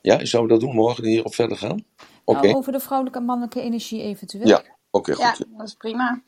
Ja, 0.00 0.24
zouden 0.24 0.52
we 0.56 0.58
dat 0.60 0.68
doen 0.68 0.80
morgen 0.82 1.04
hierop 1.04 1.34
verder 1.34 1.56
gaan? 1.56 1.84
Oké, 2.24 2.40
Nou, 2.46 2.54
over 2.56 2.72
de 2.72 2.80
vrouwelijke 2.80 3.18
en 3.18 3.24
mannelijke 3.24 3.60
energie 3.60 4.02
eventueel. 4.02 4.46
ja, 4.46 4.62
oké, 4.90 5.14
Ja, 5.16 5.32
goed. 5.32 5.46
dat 5.56 5.66
is 5.66 5.74
prima. 5.74 6.22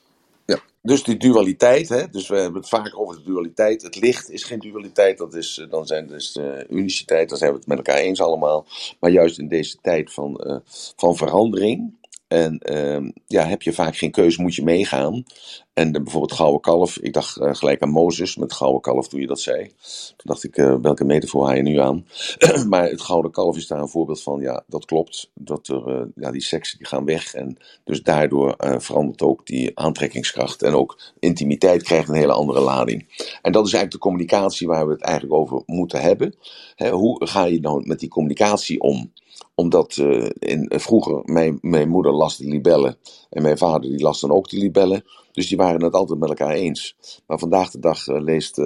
Ja. 0.46 0.58
Dus 0.82 1.02
die 1.02 1.16
dualiteit, 1.16 1.88
hè? 1.88 2.08
dus 2.10 2.28
we 2.28 2.36
hebben 2.36 2.60
het 2.60 2.68
vaak 2.70 2.98
over 2.98 3.16
de 3.16 3.22
dualiteit. 3.22 3.82
Het 3.82 4.00
licht 4.00 4.30
is 4.30 4.44
geen 4.44 4.58
dualiteit, 4.58 5.18
dat 5.18 5.34
is, 5.34 5.58
eh, 5.58 5.70
dan 5.70 5.86
zijn 5.86 6.06
dus 6.06 6.32
de 6.32 6.66
uniciteit, 6.70 7.28
dan 7.28 7.38
zijn 7.38 7.50
we 7.52 7.56
het 7.58 7.66
met 7.66 7.76
elkaar 7.76 7.96
eens 7.96 8.20
allemaal. 8.20 8.66
Maar 9.00 9.10
juist 9.10 9.38
in 9.38 9.48
deze 9.48 9.76
tijd 9.80 10.12
van, 10.12 10.36
eh, 10.36 10.56
van 10.96 11.16
verandering. 11.16 12.00
En 12.32 12.58
ehm, 12.58 13.10
ja, 13.26 13.44
heb 13.44 13.62
je 13.62 13.72
vaak 13.72 13.96
geen 13.96 14.10
keuze, 14.10 14.42
moet 14.42 14.54
je 14.54 14.64
meegaan. 14.64 15.24
En 15.72 15.92
de, 15.92 16.02
bijvoorbeeld 16.02 16.32
Gouden 16.32 16.60
Kalf, 16.60 16.98
ik 16.98 17.12
dacht 17.12 17.36
eh, 17.36 17.54
gelijk 17.54 17.82
aan 17.82 17.90
Mozes 17.90 18.36
met 18.36 18.52
Gouden 18.52 18.80
Kalf 18.80 19.08
toen 19.08 19.20
je 19.20 19.26
dat 19.26 19.40
zei. 19.40 19.72
Toen 20.16 20.16
dacht 20.16 20.44
ik, 20.44 20.56
eh, 20.56 20.76
welke 20.82 21.04
metafoor 21.04 21.46
haal 21.46 21.56
je 21.56 21.62
nu 21.62 21.78
aan? 21.78 22.06
maar 22.68 22.88
het 22.88 23.00
Gouden 23.00 23.30
Kalf 23.30 23.56
is 23.56 23.66
daar 23.66 23.80
een 23.80 23.88
voorbeeld 23.88 24.22
van, 24.22 24.40
ja, 24.40 24.64
dat 24.66 24.84
klopt. 24.84 25.30
Dat 25.34 25.68
er, 25.68 25.88
eh, 25.88 26.06
ja, 26.14 26.30
die 26.30 26.42
seksen 26.42 26.78
die 26.78 26.86
gaan 26.86 27.04
weg. 27.04 27.34
En 27.34 27.56
dus 27.84 28.02
daardoor 28.02 28.52
eh, 28.52 28.78
verandert 28.78 29.22
ook 29.22 29.46
die 29.46 29.78
aantrekkingskracht. 29.78 30.62
En 30.62 30.74
ook 30.74 30.98
intimiteit 31.18 31.82
krijgt 31.82 32.08
een 32.08 32.14
hele 32.14 32.32
andere 32.32 32.60
lading. 32.60 33.06
En 33.42 33.52
dat 33.52 33.66
is 33.66 33.72
eigenlijk 33.72 33.92
de 33.92 33.98
communicatie 33.98 34.66
waar 34.66 34.86
we 34.86 34.92
het 34.92 35.02
eigenlijk 35.02 35.34
over 35.34 35.62
moeten 35.66 36.00
hebben. 36.00 36.34
Hè, 36.74 36.90
hoe 36.90 37.26
ga 37.26 37.44
je 37.44 37.60
nou 37.60 37.86
met 37.86 38.00
die 38.00 38.08
communicatie 38.08 38.80
om? 38.80 39.12
Omdat 39.54 39.96
eh, 39.96 40.28
in, 40.38 40.68
eh, 40.68 40.78
vroeger, 40.78 41.20
mijn, 41.24 41.58
mijn 41.60 41.88
moeder 41.88 42.12
las 42.12 42.36
de 42.36 42.48
libellen 42.48 42.96
en 43.30 43.42
mijn 43.42 43.58
vader 43.58 43.90
die 43.90 44.02
las 44.02 44.20
dan 44.20 44.30
ook 44.30 44.48
de 44.48 44.58
libellen. 44.58 45.04
Dus 45.32 45.48
die 45.48 45.56
waren 45.56 45.82
het 45.82 45.94
altijd 45.94 46.18
met 46.18 46.28
elkaar 46.28 46.54
eens. 46.54 46.96
Maar 47.26 47.38
vandaag 47.38 47.70
de 47.70 47.78
dag 47.78 48.06
eh, 48.06 48.20
leest 48.20 48.56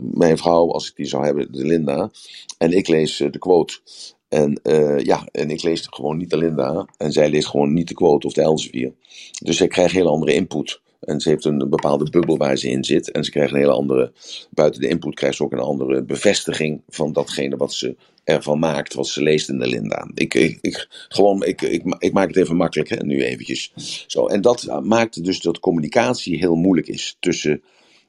mijn 0.00 0.38
vrouw, 0.38 0.72
als 0.72 0.88
ik 0.88 0.96
die 0.96 1.06
zou 1.06 1.24
hebben, 1.24 1.52
de 1.52 1.64
Linda. 1.64 2.10
En 2.58 2.72
ik 2.72 2.88
lees 2.88 3.16
de 3.16 3.38
quote. 3.38 3.78
En 4.28 4.60
ja, 5.04 5.28
en 5.32 5.50
ik 5.50 5.62
lees 5.62 5.86
gewoon 5.90 6.16
niet 6.16 6.30
de 6.30 6.36
Linda. 6.36 6.86
En 6.96 7.12
zij 7.12 7.30
leest 7.30 7.48
gewoon 7.48 7.72
niet 7.72 7.88
de 7.88 7.94
quote 7.94 8.26
of 8.26 8.32
de 8.32 8.42
Elsevier. 8.42 8.94
Dus 9.42 9.56
zij 9.56 9.68
krijgt 9.68 9.94
hele 9.94 10.08
andere 10.08 10.34
input. 10.34 10.80
En 11.00 11.20
ze 11.20 11.28
heeft 11.28 11.44
een 11.44 11.58
bepaalde 11.58 12.10
bubbel 12.10 12.36
waar 12.36 12.56
ze 12.56 12.68
in 12.68 12.84
zit. 12.84 13.10
En 13.10 13.24
ze 13.24 13.30
krijgt 13.30 13.52
een 13.52 13.58
hele 13.58 13.72
andere, 13.72 14.12
buiten 14.50 14.80
de 14.80 14.88
input 14.88 15.14
krijgt 15.14 15.36
ze 15.36 15.42
ook 15.42 15.52
een 15.52 15.58
andere 15.58 16.02
bevestiging 16.02 16.82
van 16.88 17.12
datgene 17.12 17.56
wat 17.56 17.72
ze 17.72 17.96
ervan 18.24 18.58
maakt, 18.58 18.94
wat 18.94 19.08
ze 19.08 19.22
leest 19.22 19.48
in 19.48 19.58
de 19.58 19.66
Linda. 19.66 20.10
Ik, 20.14 20.34
ik, 20.34 20.86
gewoon, 21.08 21.44
ik, 21.44 21.62
ik, 21.62 21.96
ik 21.98 22.12
maak 22.12 22.28
het 22.28 22.36
even 22.36 22.56
makkelijk, 22.56 22.88
hè, 22.88 22.96
nu 22.96 23.24
eventjes. 23.24 23.72
Zo, 24.06 24.26
en 24.26 24.40
dat 24.40 24.80
maakt 24.82 25.24
dus 25.24 25.40
dat 25.40 25.58
communicatie 25.58 26.38
heel 26.38 26.54
moeilijk 26.54 26.88
is 26.88 27.16
tussen, 27.20 27.62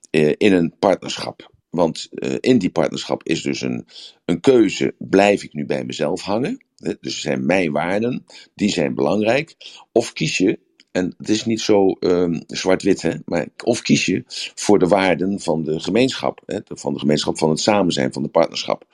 eh, 0.09 0.33
in 0.37 0.53
een 0.53 0.73
partnerschap. 0.79 1.49
Want 1.69 2.07
eh, 2.11 2.35
in 2.39 2.57
die 2.57 2.69
partnerschap 2.69 3.23
is 3.23 3.41
dus 3.41 3.61
een, 3.61 3.85
een 4.25 4.39
keuze, 4.39 4.95
blijf 4.97 5.43
ik 5.43 5.53
nu 5.53 5.65
bij 5.65 5.85
mezelf 5.85 6.21
hangen? 6.21 6.65
Dus 7.01 7.21
zijn 7.21 7.45
mijn 7.45 7.71
waarden, 7.71 8.25
die 8.55 8.69
zijn 8.69 8.95
belangrijk. 8.95 9.55
Of 9.91 10.13
kies 10.13 10.37
je, 10.37 10.59
en 10.91 11.13
het 11.17 11.29
is 11.29 11.45
niet 11.45 11.61
zo 11.61 11.91
ehm, 11.91 12.41
zwart-wit, 12.47 13.01
hè, 13.01 13.11
maar 13.25 13.47
of 13.63 13.81
kies 13.81 14.05
je 14.05 14.23
voor 14.55 14.79
de 14.79 14.87
waarden 14.87 15.39
van 15.39 15.63
de 15.63 15.79
gemeenschap, 15.79 16.41
hè, 16.45 16.59
van 16.65 16.93
de 16.93 16.99
gemeenschap 16.99 17.37
van 17.37 17.49
het 17.49 17.59
samen 17.59 17.91
zijn, 17.93 18.13
van 18.13 18.23
de 18.23 18.29
partnerschap. 18.29 18.85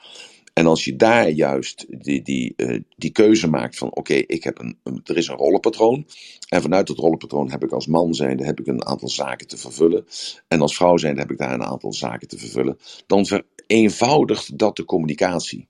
En 0.54 0.66
als 0.66 0.84
je 0.84 0.96
daar 0.96 1.28
juist 1.28 1.86
die, 1.88 2.22
die, 2.22 2.52
eh, 2.56 2.80
die 2.96 3.10
keuze 3.10 3.48
maakt 3.48 3.78
van 3.78 3.94
oké, 3.94 4.14
ik 4.14 4.44
heb 4.44 4.58
een, 4.58 4.78
een- 4.82 5.00
er 5.04 5.16
is 5.16 5.26
een 5.28 5.36
rollenpatroon. 5.36 6.06
En 6.48 6.62
vanuit 6.62 6.86
dat 6.86 6.96
rollenpatroon 6.98 7.50
heb 7.50 7.64
ik 7.64 7.72
als 7.72 7.86
man 7.86 8.14
zijnde 8.14 8.44
heb 8.44 8.60
ik 8.60 8.66
een 8.66 8.86
aantal 8.86 9.08
zaken 9.08 9.46
te 9.46 9.56
vervullen. 9.56 10.06
En 10.48 10.60
als 10.60 10.76
vrouw 10.76 10.96
zijnde 10.96 11.20
heb 11.20 11.30
ik 11.30 11.38
daar 11.38 11.52
een 11.54 11.62
aantal 11.62 11.92
zaken 11.92 12.28
te 12.28 12.38
vervullen. 12.38 12.78
Dan 13.06 13.26
vereenvoudigt 13.26 14.58
dat 14.58 14.76
de 14.76 14.84
communicatie. 14.84 15.68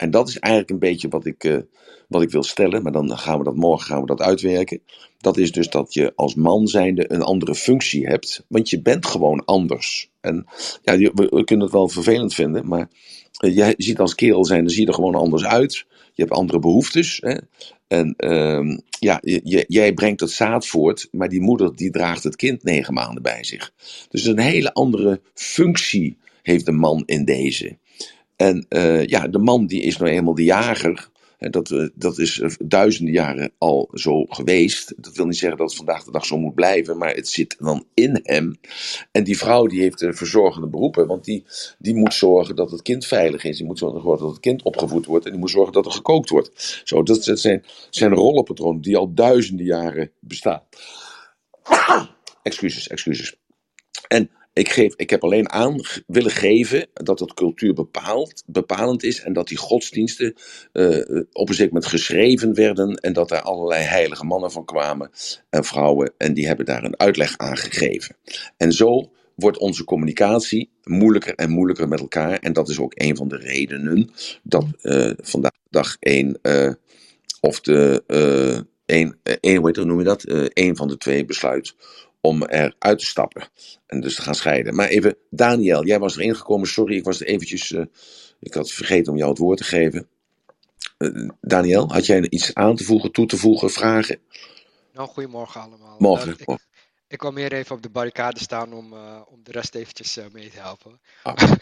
En 0.00 0.10
dat 0.10 0.28
is 0.28 0.38
eigenlijk 0.38 0.72
een 0.72 0.88
beetje 0.90 1.08
wat 1.08 1.26
ik, 1.26 1.44
eh, 1.44 1.56
wat 2.08 2.22
ik 2.22 2.30
wil 2.30 2.42
stellen. 2.42 2.82
Maar 2.82 2.92
dan 2.92 3.18
gaan 3.18 3.38
we 3.38 3.44
dat 3.44 3.56
morgen 3.56 3.86
gaan 3.86 4.00
we 4.00 4.06
dat 4.06 4.20
uitwerken. 4.20 4.80
Dat 5.18 5.36
is 5.36 5.52
dus 5.52 5.68
dat 5.68 5.94
je 5.94 6.12
als 6.16 6.34
man 6.34 6.68
zijnde 6.68 7.12
een 7.12 7.22
andere 7.22 7.54
functie 7.54 8.06
hebt. 8.06 8.44
Want 8.48 8.70
je 8.70 8.82
bent 8.82 9.06
gewoon 9.06 9.44
anders. 9.44 10.10
En 10.20 10.46
ja, 10.82 10.96
we, 10.96 11.42
kunnen 11.44 11.64
het 11.66 11.74
wel 11.74 11.88
vervelend 11.88 12.34
vinden. 12.34 12.68
Maar 12.68 12.88
eh, 13.38 13.56
jij 13.56 13.74
ziet 13.76 13.98
als 13.98 14.14
kerel 14.14 14.46
dan 14.46 14.70
zie 14.70 14.80
je 14.80 14.86
er 14.86 14.94
gewoon 14.94 15.14
anders 15.14 15.44
uit. 15.44 15.86
Je 16.14 16.22
hebt 16.22 16.34
andere 16.34 16.58
behoeftes. 16.58 17.18
Hè? 17.20 17.36
En 17.88 18.14
ehm, 18.16 18.78
ja, 18.98 19.18
je- 19.22 19.64
jij 19.68 19.92
brengt 19.94 20.20
het 20.20 20.30
zaad 20.30 20.66
voort, 20.66 21.08
maar 21.10 21.28
die 21.28 21.40
moeder 21.40 21.76
die 21.76 21.90
draagt 21.90 22.24
het 22.24 22.36
kind 22.36 22.62
negen 22.62 22.94
maanden 22.94 23.22
bij 23.22 23.44
zich. 23.44 23.72
Dus 24.08 24.24
een 24.24 24.38
hele 24.38 24.72
andere 24.72 25.20
functie 25.34 26.18
heeft 26.42 26.66
de 26.66 26.72
man 26.72 27.02
in 27.06 27.24
deze. 27.24 27.78
En 28.40 28.66
eh, 28.68 29.06
ja, 29.06 29.28
de 29.28 29.38
man 29.38 29.66
die 29.66 29.82
is 29.82 29.96
nou 29.96 30.10
eenmaal 30.10 30.34
de 30.34 30.44
jager. 30.44 31.08
En 31.38 31.50
dat, 31.50 31.70
eh, 31.70 31.88
dat 31.94 32.18
is 32.18 32.40
eh, 32.40 32.50
duizenden 32.64 33.14
jaren 33.14 33.52
al 33.58 33.88
zo 33.92 34.24
geweest. 34.24 34.94
Dat 34.96 35.16
wil 35.16 35.26
niet 35.26 35.38
zeggen 35.38 35.58
dat 35.58 35.68
het 35.68 35.76
vandaag 35.76 36.04
de 36.04 36.10
dag 36.10 36.24
zo 36.24 36.38
moet 36.38 36.54
blijven, 36.54 36.98
maar 36.98 37.14
het 37.14 37.28
zit 37.28 37.56
dan 37.58 37.84
in 37.94 38.20
hem. 38.22 38.60
En 39.10 39.24
die 39.24 39.38
vrouw 39.38 39.66
die 39.66 39.80
heeft 39.80 40.00
een 40.00 40.14
verzorgende 40.14 40.66
beroepen, 40.66 41.06
want 41.06 41.24
die, 41.24 41.44
die 41.78 41.94
moet 41.94 42.14
zorgen 42.14 42.56
dat 42.56 42.70
het 42.70 42.82
kind 42.82 43.06
veilig 43.06 43.44
is. 43.44 43.56
Die 43.56 43.66
moet 43.66 43.78
zorgen 43.78 44.04
dat 44.04 44.20
het 44.20 44.40
kind 44.40 44.62
opgevoed 44.62 45.06
wordt 45.06 45.24
en 45.24 45.30
die 45.30 45.40
moet 45.40 45.50
zorgen 45.50 45.72
dat 45.72 45.86
er 45.86 45.92
gekookt 45.92 46.30
wordt. 46.30 46.80
Zo, 46.84 47.02
dat, 47.02 47.24
zijn, 47.24 47.64
zijn 47.90 48.12
rollenpatronen 48.12 48.80
die 48.80 48.96
al 48.96 49.14
duizenden 49.14 49.66
jaren 49.66 50.10
bestaan. 50.20 50.62
excuses, 52.42 52.88
excuses. 52.88 53.36
En 54.08 54.30
ik, 54.52 54.68
geef, 54.68 54.94
ik 54.96 55.10
heb 55.10 55.24
alleen 55.24 55.50
aan 55.50 55.80
willen 56.06 56.30
geven 56.30 56.86
dat 56.92 57.20
het 57.20 57.34
cultuur 57.34 57.74
bepaald, 57.74 58.42
bepalend 58.46 59.02
is 59.02 59.20
en 59.20 59.32
dat 59.32 59.48
die 59.48 59.58
godsdiensten 59.58 60.34
eh, 60.72 61.22
op 61.32 61.48
een 61.48 61.54
zeker 61.54 61.72
moment 61.72 61.90
geschreven 61.90 62.54
werden 62.54 62.94
en 62.94 63.12
dat 63.12 63.30
er 63.30 63.40
allerlei 63.40 63.82
heilige 63.82 64.24
mannen 64.24 64.50
van 64.50 64.64
kwamen 64.64 65.10
en 65.50 65.64
vrouwen 65.64 66.12
en 66.16 66.34
die 66.34 66.46
hebben 66.46 66.64
daar 66.64 66.84
een 66.84 66.98
uitleg 66.98 67.36
aan 67.36 67.56
gegeven. 67.56 68.16
En 68.56 68.72
zo 68.72 69.10
wordt 69.34 69.58
onze 69.58 69.84
communicatie 69.84 70.70
moeilijker 70.82 71.34
en 71.34 71.50
moeilijker 71.50 71.88
met 71.88 72.00
elkaar 72.00 72.38
en 72.38 72.52
dat 72.52 72.68
is 72.68 72.78
ook 72.78 72.92
een 72.94 73.16
van 73.16 73.28
de 73.28 73.36
redenen 73.36 74.10
dat 74.42 74.66
eh, 74.80 75.10
vandaag 75.16 75.58
dag 75.70 75.96
één 76.00 76.38
eh, 76.42 76.72
of 77.40 77.60
de 77.60 78.02
één, 78.86 79.56
hoe 79.56 79.72
dat, 79.72 79.86
noem 79.86 79.98
je 79.98 80.04
dat? 80.04 80.24
Één 80.52 80.76
van 80.76 80.88
de 80.88 80.96
twee 80.96 81.24
besluit 81.24 81.74
om 82.20 82.42
eruit 82.42 82.98
te 82.98 83.06
stappen 83.06 83.48
en 83.86 84.00
dus 84.00 84.14
te 84.14 84.22
gaan 84.22 84.34
scheiden. 84.34 84.74
Maar 84.74 84.88
even, 84.88 85.16
Daniel, 85.30 85.84
jij 85.84 85.98
was 85.98 86.16
erin 86.16 86.36
gekomen. 86.36 86.68
Sorry, 86.68 86.96
ik 86.96 87.04
was 87.04 87.20
er 87.20 87.26
eventjes, 87.26 87.72
eh, 87.72 87.84
ik 88.40 88.54
had 88.54 88.70
vergeten 88.70 89.12
om 89.12 89.18
jou 89.18 89.30
het 89.30 89.38
woord 89.38 89.58
te 89.58 89.64
geven. 89.64 90.08
Eh, 90.96 91.28
Daniel, 91.40 91.92
had 91.92 92.06
jij 92.06 92.26
iets 92.28 92.54
aan 92.54 92.76
te 92.76 92.84
voegen, 92.84 93.12
toe 93.12 93.26
te 93.26 93.36
voegen, 93.36 93.70
vragen? 93.70 94.18
Nou, 94.92 95.08
goedemorgen 95.08 95.60
allemaal. 95.60 95.96
Morgen. 95.98 96.34
Ik, 96.38 96.58
ik 97.10 97.18
kwam 97.18 97.34
meer 97.34 97.52
even 97.52 97.76
op 97.76 97.82
de 97.82 97.90
barricade 97.90 98.38
staan 98.38 98.72
om, 98.72 98.92
eh, 98.92 99.20
om 99.26 99.42
de 99.42 99.52
rest 99.52 99.74
eventjes 99.74 100.16
eh, 100.16 100.24
mee 100.32 100.50
te 100.50 100.58
helpen. 100.58 101.00
Ah. 101.22 101.34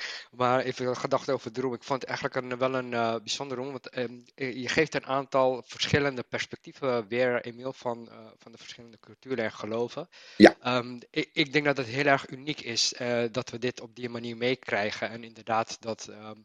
maar 0.40 0.61
even 0.61 0.86
een 0.86 0.96
gedachte 0.96 1.32
over 1.32 1.53
de 1.53 1.61
room. 1.61 1.74
Ik 1.74 1.82
vond 1.82 2.01
het 2.01 2.11
eigenlijk 2.11 2.40
een, 2.53 2.59
wel 2.59 2.74
een 2.74 2.92
eh 2.92 3.14
bijzondere 3.16 3.61
room, 3.61 3.70
want 3.70 3.88
ehm, 3.88 4.20
je 4.34 4.68
geeft 4.68 4.94
een 4.94 5.07
aantal 5.07 5.62
verschillende 5.66 6.22
perspectieven 6.22 7.09
weer, 7.09 7.40
Emiel, 7.44 7.72
van, 7.72 8.09
van 8.38 8.53
de 8.53 8.59
verschillende 8.59 8.99
culturen 9.01 9.44
en 9.44 9.53
geloven. 9.53 10.09
Ja. 10.36 10.57
Ehm, 10.61 10.99
ik, 11.11 11.30
ik 11.32 11.53
denk 11.53 11.64
dat 11.64 11.76
het 11.76 11.86
heel 11.86 12.07
erg 12.07 12.28
uniek 12.28 12.61
is 12.61 12.94
dat 13.30 13.51
we 13.51 13.59
dit 13.59 13.80
op 13.80 13.94
die 13.94 14.09
manier 14.09 14.36
meekrijgen. 14.36 15.11
En 15.11 15.24
inderdaad 15.24 15.76
dat 15.80 16.09
ehm, 16.09 16.36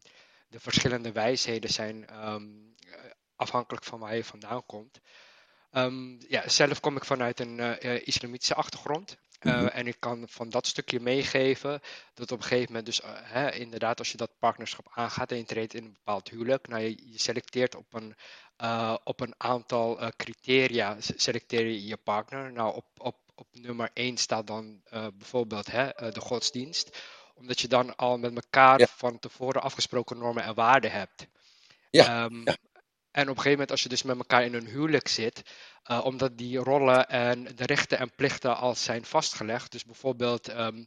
de 0.48 0.60
verschillende 0.60 1.12
wijsheden 1.12 1.70
zijn 1.70 2.06
afhankelijk 3.36 3.86
van 3.86 4.00
waar 4.00 4.16
je 4.16 4.24
vandaan 4.24 4.66
komt. 4.66 5.00
Ehm, 5.74 6.16
ja, 6.28 6.50
zelf 6.50 6.80
kom 6.80 6.96
ik 6.96 7.06
vanuit 7.06 7.40
een 7.40 7.60
eh, 7.60 7.96
eh, 7.96 8.02
islamitische 8.08 8.56
achtergrond. 8.56 9.18
Eh, 9.40 9.54
Mhm. 9.56 9.66
En 9.66 9.88
ik 9.88 9.96
kan 10.00 10.26
van 10.30 10.50
dat 10.50 10.68
stukje 10.68 11.00
meegeven 11.00 11.82
dat 12.14 12.32
op 12.32 12.38
een 12.38 12.44
gegeven 12.44 12.68
moment, 12.68 12.86
dus 12.86 13.02
hè, 13.06 13.52
inderdaad, 13.52 14.00
als 14.00 14.12
je 14.12 14.18
dat 14.18 14.32
partnerschap 14.40 14.88
aangaat 14.94 15.32
en 15.32 15.38
je 15.38 15.46
treedt 15.46 15.74
in 15.74 15.84
een 15.84 15.94
bepaald 15.94 16.30
huwelijk, 16.30 16.68
nou, 16.68 16.82
je, 16.82 17.12
je 17.12 17.20
selecteert 17.20 17.76
op 17.76 17.94
een, 17.94 18.16
op 19.04 19.20
een 19.20 19.34
aantal 19.38 20.00
criteria, 20.18 20.96
se- 21.02 21.14
selecteer 21.16 21.66
je 21.66 21.86
je 21.86 21.98
partner. 21.98 22.52
Nou, 22.52 22.76
op, 22.76 22.86
op, 22.98 23.16
op 23.36 23.48
nummer 23.52 23.90
1 23.94 24.18
staat 24.18 24.48
dan 24.48 24.82
bijvoorbeeld 24.90 25.72
hè, 25.72 26.12
de 26.12 26.20
godsdienst, 26.20 26.98
omdat 27.36 27.60
je 27.62 27.68
dan 27.68 27.96
al 27.96 28.18
met 28.18 28.36
elkaar 28.36 28.80
Ja. 28.80 28.88
van 28.88 29.20
tevoren 29.20 29.62
afgesproken 29.62 30.18
normen 30.18 30.44
en 30.44 30.54
waarden 30.56 30.92
hebt. 30.92 31.28
Ja, 31.90 32.06
Ehm, 32.26 32.42
ja. 32.46 32.56
En 33.14 33.22
op 33.22 33.28
een 33.30 33.42
gegeven 33.42 33.52
moment, 33.52 33.72
als 33.72 33.84
je 33.84 33.90
dus 33.90 34.04
met 34.04 34.18
elkaar 34.18 34.44
in 34.44 34.54
een 34.54 34.68
huwelijk 34.68 35.08
zit, 35.08 35.42
uh, 35.92 36.06
omdat 36.06 36.38
die 36.38 36.58
rollen 36.58 37.10
en 37.10 37.44
de 37.56 37.66
rechten 37.66 38.00
en 38.00 38.12
plichten 38.16 38.58
al 38.58 38.76
zijn 38.76 39.06
vastgelegd. 39.06 39.72
Dus 39.72 39.86
bijvoorbeeld, 39.86 40.50
um, 40.50 40.84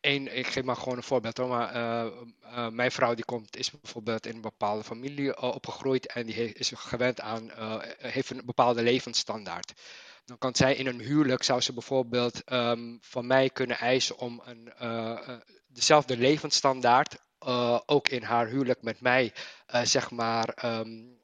één, 0.00 0.36
ik 0.36 0.46
geef 0.46 0.64
maar 0.64 0.76
gewoon 0.76 0.96
een 0.96 1.02
voorbeeld 1.02 1.36
hoor, 1.36 1.48
maar 1.48 1.76
uh, 1.76 2.68
mijn 2.68 2.90
vrouw 2.90 3.14
die 3.14 3.24
komt, 3.24 3.56
is 3.56 3.70
bijvoorbeeld 3.70 4.26
in 4.26 4.34
een 4.34 4.40
bepaalde 4.40 4.84
familie 4.84 5.40
opgegroeid 5.40 6.06
en 6.06 6.26
die 6.26 6.52
is 6.52 6.72
gewend 6.74 7.20
aan, 7.20 7.50
heeft 7.98 8.30
een 8.30 8.42
bepaalde 8.44 8.82
levensstandaard. 8.82 9.72
Dan 10.24 10.38
kan 10.38 10.54
zij 10.54 10.74
in 10.74 10.86
een 10.86 11.00
huwelijk, 11.00 11.42
zou 11.42 11.60
ze 11.60 11.72
bijvoorbeeld 11.72 12.52
um, 12.52 12.98
van 13.00 13.26
mij 13.26 13.50
kunnen 13.50 13.78
eisen 13.78 14.18
om 14.18 14.42
een, 14.44 14.72
dezelfde 15.66 16.16
levensstandaard 16.16 17.16
ook 17.86 18.08
in 18.08 18.22
haar 18.22 18.46
huwelijk 18.46 18.82
met 18.82 19.00
mij, 19.00 19.32
zeg 19.82 20.10
maar, 20.10 20.64
um, 20.64 21.19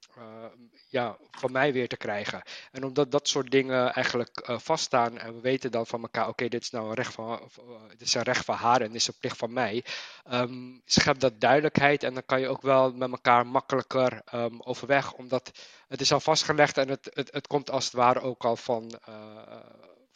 ja, 0.88 1.16
van 1.30 1.52
mij 1.52 1.72
weer 1.72 1.88
te 1.88 1.97
krijgen. 1.97 2.43
En 2.72 2.84
omdat 2.84 3.10
dat 3.10 3.28
soort 3.28 3.51
dingen 3.51 3.93
eigenlijk 3.93 4.48
uh, 4.48 4.59
vaststaan 4.59 5.18
en 5.18 5.34
we 5.34 5.40
weten 5.40 5.70
dan 5.70 5.86
van 5.86 6.02
elkaar, 6.02 6.28
oké, 6.28 6.48
dit 6.48 6.62
is 6.62 6.70
nou 6.70 6.88
een 6.88 6.94
recht 6.94 7.14
van, 7.14 7.51
uh, 7.59 7.88
dit 7.88 8.01
is 8.01 8.14
een 8.14 8.22
recht 8.22 8.44
van 8.44 8.55
haar 8.55 8.80
en 8.80 8.86
dit 8.86 8.97
is 8.97 9.09
een 9.09 9.18
plicht 9.20 9.36
van 9.36 9.52
mij. 9.52 9.84
Um, 10.32 10.82
schept 10.84 11.20
dat 11.20 11.40
duidelijkheid 11.40 12.02
en 12.02 12.14
dan 12.14 12.24
kan 12.26 12.40
je 12.40 12.48
ook 12.48 12.62
wel 12.62 12.93
met 12.93 13.10
elkaar 13.10 13.47
makkelijker 13.47 14.22
um, 14.34 14.62
overweg, 14.62 15.12
omdat 15.12 15.52
het 15.88 16.01
is 16.01 16.12
al 16.12 16.20
vastgelegd 16.20 16.78
en 16.78 16.88
het, 16.88 17.10
het, 17.14 17.32
het 17.32 17.47
komt 17.47 17.70
als 17.70 17.84
het 17.84 17.94
ware 17.94 18.20
ook 18.20 18.44
al 18.44 18.56
van, 18.56 19.01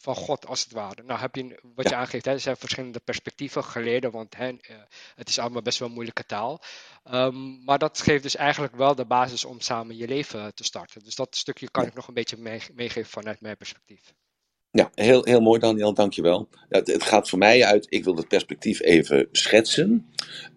van 0.00 0.14
God, 0.14 0.46
als 0.46 0.62
het 0.62 0.72
ware. 0.72 1.02
Nou 1.02 1.20
heb 1.20 1.34
je, 1.34 1.60
wat 1.74 1.88
je 1.88 1.94
aangeeft, 1.94 2.24
hè, 2.24 2.32
er 2.32 2.40
zijn 2.40 2.56
verschillende 2.56 3.00
perspectieven 3.00 3.64
geleden, 3.64 4.10
want 4.10 4.36
hè, 4.36 4.48
uh, 4.48 4.58
het 5.14 5.28
is 5.28 5.38
allemaal 5.38 5.62
best 5.62 5.78
wel 5.78 5.88
moeilijke 5.88 6.26
taal. 6.26 6.62
Um, 7.04 7.64
maar 7.64 7.78
dat 7.78 8.00
geeft 8.00 8.22
dus 8.22 8.36
eigenlijk 8.36 8.76
wel 8.76 8.94
de 8.94 9.04
basis 9.04 9.44
om 9.44 9.60
samen 9.60 9.96
je 9.96 10.08
leven 10.08 10.54
te 10.54 10.64
starten. 10.64 11.04
Dus 11.04 11.14
dat 11.14 11.36
stukje 11.36 11.70
kan 11.70 11.86
ik 11.86 11.94
nog 11.94 12.08
een 12.08 12.14
beetje 12.14 12.36
meegeven 12.74 13.10
vanuit 13.10 13.40
mijn 13.40 13.56
perspectief. 13.56 14.14
Ja, 14.72 14.90
heel, 14.94 15.24
heel 15.24 15.40
mooi 15.40 15.60
Daniel, 15.60 15.94
dankjewel. 15.94 16.48
Het, 16.68 16.86
het 16.86 17.02
gaat 17.02 17.28
voor 17.28 17.38
mij 17.38 17.64
uit, 17.64 17.86
ik 17.88 18.04
wil 18.04 18.16
het 18.16 18.28
perspectief 18.28 18.80
even 18.80 19.28
schetsen. 19.32 20.06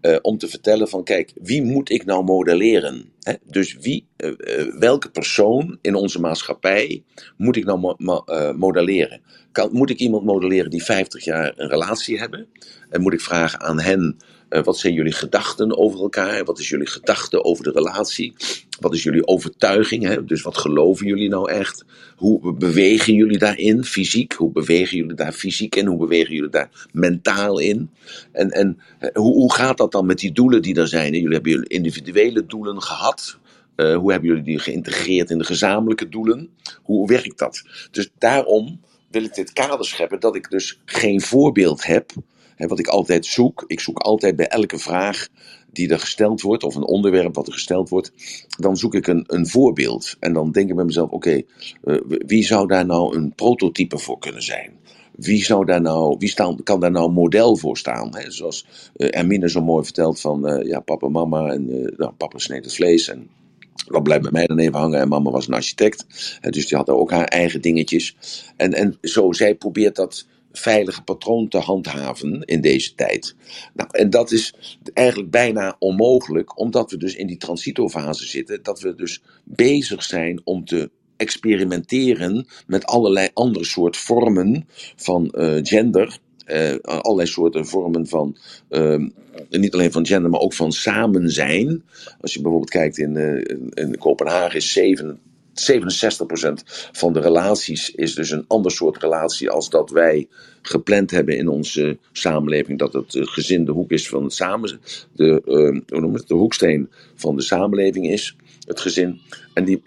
Uh, 0.02 0.18
om 0.22 0.38
te 0.38 0.48
vertellen 0.48 0.90
van, 0.90 1.03
kijk, 1.03 1.31
wie 1.41 1.64
moet 1.64 1.90
ik 1.90 2.06
nou 2.06 2.23
modelleren? 2.23 3.11
Hè? 3.19 3.34
Dus 3.44 3.77
wie, 3.77 4.07
uh, 4.18 4.31
uh, 4.38 4.80
welke 4.80 5.11
persoon 5.11 5.77
in 5.81 5.95
onze 5.95 6.19
maatschappij 6.19 7.03
moet 7.38 7.56
ik 7.56 7.65
nou 7.65 7.80
mo 7.80 7.95
mo 7.98 8.23
modelleren? 8.56 9.22
Kan, 9.52 9.69
moet 9.72 9.90
ik 9.90 9.99
iemand 9.99 10.23
modelleren 10.26 10.69
die 10.69 10.84
50 10.84 11.23
jaar 11.23 11.53
een 11.56 11.69
relatie 11.69 12.19
hebben? 12.19 12.48
En 12.90 13.02
moet 13.02 13.14
ik 13.14 13.22
vragen 13.22 13.60
aan 13.60 13.80
hen, 13.80 14.18
wat 14.61 14.77
zijn 14.77 14.93
jullie 14.93 15.13
gedachten 15.13 15.77
over 15.77 15.99
elkaar? 15.99 16.43
Wat 16.43 16.59
is 16.59 16.69
jullie 16.69 16.88
gedachte 16.88 17.43
over 17.43 17.63
de 17.63 17.71
relatie? 17.71 18.34
Wat 18.80 18.93
is 18.93 19.03
jullie 19.03 19.27
overtuiging? 19.27 20.03
Hè? 20.03 20.25
Dus 20.25 20.41
wat 20.41 20.57
geloven 20.57 21.05
jullie 21.05 21.30
nou 21.30 21.51
echt? 21.51 21.85
Hoe 22.15 22.53
bewegen 22.53 23.13
jullie 23.13 23.38
daarin 23.38 23.84
fysiek? 23.84 24.34
Hoe 24.34 24.51
bewegen 24.51 24.97
jullie 24.97 25.15
daar 25.15 25.31
fysiek 25.31 25.75
in? 25.75 25.85
Hoe 25.85 25.97
bewegen 25.97 26.34
jullie 26.34 26.49
daar 26.49 26.88
mentaal 26.91 27.59
in? 27.59 27.89
En, 28.31 28.49
en 28.49 28.77
hoe, 29.13 29.34
hoe 29.34 29.53
gaat 29.53 29.77
dat 29.77 29.91
dan 29.91 30.05
met 30.05 30.19
die 30.19 30.31
doelen 30.31 30.61
die 30.61 30.75
er 30.75 30.88
zijn? 30.88 31.13
Jullie 31.13 31.34
hebben 31.34 31.51
jullie 31.51 31.69
individuele 31.69 32.45
doelen 32.45 32.81
gehad. 32.81 33.38
Uh, 33.75 33.95
hoe 33.95 34.11
hebben 34.11 34.30
jullie 34.30 34.43
die 34.43 34.59
geïntegreerd 34.59 35.30
in 35.30 35.38
de 35.38 35.43
gezamenlijke 35.43 36.09
doelen? 36.09 36.49
Hoe 36.81 37.07
werkt 37.07 37.38
dat? 37.38 37.63
Dus 37.91 38.09
daarom 38.17 38.80
wil 39.11 39.23
ik 39.23 39.34
dit 39.34 39.53
kader 39.53 39.85
scheppen 39.85 40.19
dat 40.19 40.35
ik 40.35 40.49
dus 40.49 40.80
geen 40.85 41.21
voorbeeld 41.21 41.85
heb. 41.85 42.11
Wat 42.68 42.80
ik 42.80 42.88
altijd 42.88 43.26
zoek. 43.26 43.64
Ik 43.68 43.80
zoek 43.80 43.99
altijd 43.99 44.35
bij 44.35 44.48
elke 44.48 44.77
vraag 44.77 45.27
die 45.72 45.90
er 45.90 45.99
gesteld 45.99 46.41
wordt, 46.41 46.64
of 46.64 46.76
een 46.76 46.85
onderwerp 46.85 47.35
wat 47.35 47.48
er 47.48 47.53
gesteld 47.53 47.90
wordt, 47.90 48.11
dan 48.60 48.77
zoek 48.77 48.95
ik 48.95 49.07
een, 49.07 49.23
een 49.27 49.48
voorbeeld. 49.48 50.15
En 50.19 50.34
dan 50.34 50.52
denk 50.52 50.69
ik 50.69 50.76
bij 50.76 50.85
mezelf: 50.85 51.10
oké, 51.10 51.41
uh, 51.84 52.02
wie 52.07 52.44
zou 52.44 52.68
daar 52.68 52.85
nou 52.85 53.15
een 53.15 53.34
prototype 53.35 53.98
voor 53.98 54.19
kunnen 54.19 54.44
zijn? 54.44 54.72
Wie, 55.15 55.44
zou 55.44 55.65
daar 55.65 55.81
nou, 55.81 56.15
wie 56.19 56.34
kan 56.64 56.80
daar 56.80 56.91
nou 56.91 57.11
model 57.11 57.56
voor 57.56 57.77
staan? 57.77 58.15
Hè? 58.15 58.31
Zoals 58.31 58.65
uh, 58.98 59.48
zo 59.48 59.61
mooi 59.61 59.84
vertelt 59.84 60.19
van 60.19 60.49
uh, 60.49 60.68
ja, 60.68 60.80
papa 60.80 61.07
mama. 61.07 61.52
En 61.52 61.94
nou, 61.98 62.11
papa 62.18 62.38
sneed 62.38 62.64
het 62.64 62.73
vlees 62.73 63.07
en 63.07 63.30
dat 63.85 64.03
blijft 64.03 64.23
bij 64.23 64.31
mij 64.31 64.45
dan 64.45 64.60
even 64.60 64.80
hangen. 64.80 64.99
En 64.99 65.07
mama 65.07 65.31
was 65.31 65.48
een 65.48 65.53
architect. 65.53 66.06
Dus 66.49 66.68
die 66.68 66.77
had 66.77 66.90
ook 66.90 67.11
haar 67.11 67.27
eigen 67.27 67.61
dingetjes. 67.61 68.15
En, 68.56 68.73
en 68.73 68.98
zo, 69.02 69.31
zij 69.31 69.56
probeert 69.56 69.95
dat 69.95 70.26
veilige 70.53 71.03
patroon 71.03 71.47
te 71.47 71.57
handhaven 71.57 72.41
in 72.41 72.61
deze 72.61 72.95
tijd. 72.95 73.35
Nou, 73.73 73.89
en 73.91 74.09
dat 74.09 74.31
is 74.31 74.55
eigenlijk 74.93 75.31
bijna 75.31 75.75
onmogelijk, 75.80 76.59
omdat 76.59 76.91
we 76.91 76.97
dus 76.97 77.15
in 77.15 77.27
die 77.27 77.38
transitofase 77.38 78.27
zitten, 78.27 78.63
dat 78.63 78.80
we 78.80 78.95
dus 78.95 79.21
bezig 79.43 80.03
zijn 80.03 80.41
om 80.43 80.65
te 80.65 80.89
experimenteren 81.17 82.47
met 82.67 82.85
allerlei 82.85 83.30
andere 83.34 83.65
soort 83.65 83.97
vormen 83.97 84.67
van 84.95 85.34
uh, 85.38 85.59
gender. 85.61 86.17
Uh, 86.47 86.75
allerlei 86.81 87.27
soorten 87.27 87.65
vormen 87.65 88.07
van, 88.07 88.38
uh, 88.69 89.05
niet 89.49 89.73
alleen 89.73 89.91
van 89.91 90.05
gender, 90.05 90.30
maar 90.30 90.39
ook 90.39 90.53
van 90.53 90.71
samen 90.71 91.30
zijn. 91.30 91.84
Als 92.21 92.34
je 92.34 92.41
bijvoorbeeld 92.41 92.71
kijkt 92.71 92.97
in, 92.97 93.17
in, 93.17 93.69
in 93.73 93.97
Kopenhagen 93.97 94.55
is 94.55 94.71
7, 94.71 95.19
67% 95.53 96.89
van 96.91 97.13
de 97.13 97.19
relaties 97.19 97.91
is 97.91 98.15
dus 98.15 98.30
een 98.30 98.45
ander 98.47 98.71
soort 98.71 98.97
relatie 98.97 99.49
als 99.49 99.69
dat 99.69 99.89
wij 99.89 100.27
gepland 100.61 101.11
hebben 101.11 101.38
in 101.38 101.47
onze 101.47 101.97
samenleving. 102.11 102.80
Dat 102.80 102.93
het 102.93 103.05
gezin 103.09 103.65
de 103.65 103.71
hoek 103.71 103.91
is 103.91 104.09
van 104.09 104.23
het 104.23 104.34
samen, 104.34 104.80
de, 105.11 105.41
uh, 105.45 105.81
hoe 105.88 106.01
noem 106.01 106.13
het, 106.13 106.27
de 106.27 106.34
hoeksteen 106.34 106.89
van 107.15 107.35
de 107.35 107.41
samenleving 107.41 108.11
is, 108.11 108.35
het 108.68 108.80
gezin. 108.80 109.22
En 109.53 109.65
die 109.65 109.77
67% 109.77 109.81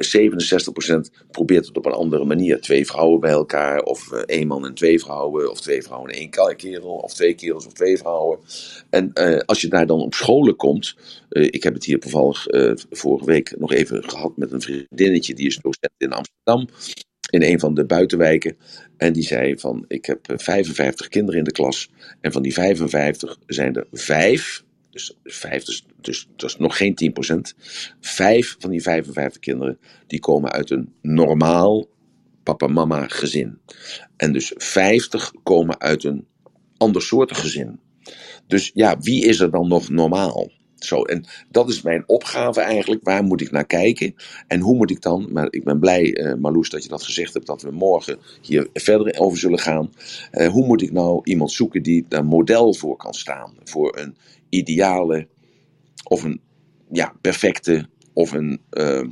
probeert 1.31 1.67
het 1.67 1.77
op 1.77 1.87
een 1.87 1.93
andere 1.93 2.25
manier. 2.25 2.61
Twee 2.61 2.87
vrouwen 2.87 3.21
bij 3.21 3.31
elkaar, 3.31 3.83
of 3.83 4.13
uh, 4.13 4.19
één 4.19 4.47
man 4.47 4.67
en 4.67 4.75
twee 4.75 4.99
vrouwen, 4.99 5.51
of 5.51 5.61
twee 5.61 5.83
vrouwen 5.83 6.11
en 6.11 6.19
één 6.19 6.57
kerel, 6.57 6.95
of 6.97 7.15
twee 7.15 7.35
kerels 7.35 7.67
of 7.67 7.73
twee 7.73 7.99
vrouwen. 7.99 8.39
En 8.91 9.11
uh, 9.15 9.39
als 9.39 9.61
je 9.61 9.69
daar 9.69 9.87
dan 9.87 10.01
op 10.01 10.15
scholen 10.15 10.57
komt, 10.57 10.97
uh, 11.31 11.45
ik 11.45 11.63
heb 11.63 11.75
het 11.75 11.85
hier 11.85 12.01
toevallig 12.01 12.45
vorige 12.91 13.25
week 13.25 13.59
nog 13.59 13.73
even 13.73 14.09
gehad 14.09 14.37
met 14.37 14.53
een 14.53 14.61
vriendinnetje, 14.61 15.35
die 15.35 15.47
is 15.47 15.57
docent 15.57 15.93
in 15.97 16.13
Amsterdam 16.13 16.69
in 17.31 17.43
een 17.43 17.61
van 17.61 17.75
de 17.75 17.85
buitenwijken. 17.85 18.57
En 18.97 19.13
die 19.13 19.23
zei 19.23 19.59
van, 19.59 19.85
ik 19.89 20.07
heb 20.07 20.19
55 20.37 21.09
kinderen 21.09 21.39
in 21.39 21.45
de 21.45 21.53
klas. 21.53 21.91
En 22.21 22.33
van 22.33 22.43
die 22.43 22.53
55 22.53 23.39
zijn 23.47 23.75
er 23.75 23.87
vijf, 23.93 24.65
dus 24.97 25.17
vijf, 25.25 25.65
dus, 25.65 25.87
dus 26.01 26.29
dat 26.37 26.51
is 26.51 26.57
nog 26.57 26.77
geen 26.77 27.15
10%. 27.31 27.37
Vijf 28.01 28.57
van 28.59 28.71
die 28.71 28.83
55 28.83 29.41
kinderen, 29.41 29.79
die 30.07 30.21
komen 30.21 30.53
uit 30.53 30.71
een 30.71 30.93
normaal 31.03 31.89
papa-mama 32.43 33.09
gezin. 33.09 33.59
En 34.17 34.33
dus 34.33 34.53
50 34.57 35.33
komen 35.43 35.81
uit 35.81 36.05
een 36.05 36.27
andersoortig 36.77 37.41
gezin. 37.41 37.81
Dus 38.47 38.71
ja, 38.75 38.99
wie 38.99 39.25
is 39.25 39.41
er 39.41 39.51
dan 39.51 39.69
nog 39.69 39.89
normaal? 39.89 40.51
Zo, 40.79 41.03
en 41.03 41.27
dat 41.51 41.69
is 41.69 41.83
mijn 41.83 42.05
opgave 42.07 42.61
eigenlijk. 42.61 43.05
Waar 43.05 43.25
moet 43.25 43.41
ik 43.41 43.51
naar 43.51 43.67
kijken? 43.67 44.15
En 44.47 44.61
hoe 44.61 44.77
moet 44.77 44.91
ik 44.91 45.03
dan, 45.03 45.33
maar 45.33 45.47
ik 45.51 45.65
ben 45.65 45.79
blij, 45.79 46.19
uh, 46.19 46.35
Marloes, 46.35 46.71
dat 46.71 46.83
je 46.83 46.89
dat 46.89 47.03
gezegd 47.03 47.35
hebt, 47.35 47.47
dat 47.47 47.63
we 47.63 47.71
morgen 47.71 48.19
hier 48.43 48.69
verder 48.73 49.19
over 49.19 49.39
zullen 49.39 49.59
gaan. 49.59 49.93
Uh, 50.33 50.49
hoe 50.49 50.67
moet 50.67 50.83
ik 50.83 50.93
nou 50.93 51.21
iemand 51.25 51.53
zoeken 51.53 51.83
die 51.83 52.05
daar 52.09 52.25
model 52.25 52.75
voor 52.75 52.97
kan 52.97 53.15
staan? 53.15 53.55
Voor 53.65 53.99
een 53.99 54.17
ideale, 54.49 55.29
of 56.05 56.23
een 56.23 56.41
ja, 56.93 57.15
perfecte, 57.21 57.89
of 58.13 58.33
een 58.33 58.61
uh, 58.71 59.05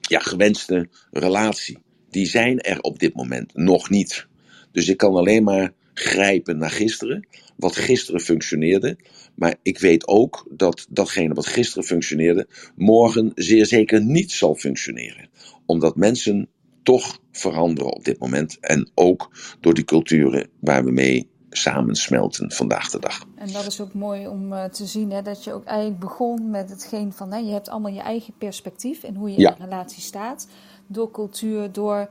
ja, 0.00 0.18
gewenste 0.18 0.88
relatie. 1.10 1.78
Die 2.10 2.26
zijn 2.26 2.60
er 2.60 2.80
op 2.80 2.98
dit 2.98 3.14
moment 3.14 3.54
nog 3.54 3.90
niet. 3.90 4.26
Dus 4.72 4.88
ik 4.88 4.96
kan 4.96 5.14
alleen 5.14 5.42
maar 5.42 5.72
grijpen 5.94 6.58
naar 6.58 6.70
gisteren, 6.70 7.26
wat 7.56 7.76
gisteren 7.76 8.20
functioneerde. 8.20 8.98
Maar 9.34 9.54
ik 9.62 9.78
weet 9.78 10.06
ook 10.08 10.46
dat 10.50 10.86
datgene 10.90 11.34
wat 11.34 11.46
gisteren 11.46 11.84
functioneerde, 11.84 12.48
morgen 12.76 13.32
zeer 13.34 13.66
zeker 13.66 14.04
niet 14.04 14.32
zal 14.32 14.54
functioneren. 14.54 15.28
Omdat 15.66 15.96
mensen 15.96 16.48
toch 16.82 17.18
veranderen 17.32 17.92
op 17.92 18.04
dit 18.04 18.18
moment. 18.18 18.58
En 18.60 18.90
ook 18.94 19.30
door 19.60 19.74
die 19.74 19.84
culturen 19.84 20.48
waar 20.60 20.84
we 20.84 20.90
mee 20.90 21.28
samensmelten 21.50 22.52
vandaag 22.52 22.90
de 22.90 22.98
dag. 22.98 23.24
En 23.34 23.52
dat 23.52 23.66
is 23.66 23.80
ook 23.80 23.92
mooi 23.92 24.28
om 24.28 24.52
uh, 24.52 24.64
te 24.64 24.86
zien, 24.86 25.10
hè, 25.10 25.22
dat 25.22 25.44
je 25.44 25.52
ook 25.52 25.64
eigenlijk 25.64 26.00
begon 26.00 26.50
met 26.50 26.70
hetgeen 26.70 27.12
van, 27.12 27.32
hè, 27.32 27.38
je 27.38 27.52
hebt 27.52 27.68
allemaal 27.68 27.92
je 27.92 28.00
eigen 28.00 28.34
perspectief 28.38 29.02
en 29.02 29.14
hoe 29.14 29.30
je 29.30 29.40
ja. 29.40 29.54
in 29.54 29.62
een 29.62 29.68
relatie 29.68 30.02
staat. 30.02 30.48
Door 30.86 31.10
cultuur, 31.10 31.72
door 31.72 32.10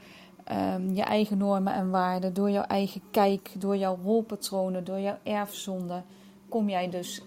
um, 0.52 0.94
je 0.94 1.02
eigen 1.02 1.38
normen 1.38 1.74
en 1.74 1.90
waarden, 1.90 2.34
door 2.34 2.50
jouw 2.50 2.64
eigen 2.64 3.02
kijk, 3.12 3.50
door 3.58 3.78
jouw 3.78 4.00
rolpatronen, 4.04 4.84
door 4.84 5.00
jouw 5.00 5.18
erfzonde, 5.24 6.04
kom 6.50 6.70
jij 6.70 6.90
dus 6.90 7.22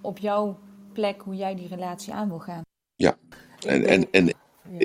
op 0.00 0.18
jouw 0.18 0.58
plek 0.92 1.20
hoe 1.20 1.34
jij 1.34 1.54
die 1.54 1.68
relatie 1.68 2.12
aan 2.12 2.28
wil 2.28 2.38
gaan. 2.38 2.62
Ja, 2.94 3.16
en, 3.66 3.86
en, 3.86 4.10
en 4.10 4.32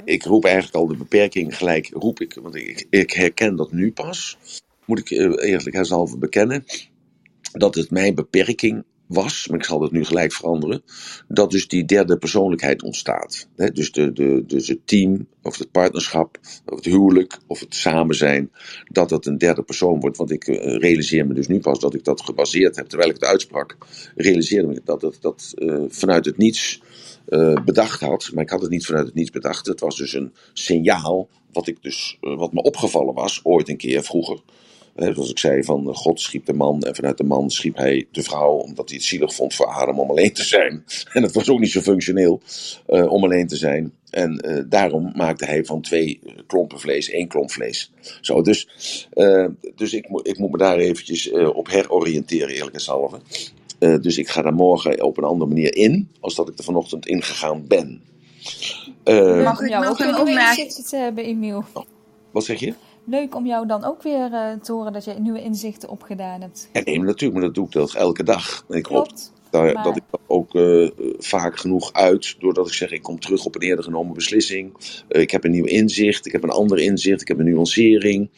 ik 0.06 0.24
roep 0.24 0.46
eigenlijk 0.46 0.76
al 0.76 0.88
de 0.88 0.96
beperking 0.96 1.58
gelijk, 1.58 1.90
roep 1.94 2.20
ik, 2.20 2.40
want 2.42 2.56
ik, 2.56 2.88
ik 2.90 3.12
herken 3.12 3.56
dat 3.56 3.72
nu 3.72 3.92
pas, 3.92 4.38
moet 4.94 5.12
ik 5.12 5.40
eerlijkheidshalve 5.40 6.18
bekennen, 6.18 6.64
dat 7.52 7.76
het 7.76 7.92
mijn 7.92 8.16
beperking 8.16 8.84
was, 9.08 9.48
maar 9.48 9.60
ik 9.60 9.66
zal 9.66 9.80
dat 9.80 9.92
nu 9.92 10.06
gelijk 10.06 10.34
veranderen, 10.34 10.84
dat 11.28 11.52
dus 11.52 11.68
die 11.68 11.86
derde 11.86 12.18
persoonlijkheid 12.18 12.84
ontstaat. 12.84 13.48
Dus, 13.56 13.92
de, 13.92 14.14
de, 14.14 14.44
dus 14.48 14.68
het 14.68 14.88
team, 14.88 15.28
of 15.42 15.58
het 15.58 15.72
partnerschap, 15.72 16.40
of 16.66 16.76
het 16.76 16.86
huwelijk, 16.86 17.40
of 17.48 17.60
het 17.60 17.76
samen 17.76 18.16
zijn, 18.16 18.52
dat 18.92 19.10
dat 19.10 19.26
een 19.26 19.38
derde 19.38 19.64
persoon 19.64 20.00
wordt. 20.00 20.18
Want 20.18 20.32
ik 20.32 20.48
uh, 20.48 20.56
realiseer 20.56 21.28
me 21.28 21.34
dus 21.34 21.48
nu 21.48 21.60
pas 21.60 21.80
dat 21.80 21.94
ik 21.94 22.04
dat 22.04 22.22
gebaseerd 22.22 22.76
heb, 22.76 22.88
terwijl 22.88 23.10
ik 23.10 23.16
het 23.16 23.30
uitsprak, 23.30 23.78
realiseerde 24.16 24.68
me 24.68 24.82
dat 24.84 25.02
dat, 25.02 25.18
dat 25.22 25.54
uh, 25.56 25.84
vanuit 25.88 26.26
het 26.26 26.38
niets 26.38 26.82
bedacht 27.66 28.00
had. 28.00 28.30
Maar 28.34 28.44
ik 28.44 28.50
had 28.50 28.62
het 28.62 28.70
niet 28.70 28.86
vanuit 28.86 29.06
het 29.06 29.16
niets 29.16 29.30
bedacht. 29.30 29.66
Het 29.66 29.80
was 29.80 29.96
dus 29.96 30.14
een 30.14 30.34
signaal 30.54 31.30
wat, 31.52 31.68
ik 31.68 31.78
dus, 31.82 32.18
wat 32.20 32.54
me 32.54 32.62
opgevallen 32.62 33.14
was, 33.14 33.40
ooit 33.44 33.70
een 33.70 33.78
keer 33.78 34.04
vroeger. 34.04 34.40
Zoals 34.96 35.30
ik 35.30 35.38
zei, 35.38 35.64
van 35.64 35.90
eh, 35.90 35.96
God 35.96 36.22
schiep 36.22 36.46
de 36.46 36.54
man 36.54 36.82
en 36.82 36.96
vanuit 36.96 37.18
de 37.18 37.24
man 37.24 37.50
schiep 37.50 37.78
hij 37.78 38.08
de 38.12 38.24
vrouw, 38.24 38.52
omdat 38.52 38.90
hij 38.90 38.98
het 38.98 39.08
zielig 39.08 39.36
vond 39.36 39.54
voor 39.54 39.66
Adam 39.66 40.00
om 40.00 40.10
alleen 40.10 40.34
te 40.34 40.44
zijn. 40.44 40.84
En 41.14 41.24
het 41.24 41.34
was 41.34 41.50
ook 41.50 41.60
niet 41.60 41.72
zo 41.72 41.82
functioneel 41.82 42.42
uh, 42.88 43.12
om 43.12 43.24
alleen 43.24 43.48
te 43.48 43.56
zijn. 43.56 43.94
En 44.10 44.46
uh, 44.48 44.64
daarom 44.70 45.12
maakte 45.16 45.46
hij 45.46 45.66
van 45.66 45.82
twee 45.82 46.20
klompen 46.48 46.80
vlees 46.80 47.10
één 47.10 47.28
klomp 47.28 47.52
vlees. 47.52 47.92
Zo, 48.22 48.42
dus 48.42 48.68
uh, 49.14 49.48
dus 49.76 49.94
ik, 49.94 50.08
ik 50.24 50.38
moet 50.38 50.52
me 50.52 50.58
daar 50.58 50.78
eventjes 50.78 51.32
op 51.32 51.68
heroriënteren, 51.70 52.56
eerlijk 52.56 52.76
gezegd. 52.76 53.54
dus 53.80 54.18
ik 54.18 54.30
ga 54.30 54.42
daar 54.42 54.54
morgen 54.54 55.04
op 55.04 55.18
een 55.18 55.24
andere 55.24 55.50
manier 55.50 55.76
in, 55.76 56.10
als 56.20 56.36
dat 56.36 56.50
ik 56.50 56.58
er 56.58 56.64
vanochtend 56.64 57.06
ingegaan 57.06 57.68
ben. 57.68 58.02
Mag 59.44 59.62
ik 59.62 59.80
nog 59.80 60.00
een 60.00 60.20
opmerking 60.20 60.72
te 60.72 60.96
hebben, 60.96 61.24
Emiel? 61.24 61.64
Wat 62.32 62.46
zeg 62.46 62.60
je? 62.60 62.74
Leuk 63.06 63.36
om 63.36 63.46
jou 63.46 63.68
dan 63.68 63.84
ook 63.84 64.04
weer 64.04 64.32
uh, 64.32 64.52
te 64.54 64.72
horen 64.72 64.94
dat 64.94 65.06
je 65.06 65.14
nieuwe 65.20 65.42
inzichten 65.42 65.90
opgedaan 65.90 66.42
hebt. 66.42 66.70
Ja, 66.74 66.82
nee, 66.84 67.00
natuurlijk, 67.00 67.34
maar 67.34 67.42
dat 67.42 67.56
doe 67.56 67.66
ik 67.66 67.72
dat 67.72 67.94
elke 67.94 68.24
dag. 68.24 68.66
Ik 68.70 68.84
Klopt, 68.84 69.10
hoop 69.10 69.42
dat, 69.50 69.74
maar... 69.74 69.84
dat 69.84 69.96
ik 69.96 70.04
dat 70.12 70.20
ook 70.28 70.54
uh, 70.54 70.90
vaak 71.18 71.58
genoeg 71.58 71.94
uit, 71.94 72.36
doordat 72.40 72.68
ik 72.68 72.74
zeg, 72.74 72.92
ik 72.92 73.02
kom 73.02 73.20
terug 73.20 73.46
op 73.46 73.56
een 73.56 73.62
eerder 73.62 73.84
genomen 73.84 74.14
beslissing. 74.14 74.74
Uh, 75.10 75.22
ik 75.22 75.32
heb 75.32 75.44
een 75.44 75.52
nieuw 75.52 75.66
inzicht, 75.66 76.26
ik 76.26 76.32
heb 76.32 76.44
een 76.44 76.50
ander 76.50 76.80
inzicht, 76.80 77.22
ik 77.22 77.28
heb 77.28 77.40
een 77.40 77.46
nuancering. 77.46 78.30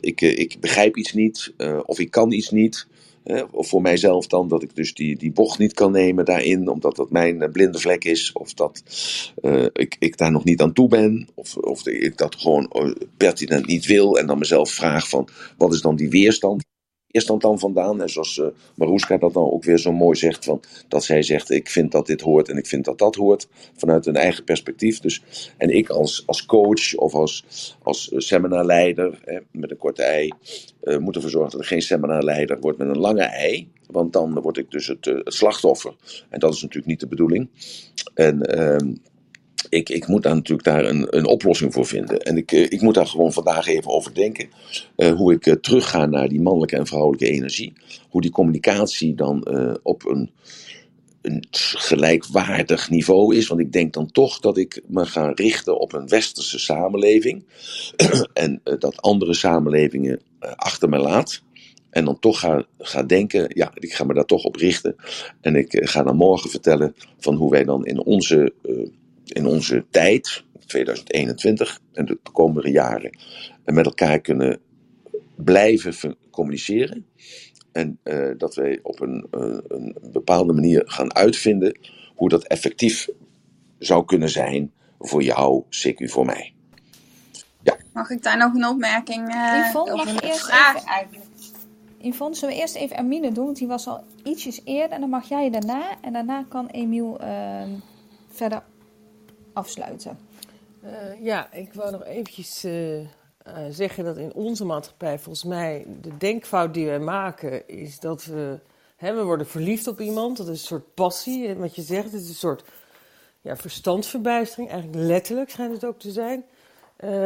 ik, 0.00 0.20
ik 0.20 0.56
begrijp 0.60 0.96
iets 0.96 1.12
niet, 1.12 1.54
of 1.86 1.98
ik 1.98 2.10
kan 2.10 2.32
iets 2.32 2.50
niet. 2.50 2.86
Of 3.50 3.68
voor 3.68 3.82
mijzelf 3.82 4.26
dan, 4.26 4.48
dat 4.48 4.62
ik 4.62 4.74
dus 4.74 4.94
die, 4.94 5.16
die 5.16 5.32
bocht 5.32 5.58
niet 5.58 5.74
kan 5.74 5.92
nemen 5.92 6.24
daarin, 6.24 6.68
omdat 6.68 6.96
dat 6.96 7.10
mijn 7.10 7.50
blinde 7.52 7.78
vlek 7.78 8.04
is. 8.04 8.32
Of 8.32 8.54
dat 8.54 8.82
uh, 9.42 9.66
ik, 9.72 9.96
ik 9.98 10.16
daar 10.16 10.30
nog 10.30 10.44
niet 10.44 10.62
aan 10.62 10.72
toe 10.72 10.88
ben. 10.88 11.28
Of, 11.34 11.56
of 11.56 11.86
ik 11.86 12.16
dat 12.16 12.36
gewoon 12.36 12.96
pertinent 13.16 13.66
niet 13.66 13.86
wil. 13.86 14.18
En 14.18 14.26
dan 14.26 14.38
mezelf 14.38 14.70
vraag 14.70 15.08
van, 15.08 15.28
wat 15.56 15.72
is 15.72 15.80
dan 15.80 15.96
die 15.96 16.10
weerstand? 16.10 16.67
Weerstand 17.10 17.42
dan 17.42 17.58
vandaan? 17.58 18.02
En 18.02 18.08
zoals 18.08 18.36
uh, 18.36 18.46
Maroeska 18.74 19.18
dat 19.18 19.32
dan 19.32 19.50
ook 19.50 19.64
weer 19.64 19.78
zo 19.78 19.92
mooi 19.92 20.18
zegt, 20.18 20.44
van, 20.44 20.60
dat 20.88 21.04
zij 21.04 21.22
zegt: 21.22 21.50
Ik 21.50 21.68
vind 21.68 21.92
dat 21.92 22.06
dit 22.06 22.20
hoort 22.20 22.48
en 22.48 22.56
ik 22.56 22.66
vind 22.66 22.84
dat 22.84 22.98
dat 22.98 23.14
hoort. 23.14 23.48
Vanuit 23.76 24.06
een 24.06 24.16
eigen 24.16 24.44
perspectief. 24.44 25.00
Dus, 25.00 25.22
en 25.56 25.70
ik 25.70 25.88
als, 25.88 26.22
als 26.26 26.46
coach 26.46 26.94
of 26.94 27.14
als, 27.14 27.44
als 27.82 28.12
seminarleider 28.16 29.20
hè, 29.24 29.38
met 29.50 29.70
een 29.70 29.76
korte 29.76 30.02
ei, 30.02 30.32
uh, 30.82 30.98
moet 30.98 31.14
ervoor 31.14 31.30
zorgen 31.30 31.50
dat 31.50 31.60
er 31.60 31.66
geen 31.66 31.82
seminarleider 31.82 32.60
wordt 32.60 32.78
met 32.78 32.88
een 32.88 32.98
lange 32.98 33.22
ei. 33.22 33.70
Want 33.86 34.12
dan 34.12 34.40
word 34.40 34.56
ik 34.56 34.70
dus 34.70 34.86
het, 34.86 35.04
het 35.04 35.34
slachtoffer. 35.34 35.94
En 36.28 36.38
dat 36.40 36.54
is 36.54 36.60
natuurlijk 36.60 36.88
niet 36.88 37.00
de 37.00 37.06
bedoeling. 37.06 37.48
En 38.14 38.42
ehm, 38.42 38.94
ik, 39.68 39.88
ik 39.88 40.06
moet 40.06 40.22
daar 40.22 40.34
natuurlijk 40.34 40.68
daar 40.68 40.84
een, 40.84 41.16
een 41.16 41.26
oplossing 41.26 41.72
voor 41.72 41.86
vinden. 41.86 42.22
En 42.22 42.36
ik, 42.36 42.52
ik 42.52 42.80
moet 42.80 42.94
daar 42.94 43.06
gewoon 43.06 43.32
vandaag 43.32 43.66
even 43.66 43.90
over 43.90 44.14
denken. 44.14 44.48
Uh, 44.96 45.12
hoe 45.12 45.32
ik 45.32 45.46
uh, 45.46 45.54
terugga 45.54 46.06
naar 46.06 46.28
die 46.28 46.40
mannelijke 46.40 46.76
en 46.76 46.86
vrouwelijke 46.86 47.28
energie. 47.28 47.72
Hoe 48.08 48.20
die 48.20 48.30
communicatie 48.30 49.14
dan 49.14 49.46
op 49.82 50.06
een, 50.06 50.30
een 51.22 51.44
gelijkwaardig 51.50 52.90
niveau 52.90 53.36
is. 53.36 53.46
Want 53.46 53.60
ik 53.60 53.72
denk 53.72 53.92
dan 53.92 54.10
toch 54.10 54.40
dat 54.40 54.56
ik 54.56 54.82
me 54.86 55.06
ga 55.06 55.32
richten 55.34 55.80
op 55.80 55.92
een 55.92 56.08
westerse 56.08 56.58
samenleving. 56.58 57.44
en 58.32 58.60
dat 58.78 59.02
andere 59.02 59.34
samenlevingen 59.34 60.20
achter 60.56 60.88
me 60.88 60.98
laat. 60.98 61.42
En 61.90 62.04
dan 62.04 62.18
toch 62.18 62.40
ga, 62.40 62.66
ga 62.78 63.02
denken, 63.02 63.46
ja, 63.48 63.70
ik 63.74 63.92
ga 63.92 64.04
me 64.04 64.14
daar 64.14 64.24
toch 64.24 64.44
op 64.44 64.56
richten. 64.56 64.96
En 65.40 65.56
ik 65.56 65.88
ga 65.88 66.02
dan 66.02 66.16
morgen 66.16 66.50
vertellen 66.50 66.94
van 67.18 67.34
hoe 67.34 67.50
wij 67.50 67.64
dan 67.64 67.86
in 67.86 68.04
onze 68.04 68.52
in 69.32 69.46
onze 69.46 69.86
tijd, 69.90 70.44
2021 70.66 71.80
en 71.92 72.04
de 72.04 72.18
komende 72.32 72.70
jaren, 72.70 73.18
met 73.64 73.86
elkaar 73.86 74.20
kunnen 74.20 74.60
blijven 75.36 76.16
communiceren. 76.30 77.06
En 77.72 77.98
uh, 78.04 78.30
dat 78.36 78.54
wij 78.54 78.78
op 78.82 79.00
een, 79.00 79.26
uh, 79.30 79.58
een 79.68 79.96
bepaalde 80.12 80.52
manier 80.52 80.82
gaan 80.86 81.14
uitvinden 81.14 81.78
hoe 82.14 82.28
dat 82.28 82.44
effectief 82.44 83.08
zou 83.78 84.04
kunnen 84.04 84.28
zijn 84.28 84.72
voor 84.98 85.22
jou, 85.22 85.62
zeker 85.68 86.08
voor 86.08 86.26
mij. 86.26 86.54
Ja. 87.62 87.76
Mag 87.92 88.10
ik 88.10 88.22
daar 88.22 88.36
nog 88.36 88.54
een 88.54 88.66
opmerking 88.66 89.34
uh, 89.34 89.68
Yvonne, 89.68 89.96
mag 89.96 90.08
een 90.08 90.20
eerst 90.20 90.46
vraag 90.46 90.76
even, 90.76 90.88
eigenlijk? 90.88 91.26
Yvonne, 92.00 92.36
zullen 92.36 92.54
we 92.54 92.60
eerst 92.60 92.74
even 92.74 92.96
Amine 92.96 93.32
doen? 93.32 93.44
Want 93.44 93.56
die 93.56 93.66
was 93.66 93.86
al 93.86 94.04
ietsjes 94.24 94.60
eerder. 94.64 94.90
En 94.90 95.00
dan 95.00 95.10
mag 95.10 95.28
jij 95.28 95.50
daarna. 95.50 95.96
En 96.00 96.12
daarna 96.12 96.44
kan 96.48 96.66
Emiel 96.66 97.20
ehm, 97.20 97.70
verder 98.28 98.62
afsluiten. 99.58 100.18
Uh, 100.84 101.24
ja, 101.24 101.52
ik 101.52 101.72
wil 101.72 101.90
nog 101.90 102.04
eventjes 102.04 102.64
uh, 102.64 103.00
uh, 103.00 103.06
zeggen 103.70 104.04
dat 104.04 104.16
in 104.16 104.32
onze 104.34 104.64
maatschappij 104.64 105.18
volgens 105.18 105.44
mij 105.44 105.86
de 106.00 106.16
denkfout 106.16 106.74
die 106.74 106.86
wij 106.86 106.98
maken 106.98 107.68
is 107.68 108.00
dat 108.00 108.24
we, 108.24 108.58
hè, 108.96 109.14
we 109.14 109.22
worden 109.22 109.46
verliefd 109.46 109.86
op 109.86 110.00
iemand. 110.00 110.36
Dat 110.36 110.48
is 110.48 110.60
een 110.60 110.66
soort 110.66 110.94
passie, 110.94 111.54
wat 111.54 111.74
je 111.74 111.82
zegt. 111.82 112.12
Het 112.12 112.22
is 112.22 112.28
een 112.28 112.34
soort 112.34 112.64
ja, 113.40 113.56
verstandsverbijstering, 113.56 114.70
eigenlijk 114.70 115.02
letterlijk 115.02 115.50
schijnt 115.50 115.72
het 115.72 115.84
ook 115.84 115.98
te 115.98 116.10
zijn. 116.10 116.44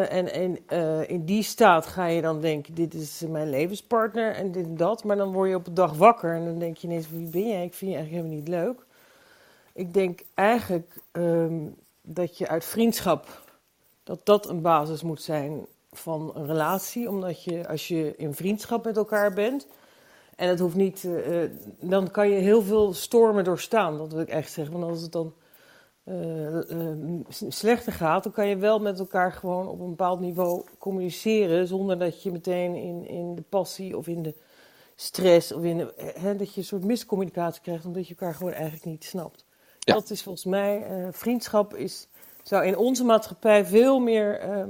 en 0.09 0.69
in 1.09 1.25
die 1.25 1.43
staat 1.43 1.87
ga 1.87 2.07
je 2.07 2.23
dan 2.23 2.41
denken, 2.41 2.75
dit 2.75 2.95
is 2.95 3.23
mijn 3.29 3.51
levenspartner 3.51 4.35
en 4.35 4.53
dit 4.53 4.65
en 4.65 4.77
dat. 4.77 5.05
Maar 5.05 5.17
dan 5.17 5.33
word 5.33 5.49
je 5.49 5.57
op 5.57 5.67
een 5.67 5.75
dag 5.75 5.97
wakker 5.97 6.35
en 6.35 6.45
dan 6.45 6.59
denk 6.59 6.77
je 6.77 6.87
ineens, 6.87 7.11
wie 7.11 7.29
ben 7.29 7.49
jij? 7.49 7.65
Ik 7.65 7.75
vind 7.75 7.91
je 7.91 7.97
eigenlijk 7.97 8.11
helemaal 8.11 8.39
niet 8.39 8.49
leuk. 8.49 8.87
Ik 9.73 9.95
denk 9.95 10.21
eigenlijk 10.35 10.97
um, 11.13 11.75
dat 12.03 12.39
je 12.39 12.49
uit 12.49 12.65
vriendschap, 12.65 13.43
dat 14.03 14.27
dat 14.27 14.49
een 14.49 14.61
basis 14.61 15.03
moet 15.03 15.23
zijn 15.23 15.67
van 15.93 16.33
een 16.35 16.47
relatie. 16.47 17.09
Omdat 17.09 17.45
je, 17.45 17.69
als 17.69 17.89
je 17.89 18.17
in 18.17 18.35
vriendschap 18.35 18.85
met 18.85 18.97
elkaar 18.97 19.33
bent, 19.33 19.67
en 20.37 20.49
het 20.49 20.59
hoeft 20.59 20.75
niet, 20.75 21.03
uh, 21.03 21.51
dan 21.81 22.11
kan 22.11 22.29
je 22.29 22.41
heel 22.41 22.63
veel 22.63 22.93
stormen 22.93 23.45
doorstaan. 23.45 23.99
Dat 23.99 24.13
wil 24.13 24.21
ik 24.21 24.29
echt 24.29 24.53
zeggen. 24.53 24.79
Want 24.79 24.91
als 24.91 25.03
het 25.03 25.13
dan 25.13 25.35
uh, 26.05 26.59
slechter 27.49 27.93
gaat, 27.93 28.23
dan 28.23 28.33
kan 28.33 28.49
je 28.49 28.57
wel 28.57 28.79
met 28.79 28.99
elkaar 28.99 29.33
gewoon 29.33 29.69
op 29.69 29.81
een 29.81 29.89
bepaald 29.89 30.21
niveau 30.21 30.65
communiceren. 30.79 31.67
Zonder 31.67 31.99
dat 31.99 32.23
je 32.23 32.33
meteen 32.33 32.75
in, 32.75 33.07
in 33.07 33.35
de 33.35 33.43
passie 33.43 33.97
of 33.97 34.07
in 34.07 34.23
de 34.23 34.35
stress 34.95 35.53
of 35.53 35.63
in 35.63 35.77
de, 35.77 36.13
hè, 36.19 36.37
dat 36.37 36.55
je 36.55 36.61
een 36.61 36.67
soort 36.67 36.85
miscommunicatie 36.85 37.63
krijgt, 37.63 37.85
omdat 37.85 38.09
je 38.09 38.15
elkaar 38.15 38.35
gewoon 38.35 38.53
eigenlijk 38.53 38.85
niet 38.85 39.05
snapt. 39.05 39.42
Ja. 39.85 39.95
Dat 39.95 40.11
is 40.11 40.23
volgens 40.23 40.45
mij, 40.45 40.87
uh, 40.91 41.09
vriendschap 41.11 41.75
is, 41.75 42.09
zou 42.43 42.65
in 42.65 42.77
onze 42.77 43.05
maatschappij 43.05 43.67
veel 43.67 43.99
meer 43.99 44.45
uh, 44.45 44.63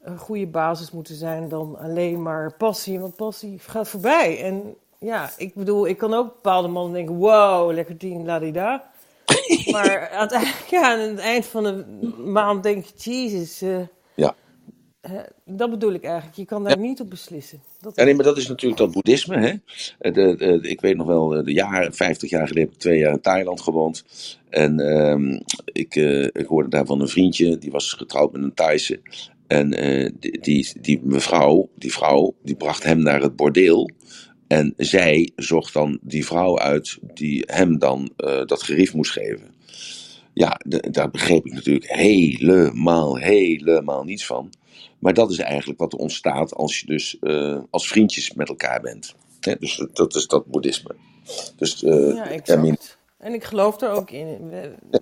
een 0.00 0.18
goede 0.18 0.46
basis 0.46 0.90
moeten 0.90 1.14
zijn 1.14 1.48
dan 1.48 1.78
alleen 1.78 2.22
maar 2.22 2.52
passie. 2.52 3.00
Want 3.00 3.16
passie 3.16 3.58
gaat 3.58 3.88
voorbij. 3.88 4.42
En 4.42 4.76
ja, 4.98 5.30
ik 5.36 5.54
bedoel, 5.54 5.86
ik 5.86 5.98
kan 5.98 6.14
ook 6.14 6.26
bepaalde 6.26 6.68
mannen 6.68 6.92
denken, 6.92 7.14
wow, 7.14 7.72
lekker 7.72 7.96
tien, 7.96 8.24
ladida. 8.24 8.90
maar 9.72 10.10
aan 10.10 10.28
het, 10.28 10.64
ja, 10.70 10.92
aan 10.92 10.98
het 10.98 11.18
eind 11.18 11.46
van 11.46 11.62
de 11.62 11.84
maand 12.24 12.62
denk 12.62 12.84
je, 12.84 13.10
jezus, 13.10 13.62
uh, 13.62 13.78
ja. 13.78 13.88
Dat 15.44 15.70
bedoel 15.70 15.92
ik 15.92 16.04
eigenlijk. 16.04 16.36
Je 16.36 16.44
kan 16.44 16.64
daar 16.64 16.76
ja. 16.76 16.82
niet 16.82 17.00
op 17.00 17.10
beslissen. 17.10 17.62
Dat 17.80 17.96
ja, 17.96 18.04
nee, 18.04 18.14
maar 18.14 18.24
dat 18.24 18.36
is 18.36 18.48
natuurlijk 18.48 18.80
dat 18.80 18.92
boeddhisme. 18.92 19.36
Hè? 19.36 19.52
De, 20.10 20.34
de, 20.36 20.58
ik 20.62 20.80
weet 20.80 20.96
nog 20.96 21.06
wel, 21.06 21.28
de 21.28 21.52
jaren, 21.52 21.94
50 21.94 22.30
jaar 22.30 22.46
geleden 22.46 22.62
heb 22.62 22.72
ik 22.72 22.80
twee 22.80 22.98
jaar 22.98 23.12
in 23.12 23.20
Thailand 23.20 23.60
gewoond. 23.60 24.04
En 24.48 24.80
um, 24.80 25.42
ik, 25.64 25.94
uh, 25.94 26.24
ik 26.24 26.46
hoorde 26.46 26.68
daar 26.68 26.86
van 26.86 27.00
een 27.00 27.08
vriendje, 27.08 27.58
die 27.58 27.70
was 27.70 27.92
getrouwd 27.92 28.32
met 28.32 28.42
een 28.42 28.54
Thaise. 28.54 29.00
En 29.46 29.84
uh, 29.84 30.10
die, 30.20 30.40
die, 30.40 30.72
die 30.80 31.00
mevrouw, 31.02 31.68
die 31.74 31.92
vrouw, 31.92 32.34
die 32.42 32.56
bracht 32.56 32.82
hem 32.82 33.02
naar 33.02 33.22
het 33.22 33.36
bordeel. 33.36 33.90
En 34.46 34.74
zij 34.76 35.30
zocht 35.36 35.72
dan 35.72 35.98
die 36.02 36.26
vrouw 36.26 36.58
uit 36.58 36.98
die 37.14 37.44
hem 37.46 37.78
dan 37.78 38.12
dat 38.46 38.62
gerief 38.62 38.94
moest 38.94 39.12
geven. 39.12 39.56
Ja, 40.34 40.60
daar 40.90 41.10
begreep 41.10 41.46
ik 41.46 41.52
natuurlijk 41.52 41.90
helemaal, 41.90 43.16
helemaal 43.16 44.04
niets 44.04 44.26
van. 44.26 44.50
Maar 44.98 45.14
dat 45.14 45.30
is 45.30 45.38
eigenlijk 45.38 45.78
wat 45.78 45.92
er 45.92 45.98
ontstaat 45.98 46.54
als 46.54 46.80
je 46.80 46.86
dus 46.86 47.16
uh, 47.20 47.58
als 47.70 47.88
vriendjes 47.88 48.34
met 48.34 48.48
elkaar 48.48 48.80
bent. 48.80 49.14
Hè? 49.40 49.54
Dus 49.58 49.86
dat 49.92 50.14
is 50.14 50.26
dat 50.26 50.46
boeddhisme. 50.46 50.94
Dus, 51.56 51.82
uh, 51.82 52.14
ja, 52.14 52.28
exact. 52.28 52.98
En 53.18 53.34
ik 53.34 53.44
geloof 53.44 53.80
er 53.80 53.90
ook 53.90 54.10
in. 54.10 54.52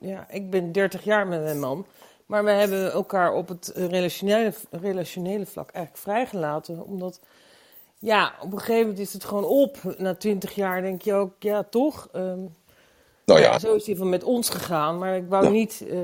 Ja, 0.01 0.31
ik 0.31 0.51
ben 0.51 0.73
30 0.73 1.05
jaar 1.05 1.27
met 1.27 1.43
mijn 1.43 1.61
man. 1.61 1.87
Maar 2.27 2.45
we 2.45 2.51
hebben 2.51 2.93
elkaar 2.93 3.33
op 3.33 3.49
het 3.49 3.73
relationele, 3.75 4.53
relationele 4.71 5.47
vlak 5.47 5.71
eigenlijk 5.71 6.05
vrijgelaten. 6.05 6.85
Omdat 6.85 7.21
ja, 7.99 8.35
op 8.41 8.53
een 8.53 8.59
gegeven 8.59 8.81
moment 8.81 8.99
is 8.99 9.13
het 9.13 9.25
gewoon 9.25 9.45
op. 9.45 9.95
Na 9.99 10.15
twintig 10.15 10.55
jaar 10.55 10.83
denk 10.83 11.03
je 11.03 11.15
ook, 11.15 11.33
ja, 11.39 11.63
toch? 11.63 12.09
Ehm, 12.13 12.41
Nou 13.27 13.41
ja, 13.41 13.47
ja, 13.53 13.59
zo 13.59 13.75
is 13.75 13.81
het 13.81 13.87
ieder 13.89 14.07
met 14.07 14.25
ons 14.25 14.49
gegaan. 14.49 14.99
Maar 14.99 15.17
ik 15.17 15.29
wou 15.29 15.45
Ja. 15.45 15.51
niet 15.51 15.85
eh, 15.91 15.99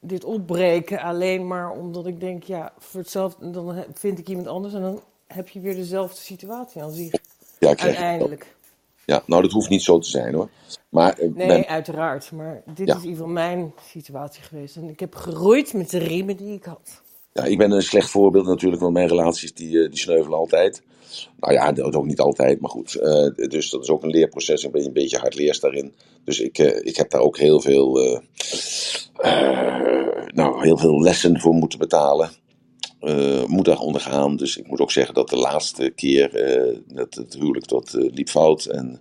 dit 0.00 0.24
opbreken 0.24 1.00
alleen 1.00 1.46
maar 1.46 1.70
omdat 1.70 2.06
ik 2.06 2.20
denk, 2.20 2.42
ja, 2.42 2.72
voor 2.78 3.00
hetzelfde, 3.00 3.50
dan 3.50 3.84
vind 3.94 4.18
ik 4.18 4.28
iemand 4.28 4.46
anders 4.46 4.74
en 4.74 4.82
dan 4.82 5.00
heb 5.26 5.48
je 5.48 5.60
weer 5.60 5.74
dezelfde 5.74 6.20
situatie 6.20 6.82
als 6.82 6.96
zich. 6.96 7.10
ja, 7.58 7.70
ik 7.70 7.78
het. 7.78 7.80
Uiteindelijk. 7.86 8.56
ja, 9.04 9.22
nou 9.26 9.42
dat 9.42 9.50
hoeft 9.52 9.68
niet 9.68 9.82
zo 9.82 9.98
te 9.98 10.08
zijn 10.08 10.34
hoor. 10.34 10.48
Maar 10.88 11.18
eh, 11.18 11.30
Nee, 11.34 11.68
uiteraard. 11.68 12.32
Maar 12.32 12.62
dit 12.74 12.86
Ja. 12.86 12.94
is 12.96 13.02
in 13.02 13.08
ieder 13.08 13.16
geval 13.18 13.32
mijn 13.32 13.72
situatie 13.88 14.42
geweest. 14.42 14.76
En 14.76 14.88
ik 14.88 15.00
heb 15.00 15.14
geroeid 15.14 15.72
met 15.74 15.90
de 15.90 15.98
riemen 15.98 16.36
die 16.36 16.54
ik 16.54 16.64
had. 16.64 17.02
Ja, 17.32 17.44
ik 17.44 17.58
ben 17.58 17.70
een 17.70 17.82
slecht 17.82 18.10
voorbeeld 18.10 18.46
natuurlijk, 18.46 18.82
want 18.82 18.94
mijn 18.94 19.08
relaties 19.08 19.54
die, 19.54 19.82
eh, 19.82 19.90
die 19.90 19.98
sneuvelen 19.98 20.38
altijd. 20.38 20.82
Nou 21.40 21.52
ja, 21.52 21.72
dat 21.72 21.94
ook 21.94 22.06
niet 22.06 22.20
altijd, 22.20 22.60
maar 22.60 22.70
goed. 22.70 22.94
eh, 22.94 23.48
dus 23.48 23.70
dat 23.70 23.82
is 23.82 23.88
ook 23.88 24.02
een 24.02 24.10
leerproces. 24.10 24.64
Ik 24.64 24.72
ben 24.72 24.84
een 24.84 24.92
beetje 24.92 25.18
hardleers 25.18 25.60
daarin. 25.60 25.92
Dus 26.24 26.40
ik, 26.40 26.58
eh, 26.58 26.86
ik 26.86 26.96
heb 26.96 27.10
daar 27.10 27.20
ook 27.20 27.38
heel 27.38 27.60
veel, 27.60 28.20
nou, 30.34 30.62
heel 30.62 30.76
veel 30.78 31.00
lessen 31.00 31.40
voor 31.40 31.54
moeten 31.54 31.78
betalen. 31.78 32.30
Moet 33.46 33.64
daar 33.64 33.78
ondergaan. 33.78 34.36
Dus 34.36 34.56
ik 34.56 34.66
moet 34.66 34.80
ook 34.80 34.90
zeggen 34.90 35.14
dat 35.14 35.28
de 35.28 35.36
laatste 35.36 35.90
keer 35.90 36.30
dat 36.86 37.14
het 37.14 37.34
huwelijk 37.34 37.70
eh, 37.70 37.84
liep 37.92 38.28
fout. 38.28 38.64
En 38.64 39.00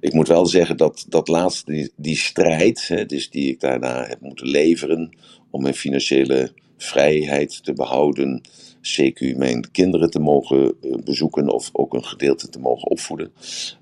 ik 0.00 0.12
moet 0.12 0.28
wel 0.28 0.46
zeggen 0.46 0.76
dat 0.76 1.04
dat 1.08 1.28
laatste, 1.28 1.72
die, 1.72 1.92
die 1.96 2.16
strijd, 2.16 2.88
hè, 2.88 3.06
dus 3.06 3.30
die 3.30 3.48
ik 3.50 3.60
daarna 3.60 4.04
heb 4.06 4.20
moeten 4.20 4.46
leveren 4.46 5.16
om 5.50 5.62
mijn 5.62 5.74
financiële 5.74 6.52
vrijheid 6.82 7.64
te 7.64 7.72
behouden, 7.72 8.42
CQ 8.82 9.36
mijn 9.36 9.70
kinderen 9.70 10.10
te 10.10 10.18
mogen 10.18 10.74
eh, 10.80 10.94
bezoeken 11.04 11.48
of 11.48 11.70
ook 11.72 11.94
een 11.94 12.04
gedeelte 12.04 12.48
te 12.48 12.58
mogen 12.58 12.90
opvoeden, 12.90 13.32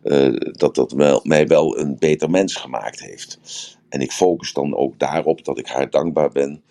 eh, 0.03 0.33
dat 0.37 0.75
dat 0.75 1.23
mij 1.25 1.47
wel 1.47 1.79
een 1.79 1.99
beter 1.99 2.31
mens 2.31 2.55
gemaakt 2.55 3.01
heeft. 3.01 3.39
En 3.89 4.01
ik 4.01 4.13
focus 4.13 4.53
dan 4.53 4.77
ook 4.77 4.99
daarop 4.99 5.45
dat 5.45 5.59
ik 5.59 5.67
haar 5.67 5.91
dankbaar 5.91 6.31
ben. 6.31 6.63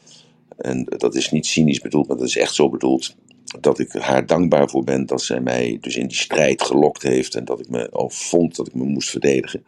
En 0.58 0.84
dat 0.84 1.16
is 1.16 1.32
niet 1.32 1.46
cynisch 1.46 1.82
bedoeld, 1.82 2.08
maar 2.08 2.18
dat 2.18 2.28
is 2.28 2.38
echt 2.38 2.54
zo 2.54 2.70
bedoeld. 2.70 3.16
Dat 3.60 3.80
ik 3.80 3.92
haar 3.92 4.26
dankbaar 4.26 4.70
voor 4.70 4.84
ben 4.84 5.06
dat 5.06 5.22
zij 5.22 5.40
mij 5.40 5.78
dus 5.82 5.96
in 5.96 6.08
die 6.08 6.18
strijd 6.18 6.62
gelokt 6.62 7.04
heeft. 7.04 7.36
En 7.36 7.46
dat 7.46 7.60
ik 7.60 7.70
me 7.70 7.90
al 7.90 8.10
vond 8.10 8.56
dat 8.56 8.68
ik 8.68 8.74
me 8.74 8.84
moest 8.84 9.10
verdedigen. 9.10 9.64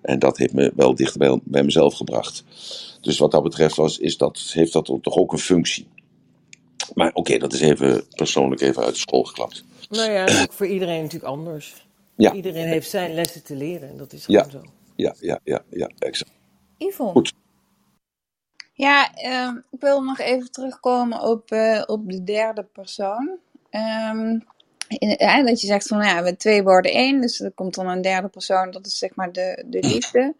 En 0.00 0.18
dat 0.18 0.38
heeft 0.38 0.52
me 0.52 0.72
wel 0.76 0.94
dichter 0.94 1.18
bij, 1.18 1.40
bij 1.44 1.62
mezelf 1.62 1.94
gebracht. 1.94 2.44
Dus 3.00 3.18
wat 3.18 3.30
dat 3.30 3.42
betreft 3.42 3.76
was, 3.76 3.98
is 3.98 4.16
dat, 4.16 4.50
heeft 4.52 4.72
dat 4.72 4.84
toch 5.02 5.16
ook 5.16 5.32
een 5.32 5.38
functie. 5.38 5.86
Maar 6.94 7.10
oké, 7.14 7.38
dat 7.38 7.52
is 7.52 7.60
even 7.60 8.04
persoonlijk 8.08 8.60
even 8.60 8.82
uit 8.82 8.94
de 8.94 9.00
school 9.00 9.22
geklapt. 9.24 9.64
Nou 9.88 10.10
ja, 10.10 10.26
dat 10.26 10.34
is 10.34 10.42
ook 10.42 10.52
voor 10.52 10.66
iedereen 10.66 11.02
natuurlijk 11.02 11.32
anders. 11.32 11.86
Ja. 12.16 12.32
Iedereen 12.32 12.66
heeft 12.66 12.90
zijn 12.90 13.14
lessen 13.14 13.42
te 13.42 13.56
leren 13.56 13.88
en 13.88 13.96
dat 13.96 14.12
is 14.12 14.26
Ja. 14.26 14.42
gewoon 14.42 14.64
zo. 14.64 14.70
Ja, 14.96 15.14
ja, 15.20 15.40
ja, 15.44 15.62
ja, 15.70 15.90
exact. 15.98 16.30
Yvonne. 16.78 17.12
Goed. 17.12 17.32
Ja, 18.72 19.14
ehm, 19.14 19.56
ik 19.70 19.80
wil 19.80 20.02
nog 20.02 20.18
even 20.18 20.50
terugkomen 20.50 21.20
op, 21.22 21.50
eh, 21.50 21.82
op 21.86 22.10
de 22.10 22.24
derde 22.24 22.64
persoon. 22.64 23.38
Ehm, 23.70 24.38
in- 24.88 25.16
ja, 25.18 25.42
dat 25.42 25.60
je 25.60 25.66
zegt 25.66 25.86
van 25.88 25.98
ja, 26.04 26.22
we 26.22 26.36
twee 26.36 26.62
worden 26.62 26.92
één, 26.92 27.20
dus 27.20 27.40
er 27.40 27.52
komt 27.52 27.74
dan 27.74 27.88
een 27.88 28.02
derde 28.02 28.28
persoon, 28.28 28.70
dat 28.70 28.86
is 28.86 28.98
zeg 28.98 29.14
maar 29.14 29.32
de, 29.32 29.64
de 29.66 29.78
liefde. 29.82 30.34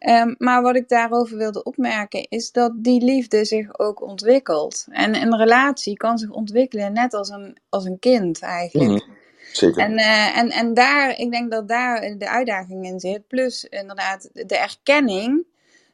Ehm, 0.00 0.34
maar 0.38 0.62
wat 0.62 0.76
ik 0.76 0.88
daarover 0.88 1.36
wilde 1.36 1.62
opmerken 1.62 2.26
is 2.28 2.52
dat 2.52 2.72
die 2.76 3.04
liefde 3.04 3.44
zich 3.44 3.78
ook 3.78 4.02
ontwikkelt. 4.02 4.86
En 4.90 5.14
een 5.14 5.36
relatie 5.36 5.96
kan 5.96 6.18
zich 6.18 6.30
ontwikkelen 6.30 6.92
net 6.92 7.14
als 7.14 7.28
een, 7.28 7.56
als 7.68 7.84
een 7.84 7.98
kind 7.98 8.40
eigenlijk. 8.40 8.90
Mhm. 8.90 9.18
Zeker. 9.52 9.82
En, 9.82 9.96
eh, 9.96 10.38
en, 10.38 10.50
en 10.50 10.74
daar, 10.74 11.18
ik 11.18 11.30
denk 11.30 11.50
dat 11.50 11.68
daar 11.68 12.18
de 12.18 12.28
uitdaging 12.28 12.84
in 12.84 13.00
zit. 13.00 13.26
Plus 13.26 13.64
inderdaad 13.64 14.28
de 14.32 14.56
erkenning 14.56 15.44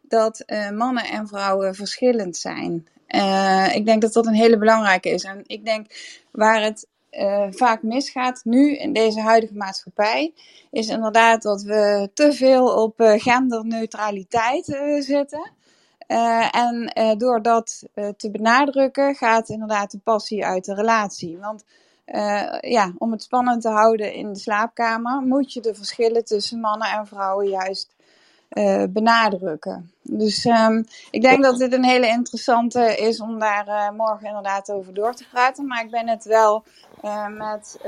dat 0.02 0.40
eh, 0.40 0.70
mannen 0.70 1.04
en 1.04 1.28
vrouwen 1.28 1.74
verschillend 1.74 2.36
zijn. 2.36 2.88
Eh, 3.06 3.74
ik 3.74 3.86
denk 3.86 4.02
dat 4.02 4.12
dat 4.12 4.26
een 4.26 4.34
hele 4.34 4.58
belangrijke 4.58 5.08
is. 5.08 5.24
En 5.24 5.42
ik 5.46 5.64
denk 5.64 5.86
waar 6.30 6.62
het 6.62 6.86
eh, 7.16 7.46
vaak 7.50 7.82
misgaat 7.82 8.40
nu 8.44 8.76
in 8.76 8.92
deze 8.92 9.20
huidige 9.20 9.54
maatschappij, 9.54 10.32
is 10.70 10.88
inderdaad 10.88 11.42
dat 11.42 11.62
we 11.62 12.10
te 12.14 12.32
veel 12.32 12.82
op 12.82 13.00
eh, 13.00 13.20
genderneutraliteit 13.20 14.74
eh, 14.74 15.00
zitten. 15.00 15.50
En 16.50 16.92
door 17.18 17.42
dat 17.42 17.82
te 18.16 18.30
benadrukken, 18.30 19.14
gaat 19.14 19.48
inderdaad 19.48 19.90
de 19.90 19.98
passie 19.98 20.44
uit 20.44 20.64
de 20.64 20.74
relatie. 20.74 21.38
Want 21.38 21.64
ja, 22.60 22.92
om 22.98 23.12
het 23.12 23.22
spannend 23.22 23.62
te 23.62 23.68
houden 23.68 24.12
in 24.12 24.32
de 24.32 24.38
slaapkamer, 24.38 25.20
moet 25.20 25.52
je 25.52 25.60
de 25.60 25.74
verschillen 25.74 26.24
tussen 26.24 26.60
mannen 26.60 26.88
en 26.88 27.06
vrouwen 27.06 27.48
juist 27.48 27.95
eh, 28.56 28.82
benadrukken. 28.88 29.90
Dus 30.02 30.44
ehm, 30.44 30.82
ik 31.10 31.22
denk 31.22 31.42
dat 31.42 31.58
dit 31.58 31.72
een 31.72 31.84
hele 31.84 32.06
interessante 32.06 32.96
is 32.96 33.20
om 33.20 33.38
daar 33.38 33.66
eh, 33.66 33.90
morgen 33.90 34.26
inderdaad 34.26 34.70
over 34.70 34.94
door 34.94 35.14
te 35.14 35.28
praten. 35.28 35.66
Maar 35.66 35.84
ik 35.84 35.90
ben 35.90 36.08
het 36.08 36.24
wel 36.24 36.64
eh, 37.02 37.26
met, 37.26 37.78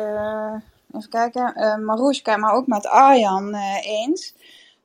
even 0.93 1.09
kijken, 1.09 1.85
Marushka, 1.85 2.36
maar 2.36 2.53
ook 2.53 2.66
met 2.66 2.86
Arjan 2.86 3.55
eens. 3.82 4.35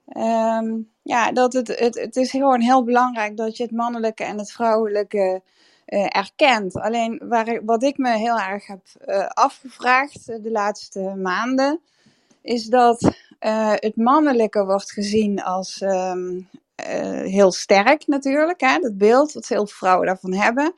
Ehm, 0.08 0.78
ja, 1.02 1.32
dat 1.32 1.54
het, 1.54 1.68
het, 1.68 1.96
het 1.96 2.16
is 2.16 2.32
gewoon 2.32 2.62
heel 2.62 2.84
belangrijk 2.84 3.38
dat 3.38 3.58
je 3.58 3.64
het 3.64 3.72
mannelijke 3.72 4.24
en 4.24 4.38
het 4.38 4.52
vrouwelijke 4.52 5.42
erkent. 6.08 6.76
Alleen 6.76 7.22
waar, 7.24 7.66
wat 7.66 7.84
ik 7.84 7.98
me 7.98 8.18
heel 8.18 8.40
erg 8.40 8.68
heb 8.68 8.82
afgevraagd 9.34 10.26
de 10.26 10.52
laatste 10.52 11.00
maanden, 11.00 11.80
is 12.42 12.66
dat 12.66 13.12
eh, 13.44 13.74
het 13.76 13.96
mannelijke 13.96 14.66
wordt 14.66 14.92
gezien 14.92 15.42
als 15.42 15.82
ehm, 15.82 16.42
eh, 16.76 17.22
heel 17.22 17.52
sterk 17.52 18.08
natuurlijk. 18.08 18.62
Hè? 18.62 18.80
Dat 18.80 18.98
beeld, 18.98 19.34
wat 19.34 19.46
veel 19.46 19.68
vrouwen 19.68 20.08
daarvan 20.08 20.34
hebben. 20.34 20.74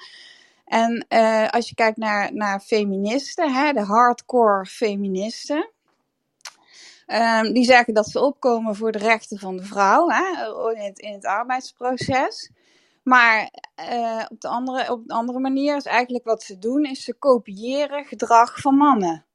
En 0.66 1.06
eh, 1.08 1.50
als 1.50 1.70
je 1.70 1.76
kijkt 1.76 1.98
naar, 1.98 2.34
naar 2.34 2.60
feministen, 2.60 3.54
hè, 3.54 3.74
de 3.74 3.82
hardcore 3.82 4.66
feministen. 4.66 5.72
ehm, 7.06 7.54
die 7.54 7.64
zeggen 7.64 7.94
dat 7.94 8.08
ze 8.08 8.20
opkomen 8.20 8.76
voor 8.76 8.92
de 8.92 8.98
rechten 9.00 9.40
van 9.40 9.58
de 9.58 9.64
vrouw 9.64 10.08
hè, 10.10 10.24
in, 10.74 10.82
het, 10.82 11.00
in 11.00 11.14
het 11.14 11.26
arbeidsproces. 11.26 12.52
Maar 13.04 13.50
op, 14.30 14.42
de 14.42 14.48
andere, 14.48 14.92
op 14.92 15.02
een 15.04 15.16
andere 15.16 15.40
manier 15.40 15.76
is 15.76 15.86
eigenlijk 15.86 16.26
wat 16.26 16.44
ze 16.44 16.60
doen, 16.60 16.86
is 16.86 17.04
ze 17.04 17.14
kopiëren 17.14 18.06
gedrag 18.06 18.60
van 18.60 18.76
mannen. 18.76 19.26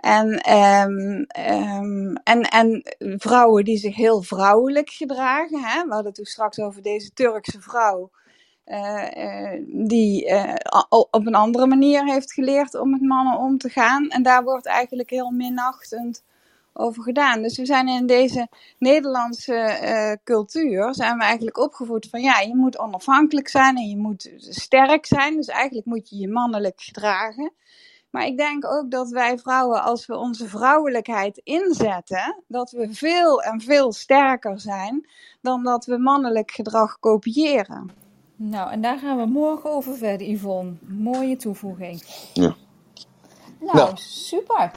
En, 0.00 0.38
ehm, 0.40 1.22
ehm, 1.28 2.14
en, 2.24 2.42
en 2.42 2.82
vrouwen 3.18 3.64
die 3.64 3.78
zich 3.78 3.96
heel 3.96 4.22
vrouwelijk 4.22 4.90
gedragen. 4.90 5.60
Hè? 5.64 5.84
We 5.86 5.94
hadden 5.94 6.12
toen 6.12 6.24
straks 6.26 6.60
over 6.60 6.82
deze 6.82 7.12
Turkse 7.12 7.60
vrouw. 7.60 8.10
eh, 8.64 9.54
eh, 9.54 9.62
die 9.66 10.26
eh, 10.28 10.54
op 10.90 11.26
een 11.26 11.34
andere 11.34 11.66
manier 11.66 12.04
heeft 12.06 12.32
geleerd 12.32 12.74
om 12.74 12.90
met 12.90 13.00
mannen 13.02 13.38
om 13.38 13.58
te 13.58 13.68
gaan. 13.68 14.08
En 14.08 14.22
daar 14.22 14.44
wordt 14.44 14.66
eigenlijk 14.66 15.10
heel 15.10 15.30
minachtend 15.30 16.24
over 16.72 17.02
gedaan. 17.02 17.42
Dus 17.42 17.58
we 17.58 17.66
zijn 17.66 17.88
in 17.88 18.06
deze 18.06 18.48
Nederlandse 18.78 20.18
cultuur 20.24 20.94
zijn 20.94 21.18
we 21.18 21.24
eigenlijk 21.24 21.58
opgevoed 21.58 22.08
van 22.10 22.20
ja, 22.22 22.40
je 22.40 22.56
moet 22.56 22.78
onafhankelijk 22.78 23.48
zijn 23.48 23.76
en 23.76 23.88
je 23.88 23.96
moet 23.96 24.30
sterk 24.38 25.06
zijn. 25.06 25.36
Dus 25.36 25.48
eigenlijk 25.48 25.86
moet 25.86 26.10
je 26.10 26.16
je 26.18 26.28
mannelijk 26.28 26.80
gedragen. 26.82 27.52
Maar 28.10 28.26
ik 28.26 28.36
denk 28.36 28.66
ook 28.66 28.90
dat 28.90 29.10
wij 29.10 29.38
vrouwen, 29.38 29.82
als 29.82 30.06
we 30.06 30.16
onze 30.16 30.48
vrouwelijkheid 30.48 31.40
inzetten, 31.44 32.42
dat 32.46 32.70
we 32.70 32.88
veel 32.94 33.42
en 33.42 33.60
veel 33.60 33.92
sterker 33.92 34.60
zijn 34.60 35.06
dan 35.40 35.64
dat 35.64 35.84
we 35.84 35.98
mannelijk 35.98 36.50
gedrag 36.50 36.98
kopiëren. 36.98 37.90
Nou, 38.36 38.70
en 38.70 38.80
daar 38.80 38.98
gaan 38.98 39.16
we 39.16 39.26
morgen 39.26 39.70
over 39.70 39.96
verder, 39.96 40.26
Yvonne. 40.26 40.72
Mooie 40.80 41.36
toevoeging. 41.36 42.02
Ja. 42.34 42.54
Nou, 43.60 43.76
Nou. 43.76 43.90
super. 43.94 44.70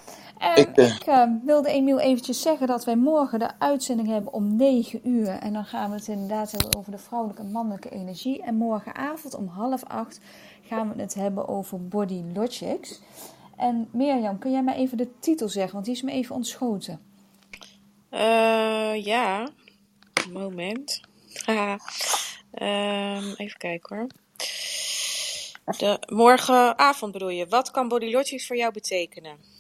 En 0.43 0.57
Ik, 0.57 0.67
ik, 0.67 1.05
eh, 1.05 1.21
eh, 1.21 1.29
wilde 1.43 1.69
Emiel 1.69 1.99
eventjes 1.99 2.41
zeggen 2.41 2.67
dat 2.67 2.85
wij 2.85 2.95
morgen 2.95 3.39
de 3.39 3.59
uitzending 3.59 4.07
hebben 4.07 4.33
om 4.33 4.55
9 4.55 5.07
uur. 5.07 5.27
En 5.27 5.53
dan 5.53 5.65
gaan 5.65 5.89
we 5.89 5.95
het 5.95 6.07
inderdaad 6.07 6.51
hebben 6.51 6.75
over 6.77 6.91
de 6.91 6.97
vrouwelijke 6.97 7.41
en 7.41 7.51
mannelijke 7.51 7.89
energie. 7.89 8.41
En 8.41 8.55
morgenavond 8.55 9.35
om 9.35 9.47
half 9.47 9.83
acht 9.83 10.19
gaan 10.67 10.93
we 10.93 11.01
het 11.01 11.13
hebben 11.13 11.47
over 11.47 11.87
body 11.87 12.23
logics. 12.33 13.01
En 13.57 13.87
Mirjam, 13.91 14.39
kun 14.39 14.51
jij 14.51 14.63
mij 14.63 14.75
even 14.75 14.97
de 14.97 15.19
titel 15.19 15.49
zeggen? 15.49 15.73
Want 15.73 15.85
die 15.85 15.93
is 15.93 16.01
me 16.01 16.11
even 16.11 16.35
ontschoten. 16.35 16.99
Eh, 18.09 19.05
ja, 19.05 19.49
moment. 20.31 21.01
Ehm, 22.53 23.33
even 23.37 23.57
kijken 23.57 23.95
hoor. 23.95 24.07
De, 25.77 25.99
morgenavond 26.13 27.11
bedoel 27.11 27.29
je. 27.29 27.47
Wat 27.47 27.71
kan 27.71 27.87
Body 27.87 28.11
Logics 28.11 28.47
voor 28.47 28.55
jou 28.55 28.73
betekenen? 28.73 29.52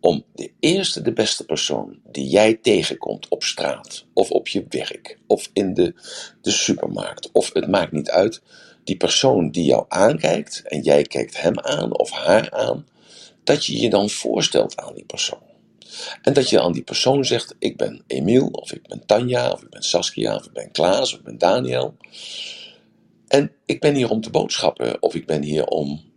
om 0.04 0.24
de 0.36 0.52
eerste, 0.60 1.02
de 1.02 1.14
beste 1.14 1.46
persoon 1.46 2.00
die 2.12 2.28
jij 2.28 2.54
tegenkomt 2.54 3.28
op 3.28 3.44
straat, 3.44 4.06
of 4.14 4.32
op 4.32 4.48
je 4.48 4.66
werk, 4.70 5.18
of 5.28 5.50
in 5.54 5.74
de, 5.74 5.94
de 6.42 6.52
supermarkt, 6.52 7.30
of 7.32 7.54
het 7.54 7.68
maakt 7.68 7.92
niet 7.92 8.10
uit, 8.10 8.42
die 8.84 8.98
persoon 8.98 9.52
die 9.52 9.66
jou 9.66 9.86
aankijkt 9.88 10.62
en 10.66 10.82
jij 10.82 11.04
kijkt 11.04 11.42
hem 11.42 11.60
aan 11.60 11.98
of 11.98 12.12
haar 12.12 12.52
aan, 12.52 12.88
dat 13.44 13.66
je 13.66 13.80
je 13.80 13.90
dan 13.90 14.10
voorstelt 14.10 14.78
aan 14.78 14.94
die 14.94 15.06
persoon. 15.06 15.44
En 16.22 16.34
dat 16.34 16.50
je 16.50 16.62
aan 16.62 16.72
die 16.72 16.84
persoon 16.84 17.26
zegt: 17.26 17.56
Ik 17.60 17.78
ben 17.78 18.04
Emiel, 18.08 18.48
of 18.48 18.72
ik 18.72 18.88
ben 18.88 19.06
Tanja, 19.06 19.52
of 19.52 19.62
ik 19.62 19.70
ben 19.70 19.84
Saskia, 19.84 20.36
of 20.36 20.46
ik 20.46 20.54
ben 20.54 20.72
Klaas, 20.72 21.14
of 21.14 21.20
ik 21.20 21.26
ben 21.26 21.38
Daniel. 21.38 21.96
En 23.28 23.52
ik 23.66 23.80
ben 23.80 23.96
hier 23.96 24.10
om 24.10 24.22
te 24.22 24.30
boodschappen, 24.30 25.02
of 25.02 25.16
ik 25.16 25.26
ben 25.26 25.42
hier 25.42 25.66
om 25.66 26.13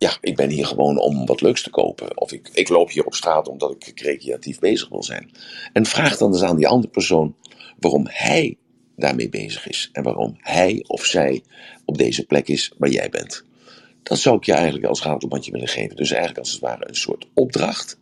ja, 0.00 0.16
ik 0.20 0.36
ben 0.36 0.50
hier 0.50 0.66
gewoon 0.66 0.98
om 0.98 1.26
wat 1.26 1.40
leuks 1.40 1.62
te 1.62 1.70
kopen. 1.70 2.20
Of 2.20 2.32
ik, 2.32 2.50
ik 2.52 2.68
loop 2.68 2.90
hier 2.90 3.04
op 3.04 3.14
straat 3.14 3.48
omdat 3.48 3.70
ik 3.70 4.00
recreatief 4.00 4.58
bezig 4.58 4.88
wil 4.88 5.02
zijn. 5.02 5.30
En 5.72 5.86
vraag 5.86 6.16
dan 6.16 6.32
eens 6.32 6.42
aan 6.42 6.56
die 6.56 6.68
andere 6.68 6.92
persoon 6.92 7.34
waarom 7.78 8.06
hij 8.08 8.56
daarmee 8.96 9.28
bezig 9.28 9.68
is. 9.68 9.88
En 9.92 10.02
waarom 10.02 10.36
hij 10.38 10.84
of 10.86 11.04
zij 11.04 11.42
op 11.84 11.98
deze 11.98 12.26
plek 12.26 12.48
is 12.48 12.72
waar 12.78 12.90
jij 12.90 13.08
bent. 13.08 13.44
Dat 14.02 14.18
zou 14.18 14.36
ik 14.36 14.44
je 14.44 14.52
eigenlijk 14.52 14.84
als 14.84 15.02
ratelbandje 15.02 15.52
willen 15.52 15.68
geven. 15.68 15.96
Dus 15.96 16.10
eigenlijk 16.10 16.38
als 16.38 16.52
het 16.52 16.60
ware 16.60 16.88
een 16.88 16.94
soort 16.94 17.26
opdracht. 17.34 17.98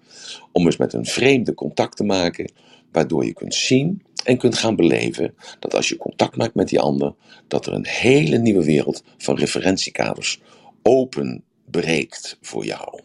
Om 0.52 0.64
eens 0.66 0.76
met 0.76 0.92
een 0.92 1.06
vreemde 1.06 1.54
contact 1.54 1.96
te 1.96 2.04
maken. 2.04 2.52
Waardoor 2.92 3.24
je 3.24 3.32
kunt 3.32 3.54
zien 3.54 4.02
en 4.24 4.38
kunt 4.38 4.58
gaan 4.58 4.76
beleven 4.76 5.34
dat 5.58 5.74
als 5.74 5.88
je 5.88 5.96
contact 5.96 6.36
maakt 6.36 6.54
met 6.54 6.68
die 6.68 6.80
ander. 6.80 7.14
Dat 7.48 7.66
er 7.66 7.72
een 7.72 7.86
hele 7.86 8.38
nieuwe 8.38 8.64
wereld 8.64 9.02
van 9.16 9.36
referentiekaders 9.36 10.40
open 10.82 11.42
breekt 11.70 12.38
voor 12.40 12.64
jou. 12.64 13.00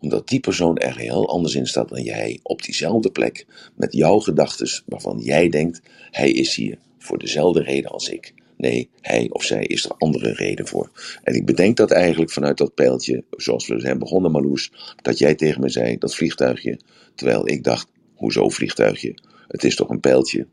Omdat 0.00 0.28
die 0.28 0.40
persoon 0.40 0.76
er 0.76 0.96
heel 0.96 1.28
anders 1.28 1.54
in 1.54 1.66
staat 1.66 1.88
dan 1.88 2.02
jij, 2.02 2.40
op 2.42 2.62
diezelfde 2.62 3.10
plek, 3.10 3.46
met 3.74 3.92
jouw 3.92 4.18
gedachten 4.18 4.82
waarvan 4.86 5.18
jij 5.18 5.48
denkt, 5.48 5.80
hij 6.10 6.30
is 6.30 6.54
hier 6.54 6.78
voor 6.98 7.18
dezelfde 7.18 7.62
reden 7.62 7.90
als 7.90 8.08
ik. 8.08 8.34
Nee, 8.56 8.90
hij 9.00 9.28
of 9.30 9.44
zij 9.44 9.64
is 9.64 9.84
er 9.84 9.94
andere 9.98 10.32
reden 10.32 10.66
voor. 10.66 10.90
En 11.22 11.34
ik 11.34 11.46
bedenk 11.46 11.76
dat 11.76 11.90
eigenlijk 11.90 12.30
vanuit 12.30 12.58
dat 12.58 12.74
pijltje, 12.74 13.24
zoals 13.30 13.66
we 13.66 13.80
zijn 13.80 13.98
begonnen, 13.98 14.30
Marloes, 14.30 14.72
dat 15.02 15.18
jij 15.18 15.34
tegen 15.34 15.60
me 15.60 15.68
zei, 15.68 15.98
dat 15.98 16.14
vliegtuigje. 16.14 16.80
Terwijl 17.14 17.48
ik 17.48 17.64
dacht, 17.64 17.88
hoezo 18.14 18.48
vliegtuigje? 18.48 19.18
Het 19.48 19.64
is 19.64 19.76
toch 19.76 19.88
een 19.88 20.00
pijltje? 20.00 20.46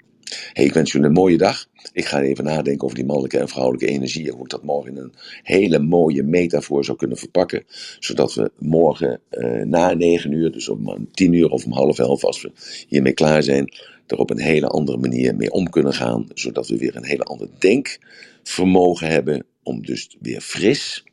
Hey, 0.53 0.65
ik 0.65 0.73
wens 0.73 0.91
jullie 0.91 1.07
een 1.07 1.13
mooie 1.13 1.37
dag. 1.37 1.67
Ik 1.93 2.05
ga 2.05 2.21
even 2.21 2.43
nadenken 2.43 2.83
over 2.83 2.95
die 2.95 3.05
mannelijke 3.05 3.37
en 3.37 3.47
vrouwelijke 3.47 3.87
energie. 3.87 4.31
Hoe 4.31 4.43
ik 4.43 4.49
dat 4.49 4.63
morgen 4.63 4.91
in 4.91 4.97
een 4.97 5.13
hele 5.43 5.79
mooie 5.79 6.23
metafoor 6.23 6.85
zou 6.85 6.97
kunnen 6.97 7.17
verpakken. 7.17 7.63
Zodat 7.99 8.33
we 8.33 8.51
morgen 8.57 9.19
uh, 9.31 9.63
na 9.63 9.93
negen 9.93 10.31
uur, 10.31 10.51
dus 10.51 10.69
om 10.69 11.07
tien 11.11 11.33
uur 11.33 11.49
of 11.49 11.65
om 11.65 11.71
half 11.71 11.99
elf, 11.99 12.23
als 12.23 12.41
we 12.41 12.51
hiermee 12.87 13.13
klaar 13.13 13.43
zijn, 13.43 13.73
er 14.07 14.17
op 14.17 14.29
een 14.29 14.39
hele 14.39 14.67
andere 14.67 14.97
manier 14.97 15.35
mee 15.35 15.51
om 15.51 15.69
kunnen 15.69 15.93
gaan. 15.93 16.27
Zodat 16.33 16.67
we 16.67 16.77
weer 16.77 16.95
een 16.95 17.05
hele 17.05 17.23
ander 17.23 17.47
denkvermogen 17.59 19.07
hebben. 19.07 19.45
Om 19.63 19.85
dus 19.85 20.17
weer 20.19 20.41
fris 20.41 21.03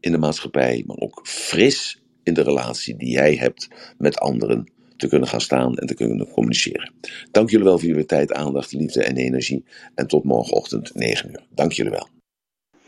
in 0.00 0.12
de 0.12 0.18
maatschappij, 0.18 0.82
maar 0.86 0.98
ook 0.98 1.20
fris 1.24 2.00
in 2.22 2.34
de 2.34 2.42
relatie 2.42 2.96
die 2.96 3.10
jij 3.10 3.34
hebt 3.34 3.68
met 3.98 4.18
anderen 4.18 4.74
te 4.96 5.08
kunnen 5.08 5.28
gaan 5.28 5.40
staan 5.40 5.76
en 5.76 5.86
te 5.86 5.94
kunnen 5.94 6.28
communiceren. 6.28 6.92
Dank 7.30 7.50
jullie 7.50 7.66
wel 7.66 7.78
voor 7.78 7.88
jullie 7.88 8.06
tijd, 8.06 8.32
aandacht, 8.32 8.72
liefde 8.72 9.02
en 9.02 9.16
energie. 9.16 9.64
En 9.94 10.06
tot 10.06 10.24
morgenochtend 10.24 10.94
9 10.94 11.30
uur. 11.30 11.40
Dank 11.54 11.72
jullie 11.72 11.92
wel. 11.92 12.15